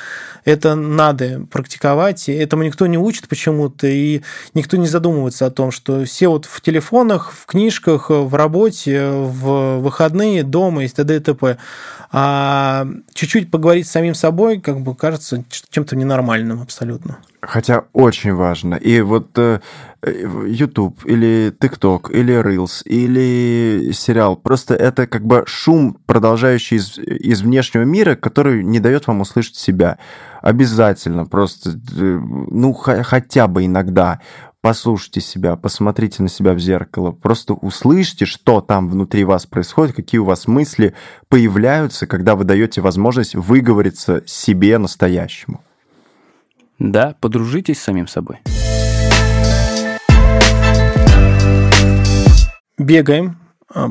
это 0.46 0.76
надо 0.76 1.46
практиковать, 1.52 2.30
этому 2.30 2.64
никто 2.64 2.86
не 2.88 2.98
учит 2.98 3.28
почему-то, 3.28 3.88
и 3.88 4.22
никто 4.54 4.78
не 4.78 4.88
задумывается 4.88 5.48
о 5.48 5.52
том, 5.52 5.72
что 5.72 6.06
все 6.06 6.28
вот 6.28 6.46
в 6.46 6.62
телефонах, 6.62 7.32
в 7.34 7.46
книжках, 7.46 8.10
в 8.10 8.34
работе, 8.36 9.10
в 9.10 9.80
выходные, 9.80 10.44
дома 10.44 10.84
и 10.84 10.88
т.д. 10.88 11.16
и 11.16 11.20
т.п. 11.20 11.58
А 12.14 12.88
чуть-чуть 13.14 13.50
поговорить 13.50 13.88
с 13.88 13.92
самим 13.92 14.16
собой, 14.16 14.60
как 14.60 14.82
бы 14.82 14.96
кажется 14.96 15.46
чем-то 15.70 15.96
ненормальным 15.96 16.62
абсолютно. 16.62 17.20
Хотя 17.42 17.86
очень 17.94 18.34
важно. 18.34 18.76
И 18.76 19.00
вот 19.00 19.38
э, 19.38 19.62
YouTube 20.04 21.06
или 21.06 21.54
TikTok 21.58 22.12
или 22.12 22.36
Reels 22.40 22.84
или 22.84 23.92
сериал, 23.94 24.36
просто 24.36 24.76
это 24.76 25.08
как 25.08 25.26
бы 25.26 25.44
шум, 25.48 25.98
продолжающий 26.06 26.78
из, 26.78 26.98
из 26.98 27.42
внешнего 27.42 27.84
мира, 27.84 28.16
который 28.16 28.64
не 28.64 28.82
дает 28.82 29.08
вам 29.08 29.22
услышать 29.22 29.56
себя. 29.56 29.98
Обязательно, 30.42 31.26
просто, 31.26 31.72
э, 31.72 32.20
ну, 32.52 32.74
хотя 32.74 33.48
бы 33.48 33.66
иногда 33.66 34.20
послушайте 34.62 35.22
себя, 35.22 35.56
посмотрите 35.56 36.24
на 36.24 36.30
себя 36.30 36.54
в 36.54 36.60
зеркало, 36.60 37.12
просто 37.12 37.54
услышьте, 37.54 38.26
что 38.26 38.62
там 38.62 38.90
внутри 38.90 39.24
вас 39.24 39.46
происходит, 39.46 39.96
какие 39.96 40.20
у 40.20 40.26
вас 40.26 40.48
мысли 40.48 40.94
появляются, 41.28 42.08
когда 42.08 42.36
вы 42.36 42.44
даете 42.44 42.82
возможность 42.82 43.36
выговориться 43.36 44.24
себе 44.26 44.78
настоящему. 44.78 45.62
Да, 46.80 47.16
подружитесь 47.20 47.80
с 47.80 47.84
самим 47.84 48.08
собой. 48.08 48.40
Бегаем, 52.78 53.38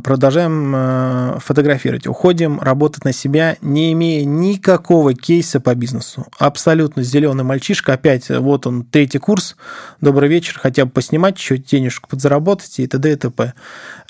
продолжаем 0.02 0.74
э, 0.74 1.38
фотографировать, 1.40 2.06
уходим 2.06 2.60
работать 2.60 3.04
на 3.04 3.12
себя, 3.12 3.56
не 3.60 3.92
имея 3.92 4.24
никакого 4.24 5.14
кейса 5.14 5.60
по 5.60 5.74
бизнесу. 5.74 6.26
Абсолютно 6.38 7.02
зеленый 7.02 7.44
мальчишка, 7.44 7.94
опять 7.94 8.28
вот 8.28 8.66
он, 8.66 8.84
третий 8.84 9.18
курс, 9.18 9.56
добрый 10.00 10.28
вечер, 10.28 10.58
хотя 10.60 10.84
бы 10.84 10.90
поснимать, 10.90 11.38
еще 11.38 11.56
денежку 11.56 12.08
подзаработать 12.08 12.78
и 12.78 12.86
т.д. 12.86 13.12
и 13.12 13.16
т.п. 13.16 13.54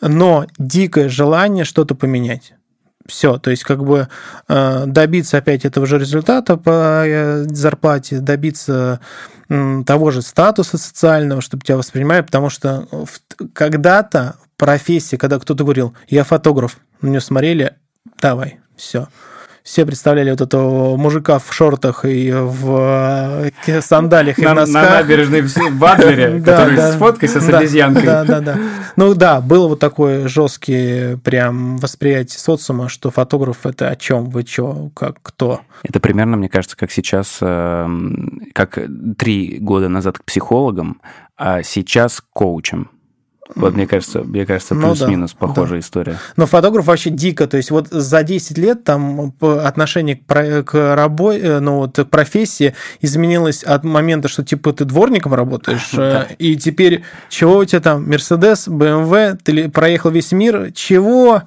Но 0.00 0.46
дикое 0.58 1.08
желание 1.08 1.64
что-то 1.64 1.94
поменять. 1.94 2.54
Все, 3.06 3.38
то 3.38 3.50
есть 3.50 3.64
как 3.64 3.82
бы 3.84 4.08
э, 4.48 4.84
добиться 4.86 5.38
опять 5.38 5.64
этого 5.64 5.86
же 5.86 5.98
результата 5.98 6.56
по 6.56 7.02
э, 7.06 7.44
зарплате, 7.48 8.20
добиться 8.20 9.00
того 9.84 10.12
же 10.12 10.22
статуса 10.22 10.78
социального, 10.78 11.40
чтобы 11.40 11.64
тебя 11.64 11.76
воспринимали, 11.76 12.20
потому 12.20 12.50
что 12.50 12.86
когда-то 13.52 14.36
профессия, 14.60 15.16
когда 15.16 15.38
кто-то 15.38 15.64
говорил, 15.64 15.94
я 16.06 16.22
фотограф, 16.22 16.76
на 17.00 17.08
нее 17.08 17.22
смотрели, 17.22 17.76
давай, 18.20 18.60
все 18.76 19.08
все 19.62 19.84
представляли 19.84 20.30
вот 20.30 20.40
этого 20.40 20.96
мужика 20.96 21.38
в 21.38 21.52
шортах 21.52 22.04
и 22.04 22.32
в 22.32 23.50
э, 23.66 23.80
сандалиях 23.80 24.38
и 24.38 24.44
в 24.44 24.54
носках. 24.54 24.82
На 24.82 24.90
набережной 24.96 25.42
в 25.42 25.84
Адлере, 25.84 26.40
который 26.44 26.76
сфоткайся 26.92 27.40
с 27.40 27.48
обезьянкой. 27.48 28.04
Да, 28.04 28.24
да, 28.24 28.40
да. 28.40 28.58
Ну 28.96 29.14
да, 29.14 29.40
было 29.40 29.68
вот 29.68 29.78
такое 29.78 30.28
жесткое 30.28 31.18
прям 31.18 31.76
восприятие 31.76 32.38
социума, 32.38 32.88
что 32.88 33.10
фотограф 33.10 33.66
это 33.66 33.88
о 33.90 33.96
чем, 33.96 34.30
вы 34.30 34.44
что, 34.46 34.90
как, 34.94 35.18
кто. 35.22 35.60
Это 35.82 36.00
примерно, 36.00 36.36
мне 36.36 36.48
кажется, 36.48 36.76
как 36.76 36.90
сейчас, 36.90 37.38
эм, 37.40 38.48
как 38.54 38.78
три 39.18 39.58
года 39.60 39.88
назад 39.88 40.18
к 40.18 40.24
психологам, 40.24 41.00
а 41.36 41.62
сейчас 41.62 42.20
к 42.20 42.24
коучам. 42.32 42.90
Вот 43.54 43.74
мне 43.74 43.86
кажется, 43.86 44.22
мне 44.22 44.46
кажется, 44.46 44.74
ну 44.74 44.88
плюс-минус 44.88 45.36
ну, 45.38 45.46
да, 45.46 45.46
похожая 45.46 45.80
да. 45.80 45.84
история. 45.84 46.18
Но 46.36 46.46
фотограф 46.46 46.86
вообще 46.86 47.10
дико, 47.10 47.46
то 47.46 47.56
есть 47.56 47.70
вот 47.70 47.88
за 47.88 48.22
10 48.22 48.58
лет 48.58 48.84
там 48.84 49.34
отношение 49.40 50.16
к, 50.16 50.62
к 50.64 50.94
работе, 50.94 51.40
э, 51.40 51.60
ну 51.60 51.76
вот 51.76 51.96
к 51.96 52.04
профессии 52.04 52.74
изменилось 53.00 53.62
от 53.62 53.84
момента, 53.84 54.28
что 54.28 54.44
типа 54.44 54.72
ты 54.72 54.84
дворником 54.84 55.34
работаешь, 55.34 55.88
да. 55.92 56.26
Э, 56.28 56.34
и 56.38 56.56
теперь 56.56 57.02
чего 57.28 57.58
у 57.58 57.64
тебя 57.64 57.80
там, 57.80 58.08
Мерседес, 58.08 58.68
БМВ, 58.68 59.42
ты 59.42 59.68
проехал 59.68 60.10
весь 60.10 60.32
мир, 60.32 60.72
чего? 60.72 61.42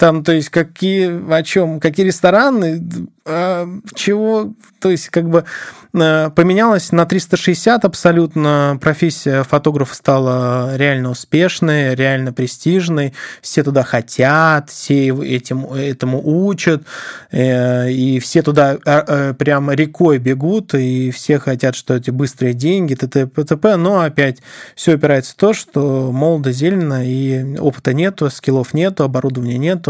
Там, 0.00 0.24
то 0.24 0.32
есть, 0.32 0.48
какие, 0.48 1.30
о 1.30 1.42
чем, 1.42 1.78
какие 1.78 2.06
рестораны, 2.06 2.82
а, 3.26 3.68
чего, 3.94 4.54
то 4.80 4.88
есть, 4.88 5.10
как 5.10 5.28
бы 5.28 5.44
Э, 5.92 6.30
поменялась 6.34 6.92
на 6.92 7.04
360 7.04 7.84
абсолютно. 7.84 8.78
Профессия 8.80 9.42
фотографа 9.42 9.94
стала 9.94 10.76
реально 10.76 11.10
успешной, 11.10 11.94
реально 11.94 12.32
престижной. 12.32 13.12
Все 13.42 13.64
туда 13.64 13.82
хотят, 13.82 14.70
все 14.70 15.08
этим, 15.24 15.66
этому 15.66 16.20
учат, 16.24 16.84
э, 17.32 17.90
и 17.90 18.20
все 18.20 18.42
туда 18.42 18.78
э, 18.84 19.34
прям 19.34 19.70
рекой 19.70 20.18
бегут, 20.18 20.74
и 20.74 21.10
все 21.10 21.38
хотят, 21.38 21.74
что 21.74 21.94
эти 21.94 22.10
быстрые 22.10 22.54
деньги, 22.54 22.94
т.т. 22.94 23.26
п.т.п. 23.26 23.76
Но 23.76 24.00
опять 24.00 24.38
все 24.76 24.94
опирается 24.94 25.32
в 25.32 25.36
то, 25.36 25.52
что 25.52 26.12
молодо, 26.12 26.52
зелено, 26.52 27.04
и 27.04 27.56
опыта 27.58 27.92
нету, 27.92 28.30
скиллов 28.30 28.74
нету, 28.74 29.04
оборудования 29.04 29.58
нету, 29.58 29.89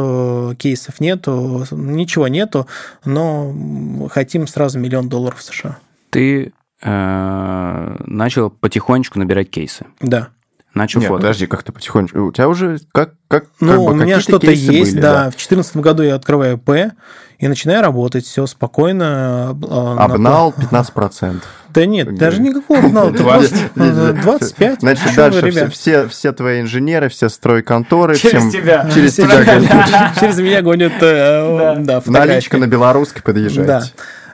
кейсов 0.59 1.01
нету, 1.01 1.65
ничего 1.71 2.29
нету, 2.29 2.67
но 3.05 4.09
хотим 4.11 4.47
сразу 4.47 4.79
миллион 4.79 5.09
долларов 5.09 5.39
в 5.39 5.43
США 5.43 5.79
ты 6.11 6.53
э, 6.83 7.97
начал 8.07 8.51
потихонечку 8.51 9.19
набирать 9.19 9.51
кейсы. 9.51 9.87
Да. 10.01 10.29
Начал 10.75 11.01
Нет, 11.01 11.09
фото. 11.09 11.23
подожди, 11.23 11.47
как 11.47 11.65
ты 11.65 11.73
потихонечку? 11.73 12.27
У 12.27 12.33
тебя 12.33 12.49
уже 12.49 12.79
как, 12.93 13.15
как, 13.27 13.47
ну, 13.59 13.69
как 13.69 13.79
бы, 13.79 13.87
у 13.87 13.95
меня 13.95 14.21
что-то 14.21 14.51
есть, 14.51 14.69
были, 14.69 15.01
да. 15.01 15.15
да. 15.15 15.21
В 15.23 15.35
2014 15.35 15.77
году 15.79 16.03
я 16.03 16.15
открываю 16.15 16.59
П 16.59 16.93
и 17.39 17.49
начинаю 17.49 17.83
работать, 17.83 18.25
все 18.25 18.47
спокойно. 18.47 19.59
Э, 19.63 19.97
Обнал 19.99 20.55
на... 20.57 20.63
15%. 20.63 21.43
Да 21.73 21.87
нет, 21.87 22.15
даже 22.17 22.41
никакого 22.41 22.81
обнала. 22.81 23.11
20, 23.11 23.75
25. 23.75 24.81
Значит, 24.81 25.15
дальше 25.15 25.71
все, 25.71 26.09
все 26.09 26.33
твои 26.33 26.61
инженеры, 26.61 27.09
все 27.09 27.29
стройконторы. 27.29 28.17
Через 28.17 28.49
всем, 28.49 28.51
тебя. 28.51 28.91
Через 28.93 29.15
тебя. 29.15 30.13
Через 30.21 30.39
меня 30.39 30.63
гонят 30.63 30.93
э, 31.01 31.77
да. 31.81 32.03
Наличка 32.07 32.59
на 32.59 32.67
белорусской 32.67 33.23
подъезжаете. 33.23 33.67
Да. 33.67 33.83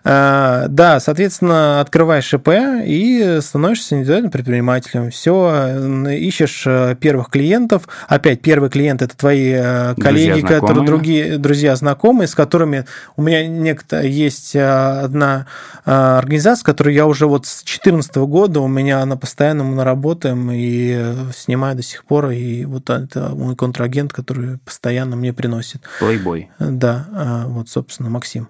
А, 0.09 0.67
да, 0.69 1.01
соответственно, 1.01 1.81
открываешь 1.81 2.33
ИП 2.33 2.49
и 2.85 3.41
становишься 3.43 3.97
индивидуальным 3.97 4.31
предпринимателем. 4.31 5.11
Все, 5.11 6.07
ищешь 6.11 6.63
э, 6.65 6.95
первых 6.95 7.29
клиентов. 7.29 7.89
Опять, 8.07 8.41
первый 8.41 8.71
клиент– 8.71 9.03
это 9.03 9.17
твои 9.17 9.51
э, 9.57 9.97
коллеги, 9.97 10.43
друзья, 10.43 10.61
которые 10.61 10.87
другие 10.87 11.39
друзья, 11.39 11.75
знакомые, 11.75 12.29
с 12.29 12.37
которыми 12.37 12.85
у 13.17 13.23
меня 13.23 13.49
некто 13.49 14.01
есть 14.01 14.55
э, 14.55 14.65
одна 14.65 15.47
организация, 15.85 16.65
которую 16.65 16.95
я 16.95 17.07
уже 17.07 17.27
вот 17.27 17.47
с 17.47 17.65
2014 17.65 18.17
года 18.17 18.61
у 18.61 18.69
меня 18.69 19.01
она 19.01 19.17
постоянно 19.17 19.65
мы 19.65 19.83
работаем 19.83 20.51
и 20.53 21.15
снимаю 21.35 21.75
до 21.75 21.83
сих 21.83 22.05
пор. 22.05 22.31
И 22.31 22.65
вот 22.65 22.91
это 22.91 23.31
мой 23.31 23.57
контрагент, 23.57 24.13
который 24.13 24.59
постоянно 24.59 25.17
мне 25.17 25.33
приносит. 25.33 25.83
Плейбой. 25.99 26.51
Да, 26.61 27.07
вот, 27.49 27.69
собственно, 27.69 28.09
Максим. 28.09 28.49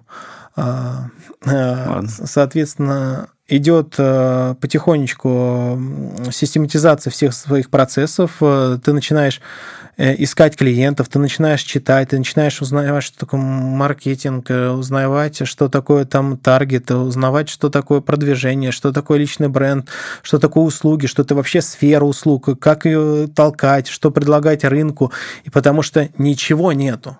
А, 0.57 1.09
а, 1.45 2.01
соответственно, 2.07 3.29
идет 3.47 3.93
э, 3.99 4.55
потихонечку 4.59 5.79
систематизация 6.31 7.11
всех 7.11 7.33
своих 7.33 7.69
процессов. 7.69 8.37
Э, 8.41 8.79
ты 8.83 8.91
начинаешь 8.91 9.39
э, 9.97 10.15
искать 10.21 10.57
клиентов, 10.57 11.09
ты 11.09 11.19
начинаешь 11.19 11.61
читать, 11.61 12.09
ты 12.09 12.17
начинаешь 12.17 12.59
узнавать, 12.59 13.03
что 13.03 13.19
такое 13.19 13.39
маркетинг, 13.39 14.49
узнавать, 14.49 15.47
что 15.47 15.69
такое 15.69 16.05
там 16.05 16.37
таргет, 16.37 16.89
узнавать, 16.89 17.49
что 17.49 17.69
такое 17.69 18.01
продвижение, 18.01 18.71
что 18.71 18.91
такое 18.91 19.19
личный 19.19 19.49
бренд, 19.49 19.87
что 20.23 20.39
такое 20.39 20.63
услуги, 20.63 21.05
что 21.05 21.21
это 21.21 21.35
вообще 21.35 21.61
сфера 21.61 22.03
услуг, 22.03 22.59
как 22.59 22.85
ее 22.85 23.27
толкать, 23.27 23.87
что 23.87 24.09
предлагать 24.09 24.63
рынку. 24.63 25.13
И 25.43 25.51
потому 25.51 25.83
что 25.83 26.09
ничего 26.17 26.73
нету 26.73 27.17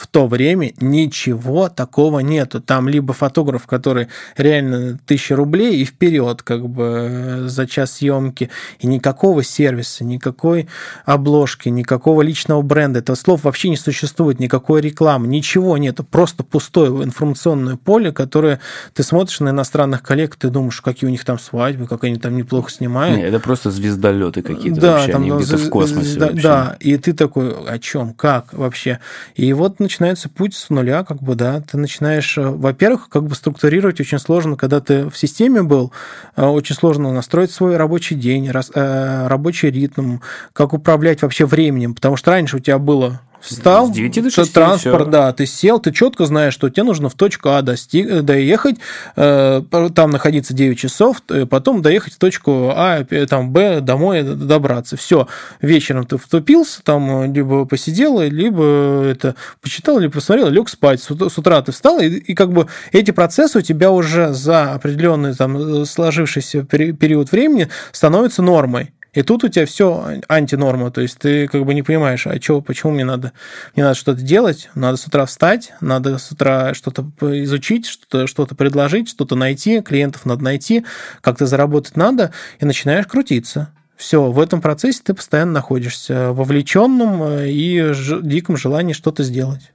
в 0.00 0.06
то 0.06 0.26
время 0.26 0.72
ничего 0.80 1.68
такого 1.68 2.20
нету. 2.20 2.62
Там 2.62 2.88
либо 2.88 3.12
фотограф, 3.12 3.66
который 3.66 4.08
реально 4.34 4.98
тысяча 5.04 5.36
рублей 5.36 5.82
и 5.82 5.84
вперед 5.84 6.42
как 6.42 6.66
бы 6.66 6.84
э, 7.10 7.48
за 7.48 7.66
час 7.66 7.92
съемки, 7.92 8.48
и 8.78 8.86
никакого 8.86 9.44
сервиса, 9.44 10.02
никакой 10.02 10.68
обложки, 11.04 11.68
никакого 11.68 12.22
личного 12.22 12.62
бренда. 12.62 13.00
Этого 13.00 13.14
слов 13.14 13.44
вообще 13.44 13.68
не 13.68 13.76
существует, 13.76 14.40
никакой 14.40 14.80
рекламы, 14.80 15.26
ничего 15.26 15.76
нету. 15.76 16.02
Просто 16.02 16.44
пустое 16.44 17.04
информационное 17.04 17.76
поле, 17.76 18.10
которое 18.10 18.58
ты 18.94 19.02
смотришь 19.02 19.40
на 19.40 19.50
иностранных 19.50 20.02
коллег, 20.02 20.34
ты 20.36 20.48
думаешь, 20.48 20.80
какие 20.80 21.08
у 21.08 21.10
них 21.10 21.26
там 21.26 21.38
свадьбы, 21.38 21.86
как 21.86 22.04
они 22.04 22.16
там 22.16 22.38
неплохо 22.38 22.70
снимают. 22.70 23.18
Не, 23.18 23.24
это 23.24 23.38
просто 23.38 23.70
звездолеты 23.70 24.40
какие-то 24.40 24.80
да, 24.80 24.92
вообще, 24.92 25.12
там, 25.12 25.22
они 25.22 25.30
где-то 25.30 25.58
в 25.58 25.68
космосе. 25.68 26.18
Да, 26.18 26.30
да, 26.30 26.76
и 26.80 26.96
ты 26.96 27.12
такой, 27.12 27.54
о 27.66 27.78
чем, 27.78 28.14
как 28.14 28.54
вообще? 28.54 29.00
И 29.34 29.52
вот 29.52 29.78
начинается 29.90 30.28
путь 30.28 30.54
с 30.54 30.70
нуля, 30.70 31.02
как 31.02 31.20
бы, 31.20 31.34
да, 31.34 31.60
ты 31.60 31.76
начинаешь, 31.76 32.38
э, 32.38 32.42
во-первых, 32.42 33.08
как 33.08 33.24
бы 33.24 33.34
структурировать 33.34 34.00
очень 34.00 34.20
сложно, 34.20 34.56
когда 34.56 34.80
ты 34.80 35.10
в 35.10 35.16
системе 35.16 35.62
был, 35.62 35.92
э, 36.36 36.44
очень 36.44 36.76
сложно 36.76 37.12
настроить 37.12 37.50
свой 37.50 37.76
рабочий 37.76 38.14
день, 38.14 38.50
рабочий 38.50 39.70
ритм, 39.70 40.18
как 40.52 40.72
управлять 40.72 41.22
вообще 41.22 41.44
временем, 41.44 41.94
потому 41.94 42.16
что 42.16 42.30
раньше 42.30 42.56
у 42.56 42.60
тебя 42.60 42.78
было 42.78 43.20
Встал, 43.40 43.88
с 43.88 43.90
9 43.90 44.22
до 44.22 44.30
6, 44.30 44.52
транспорт, 44.52 45.02
все. 45.02 45.10
да, 45.10 45.32
ты 45.32 45.46
сел, 45.46 45.80
ты 45.80 45.92
четко 45.92 46.26
знаешь, 46.26 46.52
что 46.52 46.68
тебе 46.68 46.82
нужно 46.82 47.08
в 47.08 47.14
точку 47.14 47.50
А 47.50 47.62
достиг, 47.62 48.06
э, 48.08 48.22
доехать, 48.22 48.76
э, 49.16 49.62
там 49.94 50.10
находиться 50.10 50.52
9 50.52 50.78
часов, 50.78 51.22
э, 51.30 51.46
потом 51.46 51.80
доехать 51.80 52.14
в 52.14 52.18
точку 52.18 52.72
А, 52.74 53.04
там, 53.28 53.50
Б, 53.50 53.80
домой 53.80 54.22
добраться. 54.22 54.96
Все, 54.96 55.26
вечером 55.60 56.06
ты 56.06 56.18
втупился, 56.18 56.82
там, 56.82 57.32
либо 57.32 57.64
посидел, 57.64 58.20
либо 58.20 59.04
это 59.04 59.34
почитал, 59.62 59.98
либо 59.98 60.14
посмотрел, 60.14 60.48
лег 60.48 60.68
спать. 60.68 61.00
С 61.00 61.10
утра 61.10 61.62
ты 61.62 61.72
встал, 61.72 61.98
и, 62.00 62.08
и 62.08 62.34
как 62.34 62.52
бы 62.52 62.66
эти 62.92 63.10
процессы 63.10 63.58
у 63.58 63.62
тебя 63.62 63.90
уже 63.90 64.32
за 64.34 64.74
определенный 64.74 65.34
там 65.34 65.86
сложившийся 65.86 66.62
период 66.62 67.32
времени 67.32 67.68
становятся 67.92 68.42
нормой. 68.42 68.92
И 69.12 69.22
тут 69.22 69.42
у 69.44 69.48
тебя 69.48 69.66
все 69.66 70.20
антинорма, 70.28 70.90
то 70.90 71.00
есть 71.00 71.18
ты 71.18 71.48
как 71.48 71.64
бы 71.64 71.74
не 71.74 71.82
понимаешь, 71.82 72.26
а 72.26 72.40
что, 72.40 72.60
почему 72.60 72.92
мне 72.92 73.04
надо, 73.04 73.32
мне 73.74 73.84
надо 73.84 73.96
что-то 73.96 74.22
делать, 74.22 74.70
надо 74.74 74.96
с 74.96 75.06
утра 75.06 75.26
встать, 75.26 75.72
надо 75.80 76.18
с 76.18 76.30
утра 76.30 76.74
что-то 76.74 77.04
изучить, 77.20 77.86
что-то 77.86 78.26
что 78.26 78.46
предложить, 78.46 79.08
что-то 79.08 79.34
найти, 79.34 79.80
клиентов 79.80 80.26
надо 80.26 80.44
найти, 80.44 80.84
как-то 81.20 81.46
заработать 81.46 81.96
надо, 81.96 82.32
и 82.60 82.64
начинаешь 82.64 83.06
крутиться. 83.06 83.72
Все, 83.96 84.30
в 84.30 84.40
этом 84.40 84.62
процессе 84.62 85.02
ты 85.04 85.12
постоянно 85.12 85.52
находишься 85.52 86.32
вовлеченном 86.32 87.22
э, 87.22 87.50
и 87.50 87.92
диком 88.22 88.56
желании 88.56 88.94
что-то 88.94 89.22
сделать. 89.22 89.72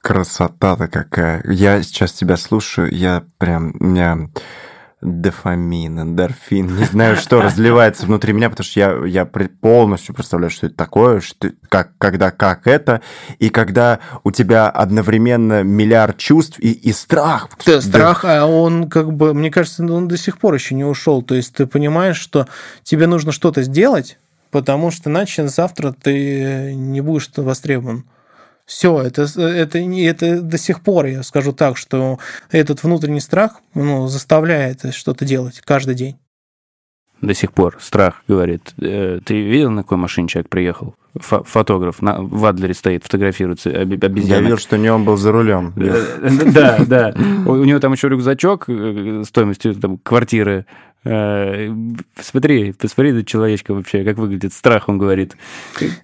Красота-то 0.00 0.88
какая. 0.88 1.44
Я 1.48 1.82
сейчас 1.82 2.12
тебя 2.12 2.36
слушаю, 2.36 2.92
я 2.92 3.22
прям, 3.38 3.74
меня 3.78 4.28
дофамин, 5.00 6.00
эндорфин, 6.00 6.76
не 6.76 6.84
знаю, 6.84 7.16
что 7.16 7.40
разливается 7.40 8.06
внутри 8.06 8.32
меня, 8.32 8.50
потому 8.50 8.64
что 8.64 8.80
я, 8.80 9.06
я 9.06 9.24
полностью 9.24 10.14
представляю, 10.14 10.50
что 10.50 10.66
это 10.66 10.74
такое, 10.74 11.20
что, 11.20 11.52
как, 11.68 11.92
когда 11.98 12.30
как 12.32 12.66
это, 12.66 13.00
и 13.38 13.48
когда 13.48 14.00
у 14.24 14.32
тебя 14.32 14.68
одновременно 14.68 15.62
миллиард 15.62 16.16
чувств 16.16 16.58
и, 16.58 16.72
и 16.72 16.92
страх. 16.92 17.48
Да, 17.64 17.80
страх, 17.80 18.24
а 18.24 18.46
он 18.46 18.90
как 18.90 19.12
бы, 19.12 19.34
мне 19.34 19.50
кажется, 19.50 19.84
он 19.84 20.08
до 20.08 20.16
сих 20.16 20.38
пор 20.38 20.54
еще 20.54 20.74
не 20.74 20.84
ушел. 20.84 21.22
То 21.22 21.36
есть 21.36 21.54
ты 21.54 21.66
понимаешь, 21.66 22.18
что 22.18 22.48
тебе 22.82 23.06
нужно 23.06 23.30
что-то 23.30 23.62
сделать, 23.62 24.18
потому 24.50 24.90
что 24.90 25.10
иначе 25.10 25.46
завтра 25.46 25.92
ты 25.92 26.74
не 26.74 27.00
будешь 27.00 27.30
востребован. 27.36 28.04
Все, 28.68 29.00
это, 29.00 29.22
это, 29.22 29.78
это 29.78 30.42
до 30.42 30.58
сих 30.58 30.82
пор, 30.82 31.06
я 31.06 31.22
скажу 31.22 31.54
так, 31.54 31.78
что 31.78 32.18
этот 32.50 32.82
внутренний 32.82 33.20
страх 33.20 33.62
ну, 33.72 34.08
заставляет 34.08 34.94
что-то 34.94 35.24
делать 35.24 35.62
каждый 35.64 35.94
день. 35.94 36.18
До 37.22 37.32
сих 37.32 37.54
пор 37.54 37.78
страх 37.80 38.22
говорит. 38.28 38.74
Э, 38.78 39.20
ты 39.24 39.40
видел, 39.40 39.70
на 39.70 39.84
какой 39.84 39.96
машине 39.96 40.28
человек 40.28 40.50
приехал? 40.50 40.94
Фо 41.14 41.42
фотограф 41.44 42.02
на, 42.02 42.20
в 42.20 42.44
Адлере 42.44 42.74
стоит, 42.74 43.04
фотографируется 43.04 43.70
обезьянок. 43.70 44.28
Я 44.28 44.40
видел, 44.40 44.58
что 44.58 44.76
не 44.76 44.92
он 44.92 45.02
был 45.02 45.16
за 45.16 45.32
рулем. 45.32 45.72
Да, 46.52 46.78
да. 46.86 47.14
У 47.46 47.64
него 47.64 47.80
там 47.80 47.92
еще 47.92 48.10
рюкзачок 48.10 48.68
э, 48.68 49.22
стоимостью 49.26 49.98
квартиры 50.02 50.66
Э, 50.66 50.87
смотри, 51.04 52.72
посмотри 52.72 53.12
на 53.12 53.24
человечка 53.24 53.72
вообще, 53.72 54.04
как 54.04 54.18
выглядит. 54.18 54.52
Страх, 54.52 54.88
он 54.88 54.98
говорит. 54.98 55.36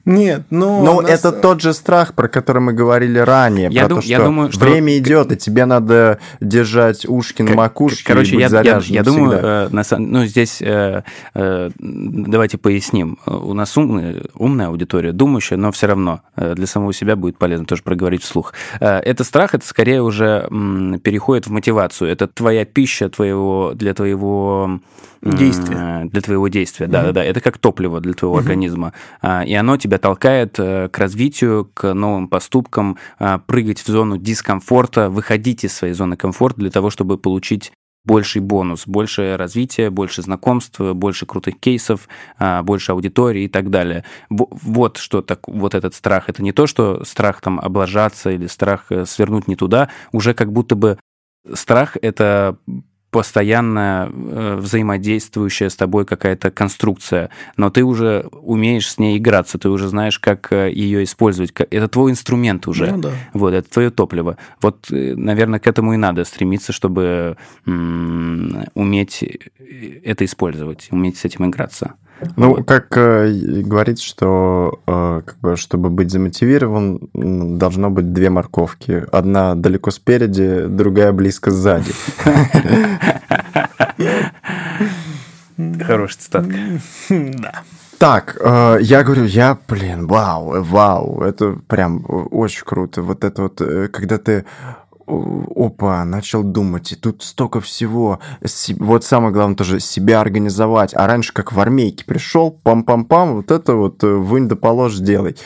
Нет, 0.05 0.45
ну... 0.51 0.84
Но 0.84 1.01
нас... 1.01 1.11
это 1.11 1.32
тот 1.32 1.61
же 1.61 1.74
страх, 1.74 2.14
про 2.14 2.28
который 2.28 2.62
мы 2.62 2.72
говорили 2.72 3.18
ранее. 3.18 3.68
Я, 3.70 3.82
про 3.82 3.88
дум, 3.88 4.01
то, 4.01 4.07
я 4.07 4.20
думаю, 4.20 4.53
что... 4.53 4.64
Время 4.64 4.97
идет, 4.99 5.32
и 5.32 5.36
тебе 5.36 5.64
надо 5.64 6.20
держать 6.40 7.07
ушки 7.07 7.42
на 7.42 7.55
макушке 7.55 8.05
Короче, 8.05 8.32
и 8.32 8.34
быть 8.36 8.51
я, 8.51 8.62
я, 8.62 8.80
я 8.84 9.03
думаю, 9.03 9.38
э, 9.42 9.68
на, 9.70 9.82
ну, 9.99 10.24
здесь 10.26 10.62
э, 10.62 11.03
э, 11.34 11.70
давайте 11.78 12.59
поясним. 12.59 13.18
У 13.26 13.53
нас 13.53 13.76
умная, 13.76 14.22
умная 14.34 14.68
аудитория, 14.68 15.12
думающая, 15.12 15.57
но 15.57 15.72
все 15.72 15.88
равно 15.88 16.22
э, 16.36 16.55
для 16.55 16.66
самого 16.66 16.92
себя 16.92 17.16
будет 17.16 17.36
полезно 17.36 17.66
тоже 17.66 17.82
проговорить 17.82 18.22
вслух. 18.22 18.55
Э, 18.80 19.01
это 19.01 19.24
страх, 19.24 19.55
это 19.55 19.66
скорее 19.66 20.03
уже 20.03 20.47
м, 20.51 21.01
переходит 21.01 21.47
в 21.47 21.51
мотивацию. 21.51 22.11
Это 22.11 22.26
твоя 22.26 22.64
пища 22.64 23.09
твоего, 23.09 23.72
для 23.74 23.92
твоего 23.95 24.80
Действия. 25.24 26.05
Для 26.05 26.20
твоего 26.20 26.49
действия, 26.49 26.87
да, 26.87 27.03
да, 27.03 27.12
да. 27.12 27.24
Это 27.24 27.41
как 27.41 27.57
топливо 27.57 28.01
для 28.01 28.12
твоего 28.12 28.37
организма. 28.37 28.93
А, 29.22 29.43
и 29.43 29.55
оно 29.55 29.78
тебя 29.78 29.99
толкает 29.99 30.57
э, 30.59 30.89
к 30.91 30.99
развитию, 30.99 31.70
к 31.72 31.95
новым 31.95 32.28
поступкам, 32.28 32.99
а, 33.18 33.39
прыгать 33.39 33.80
в 33.80 33.87
зону 33.87 34.18
дискомфорта, 34.18 35.09
выходить 35.09 35.64
из 35.64 35.72
своей 35.72 35.95
зоны 35.95 36.16
комфорта 36.16 36.61
для 36.61 36.70
того, 36.70 36.91
чтобы 36.91 37.16
получить 37.16 37.72
больший 38.05 38.43
бонус, 38.43 38.87
больше 38.87 39.37
развития, 39.39 39.89
больше 39.89 40.20
знакомств, 40.20 40.78
больше 40.78 41.24
крутых 41.24 41.59
кейсов, 41.59 42.07
а, 42.39 42.62
больше 42.62 42.93
аудитории 42.93 43.45
и 43.45 43.49
так 43.49 43.70
далее. 43.70 44.05
Вот 44.28 44.99
что 44.99 45.22
так, 45.22 45.49
вот 45.49 45.74
этот 45.74 45.95
страх. 45.95 46.28
Это 46.28 46.43
не 46.43 46.53
то, 46.53 46.66
что 46.66 47.03
страх 47.05 47.41
там 47.41 47.59
облажаться 47.59 48.30
или 48.30 48.47
страх 48.47 48.87
э, 48.91 49.07
свернуть 49.07 49.49
не 49.49 49.57
туда, 49.57 49.89
уже 50.12 50.35
как 50.35 50.53
будто 50.53 50.76
бы 50.76 50.99
страх 51.55 51.97
это 52.01 52.59
постоянно 53.15 54.11
э, 54.12 54.57
взаимодействующая 54.57 55.69
с 55.69 55.77
тобой 55.77 56.05
какая-то 56.05 56.51
конструкция, 56.51 57.31
но 57.57 57.71
ты 57.71 57.85
уже 57.85 58.27
умеешь 58.33 58.91
с 58.91 58.99
ней 58.99 59.19
играться, 59.19 59.57
ты 59.57 59.69
уже 59.69 59.87
знаешь, 59.87 60.19
как 60.19 60.53
э, 60.53 60.73
ее 60.73 61.05
использовать. 61.05 61.53
Это 61.71 61.87
твой 61.87 62.11
инструмент 62.11 62.67
уже. 62.67 62.91
Ну, 62.91 62.99
да. 62.99 63.11
Вот, 63.33 63.55
это 63.55 63.71
твое 63.71 63.91
топливо. 63.91 64.37
Вот, 64.61 64.91
э, 64.91 65.15
наверное, 65.15 65.61
к 65.61 65.69
этому 65.69 65.95
и 65.95 65.97
надо 65.97 66.25
стремиться, 66.25 66.73
чтобы 66.73 67.37
уметь 67.65 69.25
это 70.03 70.25
использовать, 70.25 70.89
уметь 70.91 71.17
с 71.19 71.25
этим 71.25 71.47
играться. 71.47 71.95
Ну, 72.37 72.57
вот. 72.57 72.66
как 72.66 72.97
э, 72.97 73.31
говорится, 73.62 74.05
что 74.05 74.81
э, 74.87 75.22
как 75.25 75.39
бы, 75.41 75.57
чтобы 75.57 75.91
быть 75.91 76.11
замотивирован, 76.11 77.09
должно 77.12 77.91
быть 77.91 78.12
две 78.12 78.31
морковки. 78.31 79.05
Одна 79.12 79.55
далеко 79.55 79.91
спереди, 79.91 80.66
другая 80.66 81.12
близко 81.12 81.51
сзади. 81.51 81.93
Хорошая 85.87 86.20
цитатка. 86.20 86.57
Да. 87.09 87.62
Так, 87.99 88.37
э, 88.41 88.79
я 88.83 89.03
говорю, 89.03 89.25
я, 89.25 89.57
блин, 89.68 90.07
вау, 90.07 90.62
вау, 90.62 91.22
это 91.22 91.57
прям 91.66 92.05
очень 92.07 92.64
круто. 92.64 93.03
Вот 93.03 93.25
это 93.25 93.43
вот, 93.43 93.61
э, 93.61 93.89
когда 93.89 94.18
ты 94.18 94.45
опа, 95.07 96.05
начал 96.05 96.43
думать, 96.43 96.93
и 96.93 96.97
тут 96.97 97.23
столько 97.23 97.61
всего. 97.61 98.21
Вот 98.79 99.05
самое 99.05 99.33
главное 99.33 99.57
тоже 99.57 99.81
себя 99.81 100.21
организовать. 100.21 100.95
А 100.95 101.07
раньше 101.07 101.33
как 101.33 101.53
в 101.53 101.61
армейке 101.61 102.05
пришел, 102.05 102.59
пам-пам-пам, 102.65 103.35
вот 103.35 103.51
это 103.51 103.75
вот 103.75 104.03
э, 104.05 104.09
вынь 104.09 104.49
да 104.49 104.57
положь, 104.57 104.95
сделай. 104.95 105.37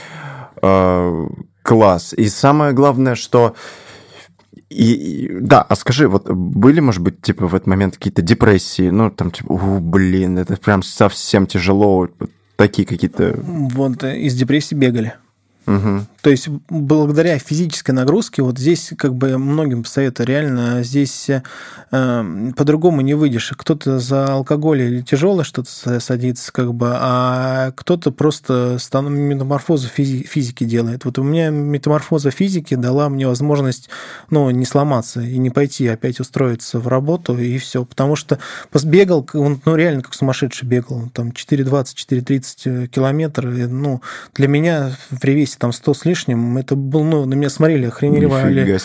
Э, 0.63 1.27
класс. 1.63 2.15
И 2.15 2.29
самое 2.29 2.73
главное, 2.73 3.15
что 3.15 3.55
и, 4.71 4.93
и, 4.93 5.41
да, 5.41 5.63
а 5.63 5.77
скажи, 5.77 6.09
вот 6.09 6.31
были, 6.31 6.81
может 6.81 7.03
быть, 7.03 7.23
типа 7.23 7.47
в 7.47 7.55
этот 7.55 7.67
момент 7.67 7.97
какие-то 7.97 8.23
депрессии, 8.23 8.91
ну, 8.91 9.11
там, 9.11 9.31
типа, 9.31 9.53
у, 9.53 9.81
блин, 9.81 10.39
это 10.39 10.57
прям 10.57 10.83
совсем 10.83 11.47
тяжело, 11.47 12.09
такие 12.57 12.87
какие-то... 12.87 13.39
Вот 13.43 14.05
из 14.05 14.35
депрессии 14.35 14.75
бегали. 14.75 15.15
Угу. 15.69 16.07
То 16.23 16.31
есть 16.31 16.49
благодаря 16.71 17.39
физической 17.39 17.91
нагрузке, 17.91 18.43
вот 18.43 18.59
здесь 18.59 18.93
как 18.97 19.15
бы 19.15 19.37
многим 19.37 19.85
советую, 19.85 20.27
реально 20.27 20.83
здесь 20.83 21.29
э, 21.29 21.41
по-другому 22.57 23.03
не 23.03 23.13
выйдешь. 23.13 23.53
Кто-то 23.55 23.99
за 23.99 24.33
алкоголь 24.33 24.81
или 24.81 25.03
тяжелое 25.03 25.45
что-то 25.45 26.01
садится, 26.01 26.53
как 26.53 26.73
бы, 26.73 26.93
а 26.95 27.73
кто-то 27.77 28.11
просто 28.13 28.79
стану 28.79 29.11
метаморфозу 29.11 29.89
физи- 29.95 30.27
физики 30.27 30.65
делает. 30.65 31.05
Вот 31.05 31.19
у 31.19 31.23
меня 31.23 31.51
метаморфоза 31.51 32.31
физики 32.31 32.75
дала 32.75 33.11
мне 33.11 33.27
возможность, 33.27 33.91
ну, 34.31 34.49
не 34.51 34.65
сломаться 34.65 35.21
и 35.21 35.37
не 35.37 35.51
пойти 35.51 35.87
опять 35.87 36.19
устроиться 36.19 36.79
в 36.79 36.89
работу 36.89 37.39
и 37.39 37.59
все, 37.59 37.85
потому 37.85 38.17
что 38.17 38.39
бегал, 38.85 39.29
он, 39.35 39.61
ну, 39.67 39.77
реально 39.77 40.03
как 40.03 40.15
сумасшедший 40.15 40.67
бегал, 40.67 41.11
там 41.13 41.29
4,20, 41.29 41.95
4,30 41.95 42.87
километров, 42.89 43.55
ну, 43.69 44.01
для 44.35 44.49
меня 44.49 44.97
при 45.21 45.33
весе 45.33 45.58
там 45.59 45.73
100 45.73 45.95
с 45.95 46.05
лишним, 46.05 46.57
это 46.57 46.77
был, 46.77 47.05
ну, 47.05 47.25
на 47.25 47.35
меня 47.35 47.51
смотрели, 47.51 47.87
охреневали. 47.87 48.79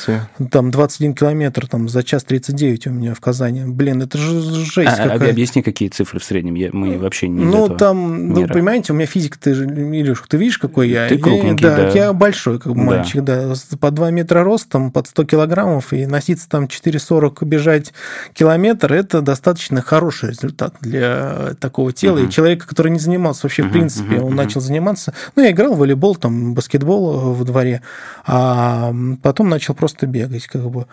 Там 0.52 0.72
21 0.72 1.14
километр, 1.14 1.68
там 1.68 1.88
за 1.88 2.04
час 2.04 2.24
39 2.24 2.88
у 2.88 2.90
меня 2.92 3.14
в 3.14 3.22
Казани. 3.22 3.64
Блин, 3.66 4.02
это 4.02 4.18
же 4.18 4.42
жесть 4.42 5.00
а, 5.00 5.10
какая. 5.10 5.32
Объясни, 5.32 5.62
какие 5.62 5.90
цифры 5.90 6.20
в 6.20 6.24
среднем, 6.24 6.56
я, 6.56 6.70
мы 6.74 6.98
вообще 6.98 7.28
не 7.28 7.44
Ну, 7.44 7.70
там, 7.70 8.30
ну, 8.30 8.48
понимаете, 8.48 8.94
у 8.94 8.96
меня 8.96 9.06
физика, 9.06 9.38
ты 9.40 9.54
же, 9.54 9.66
Илюш, 9.66 10.24
ты 10.28 10.38
видишь, 10.38 10.58
какой 10.58 10.90
я? 10.90 11.08
Ты 11.08 11.18
крупненький, 11.18 11.66
да, 11.66 11.76
да. 11.78 11.90
я 11.90 12.14
большой, 12.14 12.60
как 12.60 12.74
бы 12.74 12.80
да. 12.80 12.86
мальчик, 12.86 13.24
да, 13.24 13.54
по 13.80 13.92
2 13.92 14.12
метра 14.12 14.44
ростом, 14.44 14.92
под 14.92 15.08
100 15.08 15.26
килограммов, 15.26 15.94
и 15.94 16.06
носиться 16.06 16.50
там 16.50 16.66
4,40, 16.66 17.46
бежать 17.46 17.94
километр, 18.34 18.94
это 18.94 19.22
достаточно 19.22 19.82
хороший 19.82 20.30
результат 20.30 20.76
для 20.82 21.54
такого 21.60 21.94
тела. 21.94 22.20
Угу. 22.20 22.28
И 22.28 22.32
человека, 22.32 22.68
который 22.68 22.92
не 22.92 23.00
занимался 23.00 23.42
вообще, 23.44 23.64
угу, 23.64 23.70
в 23.70 23.72
принципе, 23.74 24.16
угу, 24.16 24.28
он 24.28 24.34
угу. 24.34 24.36
начал 24.36 24.62
заниматься, 24.62 25.14
ну, 25.36 25.44
я 25.44 25.52
играл 25.52 25.74
в 25.74 25.78
волейбол, 25.78 26.16
там, 26.16 26.53
баскетбол 26.54 27.34
в 27.34 27.44
дворе, 27.44 27.82
а 28.26 28.94
потом 29.22 29.50
начал 29.50 29.74
просто 29.74 30.08
бегать, 30.08 30.48
как 30.48 30.70
бы. 30.70 30.88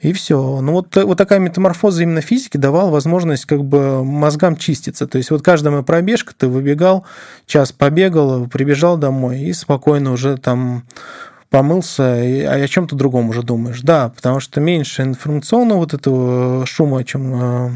И 0.00 0.12
все. 0.12 0.60
Ну, 0.60 0.72
вот, 0.72 0.94
вот 0.96 1.18
такая 1.18 1.38
метаморфоза 1.38 2.02
именно 2.02 2.20
физики 2.20 2.56
давала 2.56 2.90
возможность 2.90 3.46
как 3.46 3.64
бы 3.64 4.04
мозгам 4.04 4.56
чиститься. 4.56 5.06
То 5.06 5.18
есть 5.18 5.30
вот 5.30 5.42
каждая 5.42 5.72
моя 5.72 5.82
пробежка, 5.82 6.34
ты 6.36 6.48
выбегал, 6.48 7.04
час 7.46 7.72
побегал, 7.72 8.46
прибежал 8.46 8.96
домой 8.98 9.40
и 9.40 9.52
спокойно 9.52 10.12
уже 10.12 10.36
там 10.36 10.84
помылся, 11.50 12.22
и 12.22 12.42
о 12.42 12.66
чем-то 12.66 12.96
другом 12.96 13.30
уже 13.30 13.42
думаешь. 13.42 13.80
Да, 13.80 14.10
потому 14.10 14.40
что 14.40 14.60
меньше 14.60 15.02
информационного 15.02 15.78
вот 15.78 15.94
этого 15.94 16.66
шума, 16.66 16.98
о 16.98 17.04
чем 17.04 17.34
э, 17.34 17.70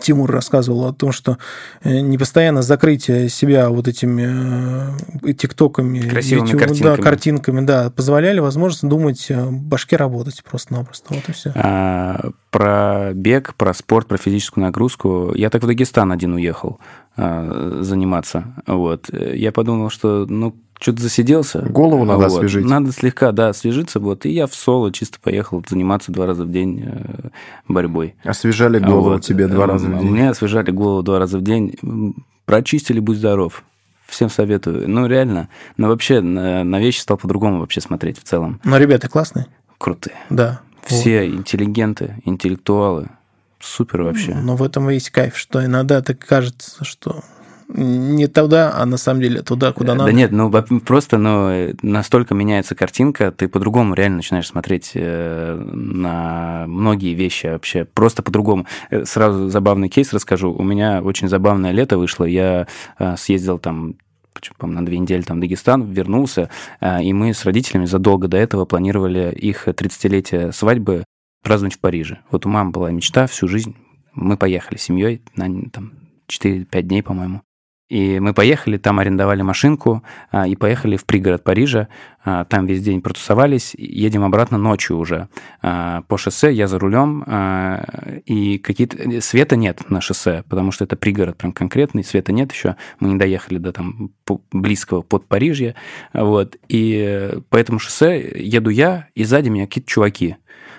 Тимур 0.00 0.30
рассказывал 0.30 0.86
о 0.86 0.92
том, 0.94 1.12
что 1.12 1.36
э, 1.82 2.00
не 2.00 2.16
постоянно 2.16 2.62
закрытие 2.62 3.28
себя 3.28 3.68
вот 3.68 3.88
этими 3.88 4.96
э, 5.28 5.32
тиктоками, 5.34 6.00
Красивыми 6.00 6.46
YouTube, 6.46 6.60
картинками. 6.60 6.96
Да, 6.96 7.02
картинками, 7.02 7.66
да, 7.66 7.90
позволяли 7.90 8.38
возможность 8.38 8.88
думать, 8.88 9.30
башке 9.30 9.96
работать 9.96 10.42
просто-напросто. 10.44 11.12
Вот 11.12 11.28
и 11.28 11.32
все. 11.32 11.52
А, 11.56 12.30
про 12.50 13.12
бег, 13.12 13.54
про 13.56 13.74
спорт, 13.74 14.08
про 14.08 14.16
физическую 14.16 14.64
нагрузку. 14.64 15.32
Я 15.34 15.50
так 15.50 15.62
в 15.62 15.66
Дагестан 15.66 16.10
один 16.10 16.32
уехал 16.32 16.80
а, 17.16 17.80
заниматься. 17.82 18.54
Вот. 18.66 19.10
Я 19.12 19.52
подумал, 19.52 19.90
что 19.90 20.24
ну 20.26 20.56
что-то 20.82 21.02
засиделся. 21.02 21.60
Голову 21.60 22.04
надо 22.04 22.28
вот. 22.28 22.38
освежить. 22.38 22.64
Надо 22.64 22.90
слегка, 22.90 23.30
да, 23.30 23.50
освежиться. 23.50 24.00
Вот. 24.00 24.26
И 24.26 24.30
я 24.30 24.48
в 24.48 24.54
соло 24.54 24.92
чисто 24.92 25.18
поехал 25.20 25.62
заниматься 25.68 26.10
два 26.10 26.26
раза 26.26 26.44
в 26.44 26.50
день 26.50 26.82
э, 26.84 27.28
борьбой. 27.68 28.16
Освежали 28.24 28.80
голову 28.80 29.10
вот. 29.10 29.22
тебе 29.22 29.46
два 29.46 29.66
раза 29.66 29.86
в 29.86 30.00
день? 30.00 30.10
Мне 30.10 30.30
освежали 30.30 30.72
голову 30.72 31.04
два 31.04 31.20
раза 31.20 31.38
в 31.38 31.42
день. 31.42 31.76
Прочистили, 32.46 32.98
будь 32.98 33.18
здоров. 33.18 33.62
Всем 34.06 34.28
советую. 34.28 34.90
Ну, 34.90 35.06
реально. 35.06 35.48
Ну, 35.76 35.86
вообще, 35.86 36.20
на, 36.20 36.64
на 36.64 36.80
вещи 36.80 36.98
стал 36.98 37.16
по-другому 37.16 37.60
вообще 37.60 37.80
смотреть 37.80 38.18
в 38.18 38.24
целом. 38.24 38.60
Но 38.64 38.76
ребята 38.76 39.08
классные? 39.08 39.46
Крутые. 39.78 40.16
Да. 40.30 40.62
Все 40.84 41.24
вот. 41.24 41.36
интеллигенты, 41.38 42.20
интеллектуалы. 42.24 43.08
Супер 43.60 44.02
вообще. 44.02 44.34
Но 44.34 44.56
в 44.56 44.62
этом 44.64 44.90
и 44.90 44.94
есть 44.94 45.10
кайф, 45.10 45.36
что 45.38 45.64
иногда 45.64 46.02
так 46.02 46.18
кажется, 46.18 46.84
что 46.84 47.22
не 47.74 48.26
туда, 48.26 48.72
а 48.74 48.86
на 48.86 48.96
самом 48.96 49.22
деле 49.22 49.42
туда, 49.42 49.72
куда 49.72 49.94
надо. 49.94 50.10
Да 50.10 50.12
нет, 50.12 50.32
ну 50.32 50.50
просто 50.80 51.18
ну, 51.18 51.74
настолько 51.82 52.34
меняется 52.34 52.74
картинка, 52.74 53.32
ты 53.32 53.48
по-другому 53.48 53.94
реально 53.94 54.16
начинаешь 54.16 54.48
смотреть 54.48 54.92
э, 54.94 55.54
на 55.54 56.64
многие 56.66 57.14
вещи 57.14 57.46
вообще, 57.46 57.84
просто 57.84 58.22
по-другому. 58.22 58.66
Э, 58.90 59.04
сразу 59.04 59.48
забавный 59.48 59.88
кейс 59.88 60.12
расскажу. 60.12 60.52
У 60.52 60.62
меня 60.62 61.02
очень 61.02 61.28
забавное 61.28 61.72
лето 61.72 61.98
вышло, 61.98 62.24
я 62.24 62.66
э, 62.98 63.16
съездил 63.16 63.58
там 63.58 63.94
на 64.60 64.84
две 64.84 64.98
недели 64.98 65.22
там 65.22 65.36
в 65.36 65.40
Дагестан, 65.40 65.82
вернулся, 65.92 66.48
и 66.80 67.12
мы 67.12 67.32
с 67.32 67.44
родителями 67.44 67.84
задолго 67.84 68.28
до 68.28 68.38
этого 68.38 68.64
планировали 68.64 69.30
их 69.30 69.68
30-летие 69.68 70.52
свадьбы 70.52 71.04
праздновать 71.44 71.74
в 71.74 71.78
Париже. 71.78 72.20
Вот 72.30 72.46
у 72.46 72.48
мамы 72.48 72.70
была 72.70 72.90
мечта 72.90 73.26
всю 73.26 73.46
жизнь. 73.46 73.76
Мы 74.14 74.36
поехали 74.36 74.78
с 74.78 74.82
семьей 74.82 75.22
на 75.36 75.46
там, 75.70 75.92
4-5 76.28 76.82
дней, 76.82 77.02
по-моему. 77.02 77.42
И 77.92 78.20
мы 78.20 78.32
поехали, 78.32 78.78
там 78.78 79.00
арендовали 79.00 79.42
машинку 79.42 80.02
а, 80.30 80.48
и 80.48 80.56
поехали 80.56 80.96
в 80.96 81.04
пригород 81.04 81.44
Парижа. 81.44 81.88
А, 82.24 82.46
там 82.46 82.64
весь 82.64 82.82
день 82.82 83.02
протусовались, 83.02 83.74
едем 83.76 84.24
обратно 84.24 84.56
ночью 84.56 84.96
уже 84.96 85.28
а, 85.60 86.00
по 86.08 86.16
шоссе. 86.16 86.54
Я 86.54 86.68
за 86.68 86.78
рулем, 86.78 87.22
и 88.24 88.56
какие-то 88.56 89.20
света 89.20 89.56
нет 89.56 89.90
на 89.90 90.00
шоссе, 90.00 90.42
потому 90.48 90.72
что 90.72 90.84
это 90.84 90.96
пригород 90.96 91.36
прям 91.36 91.52
конкретный, 91.52 92.02
света 92.02 92.32
нет 92.32 92.50
еще. 92.50 92.76
Мы 92.98 93.10
не 93.10 93.16
доехали 93.16 93.58
до 93.58 93.72
там 93.72 94.10
близкого 94.52 95.02
под 95.02 95.26
Парижье. 95.26 95.74
Вот. 96.14 96.56
И 96.68 97.30
по 97.50 97.58
этому 97.58 97.78
шоссе 97.78 98.32
еду 98.42 98.70
я, 98.70 99.08
и 99.14 99.22
сзади 99.22 99.50
меня 99.50 99.66
какие-то 99.66 99.90
чуваки. 99.90 100.36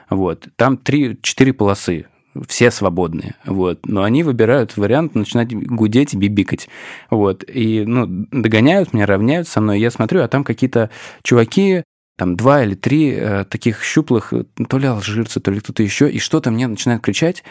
Вот. 0.09 0.47
Там 0.55 0.77
три-четыре 0.77 1.53
полосы 1.53 2.07
все 2.47 2.71
свободные, 2.71 3.35
вот, 3.45 3.85
но 3.85 4.03
они 4.03 4.23
выбирают 4.23 4.77
вариант 4.77 5.15
начинать 5.15 5.53
гудеть 5.53 6.13
и 6.13 6.17
бибикать, 6.17 6.69
вот, 7.09 7.43
и, 7.47 7.83
ну, 7.85 8.05
догоняют 8.31 8.93
меня, 8.93 9.05
равняют 9.05 9.47
со 9.47 9.61
мной, 9.61 9.79
я 9.79 9.91
смотрю, 9.91 10.21
а 10.21 10.27
там 10.27 10.43
какие-то 10.43 10.89
чуваки, 11.23 11.83
там 12.17 12.35
два 12.35 12.63
или 12.63 12.75
три 12.75 13.11
э, 13.11 13.43
таких 13.45 13.83
щуплых, 13.83 14.33
то 14.69 14.77
ли 14.77 14.87
алжирцы, 14.87 15.39
то 15.39 15.51
ли 15.51 15.59
кто-то 15.59 15.83
еще, 15.83 16.09
и 16.09 16.19
что-то 16.19 16.51
мне 16.51 16.67
начинает 16.67 17.01
кричать, 17.01 17.43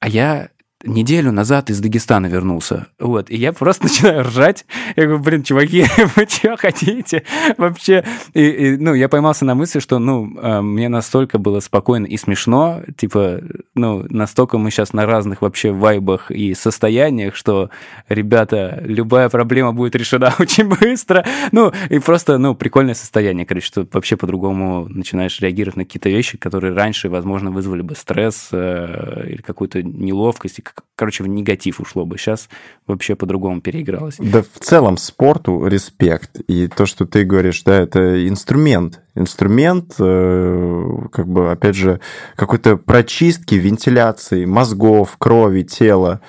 а 0.00 0.08
я 0.08 0.50
неделю 0.86 1.32
назад 1.32 1.70
из 1.70 1.80
Дагестана 1.80 2.26
вернулся. 2.26 2.86
Вот. 2.98 3.30
И 3.30 3.36
я 3.36 3.52
просто 3.52 3.84
начинаю 3.86 4.22
ржать. 4.22 4.64
Я 4.96 5.04
говорю, 5.04 5.22
блин, 5.22 5.42
чуваки, 5.42 5.84
вы 6.16 6.26
что 6.28 6.56
хотите? 6.56 7.24
Вообще. 7.58 8.04
И, 8.34 8.46
и, 8.46 8.76
ну, 8.76 8.94
я 8.94 9.08
поймался 9.08 9.44
на 9.44 9.54
мысли, 9.54 9.80
что, 9.80 9.98
ну, 9.98 10.36
а, 10.40 10.62
мне 10.62 10.88
настолько 10.88 11.38
было 11.38 11.60
спокойно 11.60 12.06
и 12.06 12.16
смешно, 12.16 12.82
типа, 12.96 13.40
ну, 13.74 14.04
настолько 14.08 14.58
мы 14.58 14.70
сейчас 14.70 14.92
на 14.92 15.06
разных 15.06 15.42
вообще 15.42 15.72
вайбах 15.72 16.30
и 16.30 16.54
состояниях, 16.54 17.36
что, 17.36 17.70
ребята, 18.08 18.80
любая 18.84 19.28
проблема 19.28 19.72
будет 19.72 19.94
решена 19.94 20.34
очень 20.38 20.68
быстро. 20.68 21.24
Ну, 21.52 21.72
и 21.90 21.98
просто, 21.98 22.38
ну, 22.38 22.54
прикольное 22.54 22.94
состояние, 22.94 23.46
короче, 23.46 23.66
что 23.66 23.86
вообще 23.92 24.16
по-другому 24.16 24.86
начинаешь 24.88 25.40
реагировать 25.40 25.76
на 25.76 25.84
какие-то 25.84 26.08
вещи, 26.08 26.38
которые 26.38 26.74
раньше, 26.74 27.08
возможно, 27.08 27.50
вызвали 27.50 27.82
бы 27.82 27.94
стресс 27.94 28.48
э, 28.52 29.26
или 29.28 29.42
какую-то 29.42 29.82
неловкость, 29.82 30.60
короче, 30.96 31.22
в 31.24 31.28
негатив 31.28 31.80
ушло 31.80 32.06
бы. 32.06 32.18
Сейчас 32.18 32.48
вообще 32.86 33.14
по-другому 33.14 33.60
переигралось. 33.60 34.16
Да 34.18 34.42
в 34.42 34.58
целом 34.60 34.96
спорту 34.96 35.66
респект. 35.66 36.40
И 36.48 36.68
то, 36.68 36.86
что 36.86 37.06
ты 37.06 37.24
говоришь, 37.24 37.62
да, 37.62 37.80
это 37.80 38.26
инструмент. 38.26 39.00
Инструмент, 39.14 39.94
э, 39.98 40.84
как 41.12 41.28
бы, 41.28 41.50
опять 41.50 41.76
же, 41.76 42.00
какой-то 42.34 42.76
прочистки, 42.76 43.54
вентиляции 43.54 44.44
мозгов, 44.44 45.16
крови, 45.18 45.62
тела. 45.62 46.20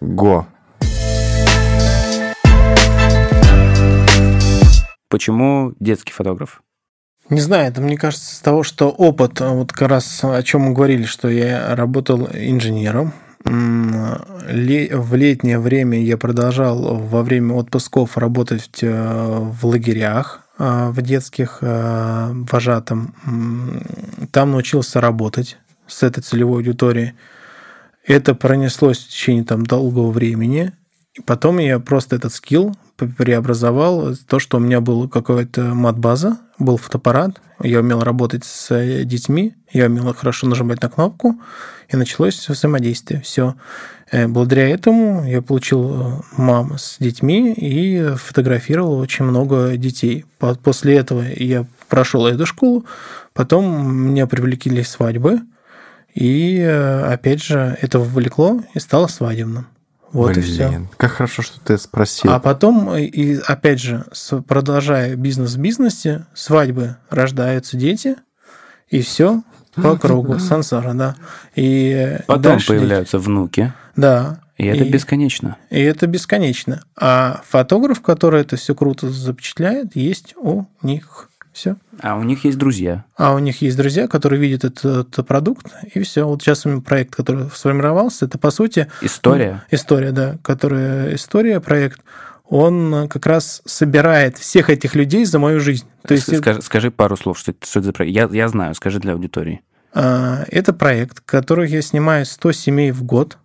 Го. 0.00 0.46
Почему 5.08 5.74
детский 5.80 6.12
фотограф? 6.12 6.62
Не 7.30 7.40
знаю, 7.40 7.68
это 7.68 7.80
мне 7.80 7.96
кажется 7.96 8.34
с 8.34 8.40
того, 8.40 8.64
что 8.64 8.90
опыт, 8.90 9.38
вот 9.38 9.72
как 9.72 9.88
раз 9.88 10.24
о 10.24 10.42
чем 10.42 10.62
мы 10.62 10.72
говорили, 10.72 11.04
что 11.04 11.28
я 11.28 11.76
работал 11.76 12.28
инженером. 12.32 13.12
В 13.44 15.14
летнее 15.14 15.60
время 15.60 16.02
я 16.02 16.18
продолжал 16.18 16.96
во 16.96 17.22
время 17.22 17.54
отпусков 17.54 18.18
работать 18.18 18.80
э, 18.82 19.38
в 19.40 19.64
лагерях, 19.64 20.42
э, 20.58 20.90
в 20.90 21.00
детских 21.00 21.58
э, 21.62 22.30
вожатым. 22.50 23.14
Там 24.30 24.50
научился 24.50 25.00
работать 25.00 25.56
с 25.86 26.02
этой 26.02 26.20
целевой 26.20 26.58
аудиторией. 26.58 27.14
Это 28.04 28.34
пронеслось 28.34 28.98
в 28.98 29.08
течение 29.08 29.44
там 29.44 29.64
долгого 29.64 30.10
времени. 30.10 30.72
И 31.14 31.22
потом 31.22 31.58
я 31.58 31.80
просто 31.80 32.16
этот 32.16 32.32
скилл 32.32 32.76
преобразовал 32.96 34.14
то, 34.28 34.38
что 34.38 34.58
у 34.58 34.60
меня 34.60 34.80
была 34.80 35.08
какая-то 35.08 35.74
мат-база, 35.74 36.38
был 36.58 36.76
фотоаппарат, 36.76 37.40
я 37.62 37.80
умел 37.80 38.00
работать 38.00 38.44
с 38.44 38.70
э, 38.70 39.04
детьми, 39.04 39.54
я 39.72 39.86
умел 39.86 40.14
хорошо 40.14 40.46
нажимать 40.46 40.82
на 40.82 40.88
кнопку, 40.88 41.40
и 41.88 41.96
началось 41.96 42.48
взаимодействие. 42.48 43.22
Все. 43.22 43.56
Э, 44.10 44.28
благодаря 44.28 44.68
этому 44.68 45.24
я 45.26 45.42
получил 45.42 45.94
э, 45.94 46.20
мам 46.36 46.78
с 46.78 46.98
детьми 47.00 47.52
и 47.54 48.14
фотографировал 48.16 48.98
очень 48.98 49.24
много 49.24 49.76
детей. 49.76 50.26
После 50.38 50.96
этого 50.96 51.22
я 51.22 51.66
прошел 51.88 52.26
эту 52.26 52.46
школу, 52.46 52.84
потом 53.32 53.94
меня 53.94 54.26
привлекли 54.26 54.84
свадьбы, 54.84 55.40
и 56.14 56.60
опять 56.60 57.42
же 57.42 57.76
это 57.80 57.98
вовлекло 57.98 58.60
и 58.74 58.78
стало 58.78 59.06
свадебным. 59.06 59.66
Вот 60.12 60.32
Блин, 60.32 60.40
и 60.40 60.42
все. 60.42 60.88
Как 60.96 61.12
хорошо, 61.12 61.42
что 61.42 61.60
ты 61.60 61.78
спросил. 61.78 62.32
А 62.32 62.40
потом, 62.40 62.94
и 62.96 63.36
опять 63.46 63.80
же, 63.80 64.04
продолжая 64.46 65.14
бизнес 65.14 65.54
в 65.54 65.60
бизнесе, 65.60 66.26
свадьбы 66.34 66.96
рождаются 67.10 67.76
дети, 67.76 68.16
и 68.88 69.02
все 69.02 69.42
по 69.74 69.96
кругу, 69.96 70.38
сансара, 70.40 70.94
да. 70.94 71.16
И 71.54 72.18
потом 72.26 72.58
появляются 72.66 73.18
дети. 73.18 73.26
внуки. 73.26 73.72
Да. 73.96 74.40
И 74.56 74.66
это 74.66 74.84
и, 74.84 74.90
бесконечно. 74.90 75.56
И 75.70 75.80
это 75.80 76.06
бесконечно. 76.06 76.82
А 76.94 77.40
фотограф, 77.46 78.02
который 78.02 78.42
это 78.42 78.56
все 78.56 78.74
круто 78.74 79.08
запечатляет, 79.08 79.96
есть 79.96 80.34
у 80.36 80.66
них. 80.82 81.29
Все. 81.52 81.76
А 82.00 82.16
у 82.16 82.22
них 82.22 82.44
есть 82.44 82.58
друзья. 82.58 83.04
А 83.16 83.34
у 83.34 83.38
них 83.38 83.60
есть 83.62 83.76
друзья, 83.76 84.06
которые 84.06 84.40
видят 84.40 84.64
этот, 84.64 85.08
этот 85.08 85.26
продукт, 85.26 85.66
и 85.94 86.00
все. 86.00 86.24
Вот 86.24 86.42
сейчас 86.42 86.64
проект, 86.84 87.14
который 87.14 87.50
сформировался, 87.50 88.26
это 88.26 88.38
по 88.38 88.50
сути... 88.50 88.86
История. 89.00 89.64
Ну, 89.70 89.76
история, 89.76 90.12
да. 90.12 90.38
Которая 90.42 91.14
история, 91.14 91.60
проект, 91.60 92.00
он 92.48 93.08
как 93.08 93.26
раз 93.26 93.62
собирает 93.64 94.38
всех 94.38 94.70
этих 94.70 94.94
людей 94.94 95.24
за 95.24 95.38
мою 95.38 95.60
жизнь. 95.60 95.86
То 96.06 96.14
есть... 96.14 96.36
скажи, 96.36 96.62
скажи 96.62 96.90
пару 96.90 97.16
слов, 97.16 97.38
что, 97.38 97.54
что 97.62 97.80
это 97.80 97.86
за 97.86 97.92
проект. 97.92 98.14
Я, 98.14 98.28
я 98.30 98.48
знаю, 98.48 98.74
скажи 98.74 98.98
для 98.98 99.12
аудитории. 99.12 99.62
А, 99.92 100.44
это 100.48 100.72
проект, 100.72 101.20
который 101.20 101.68
я 101.68 101.82
снимаю 101.82 102.26
100 102.26 102.52
семей 102.52 102.90
в 102.90 103.02
год. 103.04 103.38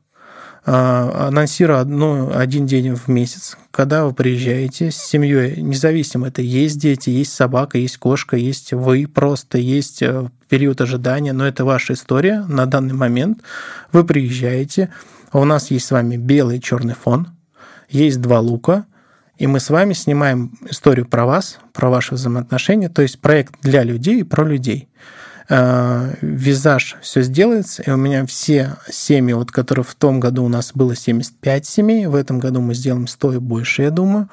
А, 0.67 1.27
анонсирую 1.27 1.79
одну, 1.79 2.31
один 2.35 2.65
день 2.65 2.95
в 2.95 3.07
месяц, 3.07 3.55
когда 3.69 4.03
вы 4.03 4.15
приезжаете 4.15 4.89
с 4.89 4.95
семьей, 4.95 5.61
независимо, 5.61 6.29
это 6.29 6.41
есть 6.41 6.79
дети, 6.79 7.11
есть 7.11 7.33
собака, 7.33 7.77
есть 7.77 7.97
кошка, 7.97 8.35
есть 8.35 8.73
вы 8.73 9.05
просто, 9.05 9.59
есть 9.59 10.01
э, 10.01 10.27
период 10.49 10.81
ожидания, 10.81 11.33
но 11.33 11.45
это 11.45 11.65
ваша 11.65 11.93
история 11.93 12.43
на 12.49 12.65
данный 12.65 12.95
момент. 12.95 13.41
Вы 13.91 14.03
приезжаете, 14.05 14.91
у 15.33 15.45
нас 15.45 15.69
есть 15.69 15.85
с 15.85 15.91
вами 15.91 16.17
белый 16.17 16.57
и 16.57 16.61
черный 16.61 16.95
фон, 16.95 17.27
есть 17.87 18.19
два 18.19 18.39
лука, 18.39 18.85
и 19.37 19.45
мы 19.45 19.59
с 19.59 19.69
вами 19.69 19.93
снимаем 19.93 20.57
историю 20.67 21.05
про 21.05 21.27
вас, 21.27 21.59
про 21.73 21.91
ваши 21.91 22.15
взаимоотношения, 22.15 22.89
то 22.89 23.03
есть 23.03 23.19
проект 23.19 23.53
для 23.61 23.83
людей 23.83 24.21
и 24.21 24.23
про 24.23 24.43
людей. 24.43 24.89
Э, 25.47 26.15
визаж 26.21 26.97
все 27.01 27.21
сделается, 27.21 27.83
и 27.83 27.91
у 27.91 27.97
меня 27.97 28.25
все 28.25 28.77
семьи, 28.89 29.33
вот, 29.33 29.51
которые 29.51 29.85
в 29.85 29.93
том 29.93 30.19
году 30.19 30.43
у 30.43 30.47
нас 30.47 30.71
было 30.73 30.95
75 30.95 31.65
семей, 31.65 32.07
в 32.07 32.15
этом 32.15 32.39
году 32.39 32.61
мы 32.61 32.73
сделаем 32.73 33.05
100 33.05 33.33
и 33.33 33.37
больше, 33.37 33.83
я 33.83 33.91
думаю. 33.91 34.27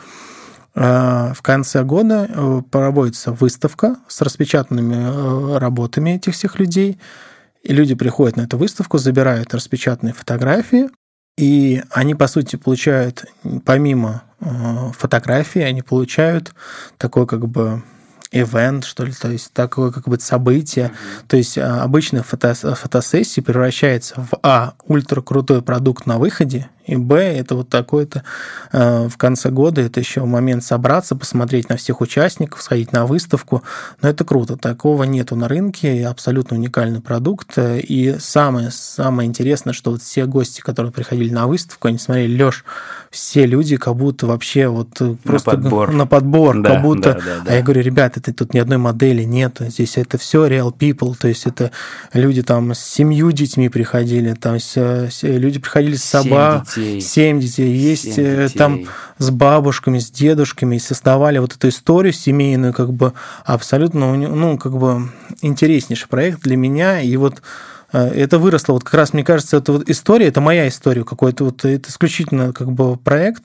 Э, 0.74 1.32
в 1.34 1.42
конце 1.42 1.82
года 1.84 2.28
э, 2.30 2.62
проводится 2.70 3.32
выставка 3.32 3.96
с 4.08 4.22
распечатанными 4.22 5.58
работами 5.58 6.12
этих 6.12 6.32
всех 6.32 6.58
людей, 6.58 6.98
и 7.62 7.74
люди 7.74 7.94
приходят 7.94 8.36
на 8.36 8.42
эту 8.42 8.56
выставку, 8.56 8.96
забирают 8.96 9.52
распечатанные 9.52 10.14
фотографии, 10.14 10.88
и 11.36 11.82
они, 11.90 12.14
по 12.14 12.26
сути, 12.26 12.56
получают, 12.56 13.26
помимо 13.64 14.22
фотографий, 14.98 15.60
они 15.60 15.82
получают 15.82 16.52
такой 16.98 17.26
как 17.26 17.48
бы 17.48 17.82
event, 18.32 18.84
что 18.84 19.04
ли, 19.04 19.12
то 19.12 19.30
есть 19.30 19.52
такое 19.52 19.90
как 19.90 20.08
бы 20.08 20.18
событие. 20.18 20.86
Mm-hmm. 20.86 21.24
То 21.28 21.36
есть 21.36 21.58
а, 21.58 21.82
обычная 21.82 22.22
фото 22.22 22.54
фотосессия 22.54 23.42
превращается 23.42 24.14
в 24.16 24.38
А, 24.42 24.74
ультра 24.86 25.20
крутой 25.20 25.62
продукт 25.62 26.06
на 26.06 26.18
выходе, 26.18 26.68
и 26.84 26.96
Б, 26.96 27.16
это 27.16 27.54
вот 27.54 27.68
такой-то 27.68 28.24
э, 28.72 29.08
в 29.08 29.16
конце 29.16 29.50
года, 29.50 29.80
это 29.80 30.00
еще 30.00 30.24
момент 30.24 30.64
собраться, 30.64 31.14
посмотреть 31.14 31.68
на 31.68 31.76
всех 31.76 32.00
участников, 32.00 32.62
сходить 32.62 32.92
на 32.92 33.06
выставку. 33.06 33.62
Но 34.00 34.08
это 34.08 34.24
круто, 34.24 34.56
такого 34.56 35.04
нету 35.04 35.36
на 35.36 35.48
рынке, 35.48 36.06
абсолютно 36.06 36.56
уникальный 36.56 37.00
продукт. 37.00 37.56
И 37.56 38.16
самое, 38.18 38.70
самое 38.72 39.28
интересное, 39.28 39.72
что 39.72 39.92
вот 39.92 40.02
все 40.02 40.26
гости, 40.26 40.60
которые 40.60 40.92
приходили 40.92 41.32
на 41.32 41.46
выставку, 41.46 41.88
они 41.88 41.98
смотрели, 41.98 42.32
Лёш, 42.32 42.64
все 43.10 43.46
люди 43.46 43.76
как 43.76 43.94
будто 43.94 44.26
вообще 44.26 44.66
вот 44.68 45.00
просто 45.22 45.52
на 45.52 45.62
подбор, 45.62 45.92
на 45.92 46.06
подбор 46.06 46.62
да, 46.62 46.70
как 46.70 46.82
будто. 46.82 47.14
Да, 47.14 47.20
да, 47.20 47.40
да. 47.44 47.52
А 47.52 47.54
я 47.54 47.62
говорю, 47.62 47.82
ребята, 47.82 48.20
это 48.20 48.32
тут 48.32 48.54
ни 48.54 48.58
одной 48.58 48.78
модели 48.78 49.22
нет, 49.22 49.58
здесь 49.60 49.98
это 49.98 50.18
все 50.18 50.48
real 50.48 50.76
people, 50.76 51.14
то 51.16 51.28
есть 51.28 51.46
это 51.46 51.70
люди 52.12 52.42
там 52.42 52.74
с 52.74 52.80
семью 52.80 53.30
детьми 53.30 53.68
приходили, 53.68 54.32
там 54.34 54.58
люди 55.22 55.60
приходили 55.60 55.96
с 55.96 56.04
собой 56.04 56.62
детей. 56.74 57.00
Семь 57.00 57.40
детей. 57.40 57.74
Есть 57.74 58.14
Семь 58.14 58.24
э, 58.24 58.42
детей. 58.44 58.58
там 58.58 58.84
с 59.18 59.30
бабушками, 59.30 59.98
с 59.98 60.10
дедушками, 60.10 60.76
и 60.76 60.78
создавали 60.78 61.38
вот 61.38 61.54
эту 61.54 61.68
историю 61.68 62.12
семейную, 62.12 62.72
как 62.72 62.92
бы 62.92 63.12
абсолютно, 63.44 64.14
ну, 64.14 64.58
как 64.58 64.76
бы 64.76 65.10
интереснейший 65.40 66.08
проект 66.08 66.42
для 66.42 66.56
меня. 66.56 67.00
И 67.00 67.16
вот 67.16 67.42
э, 67.92 68.08
это 68.08 68.38
выросло. 68.38 68.74
Вот 68.74 68.84
как 68.84 68.94
раз, 68.94 69.12
мне 69.12 69.24
кажется, 69.24 69.56
это 69.56 69.72
вот 69.72 69.88
история, 69.88 70.26
это 70.26 70.40
моя 70.40 70.68
история 70.68 71.04
какой-то. 71.04 71.44
Вот 71.44 71.64
это 71.64 71.88
исключительно 71.88 72.52
как 72.52 72.72
бы 72.72 72.96
проект, 72.96 73.42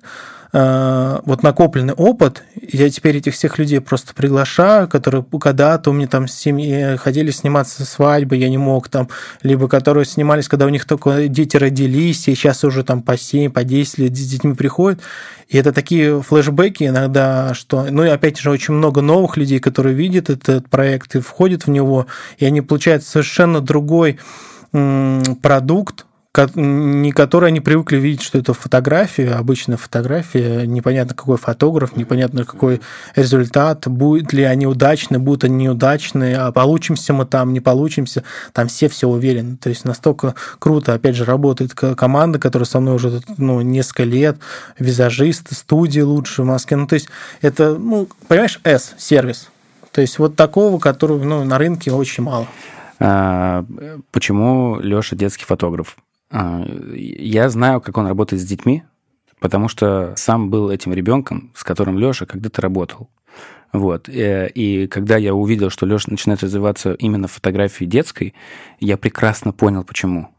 вот 0.54 1.44
накопленный 1.44 1.94
опыт, 1.94 2.44
я 2.62 2.90
теперь 2.90 3.18
этих 3.18 3.34
всех 3.34 3.58
людей 3.58 3.82
просто 3.82 4.14
приглашаю, 4.14 4.88
которые 4.88 5.24
когда-то 5.24 5.90
у 5.90 5.94
меня 5.94 6.08
там 6.08 6.28
с 6.28 6.34
семьи 6.34 6.96
ходили 6.96 7.32
сниматься 7.32 7.86
свадьбы, 7.86 8.38
я 8.38 8.50
не 8.50 8.58
мог 8.58 8.88
там, 8.88 9.10
либо 9.44 9.68
которые 9.68 10.06
снимались, 10.06 10.48
когда 10.48 10.66
у 10.66 10.70
них 10.70 10.86
только 10.86 11.28
дети 11.28 11.58
родились, 11.58 12.28
и 12.28 12.36
сейчас 12.36 12.64
уже 12.64 12.84
там 12.84 13.02
по 13.02 13.18
7, 13.18 13.52
по 13.52 13.64
10 13.64 13.98
лет 13.98 14.18
с 14.18 14.28
детьми 14.28 14.54
приходят. 14.54 15.02
И 15.50 15.58
это 15.58 15.72
такие 15.72 16.22
флешбеки 16.22 16.86
иногда, 16.86 17.54
что... 17.54 17.86
Ну 17.90 18.04
и 18.04 18.10
опять 18.10 18.38
же, 18.38 18.50
очень 18.50 18.74
много 18.74 19.02
новых 19.02 19.38
людей, 19.38 19.60
которые 19.60 19.96
видят 19.96 20.30
этот 20.30 20.70
проект 20.70 21.16
и 21.16 21.20
входят 21.20 21.68
в 21.68 21.70
него, 21.70 22.08
и 22.38 22.46
они 22.46 22.62
получают 22.62 23.04
совершенно 23.04 23.62
другой 23.62 24.20
продукт, 24.72 26.07
не 26.56 27.12
которые 27.12 27.50
они 27.50 27.60
привыкли 27.60 27.98
видеть, 27.98 28.22
что 28.22 28.38
это 28.38 28.54
фотография, 28.54 29.32
обычная 29.32 29.78
фотография, 29.78 30.66
непонятно 30.66 31.16
какой 31.16 31.38
фотограф, 31.38 31.96
непонятно 31.96 32.46
какой 32.46 32.82
результат, 33.16 33.88
будет 33.88 34.34
ли 34.34 34.44
они 34.44 34.68
удачны, 34.68 35.20
будут 35.20 35.44
они 35.44 35.66
неудачны, 35.66 36.36
а 36.36 36.52
получимся 36.52 37.14
мы 37.14 37.26
там, 37.26 37.54
не 37.54 37.60
получимся, 37.60 38.24
там 38.54 38.68
все 38.68 38.88
все 38.88 39.08
уверены. 39.08 39.58
То 39.58 39.70
есть 39.70 39.86
настолько 39.86 40.36
круто, 40.60 40.94
опять 40.94 41.16
же, 41.16 41.26
работает 41.26 41.74
команда, 41.74 42.40
которая 42.40 42.66
со 42.66 42.80
мной 42.80 42.96
уже 42.96 43.22
ну, 43.38 43.62
несколько 43.62 44.04
лет, 44.04 44.38
визажисты, 44.80 45.56
студии 45.56 46.02
лучшие 46.02 46.46
в 46.46 46.48
Москве. 46.48 46.78
Ну, 46.78 46.88
то 46.88 46.94
есть 46.94 47.10
это, 47.42 47.76
ну, 47.76 48.08
понимаешь, 48.28 48.60
S, 48.64 48.94
сервис. 48.98 49.50
То 49.92 50.02
есть 50.02 50.20
вот 50.20 50.36
такого, 50.36 50.80
которого 50.80 51.24
ну, 51.24 51.44
на 51.44 51.58
рынке 51.58 51.92
очень 51.92 52.24
мало. 52.24 52.48
А, 53.00 53.66
почему 54.12 54.80
Леша 54.80 55.16
детский 55.16 55.46
фотограф? 55.46 55.98
А, 56.30 56.64
я 56.94 57.50
знаю, 57.50 57.82
как 57.82 57.98
он 57.98 58.08
работает 58.08 58.42
с 58.42 58.46
детьми, 58.46 58.84
потому 59.40 59.68
что 59.68 60.14
сам 60.18 60.50
был 60.50 60.70
этим 60.70 60.94
ребенком, 60.94 61.52
с 61.56 61.64
которым 61.64 61.98
Леша 61.98 62.26
когда-то 62.26 62.62
работал. 62.62 63.10
Вот. 63.74 64.10
Э, 64.10 64.50
и 64.50 64.88
когда 64.88 65.18
я 65.18 65.34
увидел, 65.34 65.70
что 65.70 65.86
Леша 65.86 66.10
начинает 66.10 66.42
развиваться 66.42 66.94
именно 66.94 67.28
в 67.28 67.34
фотографии 67.34 67.86
детской, 67.86 68.34
я 68.80 68.98
прекрасно 68.98 69.52
понял, 69.52 69.84
почему. 69.84 70.30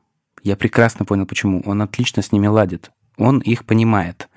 Я 0.42 0.56
прекрасно 0.56 1.04
понял, 1.04 1.26
почему. 1.26 1.62
Он 1.66 1.82
отлично 1.82 2.22
с 2.22 2.32
ними 2.32 2.46
ладит. 2.46 2.90
Он 3.16 3.40
их 3.40 3.64
понимает. 3.64 4.28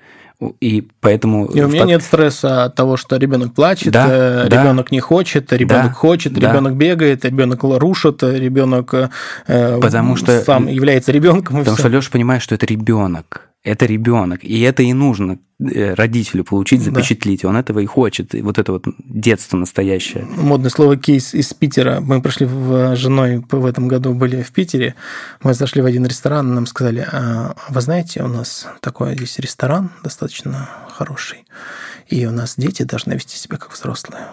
И 0.60 0.88
поэтому... 1.00 1.46
И 1.46 1.60
у 1.60 1.68
меня 1.68 1.84
нет 1.84 2.02
стресса 2.02 2.64
от 2.64 2.74
того, 2.74 2.96
что 2.96 3.16
ребенок 3.16 3.54
плачет, 3.54 3.92
да, 3.92 4.06
э, 4.08 4.44
ребенок 4.46 4.86
да, 4.90 4.96
не 4.96 5.00
хочет, 5.00 5.52
ребенок 5.52 5.86
да, 5.86 5.92
хочет, 5.92 6.32
да. 6.32 6.50
ребенок 6.50 6.76
бегает, 6.76 7.24
ребенок 7.24 7.62
рушит, 7.62 8.22
ребенок 8.22 8.94
э, 9.46 9.78
потому 9.80 10.16
что, 10.16 10.42
сам 10.42 10.66
является 10.66 11.12
ребенком. 11.12 11.58
Потому 11.58 11.76
что 11.76 11.88
Леша 11.88 12.10
понимает, 12.10 12.42
что 12.42 12.54
это 12.54 12.66
ребенок 12.66 13.51
это 13.64 13.86
ребенок, 13.86 14.42
и 14.42 14.60
это 14.60 14.82
и 14.82 14.92
нужно 14.92 15.38
э, 15.60 15.94
родителю 15.94 16.42
получить, 16.44 16.82
запечатлить. 16.82 17.42
Да. 17.42 17.48
Он 17.48 17.56
этого 17.56 17.78
и 17.78 17.86
хочет. 17.86 18.34
И 18.34 18.42
вот 18.42 18.58
это 18.58 18.72
вот 18.72 18.86
детство 18.98 19.56
настоящее. 19.56 20.24
Модное 20.24 20.70
слово 20.70 20.96
кейс 20.96 21.32
из 21.32 21.54
Питера. 21.54 22.00
Мы 22.00 22.20
прошли 22.20 22.46
с 22.46 22.96
женой 22.96 23.44
в 23.48 23.64
этом 23.64 23.86
году 23.86 24.14
были 24.14 24.42
в 24.42 24.50
Питере. 24.50 24.96
Мы 25.42 25.54
зашли 25.54 25.80
в 25.80 25.86
один 25.86 26.04
ресторан, 26.04 26.54
нам 26.54 26.66
сказали, 26.66 27.06
а 27.10 27.54
вы 27.68 27.80
знаете, 27.80 28.22
у 28.24 28.28
нас 28.28 28.66
такой 28.80 29.14
здесь 29.14 29.38
ресторан 29.38 29.92
достаточно 30.02 30.68
хороший, 30.88 31.44
и 32.08 32.26
у 32.26 32.32
нас 32.32 32.54
дети 32.56 32.82
должны 32.82 33.12
вести 33.12 33.36
себя 33.36 33.58
как 33.58 33.72
взрослые. 33.72 34.26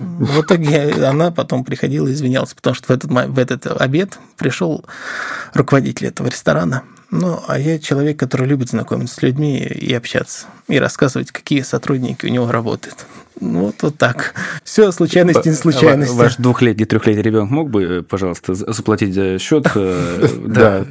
В 0.00 0.40
итоге 0.40 0.92
она 1.06 1.30
потом 1.30 1.62
приходила 1.62 2.08
и 2.08 2.12
извинялась, 2.12 2.54
потому 2.54 2.74
что 2.74 2.86
в 2.88 2.90
этот, 2.90 3.10
в 3.10 3.38
этот 3.38 3.66
обед 3.66 4.18
пришел 4.36 4.84
руководитель 5.54 6.06
этого 6.06 6.28
ресторана 6.28 6.82
ну, 7.12 7.42
а 7.46 7.58
я 7.58 7.78
человек, 7.78 8.18
который 8.18 8.46
любит 8.46 8.70
знакомиться 8.70 9.16
с 9.16 9.22
людьми 9.22 9.58
и 9.58 9.92
общаться, 9.92 10.46
и 10.72 10.78
рассказывать, 10.78 11.30
какие 11.30 11.62
сотрудники 11.62 12.26
у 12.26 12.28
него 12.28 12.50
работают. 12.50 13.06
Ну, 13.40 13.66
вот, 13.66 13.76
вот 13.82 13.98
так. 13.98 14.34
Все 14.62 14.92
случайности 14.92 15.48
не 15.48 15.54
случайности. 15.54 16.14
Ваш 16.14 16.36
двухлетний, 16.36 16.84
трехлетний 16.84 17.22
ребенок 17.22 17.50
мог 17.50 17.70
бы, 17.70 18.04
пожалуйста, 18.08 18.54
заплатить 18.54 19.14
за 19.14 19.38
счет? 19.38 19.66
Э, 19.74 20.28
да. 20.46 20.84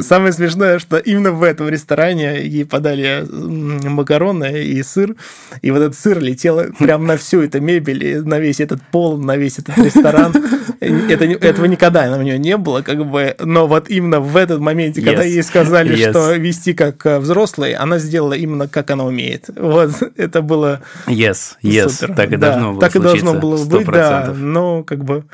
Самое 0.00 0.32
смешное, 0.32 0.78
что 0.78 0.96
именно 0.96 1.32
в 1.32 1.42
этом 1.42 1.68
ресторане 1.68 2.44
ей 2.44 2.64
подали 2.64 3.24
макароны 3.30 4.64
и 4.64 4.82
сыр, 4.82 5.14
и 5.60 5.70
вот 5.70 5.80
этот 5.80 5.98
сыр 5.98 6.18
летел 6.20 6.60
прямо 6.78 7.04
на 7.04 7.16
всю 7.16 7.42
эту 7.42 7.60
мебель, 7.60 8.22
на 8.22 8.38
весь 8.38 8.60
этот 8.60 8.82
пол, 8.90 9.18
на 9.18 9.36
весь 9.36 9.58
этот 9.58 9.78
ресторан. 9.78 10.34
Это, 10.80 11.24
этого 11.24 11.66
никогда 11.66 12.10
на 12.10 12.20
нее 12.22 12.38
не 12.38 12.56
было, 12.56 12.82
как 12.82 13.06
бы, 13.06 13.36
но 13.38 13.68
вот 13.68 13.88
именно 13.88 14.18
в 14.18 14.36
этот 14.36 14.58
момент, 14.58 14.96
когда 14.96 15.22
ей 15.22 15.42
сказали, 15.44 15.94
что 16.10 16.32
вести 16.32 16.72
как 16.72 17.06
э, 17.06 17.18
взрослый, 17.20 17.74
она 17.74 17.98
сделала 17.98 18.32
именно 18.32 18.66
как 18.66 18.90
она 18.90 19.04
умеет. 19.04 19.21
Вот, 19.56 19.90
это 20.16 20.42
было... 20.42 20.82
Yes, 21.06 21.56
yes 21.62 21.88
супер. 21.88 22.14
Так 22.14 22.32
и 22.32 22.36
да, 22.36 22.50
должно 22.50 22.72
было 22.72 22.80
Так 22.80 22.92
случиться, 22.92 23.16
и 23.16 23.20
должно 23.20 23.40
было 23.40 23.64
быть, 23.64 23.88
100%. 23.88 23.92
да. 23.92 24.34
Но 24.34 24.84
как 24.84 25.04
бы... 25.04 25.24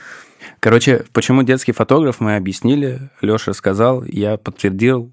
Короче, 0.61 1.05
почему 1.13 1.43
детский 1.43 1.73
фотограф, 1.73 2.21
мы 2.21 2.37
объяснили, 2.37 3.11
Леша 3.21 3.53
сказал, 3.53 4.05
я 4.05 4.37
подтвердил, 4.37 5.13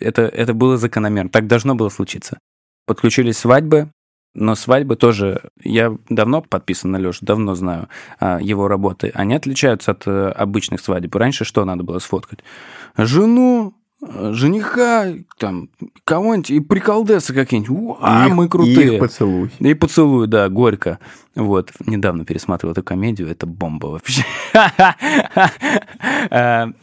это, 0.00 0.22
это 0.22 0.54
было 0.54 0.76
закономерно, 0.76 1.30
так 1.30 1.46
должно 1.46 1.74
было 1.74 1.88
случиться. 1.88 2.38
Подключились 2.86 3.38
свадьбы, 3.38 3.90
но 4.34 4.54
свадьбы 4.54 4.96
тоже, 4.96 5.42
я 5.62 5.96
давно 6.08 6.40
подписан 6.40 6.92
на 6.92 6.98
Лешу, 6.98 7.24
давно 7.24 7.54
знаю 7.54 7.88
а, 8.20 8.38
его 8.40 8.68
работы. 8.68 9.10
Они 9.14 9.34
отличаются 9.34 9.90
от 9.90 10.04
а, 10.06 10.30
обычных 10.30 10.80
свадеб. 10.80 11.14
Раньше 11.14 11.44
что 11.44 11.64
надо 11.64 11.82
было 11.82 11.98
сфоткать? 11.98 12.40
Жену, 12.96 13.74
жениха, 14.02 15.12
там, 15.38 15.68
кого-нибудь, 16.04 16.50
и 16.50 16.60
приколдесы 16.60 17.34
какие-нибудь. 17.34 17.98
А, 18.00 18.28
мы 18.28 18.48
крутые. 18.48 18.96
И 18.96 18.98
поцелуй. 18.98 19.50
И 19.58 19.74
поцелуй, 19.74 20.26
да, 20.26 20.48
горько. 20.48 20.98
Вот, 21.34 21.72
недавно 21.86 22.24
пересматривал 22.24 22.72
эту 22.72 22.82
комедию, 22.82 23.28
это 23.28 23.46
бомба 23.46 23.86
вообще. 23.86 24.24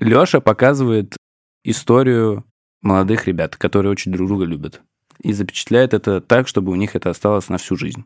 Леша 0.00 0.40
показывает 0.40 1.16
историю 1.64 2.44
молодых 2.82 3.26
ребят, 3.26 3.56
которые 3.56 3.92
очень 3.92 4.12
друг 4.12 4.28
друга 4.28 4.44
любят. 4.44 4.82
И 5.22 5.32
запечатляет 5.32 5.94
это 5.94 6.20
так, 6.20 6.48
чтобы 6.48 6.72
у 6.72 6.74
них 6.74 6.96
это 6.96 7.10
осталось 7.10 7.48
на 7.48 7.58
всю 7.58 7.76
жизнь. 7.76 8.04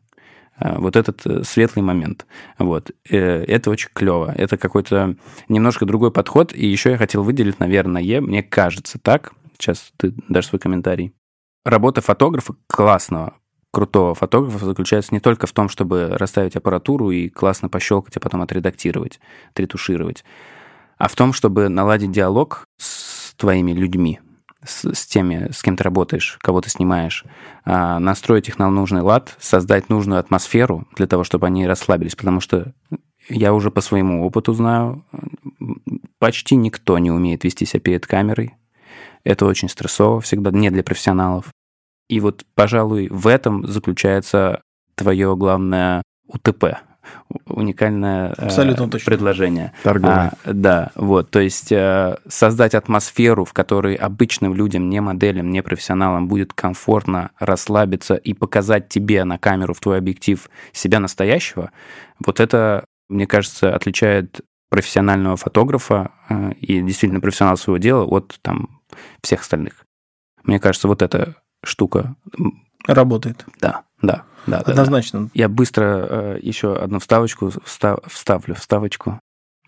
А, 0.59 0.79
вот 0.79 0.97
этот 0.97 1.27
э, 1.27 1.43
светлый 1.45 1.83
момент. 1.83 2.27
Вот. 2.59 2.91
Э, 3.11 3.45
это 3.45 3.71
очень 3.71 3.91
клево. 3.93 4.33
Это 4.37 4.57
какой-то 4.57 5.17
немножко 5.49 5.85
другой 5.85 6.11
подход. 6.11 6.55
И 6.55 6.67
еще 6.67 6.91
я 6.91 6.99
хотел 6.99 7.23
выделить, 7.23 7.61
наверное, 7.61 8.21
мне 8.21 8.43
кажется 8.43 8.99
так, 8.99 9.33
сейчас 9.59 9.93
ты 9.97 10.15
дашь 10.29 10.47
свой 10.47 10.59
комментарий. 10.59 11.13
Работа 11.65 12.01
фотографа 12.01 12.55
классного, 12.69 13.35
крутого 13.73 14.15
фотографа 14.15 14.65
заключается 14.65 15.13
не 15.13 15.21
только 15.21 15.47
в 15.47 15.53
том, 15.53 15.69
чтобы 15.69 16.09
расставить 16.17 16.57
аппаратуру 16.57 17.11
и 17.11 17.29
классно 17.29 17.69
пощелкать, 17.69 18.17
а 18.17 18.21
потом 18.21 18.41
отредактировать, 18.41 19.21
отретушировать, 19.51 20.25
а 20.97 21.09
в 21.09 21.15
том, 21.15 21.33
чтобы 21.33 21.69
наладить 21.69 22.13
диалог 22.13 22.65
с 22.79 23.35
твоими 23.35 23.73
людьми, 23.73 24.21
с, 24.65 24.93
с 24.93 25.07
теми, 25.07 25.51
с 25.53 25.63
кем 25.63 25.77
ты 25.77 25.85
работаешь, 25.85 26.39
кого 26.41 26.61
ты 26.61 26.71
снимаешь, 26.71 27.25
а, 27.65 27.99
настроить 27.99 28.49
их 28.49 28.59
на 28.59 28.71
нужный 28.71 29.03
лад, 29.03 29.37
создать 29.39 29.89
нужную 29.89 30.21
атмосферу 30.21 30.87
для 30.97 31.07
того, 31.07 31.25
чтобы 31.25 31.47
они 31.47 31.67
расслабились, 31.67 32.17
потому 32.17 32.41
что 32.41 32.73
я 33.29 33.53
уже 33.53 33.71
по 33.71 33.81
своему 33.81 34.25
опыту 34.25 34.53
знаю, 34.55 35.05
почти 36.19 36.57
никто 36.57 36.99
не 36.99 37.11
умеет 37.11 37.45
вести 37.45 37.67
себя 37.67 37.81
перед 37.81 38.07
камерой. 38.07 38.55
Это 39.25 39.47
очень 39.47 39.69
стрессово 39.69 40.21
всегда, 40.21 40.51
не 40.51 40.71
для 40.71 40.85
профессионалов. 40.85 41.47
И 42.09 42.21
вот, 42.21 42.45
пожалуй, 42.55 43.09
в 43.09 43.27
этом 43.27 43.67
заключается 43.67 44.63
твое 44.95 45.35
главное 45.37 46.03
УТП, 46.29 46.77
уникальное 47.47 48.35
э, 48.37 48.47
Абсолютно 48.47 48.89
точно. 48.89 49.11
предложение. 49.11 49.73
Торговое. 49.83 50.33
А, 50.45 50.53
да, 50.53 50.91
вот, 50.95 51.31
то 51.31 51.41
есть 51.41 51.73
э, 51.73 52.17
создать 52.29 52.75
атмосферу, 52.75 53.45
в 53.45 53.53
которой 53.53 53.95
обычным 53.95 54.55
людям, 54.55 54.89
не 54.89 55.01
моделям, 55.01 55.51
не 55.51 55.63
профессионалам 55.63 56.29
будет 56.29 56.53
комфортно 56.53 57.31
расслабиться 57.39 58.15
и 58.15 58.33
показать 58.33 58.89
тебе 58.89 59.25
на 59.25 59.39
камеру, 59.39 59.75
в 59.75 59.81
твой 59.81 59.99
объектив 59.99 60.49
себя 60.73 61.01
настоящего, 61.01 61.71
вот 62.25 62.41
это, 62.41 62.85
мне 63.09 63.27
кажется, 63.27 63.75
отличает 63.75 64.41
профессионального 64.69 65.37
фотографа 65.37 66.11
э, 66.29 66.53
и 66.61 66.81
действительно 66.83 67.21
профессионала 67.21 67.57
своего 67.57 67.79
дела 67.79 68.05
от 68.05 68.39
там 68.43 68.81
всех 69.23 69.41
остальных. 69.43 69.87
Мне 70.43 70.61
кажется, 70.61 70.89
вот 70.89 71.03
эта 71.03 71.37
штука 71.65 72.15
работает. 72.87 73.45
Да, 73.61 73.83
да. 74.03 74.25
Да, 74.47 74.59
Однозначно. 74.59 75.21
Да, 75.21 75.25
да. 75.27 75.31
Я 75.35 75.49
быстро 75.49 75.85
э, 75.85 76.39
еще 76.43 76.77
одну 76.77 76.99
вставочку 76.99 77.53
встав, 77.65 78.01
вставлю, 78.07 78.55
вставочку. 78.55 79.21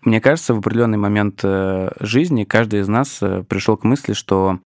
Мне 0.03 0.21
кажется, 0.21 0.53
в 0.53 0.59
определенный 0.59 0.97
момент 0.97 1.41
э, 1.43 1.89
жизни 1.99 2.45
каждый 2.45 2.81
из 2.81 2.87
нас 2.87 3.19
э, 3.21 3.43
пришел 3.43 3.75
к 3.77 3.83
мысли, 3.83 4.13
что 4.13 4.59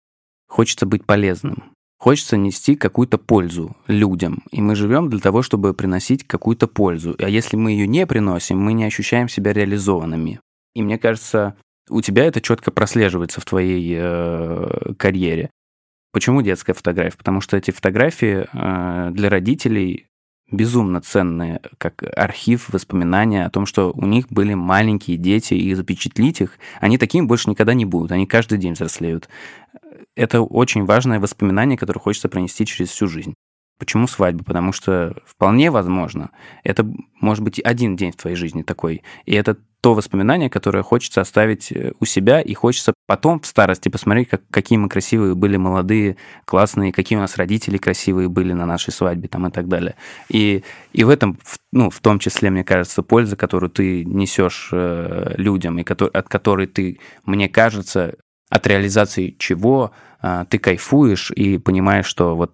хочется 0.47 0.85
быть 0.85 1.05
полезным. 1.05 1.63
Хочется 1.97 2.37
нести 2.37 2.75
какую-то 2.75 3.17
пользу 3.17 3.75
людям. 3.87 4.43
И 4.51 4.61
мы 4.61 4.75
живем 4.75 5.09
для 5.09 5.19
того, 5.19 5.41
чтобы 5.41 5.73
приносить 5.73 6.27
какую-то 6.27 6.67
пользу. 6.67 7.15
А 7.17 7.29
если 7.29 7.55
мы 7.55 7.71
ее 7.71 7.87
не 7.87 8.05
приносим, 8.05 8.59
мы 8.59 8.73
не 8.73 8.83
ощущаем 8.83 9.29
себя 9.29 9.53
реализованными. 9.53 10.39
И 10.75 10.81
мне 10.81 10.97
кажется, 10.97 11.55
у 11.89 12.01
тебя 12.01 12.25
это 12.25 12.41
четко 12.41 12.71
прослеживается 12.71 13.41
в 13.41 13.45
твоей 13.45 13.95
э, 13.97 14.93
карьере. 14.97 15.49
Почему 16.13 16.43
детская 16.43 16.73
фотография? 16.73 17.17
Потому 17.17 17.41
что 17.41 17.57
эти 17.57 17.71
фотографии 17.71 18.47
э, 18.53 19.11
для 19.11 19.29
родителей 19.29 20.05
безумно 20.51 21.01
ценные, 21.01 21.59
как 21.79 22.03
архив, 22.15 22.69
воспоминания 22.69 23.45
о 23.45 23.49
том, 23.49 23.65
что 23.65 23.91
у 23.95 24.05
них 24.05 24.27
были 24.29 24.53
маленькие 24.53 25.17
дети, 25.17 25.55
и 25.55 25.73
запечатлить 25.73 26.39
их, 26.39 26.59
они 26.79 26.99
такими 26.99 27.25
больше 27.25 27.49
никогда 27.49 27.73
не 27.73 27.85
будут, 27.85 28.11
они 28.11 28.27
каждый 28.27 28.59
день 28.59 28.73
взрослеют. 28.73 29.27
Это 30.15 30.41
очень 30.41 30.85
важное 30.85 31.19
воспоминание, 31.19 31.79
которое 31.79 31.99
хочется 31.99 32.29
пронести 32.29 32.67
через 32.67 32.89
всю 32.89 33.07
жизнь. 33.07 33.33
Почему 33.79 34.07
свадьба? 34.07 34.43
Потому 34.43 34.71
что 34.71 35.15
вполне 35.25 35.71
возможно, 35.71 36.31
это 36.63 36.85
может 37.19 37.43
быть 37.43 37.59
один 37.59 37.95
день 37.95 38.11
в 38.11 38.17
твоей 38.17 38.35
жизни 38.35 38.61
такой, 38.61 39.03
и 39.25 39.33
это 39.33 39.57
то 39.83 39.93
воспоминание, 39.95 40.49
которое 40.49 40.81
хочется 40.81 41.19
оставить 41.19 41.69
э, 41.73 41.91
у 41.99 42.05
себя, 42.05 42.39
и 42.39 42.53
хочется 42.53 42.93
потом 43.05 43.41
в 43.41 43.45
старости 43.45 43.89
посмотреть, 43.89 44.29
как, 44.29 44.41
какие 44.49 44.77
мы 44.77 44.87
красивые 44.87 45.35
были 45.35 45.57
молодые, 45.57 46.15
классные, 46.45 46.93
какие 46.93 47.17
у 47.17 47.21
нас 47.21 47.35
родители 47.35 47.77
красивые 47.77 48.29
были 48.29 48.53
на 48.53 48.65
нашей 48.65 48.93
свадьбе 48.93 49.27
там, 49.27 49.45
и 49.47 49.51
так 49.51 49.67
далее. 49.67 49.95
И, 50.29 50.63
и 50.93 51.03
в 51.03 51.09
этом, 51.09 51.37
ну, 51.73 51.89
в 51.89 51.99
том 51.99 52.19
числе, 52.19 52.49
мне 52.49 52.63
кажется, 52.63 53.03
польза, 53.03 53.35
которую 53.35 53.69
ты 53.69 54.05
несешь 54.05 54.69
э, 54.71 55.33
людям, 55.35 55.77
и 55.77 55.83
который, 55.83 56.11
от 56.11 56.29
которой 56.29 56.67
ты, 56.67 57.01
мне 57.25 57.49
кажется, 57.49 58.15
от 58.49 58.65
реализации 58.65 59.35
чего 59.37 59.91
э, 60.21 60.45
ты 60.49 60.59
кайфуешь 60.59 61.29
и 61.31 61.57
понимаешь, 61.57 62.05
что 62.05 62.37
вот 62.37 62.53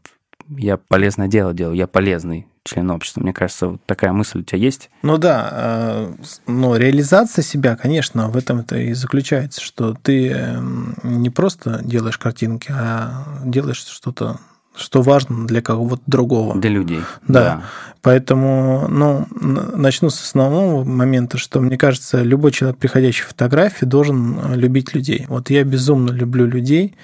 я 0.57 0.77
полезное 0.77 1.27
дело 1.27 1.53
делаю, 1.53 1.75
я 1.75 1.87
полезный 1.87 2.47
член 2.63 2.89
общества. 2.91 3.21
Мне 3.21 3.33
кажется, 3.33 3.67
вот 3.67 3.81
такая 3.85 4.11
мысль 4.13 4.39
у 4.39 4.43
тебя 4.43 4.59
есть? 4.59 4.89
Ну 5.01 5.17
да, 5.17 5.49
э, 5.51 6.13
но 6.47 6.75
реализация 6.75 7.41
себя, 7.41 7.75
конечно, 7.75 8.29
в 8.29 8.37
этом 8.37 8.59
это 8.59 8.77
и 8.77 8.93
заключается, 8.93 9.61
что 9.61 9.93
ты 9.93 10.29
эм, 10.29 10.95
не 11.03 11.29
просто 11.29 11.81
делаешь 11.83 12.17
картинки, 12.17 12.71
а 12.71 13.25
делаешь 13.43 13.77
что-то 13.77 14.39
что 14.75 15.01
важно 15.01 15.45
для 15.45 15.61
кого-то 15.61 16.01
другого. 16.05 16.57
Для 16.57 16.69
людей. 16.69 17.01
Да. 17.27 17.43
да. 17.43 17.63
Поэтому, 18.01 18.87
ну, 18.87 19.27
начну 19.31 20.09
с 20.09 20.21
основного 20.21 20.85
момента, 20.85 21.37
что 21.37 21.59
мне 21.59 21.77
кажется, 21.77 22.21
любой 22.21 22.51
человек, 22.51 22.77
приходящий 22.77 23.23
в 23.23 23.29
фотографии, 23.29 23.85
должен 23.85 24.53
любить 24.53 24.93
людей. 24.93 25.25
Вот 25.27 25.49
я 25.49 25.63
безумно 25.63 26.11
люблю 26.11 26.45
людей, 26.45 26.95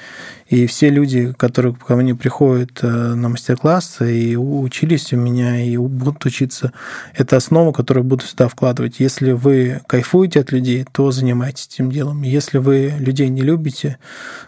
и 0.48 0.68
все 0.68 0.90
люди, 0.90 1.34
которые 1.34 1.74
ко 1.74 1.96
мне 1.96 2.14
приходят 2.14 2.80
э, 2.84 2.88
на 2.88 3.30
мастер-классы 3.30 4.16
и 4.16 4.36
учились 4.36 5.12
у 5.12 5.18
меня, 5.18 5.60
и 5.64 5.76
будут 5.76 6.24
учиться, 6.26 6.72
это 7.16 7.38
основа, 7.38 7.72
которую 7.72 8.04
буду 8.04 8.24
всегда 8.24 8.48
вкладывать. 8.48 9.00
Если 9.00 9.32
вы 9.32 9.82
кайфуете 9.88 10.42
от 10.42 10.52
людей, 10.52 10.86
то 10.92 11.10
занимайтесь 11.10 11.68
этим 11.68 11.92
делом. 11.92 12.22
Если 12.22 12.60
вы 12.60 12.94
людей 13.00 13.30
не 13.30 13.42
любите, 13.42 13.98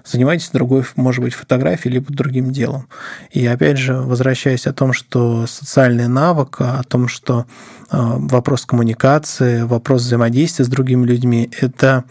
занимайтесь 0.05 0.51
другой, 0.51 0.83
может 0.95 1.23
быть, 1.23 1.33
фотографией, 1.33 1.95
либо 1.95 2.13
другим 2.13 2.51
делом. 2.51 2.87
И 3.31 3.45
опять 3.47 3.79
же, 3.79 3.95
возвращаясь 3.95 4.67
о 4.67 4.73
том, 4.73 4.93
что 4.93 5.47
социальный 5.47 6.07
навык, 6.38 6.61
о 6.61 6.84
том, 6.84 7.07
что 7.07 7.45
э, 7.91 7.97
вопрос 7.99 8.65
коммуникации, 8.65 9.64
вопрос 9.64 10.03
взаимодействия 10.03 10.65
с 10.65 10.69
другими 10.69 11.05
людьми, 11.05 11.49
это 11.59 12.03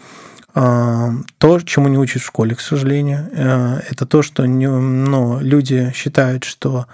а, 0.59 1.13
то, 1.39 1.61
чему 1.61 1.89
не 1.89 1.99
учат 1.99 2.23
в 2.23 2.27
школе, 2.27 2.55
к 2.55 2.61
сожалению, 2.61 3.29
э, 3.31 3.81
это 3.91 4.07
то, 4.07 4.23
что 4.23 4.45
ну, 4.45 5.39
люди 5.41 5.93
считают, 5.95 6.45
что 6.45 6.87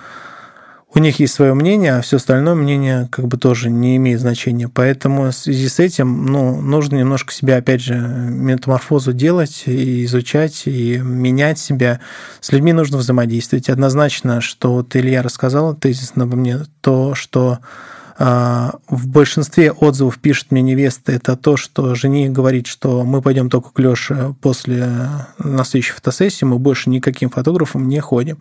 у 0.94 0.98
них 0.98 1.20
есть 1.20 1.32
свое 1.32 1.54
мнение, 1.54 1.94
а 1.94 2.02
все 2.02 2.16
остальное 2.16 2.54
мнение 2.54 3.08
как 3.10 3.26
бы 3.26 3.38
тоже 3.38 3.70
не 3.70 3.96
имеет 3.96 4.20
значения. 4.20 4.68
Поэтому 4.68 5.30
в 5.30 5.32
связи 5.32 5.68
с 5.68 5.78
этим 5.78 6.26
ну, 6.26 6.60
нужно 6.60 6.96
немножко 6.96 7.32
себя, 7.32 7.56
опять 7.56 7.80
же, 7.80 7.94
метаморфозу 7.94 9.12
делать, 9.12 9.62
и 9.66 10.04
изучать, 10.04 10.66
и 10.66 10.98
менять 10.98 11.58
себя. 11.58 12.00
С 12.40 12.52
людьми 12.52 12.74
нужно 12.74 12.98
взаимодействовать. 12.98 13.70
Однозначно, 13.70 14.42
что 14.42 14.74
вот 14.74 14.94
Илья 14.94 15.22
рассказал 15.22 15.74
тезисно 15.74 16.24
обо 16.24 16.36
мне, 16.36 16.58
то, 16.82 17.14
что 17.14 17.60
в 18.18 19.06
большинстве 19.06 19.72
отзывов 19.72 20.18
пишет 20.18 20.50
мне 20.50 20.62
невеста, 20.62 21.12
это 21.12 21.36
то, 21.36 21.56
что 21.56 21.94
жених 21.94 22.32
говорит, 22.32 22.66
что 22.66 23.04
мы 23.04 23.22
пойдем 23.22 23.50
только 23.50 23.70
к 23.70 23.78
Лёше 23.78 24.34
после 24.40 24.88
настоящей 25.38 25.92
фотосессии, 25.92 26.44
мы 26.44 26.58
больше 26.58 26.90
никаким 26.90 27.30
фотографом 27.30 27.88
не 27.88 28.00
ходим. 28.00 28.38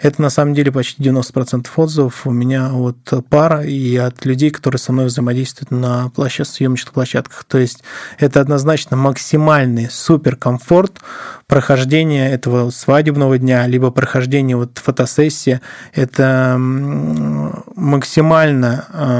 Это 0.00 0.20
на 0.20 0.30
самом 0.30 0.54
деле 0.54 0.72
почти 0.72 1.02
90% 1.02 1.66
отзывов 1.76 2.26
у 2.26 2.30
меня 2.30 2.72
от 2.72 2.96
пара 3.28 3.62
и 3.62 3.96
от 3.96 4.24
людей, 4.24 4.50
которые 4.50 4.78
со 4.78 4.92
мной 4.92 5.06
взаимодействуют 5.06 5.70
на 5.70 6.10
площадь, 6.10 6.48
съемочных 6.48 6.92
площадках. 6.92 7.44
То 7.44 7.58
есть 7.58 7.82
это 8.18 8.40
однозначно 8.40 8.96
максимальный 8.96 9.88
суперкомфорт 9.90 11.00
прохождения 11.46 12.30
этого 12.30 12.70
свадебного 12.70 13.38
дня, 13.38 13.66
либо 13.66 13.90
прохождения 13.90 14.56
вот 14.56 14.78
фотосессии. 14.78 15.60
Это 15.92 16.56
максимально 16.58 18.86
а, 18.90 19.11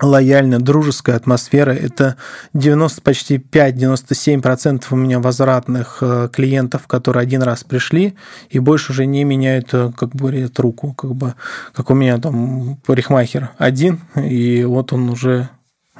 лояльная, 0.00 0.58
дружеская 0.58 1.16
атмосфера. 1.16 1.70
Это 1.72 2.16
90, 2.54 3.02
почти 3.02 3.36
5-97% 3.36 4.84
у 4.90 4.96
меня 4.96 5.20
возвратных 5.20 5.98
э, 6.00 6.28
клиентов, 6.32 6.86
которые 6.86 7.22
один 7.22 7.42
раз 7.42 7.64
пришли 7.64 8.14
и 8.50 8.58
больше 8.58 8.92
уже 8.92 9.06
не 9.06 9.24
меняют, 9.24 9.72
э, 9.72 9.92
как 9.96 10.14
бы 10.14 10.50
руку. 10.56 10.92
Как, 10.94 11.14
бы, 11.14 11.34
как 11.72 11.90
у 11.90 11.94
меня 11.94 12.18
там 12.18 12.76
парикмахер 12.86 13.50
один, 13.58 14.00
и 14.16 14.64
вот 14.64 14.92
он 14.92 15.10
уже 15.10 15.48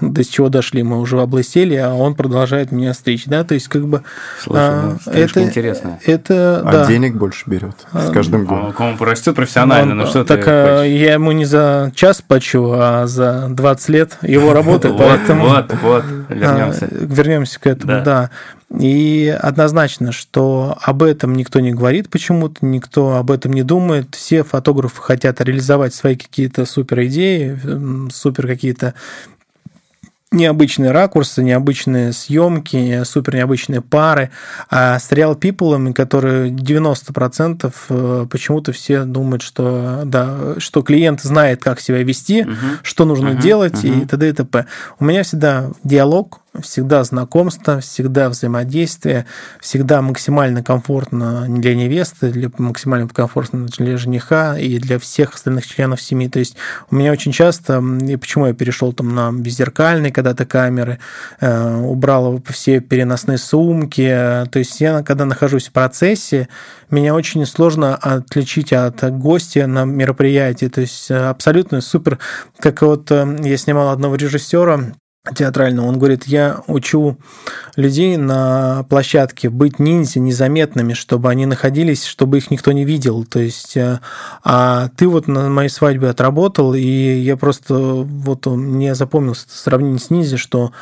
до 0.01 0.25
чего 0.25 0.49
дошли, 0.49 0.83
мы 0.83 1.01
уже 1.01 1.21
облысели, 1.21 1.75
а 1.77 1.93
он 1.93 2.15
продолжает 2.15 2.73
меня 2.73 2.95
стричь, 2.95 3.27
да, 3.27 3.45
то 3.45 3.55
есть 3.55 3.69
как 3.69 3.87
бы 3.87 4.03
Слушай, 4.41 4.61
а, 4.61 4.97
ну, 5.07 5.13
это 5.13 5.43
интересно. 5.43 5.99
Это, 6.05 6.61
а 6.65 6.73
да. 6.73 6.87
денег 6.87 7.15
больше 7.15 7.45
берет 7.49 7.75
с 7.93 8.09
А, 8.09 8.13
каждым 8.13 8.41
Он, 8.43 8.47
годом. 8.47 8.75
он 8.79 8.97
порастет 8.97 9.37
профессионально, 9.37 9.95
ну, 9.95 10.07
что 10.07 10.25
так 10.25 10.45
ты 10.45 10.51
а, 10.51 10.83
я 10.83 11.15
ему 11.15 11.33
не 11.33 11.45
за 11.45 11.93
час 11.95 12.23
плачу, 12.23 12.73
а 12.75 13.07
за 13.07 13.49
20 13.51 13.89
лет 13.91 14.19
его 14.23 14.53
работы, 14.53 14.89
Вот, 14.89 14.99
поэтому... 14.99 15.49
вот, 15.49 15.73
вот, 15.83 16.05
вернемся. 16.29 16.89
А, 16.91 16.95
Вернемся 16.95 17.61
к 17.61 17.67
этому, 17.67 18.03
Да. 18.03 18.31
И 18.81 19.29
однозначно, 19.39 20.13
что 20.13 20.79
об 20.81 21.03
этом 21.03 21.35
никто 21.35 21.61
не 21.61 21.73
говорит 21.73 22.09
почему-то, 22.09 22.65
никто 22.65 23.17
об 23.17 23.31
этом 23.31 23.53
не 23.53 23.63
думает. 23.63 24.15
Все 24.15 24.43
фотографы 24.45 25.03
хотят 25.03 25.43
реализовать 25.43 25.93
свои 25.95 26.17
какие-то 26.17 26.65
супер 26.65 27.05
идеи, 27.05 27.59
супер 28.11 28.47
какие-то 28.47 28.95
необычные 30.33 30.91
ракурсы, 30.91 31.43
необычные 31.43 32.13
съемки, 32.13 33.03
супер 33.05 33.37
необычные 33.37 33.81
пары. 33.81 34.31
А 34.71 34.99
с 34.99 35.11
Real 35.13 35.39
People, 35.39 35.93
которые 35.93 36.51
90% 36.51 37.73
э, 37.89 38.27
почему-то 38.31 38.73
все 38.73 39.05
думают, 39.05 39.43
что, 39.43 40.03
да, 40.05 40.55
что 40.59 40.83
клиент 40.83 41.21
знает, 41.23 41.63
как 41.63 41.81
себя 41.81 42.03
вести, 42.03 42.43
Мгм. 42.45 42.79
что 42.83 43.05
нужно 43.05 43.31
Мгм, 43.31 43.41
делать 43.41 43.85
и 43.85 43.91
мгм. 43.91 44.09
т.д. 44.09 44.29
и 44.29 44.33
т.п. 44.33 44.67
У 44.99 45.05
меня 45.05 45.23
всегда 45.23 45.71
диалог, 45.85 46.41
всегда 46.61 47.03
знакомство, 47.05 47.81
всегда 47.81 48.29
взаимодействие, 48.29 49.27
всегда 49.61 50.03
максимально 50.03 50.63
комфортно 50.63 51.47
для 51.49 51.75
невесты, 51.75 52.31
для, 52.31 52.51
максимально 52.59 53.09
комфортно 53.09 53.67
для 53.67 53.97
жениха 53.97 54.59
и 54.59 54.79
для 54.79 54.99
всех 54.99 55.35
остальных 55.35 55.67
членов 55.67 56.01
семьи. 56.03 56.29
То 56.29 56.39
есть 56.39 56.57
у 56.91 56.97
меня 56.97 57.13
очень 57.13 57.33
часто, 57.33 57.83
и 58.03 58.17
почему 58.17 58.47
я 58.47 58.55
перешел 58.55 58.93
там 58.93 59.15
на 59.15 59.33
беззеркальные 59.33 60.13
когда-то 60.13 60.45
камеры, 60.45 60.99
э, 61.41 61.77
убрал 61.77 62.43
все 62.49 62.81
переносные 62.81 63.39
сумки, 63.39 64.03
то 64.03 64.59
есть 64.59 64.81
я, 64.81 65.03
когда 65.03 65.25
нахожусь 65.25 65.69
в 65.69 65.73
процессе, 65.73 66.49
меня 66.91 67.15
очень 67.15 67.47
сложно 67.47 67.97
отличить 67.97 68.73
от 68.73 69.03
гостя 69.17 69.67
на 69.67 69.85
мероприятии. 69.85 70.67
То 70.67 70.83
есть 70.83 71.11
абсолютно 71.11 71.81
супер. 71.81 72.19
Как 72.59 72.83
вот 72.83 73.11
э, 73.11 73.39
я 73.43 73.57
снимал 73.57 73.89
одного 73.89 74.17
режиссера 74.17 74.93
театрального, 75.37 75.87
он 75.87 75.99
говорит, 75.99 76.25
я 76.25 76.63
учу 76.67 77.17
людей 77.77 78.17
на 78.17 78.85
площадке 78.89 79.51
быть 79.51 79.79
ниндзя 79.79 80.19
незаметными, 80.19 80.95
чтобы 80.95 81.31
они 81.31 81.47
находились, 81.47 82.05
чтобы 82.05 82.39
их 82.39 82.51
никто 82.51 82.73
не 82.73 82.85
видел. 82.85 83.25
То 83.25 83.39
есть, 83.39 83.77
э, 83.77 84.01
а 84.43 84.89
ты 84.97 85.07
вот 85.07 85.29
на 85.29 85.49
моей 85.49 85.69
свадьбе 85.69 86.09
отработал, 86.09 86.75
и 86.75 86.81
я 86.81 87.37
просто 87.37 87.75
вот 87.77 88.47
мне 88.47 88.97
запомнилось 88.97 89.45
это 89.45 89.57
сравнение 89.57 90.01
с 90.01 90.11
ниндзя, 90.11 90.39
что 90.39 90.73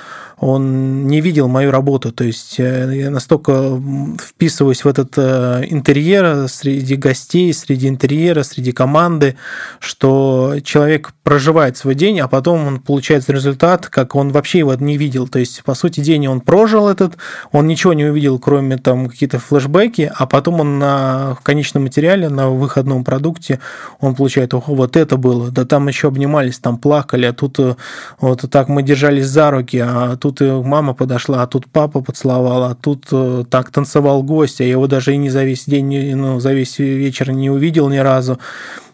он 0.41 1.07
не 1.07 1.21
видел 1.21 1.49
мою 1.49 1.71
работу. 1.71 2.13
То 2.13 2.25
есть 2.25 2.59
э, 2.59 2.93
я 2.95 3.11
настолько 3.11 3.81
вписываюсь 4.19 4.85
в 4.85 4.89
этот 4.89 5.13
э, 5.19 5.67
интерьер 5.69 6.49
среди 6.49 6.97
гостей, 6.97 7.53
среди 7.53 7.89
интерьера, 7.89 8.43
среди 8.43 8.73
команды, 8.73 9.37
что 9.81 10.57
человек 10.65 11.13
проживает 11.23 11.77
свой 11.77 11.95
день, 11.95 12.21
а 12.21 12.29
потом 12.29 12.67
он 12.67 12.81
получает 12.81 13.29
результат, 13.29 13.87
как 13.89 14.17
он 14.17 14.33
вообще 14.33 14.61
его 14.61 14.75
не 14.75 14.97
видел. 14.97 15.29
То 15.29 15.39
есть, 15.39 15.63
по 15.63 15.75
сути, 15.75 16.01
день 16.01 16.27
он 16.27 16.41
прожил 16.41 16.89
этот, 16.89 17.19
он 17.53 17.67
ничего 17.67 17.93
не 17.93 18.07
увидел, 18.07 18.39
кроме 18.39 18.79
там 18.79 19.11
какие-то 19.11 19.39
флешбеки, 19.39 20.11
а 20.17 20.27
потом 20.27 20.61
он 20.61 20.79
на 20.79 21.37
конечном 21.43 21.83
материале, 21.83 22.31
на 22.31 22.49
выходном 22.49 23.05
продукте, 23.05 23.61
он 24.01 24.15
получает, 24.15 24.55
ого, 24.55 24.75
вот 24.75 24.97
это 24.97 25.19
было, 25.19 25.51
да 25.51 25.67
там 25.67 25.87
еще 25.89 26.09
обнимались, 26.09 26.59
там 26.59 26.79
плакали, 26.79 27.27
а 27.27 27.35
тут 27.35 27.59
э, 27.59 27.77
вот 28.21 28.51
так 28.51 28.69
мы 28.69 28.83
держались 28.83 29.27
за 29.27 29.51
руки, 29.51 29.79
а 29.79 30.17
тут 30.17 30.30
и 30.41 30.51
мама 30.51 30.95
подошла, 30.95 31.43
а 31.43 31.47
тут 31.47 31.67
папа 31.67 32.01
поцеловал, 32.01 32.65
а 32.65 32.75
тут 32.75 33.07
э, 33.11 33.45
так 33.51 33.71
танцевал 33.71 34.23
гость, 34.23 34.61
а 34.61 34.65
его 34.65 34.87
даже 34.87 35.15
и 35.15 35.17
не 35.17 35.31
за 35.31 35.45
весь 35.45 35.65
день, 35.65 35.89
не- 35.89 36.15
ну, 36.15 36.39
за 36.41 36.53
весь 36.53 36.79
вечер 36.79 37.33
не 37.33 37.51
увидел 37.51 37.89
ни 37.89 37.99
разу. 37.99 38.39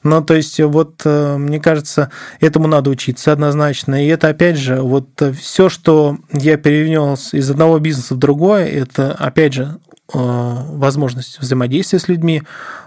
Ну, 0.02 0.22
то 0.22 0.34
есть, 0.34 0.60
вот, 0.60 1.02
э, 1.04 1.36
мне 1.36 1.60
кажется, 1.60 2.10
этому 2.40 2.68
надо 2.68 2.90
учиться 2.90 3.32
однозначно. 3.32 4.04
И 4.04 4.08
это, 4.08 4.28
опять 4.28 4.56
же, 4.56 4.80
вот 4.80 5.08
все, 5.38 5.68
что 5.68 6.18
я 6.32 6.56
перенес 6.56 7.34
из 7.34 7.50
одного 7.50 7.78
бизнеса 7.78 8.14
в 8.14 8.18
другое, 8.18 8.66
это, 8.66 9.12
опять 9.12 9.52
же, 9.52 9.78
э, 10.14 10.18
возможность 10.18 11.40
взаимодействия 11.40 11.98
с 11.98 12.08
людьми, 12.08 12.42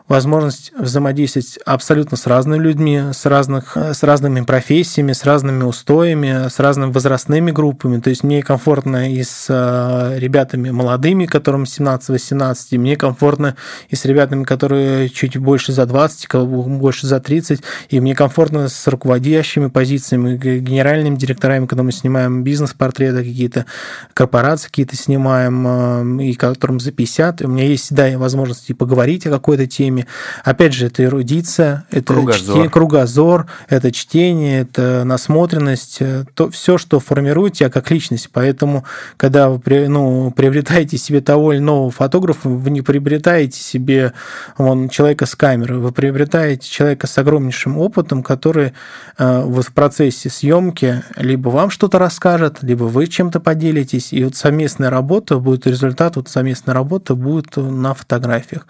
возможность 0.10 0.74
взаимодействовать 0.78 1.60
абсолютно 1.66 2.18
с 2.18 2.26
разными 2.28 2.62
людьми, 2.62 3.02
с, 3.14 3.26
разных, 3.28 3.78
с 3.78 4.04
разными 4.04 4.42
профессиями, 4.42 5.14
с 5.14 5.24
разными 5.24 5.64
устоями, 5.64 6.50
с 6.50 6.60
разными 6.60 6.92
возрастными 6.92 7.52
группами. 7.52 8.00
То 8.02 8.10
есть 8.10 8.24
мне 8.24 8.42
комфортно 8.42 9.14
и 9.14 9.24
с 9.24 9.46
э, 9.50 10.18
ребятами 10.18 10.72
молодыми, 10.72 11.28
которым 11.28 11.64
17-18, 11.64 12.56
и 12.72 12.78
мне 12.80 12.96
комфортно 12.96 13.56
и 13.90 13.96
с 13.96 14.04
ребятами, 14.06 14.44
которые 14.44 15.10
чуть 15.10 15.38
больше 15.38 15.72
за 15.72 15.86
20, 15.86 16.26
кого 16.26 16.64
больше 16.64 17.06
за 17.06 17.20
30, 17.20 17.62
и 17.90 18.00
мне 18.00 18.16
комфортно 18.16 18.68
с 18.68 18.88
руководящими 18.88 19.68
позициями, 19.68 20.38
генеральными 20.38 21.16
директорами, 21.18 21.68
когда 21.68 21.84
мы 21.84 21.92
снимаем 21.92 22.44
бизнес-портреты 22.44 23.20
какие-то, 23.20 23.68
корпорации 24.16 24.68
какие-то 24.70 24.96
снимаем, 24.96 26.20
э, 26.20 26.24
и 26.24 26.34
которым 26.34 26.80
за 26.80 26.92
50, 26.92 27.42
и 27.42 27.46
у 27.46 27.50
меня 27.50 27.66
есть 27.66 27.86
всегда 27.86 28.18
возможность 28.18 28.72
и 28.72 28.74
поговорить 28.74 29.28
о 29.28 29.30
какой-то 29.30 29.68
теме. 29.68 29.99
Опять 30.44 30.74
же, 30.74 30.88
это 30.88 31.04
эрудиция, 31.04 31.86
это 31.92 32.14
Кругозор. 32.14 32.56
чтение- 32.56 32.70
кругозор, 32.70 33.46
это 33.68 33.92
чтение, 33.92 34.62
это 34.62 35.04
насмотренность, 35.06 35.98
э, 36.02 36.26
то 36.34 36.50
все, 36.50 36.78
что 36.78 37.00
формирует 37.00 37.54
тебя 37.54 37.70
как 37.70 37.92
личность. 37.92 38.30
Поэтому, 38.32 38.84
когда 39.18 39.50
вы 39.50 39.62
ну, 39.88 40.32
приобретаете 40.32 40.98
себе 40.98 41.22
того 41.22 41.54
или 41.54 41.60
иного 41.60 41.92
фотографа, 41.92 42.50
вы 42.50 42.70
не 42.70 42.82
приобретаете 42.82 43.60
себе 43.60 44.14
вон, 44.58 44.90
человека 44.90 45.26
с 45.26 45.36
камерой, 45.36 45.80
вы 45.80 45.92
приобретаете 45.92 46.70
человека 46.70 47.08
с 47.08 47.18
огромнейшим 47.18 47.78
опытом, 47.78 48.24
который 48.24 48.74
э, 49.18 49.42
вот 49.44 49.66
в 49.66 49.74
процессе 49.74 50.30
съемки 50.30 51.04
либо 51.16 51.50
вам 51.50 51.70
что-то 51.70 52.00
расскажет, 52.00 52.58
либо 52.62 52.84
вы 52.84 53.08
чем-то 53.08 53.40
поделитесь, 53.40 54.14
и 54.14 54.24
вот 54.24 54.36
совместная 54.36 54.90
работа 54.90 55.38
будет, 55.40 55.68
результат 55.68 56.16
вот 56.16 56.30
совместной 56.30 56.74
работы 56.74 57.16
будет 57.16 57.58
на 57.58 57.94
фотографиях. 57.94 58.68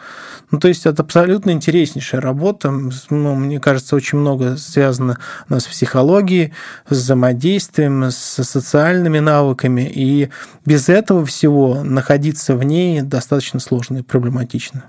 Ну, 0.51 0.60
то 0.60 0.68
есть 0.68 0.85
это 0.85 1.03
абсолютно 1.03 1.19
интереснейшая 1.28 2.22
работа. 2.22 2.72
Ну, 3.10 3.36
мне 3.36 3.60
кажется, 3.60 3.96
очень 3.96 4.18
много 4.20 4.58
связано 4.58 5.18
у 5.50 5.54
нас 5.54 5.64
с 5.64 5.68
психологией, 5.68 6.54
с 6.90 6.91
взаимодействием, 6.98 8.06
с 8.06 8.44
социальными 8.44 9.20
навыками. 9.20 9.90
И 9.94 10.30
без 10.66 10.90
этого 10.90 11.26
всего 11.26 11.84
находиться 11.84 12.56
в 12.56 12.64
ней 12.64 13.02
достаточно 13.02 13.60
сложно 13.60 13.98
и 13.98 14.02
проблематично. 14.02 14.86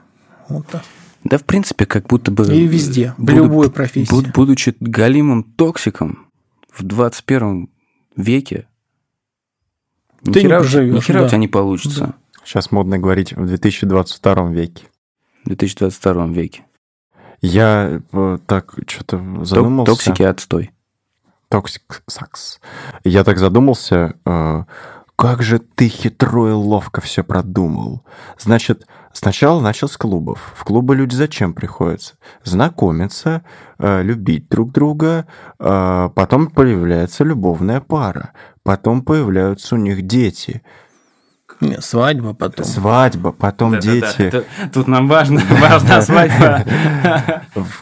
Вот 0.49 0.67
так. 0.69 0.83
Да, 1.25 1.37
в 1.39 1.45
принципе, 1.45 1.85
как 1.87 2.07
будто 2.07 2.31
бы... 2.31 2.47
И 2.47 2.67
везде, 2.67 3.15
в 3.19 3.23
буду- 3.25 3.35
любой 3.37 3.71
профессии. 3.71 4.11
буд- 4.11 4.33
будучи 4.33 4.75
галимым 4.81 5.43
токсиком 5.45 6.27
в 6.73 6.83
21 6.83 7.69
веке, 8.17 8.67
ни 10.23 10.33
Ты 10.33 10.43
не 10.43 10.49
хера 10.49 10.61
у- 10.61 10.65
ни 10.65 11.01
хера 11.01 11.21
у 11.21 11.23
да. 11.25 11.29
тебя 11.29 11.39
не 11.39 11.49
получится 11.49 12.15
Сейчас 12.45 12.73
модно 12.73 12.99
говорить 12.99 13.33
в 13.35 13.47
2022 13.47 14.51
веке. 14.51 14.85
В 15.45 15.49
2022 15.49 16.27
веке. 16.27 16.65
Я 17.41 18.03
э, 18.13 18.39
так 18.47 18.75
что-то 18.87 19.45
задумался. 19.45 19.93
Токсики 19.93 20.23
отстой. 20.23 20.71
Toxic 21.49 22.03
sucks. 22.07 22.61
Я 23.03 23.25
так 23.25 23.39
задумался, 23.39 24.15
э, 24.25 24.65
как 25.17 25.43
же 25.43 25.59
ты 25.59 25.89
хитро 25.89 26.49
и 26.49 26.53
ловко 26.53 27.01
все 27.01 27.25
продумал. 27.25 28.05
Значит, 28.39 28.87
сначала 29.13 29.61
начал 29.61 29.89
с 29.89 29.97
клубов. 29.97 30.53
В 30.55 30.65
клубы 30.65 30.95
люди 30.95 31.15
зачем 31.15 31.55
приходятся? 31.55 32.15
Знакомиться, 32.45 33.43
э, 33.79 34.03
любить 34.03 34.49
друг 34.49 34.73
друга, 34.73 35.27
потом 35.59 36.49
появляется 36.49 37.25
любовная 37.25 37.81
пара, 37.81 38.33
потом 38.63 39.03
появляются 39.03 39.75
у 39.75 39.79
них 39.79 40.03
дети, 40.03 40.63
Не, 41.61 41.81
Свадьба 41.81 42.33
потом. 42.33 42.65
свадьба, 42.65 43.33
потом 43.33 43.79
дети. 43.79 44.23
Это- 44.23 44.45
Тут 44.73 44.89
нам 44.89 45.09
важно, 45.09 45.41
важна 45.61 46.01
свадьба. 46.01 46.65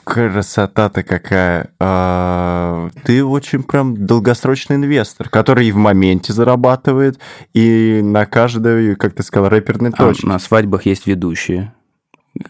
Красота-то 0.05 1.03
какая. 1.03 1.71
А, 1.81 2.89
Ты 3.05 3.25
очень 3.25 3.63
прям 3.63 4.07
долгосрочный 4.07 4.77
инвестор, 4.77 5.29
который 5.29 5.69
и 5.69 5.73
в 5.73 5.77
моменте 5.77 6.33
зарабатывает, 6.33 7.19
и 7.55 8.01
на 8.03 8.27
каждой, 8.27 8.97
как 8.97 9.15
ты 9.15 9.23
сказал, 9.23 9.49
рэперной 9.49 9.91
А 9.91 9.97
точке. 9.97 10.27
на 10.27 10.39
свадьбах 10.39 10.87
есть 10.87 11.07
ведущие, 11.07 11.73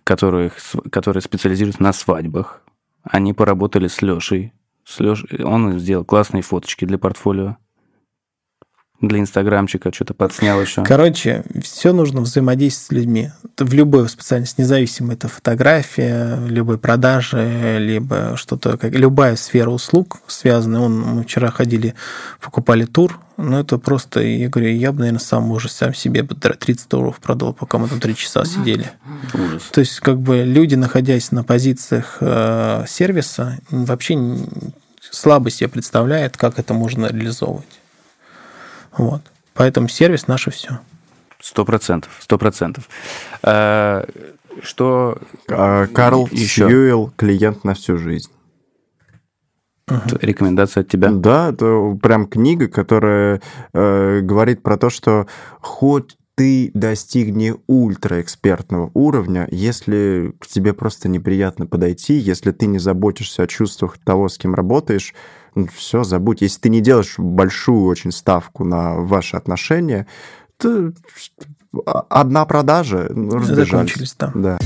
которые, 0.04 0.50
которые 0.90 1.22
специализируются 1.22 1.82
на 1.82 1.92
свадьбах. 1.92 2.62
Они 3.02 3.32
поработали 3.32 3.88
с 3.88 4.02
Лешей. 4.02 4.52
С 4.84 5.00
Лешей. 5.00 5.42
Он 5.44 5.78
сделал 5.78 6.04
классные 6.04 6.42
фоточки 6.42 6.84
для 6.84 6.98
портфолио. 6.98 7.56
Для 9.00 9.20
инстаграмчика 9.20 9.92
что-то 9.92 10.12
подснял 10.12 10.60
еще. 10.60 10.82
Короче, 10.82 11.44
все 11.62 11.92
нужно 11.92 12.20
взаимодействовать 12.20 12.88
с 12.88 12.90
людьми. 12.90 13.30
В 13.56 13.72
любой 13.72 14.08
специальности, 14.08 14.60
независимо, 14.60 15.12
это 15.12 15.28
фотография, 15.28 16.36
любой 16.48 16.78
продажи, 16.78 17.76
либо 17.78 18.36
что-то, 18.36 18.76
как 18.76 18.92
любая 18.94 19.36
сфера 19.36 19.70
услуг 19.70 20.18
связанная. 20.26 20.80
Он, 20.80 20.98
мы 21.00 21.22
вчера 21.22 21.50
ходили, 21.52 21.94
покупали 22.40 22.86
тур 22.86 23.20
Ну, 23.36 23.60
это 23.60 23.78
просто, 23.78 24.20
я 24.20 24.48
говорю, 24.48 24.70
я 24.70 24.90
бы, 24.90 24.98
наверное, 25.00 25.20
сам 25.20 25.48
уже 25.52 25.68
сам 25.68 25.94
себе 25.94 26.24
бы 26.24 26.34
30 26.34 26.88
долларов 26.88 27.20
продал, 27.20 27.52
пока 27.52 27.78
мы 27.78 27.88
там 27.88 28.00
3 28.00 28.16
часа 28.16 28.44
сидели. 28.44 28.90
Ужас. 29.32 29.62
То 29.70 29.80
есть, 29.80 30.00
как 30.00 30.18
бы 30.20 30.42
люди, 30.42 30.74
находясь 30.74 31.30
на 31.30 31.44
позициях 31.44 32.16
э, 32.18 32.84
сервиса, 32.88 33.58
вообще 33.70 34.18
слабо 35.12 35.50
себе 35.50 35.68
представляют, 35.68 36.36
как 36.36 36.58
это 36.58 36.74
можно 36.74 37.06
реализовывать. 37.06 37.78
Вот. 38.96 39.22
Поэтому 39.54 39.88
сервис 39.88 40.28
наше 40.28 40.50
все. 40.50 40.80
Сто 41.40 41.64
процентов, 41.64 42.16
сто 42.20 42.38
процентов. 42.38 42.88
А, 43.42 44.06
Что 44.62 45.18
А, 45.48 45.86
Карл 45.86 46.28
еще? 46.32 46.68
Сьюэлл 46.68 47.12
клиент 47.16 47.64
на 47.64 47.74
всю 47.74 47.96
жизнь. 47.96 48.30
Рекомендация 50.20 50.82
от 50.82 50.88
тебя? 50.88 51.10
Да, 51.10 51.50
это 51.50 51.98
прям 52.02 52.26
книга, 52.26 52.68
которая 52.68 53.40
э, 53.72 54.20
говорит 54.20 54.62
про 54.62 54.76
то, 54.76 54.90
что 54.90 55.26
хоть 55.60 56.16
ты 56.34 56.70
достигни 56.72 57.54
ультраэкспертного 57.66 58.90
уровня, 58.94 59.48
если 59.50 60.32
к 60.38 60.46
тебе 60.46 60.72
просто 60.72 61.08
неприятно 61.08 61.66
подойти, 61.66 62.14
если 62.14 62.52
ты 62.52 62.66
не 62.66 62.78
заботишься 62.78 63.42
о 63.42 63.46
чувствах 63.48 63.98
того, 63.98 64.28
с 64.28 64.38
кем 64.38 64.54
работаешь, 64.54 65.14
все, 65.74 66.04
забудь. 66.04 66.42
Если 66.42 66.60
ты 66.60 66.68
не 66.68 66.80
делаешь 66.80 67.14
большую 67.18 67.84
очень 67.84 68.12
ставку 68.12 68.64
на 68.64 68.94
ваши 68.94 69.36
отношения, 69.36 70.06
то 70.56 70.92
одна 72.08 72.44
продажа, 72.46 73.08
ну, 73.10 73.36
разбежались. 73.36 74.14
Да. 74.18 74.32
Да. 74.34 74.58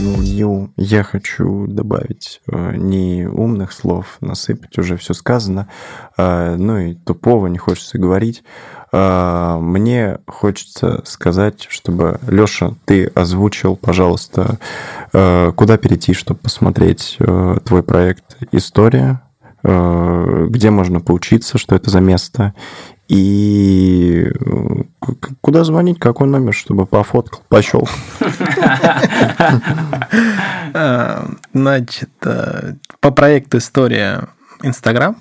Ну, 0.00 0.16
не- 0.22 0.70
я 0.76 1.02
хочу 1.04 1.66
добавить 1.66 2.40
э, 2.46 2.76
не 2.76 3.26
умных 3.26 3.72
слов, 3.72 4.16
насыпать 4.20 4.76
уже 4.78 4.96
все 4.96 5.14
сказано, 5.14 5.68
э, 6.16 6.56
ну 6.56 6.78
и 6.78 6.94
тупого 6.94 7.46
не 7.46 7.58
хочется 7.58 7.98
говорить. 7.98 8.42
Э, 8.92 9.58
Мне 9.60 10.18
хочется 10.26 11.02
сказать, 11.04 11.66
чтобы, 11.70 12.20
Леша, 12.26 12.72
ты 12.84 13.06
озвучил, 13.06 13.76
пожалуйста, 13.76 14.58
э, 15.12 15.52
куда 15.56 15.76
перейти, 15.78 16.12
чтобы 16.14 16.40
посмотреть 16.40 17.16
э, 17.18 17.56
твой 17.64 17.82
проект 17.82 18.36
«История», 18.52 19.22
э, 19.62 20.46
где 20.50 20.70
можно 20.70 21.00
поучиться, 21.00 21.58
что 21.58 21.74
это 21.74 21.90
за 21.90 22.00
место, 22.00 22.54
и 23.08 24.30
куда 25.40 25.64
звонить, 25.64 25.98
какой 25.98 26.26
номер, 26.28 26.54
чтобы 26.54 26.86
пофоткал. 26.86 27.42
А, 30.74 31.28
Значит, 31.52 32.10
по 33.00 33.10
проекту 33.10 33.58
«История 33.58 34.28
Инстаграм» 34.62 35.16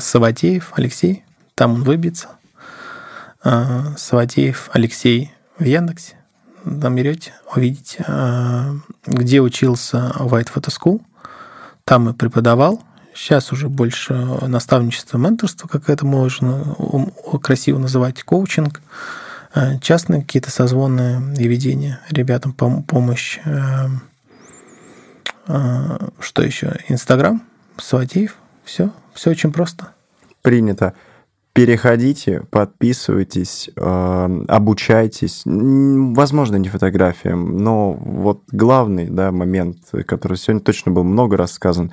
Саватеев 0.00 0.72
Алексей, 0.74 1.22
там 1.54 1.74
он 1.74 1.82
выбьется. 1.84 2.28
А, 3.48 3.94
Саватеев 3.96 4.70
Алексей 4.72 5.32
в 5.56 5.62
Яндексе. 5.62 6.16
Там 6.64 6.96
берете, 6.96 7.32
увидите, 7.54 8.04
а, 8.08 8.74
где 9.06 9.40
учился 9.40 10.12
White 10.18 10.52
Photo 10.52 10.76
School. 10.76 11.00
Там 11.84 12.08
и 12.08 12.12
преподавал. 12.12 12.82
Сейчас 13.14 13.52
уже 13.52 13.68
больше 13.68 14.14
наставничество, 14.14 15.16
менторство, 15.16 15.68
как 15.68 15.88
это 15.88 16.04
можно 16.04 16.74
красиво 17.40 17.78
называть, 17.78 18.24
коучинг, 18.24 18.82
э, 19.54 19.78
частные 19.78 20.22
какие-то 20.22 20.50
созвоны 20.50 21.34
и 21.38 21.46
ведения 21.46 22.00
ребятам 22.10 22.52
пом- 22.52 22.82
помощь. 22.82 23.38
Что 25.46 26.42
еще? 26.42 26.80
Инстаграм, 26.88 27.42
Саватеев. 27.78 28.36
Все, 28.64 28.90
все 29.14 29.30
очень 29.30 29.52
просто. 29.52 29.92
Принято. 30.42 30.92
Переходите, 31.56 32.42
подписывайтесь, 32.50 33.70
э, 33.74 34.44
обучайтесь. 34.48 35.42
Возможно, 35.44 36.56
не 36.56 36.68
фотографиям, 36.68 37.58
но 37.58 37.92
вот 37.92 38.42
главный 38.52 39.08
да, 39.08 39.32
момент, 39.32 39.78
который 40.06 40.36
сегодня 40.36 40.62
точно 40.62 40.92
был 40.92 41.04
много 41.04 41.36
раз 41.36 41.52
сказан, 41.52 41.92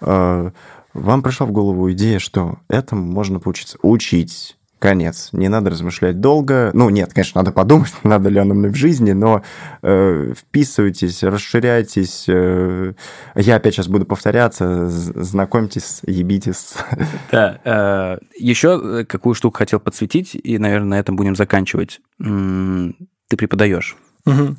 э, 0.00 0.50
вам 0.94 1.22
пришла 1.22 1.46
в 1.46 1.52
голову 1.52 1.90
идея, 1.92 2.18
что 2.18 2.58
этому 2.68 3.02
можно 3.02 3.40
поучиться. 3.40 3.78
Учить. 3.82 4.56
Конец. 4.82 5.28
Не 5.30 5.48
надо 5.48 5.70
размышлять 5.70 6.18
долго. 6.18 6.72
Ну, 6.74 6.90
нет, 6.90 7.12
конечно, 7.14 7.40
надо 7.40 7.52
подумать, 7.52 7.92
надо 8.02 8.28
ли 8.30 8.40
оно 8.40 8.52
мне 8.54 8.68
в 8.68 8.74
жизни, 8.74 9.12
но 9.12 9.42
э, 9.80 10.32
вписывайтесь, 10.36 11.22
расширяйтесь. 11.22 12.24
э, 12.26 12.92
я 13.36 13.54
опять 13.54 13.74
сейчас 13.74 13.86
буду 13.86 14.06
повторяться. 14.06 14.88
Знакомьтесь, 14.88 16.00
ебитесь. 16.04 16.74
Да. 17.30 17.60
э, 17.64 18.18
Еще 18.36 19.04
какую 19.04 19.34
штуку 19.36 19.58
хотел 19.58 19.78
подсветить, 19.78 20.34
и, 20.34 20.58
наверное, 20.58 20.88
на 20.88 20.98
этом 20.98 21.14
будем 21.14 21.36
заканчивать. 21.36 22.00
М, 22.20 22.96
Ты 23.28 23.36
преподаешь. 23.36 23.96
Мгм. 24.26 24.58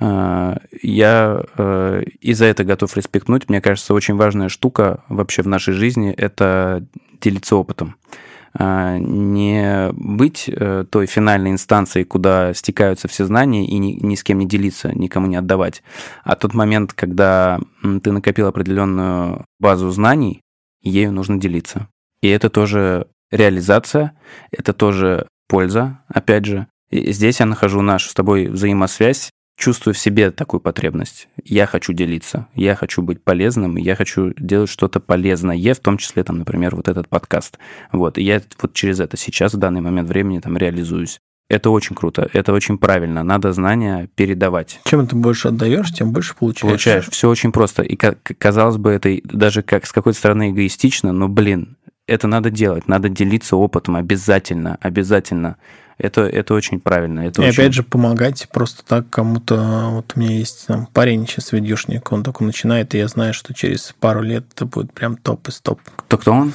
Э, 0.00 0.56
Я 0.82 1.44
э, 1.58 2.02
и 2.22 2.32
за 2.32 2.46
это 2.46 2.64
готов 2.64 2.96
респектнуть. 2.96 3.50
Мне 3.50 3.60
кажется, 3.60 3.92
очень 3.92 4.16
важная 4.16 4.48
штука 4.48 5.04
вообще 5.10 5.42
в 5.42 5.48
нашей 5.48 5.74
жизни– 5.74 6.10
это 6.16 6.86
делиться 7.20 7.56
опытом. 7.56 7.96
Э, 8.10 8.29
Не 8.58 9.90
быть 9.92 10.48
э, 10.48 10.84
той 10.90 11.06
финальной 11.06 11.52
инстанцией, 11.52 12.04
куда 12.04 12.52
стекаются 12.52 13.06
все 13.06 13.24
знания, 13.24 13.64
и 13.64 13.78
ни, 13.78 13.92
ни 13.92 14.16
с 14.16 14.24
кем 14.24 14.38
не 14.40 14.46
делиться, 14.46 14.90
никому 14.92 15.28
не 15.28 15.36
отдавать. 15.36 15.84
А 16.24 16.34
тот 16.34 16.52
момент, 16.52 16.92
когда 16.92 17.60
ты 18.02 18.10
накопил 18.10 18.48
определенную 18.48 19.44
базу 19.60 19.90
знаний, 19.90 20.42
ею 20.82 21.12
нужно 21.12 21.38
делиться. 21.38 21.86
И 22.22 22.28
это 22.28 22.50
тоже 22.50 23.06
реализация, 23.30 24.12
это 24.50 24.72
тоже 24.72 25.28
польза, 25.48 26.00
опять 26.08 26.44
же. 26.44 26.66
И 26.90 27.12
здесь 27.12 27.38
я 27.38 27.46
нахожу 27.46 27.82
нашу 27.82 28.10
с 28.10 28.14
тобой 28.14 28.48
взаимосвязь, 28.48 29.30
чувствую 29.60 29.94
в 29.94 29.98
себе 29.98 30.30
такую 30.30 30.60
потребность. 30.60 31.28
Я 31.44 31.66
хочу 31.66 31.92
делиться, 31.92 32.48
я 32.54 32.74
хочу 32.74 33.02
быть 33.02 33.22
полезным, 33.22 33.76
я 33.76 33.94
хочу 33.94 34.32
делать 34.38 34.70
что-то 34.70 35.00
полезное, 35.00 35.74
в 35.74 35.78
том 35.78 35.98
числе, 35.98 36.24
там, 36.24 36.38
например, 36.38 36.74
вот 36.74 36.88
этот 36.88 37.08
подкаст. 37.08 37.58
Вот, 37.92 38.18
и 38.18 38.22
я 38.22 38.40
вот 38.60 38.72
через 38.72 39.00
это 39.00 39.16
сейчас, 39.16 39.54
в 39.54 39.58
данный 39.58 39.82
момент 39.82 40.08
времени, 40.08 40.40
там, 40.40 40.56
реализуюсь. 40.56 41.20
Это 41.50 41.70
очень 41.70 41.96
круто, 41.96 42.28
это 42.32 42.52
очень 42.52 42.78
правильно. 42.78 43.22
Надо 43.22 43.52
знания 43.52 44.08
передавать. 44.14 44.80
Чем 44.84 45.06
ты 45.06 45.16
больше 45.16 45.48
отдаешь, 45.48 45.92
тем 45.92 46.12
больше 46.12 46.34
получаешь. 46.36 46.70
Получаешь. 46.70 47.08
Все 47.10 47.28
очень 47.28 47.52
просто. 47.52 47.82
И 47.82 47.96
ка- 47.96 48.16
казалось 48.38 48.76
бы, 48.76 48.90
это 48.90 49.18
даже 49.24 49.62
как 49.62 49.84
с 49.84 49.92
какой-то 49.92 50.16
стороны 50.18 50.52
эгоистично, 50.52 51.12
но, 51.12 51.28
блин, 51.28 51.76
это 52.06 52.28
надо 52.28 52.50
делать. 52.50 52.88
Надо 52.88 53.08
делиться 53.08 53.56
опытом 53.56 53.96
обязательно, 53.96 54.78
обязательно. 54.80 55.56
Это, 56.00 56.22
это 56.22 56.54
очень 56.54 56.80
правильно. 56.80 57.20
Это 57.20 57.42
И 57.42 57.48
очень... 57.48 57.62
опять 57.62 57.74
же 57.74 57.82
помогать 57.82 58.48
просто 58.50 58.82
так 58.84 59.08
кому-то. 59.10 59.88
Вот 59.90 60.12
у 60.16 60.20
меня 60.20 60.36
есть 60.36 60.66
там 60.66 60.86
парень 60.86 61.26
сейчас 61.26 61.52
видюшник, 61.52 62.10
он 62.12 62.22
только 62.22 62.42
начинает, 62.44 62.94
и 62.94 62.98
я 62.98 63.08
знаю, 63.08 63.34
что 63.34 63.52
через 63.54 63.94
пару 64.00 64.22
лет 64.22 64.44
это 64.54 64.64
будет 64.66 64.92
прям 64.92 65.16
топ 65.16 65.48
из 65.48 65.60
топ. 65.60 65.80
Кто, 65.96 66.18
кто 66.18 66.32
он? 66.32 66.52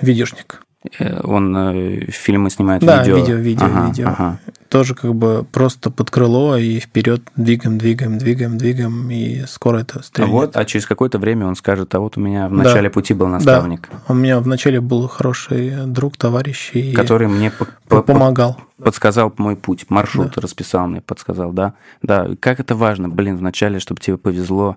Видюшник. 0.00 0.60
Э, 0.98 1.20
Он 1.22 1.56
э, 1.56 2.06
фильмы 2.10 2.50
снимает, 2.50 2.82
Да, 2.82 3.02
видео. 3.02 3.16
видео, 3.16 3.34
видео, 3.36 3.66
Ага, 3.66 3.86
видео. 3.88 4.08
ага. 4.08 4.38
Тоже 4.68 4.94
как 4.94 5.14
бы 5.14 5.46
просто 5.50 5.90
под 5.90 6.10
крыло 6.10 6.58
и 6.58 6.78
вперед 6.78 7.22
двигаем, 7.36 7.78
двигаем, 7.78 8.18
двигаем, 8.18 8.58
двигаем, 8.58 9.10
и 9.10 9.44
скоро 9.46 9.78
это 9.78 10.00
А 10.00 10.02
стрельнет. 10.02 10.32
вот, 10.32 10.56
а 10.58 10.64
через 10.66 10.84
какое-то 10.84 11.18
время 11.18 11.46
он 11.46 11.56
скажет, 11.56 11.94
а 11.94 12.00
вот 12.00 12.18
у 12.18 12.20
меня 12.20 12.48
в 12.48 12.50
Да. 12.50 12.64
начале 12.64 12.90
пути 12.90 13.14
был 13.14 13.28
наставник, 13.28 13.88
У 14.08 14.14
меня 14.14 14.38
вначале 14.40 14.82
был 14.82 15.08
хороший 15.08 15.86
друг, 15.86 16.18
товарищ, 16.18 16.72
и 16.74 16.92
который 16.92 17.28
мне 17.28 17.50
по- 17.50 17.64
по- 17.64 18.02
по- 18.02 18.02
помогал. 18.02 18.58
подсказал 18.82 19.32
мой 19.38 19.56
путь, 19.56 19.86
маршрут 19.88 20.36
расписал 20.36 20.86
мне, 20.86 21.00
подсказал, 21.00 21.52
да. 21.52 21.72
Да, 22.02 22.28
как 22.38 22.60
это 22.60 22.74
важно, 22.74 23.08
блин, 23.08 23.38
вначале, 23.38 23.78
чтобы 23.80 24.00
тебе 24.02 24.18
повезло. 24.18 24.76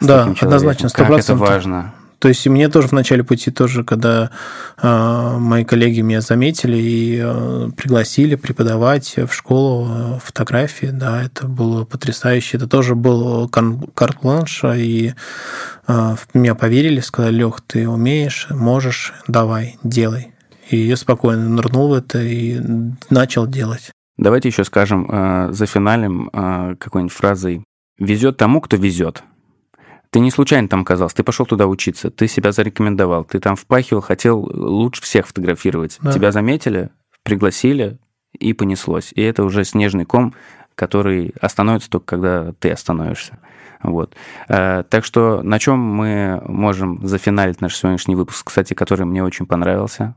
с 0.00 0.06
Да, 0.06 0.20
таким 0.20 0.34
человеком. 0.34 0.48
однозначно, 0.48 0.88
Как 0.88 1.10
это 1.10 1.34
100%. 1.34 1.36
важно. 1.38 1.94
То 2.20 2.28
есть 2.28 2.44
и 2.44 2.50
мне 2.50 2.68
тоже 2.68 2.88
в 2.88 2.92
начале 2.92 3.24
пути 3.24 3.50
тоже, 3.50 3.82
когда 3.82 4.30
э, 4.80 5.36
мои 5.38 5.64
коллеги 5.64 6.02
меня 6.02 6.20
заметили 6.20 6.76
и 6.76 7.20
э, 7.22 7.70
пригласили 7.74 8.34
преподавать 8.34 9.16
в 9.16 9.32
школу 9.32 9.88
э, 9.88 10.18
фотографии, 10.22 10.90
да, 10.92 11.24
это 11.24 11.48
было 11.48 11.86
потрясающе. 11.86 12.58
Это 12.58 12.68
тоже 12.68 12.94
был 12.94 13.48
карт-бланш, 13.48 14.64
и 14.76 15.14
э, 15.88 16.16
меня 16.34 16.54
поверили, 16.54 17.00
сказали, 17.00 17.36
Лех, 17.36 17.62
ты 17.66 17.88
умеешь, 17.88 18.48
можешь, 18.50 19.14
давай, 19.26 19.78
делай. 19.82 20.34
И 20.68 20.76
я 20.76 20.96
спокойно 20.96 21.48
нырнул 21.48 21.88
в 21.88 21.94
это 21.94 22.22
и 22.22 22.60
начал 23.08 23.46
делать. 23.46 23.92
Давайте 24.18 24.48
еще 24.48 24.64
скажем 24.64 25.08
э, 25.10 25.52
за 25.52 25.64
финалем 25.64 26.28
э, 26.34 26.76
какой-нибудь 26.78 27.16
фразой 27.16 27.64
«Везет 27.98 28.36
тому, 28.36 28.60
кто 28.60 28.76
везет». 28.76 29.22
Ты 30.10 30.20
не 30.20 30.30
случайно 30.30 30.68
там 30.68 30.82
оказался, 30.82 31.16
ты 31.16 31.22
пошел 31.22 31.46
туда 31.46 31.66
учиться, 31.66 32.10
ты 32.10 32.26
себя 32.26 32.52
зарекомендовал, 32.52 33.24
ты 33.24 33.38
там 33.38 33.54
впахивал, 33.54 34.02
хотел 34.02 34.40
лучше 34.40 35.02
всех 35.02 35.28
фотографировать. 35.28 35.98
Да. 36.02 36.12
Тебя 36.12 36.32
заметили, 36.32 36.90
пригласили, 37.22 37.98
и 38.38 38.52
понеслось. 38.52 39.12
И 39.14 39.22
это 39.22 39.44
уже 39.44 39.64
снежный 39.64 40.04
ком, 40.04 40.34
который 40.74 41.34
остановится 41.40 41.90
только 41.90 42.06
когда 42.06 42.52
ты 42.58 42.70
остановишься. 42.70 43.38
Вот. 43.82 44.14
Э, 44.48 44.84
так 44.88 45.04
что 45.04 45.42
на 45.42 45.58
чем 45.58 45.78
мы 45.78 46.42
можем 46.46 47.06
зафиналить 47.06 47.60
наш 47.60 47.76
сегодняшний 47.76 48.14
выпуск, 48.14 48.46
кстати, 48.46 48.74
который 48.74 49.06
мне 49.06 49.24
очень 49.24 49.46
понравился. 49.46 50.14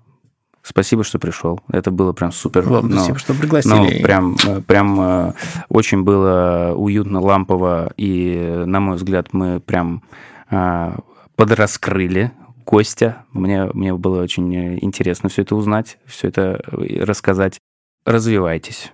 Спасибо, 0.63 1.03
что 1.03 1.19
пришел. 1.19 1.59
Это 1.69 1.91
было 1.91 2.13
прям 2.13 2.31
супер. 2.31 2.61
Вам 2.61 2.87
ну, 2.87 2.95
спасибо, 2.95 3.19
что 3.19 3.33
пригласили. 3.33 3.73
Ну, 3.73 4.01
прям, 4.01 4.37
э, 4.47 4.61
прям 4.61 5.01
э, 5.01 5.33
очень 5.67 6.03
было 6.03 6.73
уютно, 6.73 7.19
лампово, 7.19 7.91
и, 7.97 8.63
на 8.65 8.79
мой 8.79 8.95
взгляд, 8.95 9.33
мы 9.33 9.59
прям 9.59 10.03
э, 10.49 10.95
подраскрыли 11.35 12.31
Костя. 12.63 13.25
Мне, 13.33 13.65
мне 13.73 13.93
было 13.93 14.23
очень 14.23 14.79
интересно 14.79 15.27
все 15.27 15.41
это 15.41 15.57
узнать, 15.57 15.97
все 16.05 16.29
это 16.29 16.63
рассказать. 16.71 17.59
Развивайтесь, 18.05 18.91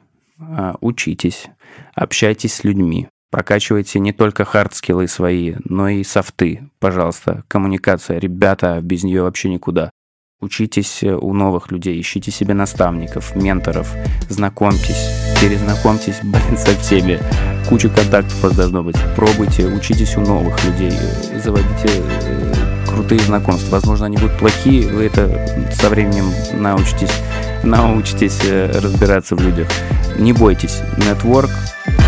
учитесь, 0.82 1.48
общайтесь 1.96 2.54
с 2.56 2.64
людьми, 2.64 3.10
прокачивайте 3.32 4.00
не 4.00 4.12
только 4.12 4.44
hard 4.44 4.69
skill 4.69 5.01
ы 5.01 5.07
свои, 5.08 5.56
но 5.66 5.90
и 5.90 6.04
софты, 6.04 6.70
пожалуйста. 6.80 7.44
Коммуникация, 7.48 8.20
ребята, 8.20 8.80
без 8.82 9.04
нее 9.04 9.24
вообще 9.24 9.50
никуда. 9.50 9.91
Учитесь 10.41 11.03
э, 11.03 11.14
у 11.14 11.34
новых 11.34 11.70
людей, 11.70 11.99
ищите 11.99 12.32
себе 12.32 12.53
наставников, 12.53 13.36
менторов, 13.36 13.91
знакомьтесь, 14.30 15.10
перезнакомьтесь, 15.41 16.20
блин, 16.24 16.57
со 16.57 16.74
всеми. 16.80 17.20
Куча 17.68 17.90
контактов 17.90 18.41
вас 18.41 18.56
должно 18.56 18.82
быть. 18.82 18.95
Пробуйте, 19.18 19.66
учитесь 19.66 20.16
у 20.16 20.22
новых 20.22 20.64
людей, 20.64 20.94
э, 20.94 21.40
заводите 21.40 21.90
э, 21.90 22.53
крутые 22.88 23.20
знакомства. 23.20 23.72
Возможно, 23.72 24.06
они 24.06 24.16
будут 24.16 24.40
плохие, 24.40 24.88
вы 24.88 25.07
это 25.07 25.28
со 25.74 25.90
временем 25.90 26.32
научитесь, 26.53 27.11
научитесь 27.64 28.40
разбираться 28.45 29.36
в 29.36 29.41
людях. 29.41 29.68
Не 30.18 30.32
бойтесь. 30.32 30.82
Network, 30.99 31.52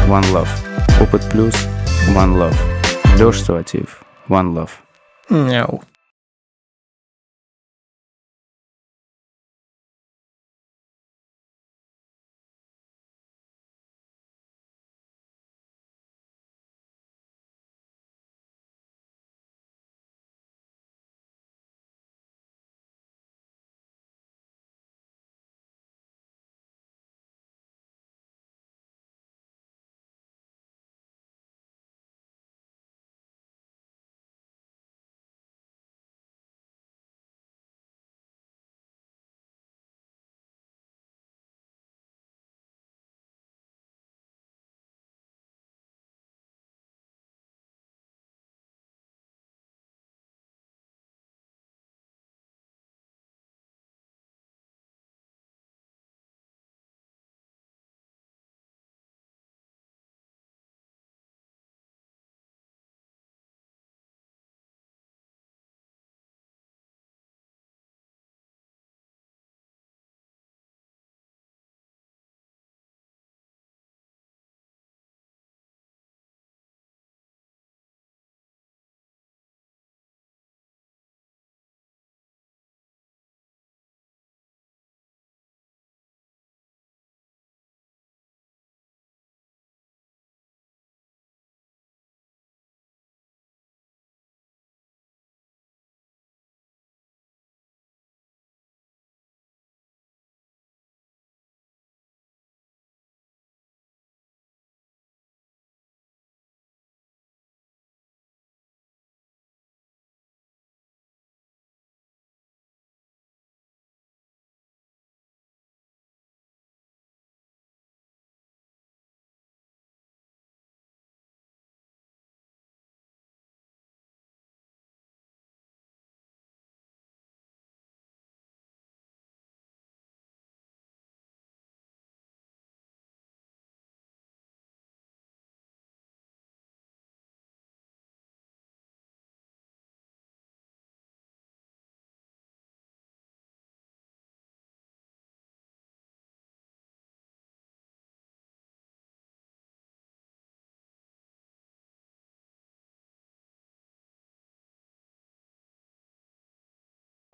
One 0.07 0.31
Love. 0.31 0.49
Опыт 1.01 1.29
плюс, 1.29 1.55
One 2.15 2.37
Love. 2.37 2.55
Леша 3.19 3.43
Саватеев, 3.43 4.01
One 4.29 4.53
Love. 4.53 4.69
Мяу. 5.29 5.81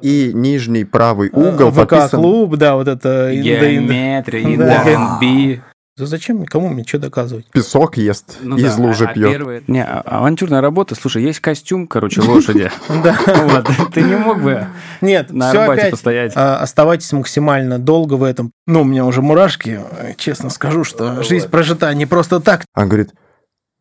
И 0.02 0.32
нижний 0.34 0.84
правый 0.86 1.30
угол 1.32 1.72
ВК 1.72 1.78
подписан... 1.90 2.22
клуб, 2.22 2.56
да, 2.56 2.76
вот 2.76 2.88
это. 2.88 3.32
Геометрия, 3.34 4.58
Да. 4.58 4.84
R&B. 4.84 5.62
Да 5.98 6.06
Зачем? 6.06 6.46
Кому 6.46 6.68
мне 6.70 6.84
что 6.84 7.00
доказывать? 7.00 7.48
Песок 7.52 7.98
ест, 7.98 8.38
Ну 8.42 8.56
из 8.56 8.76
да, 8.76 8.84
лужи 8.84 9.06
а- 9.06 9.10
а 9.10 9.14
пьет. 9.14 9.32
первые- 9.32 9.64
Не, 9.66 9.84
а- 9.84 10.02
авантюрная 10.02 10.62
работа. 10.62 10.94
Слушай, 10.94 11.24
есть 11.24 11.40
костюм, 11.40 11.88
короче, 11.88 12.22
лошади. 12.28 12.70
Да. 13.04 13.18
Вот. 13.26 13.68
Ты 13.96 14.04
не 14.04 14.16
мог 14.16 14.40
бы 14.44 14.68
Нет, 15.02 15.32
на 15.32 15.50
Арбате 15.50 15.90
постоять? 15.90 16.34
а, 16.36 16.58
Оставайтесь 16.60 17.12
максимально 17.14 17.80
долго 17.80 18.14
в 18.14 18.22
этом. 18.22 18.52
Ну, 18.68 18.82
у 18.82 18.84
меня 18.84 19.06
уже 19.06 19.24
мурашки. 19.24 19.80
э, 20.00 20.14
Честно 20.18 20.52
скажу, 20.52 20.84
что 20.84 21.24
жизнь 21.24 21.50
прожита 21.50 21.92
не 21.96 22.06
просто 22.06 22.40
так. 22.42 22.64
Он 22.76 22.88
говорит, 22.88 23.10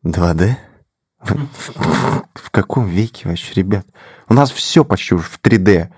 2D? 0.03 0.55
В 2.33 2.49
каком 2.51 2.87
веке 2.87 3.27
вообще, 3.29 3.53
ребят? 3.53 3.85
У 4.27 4.33
нас 4.33 4.49
все 4.51 4.83
почти 4.83 5.13
уже 5.13 5.25
в 5.25 5.39
3D. 5.39 5.89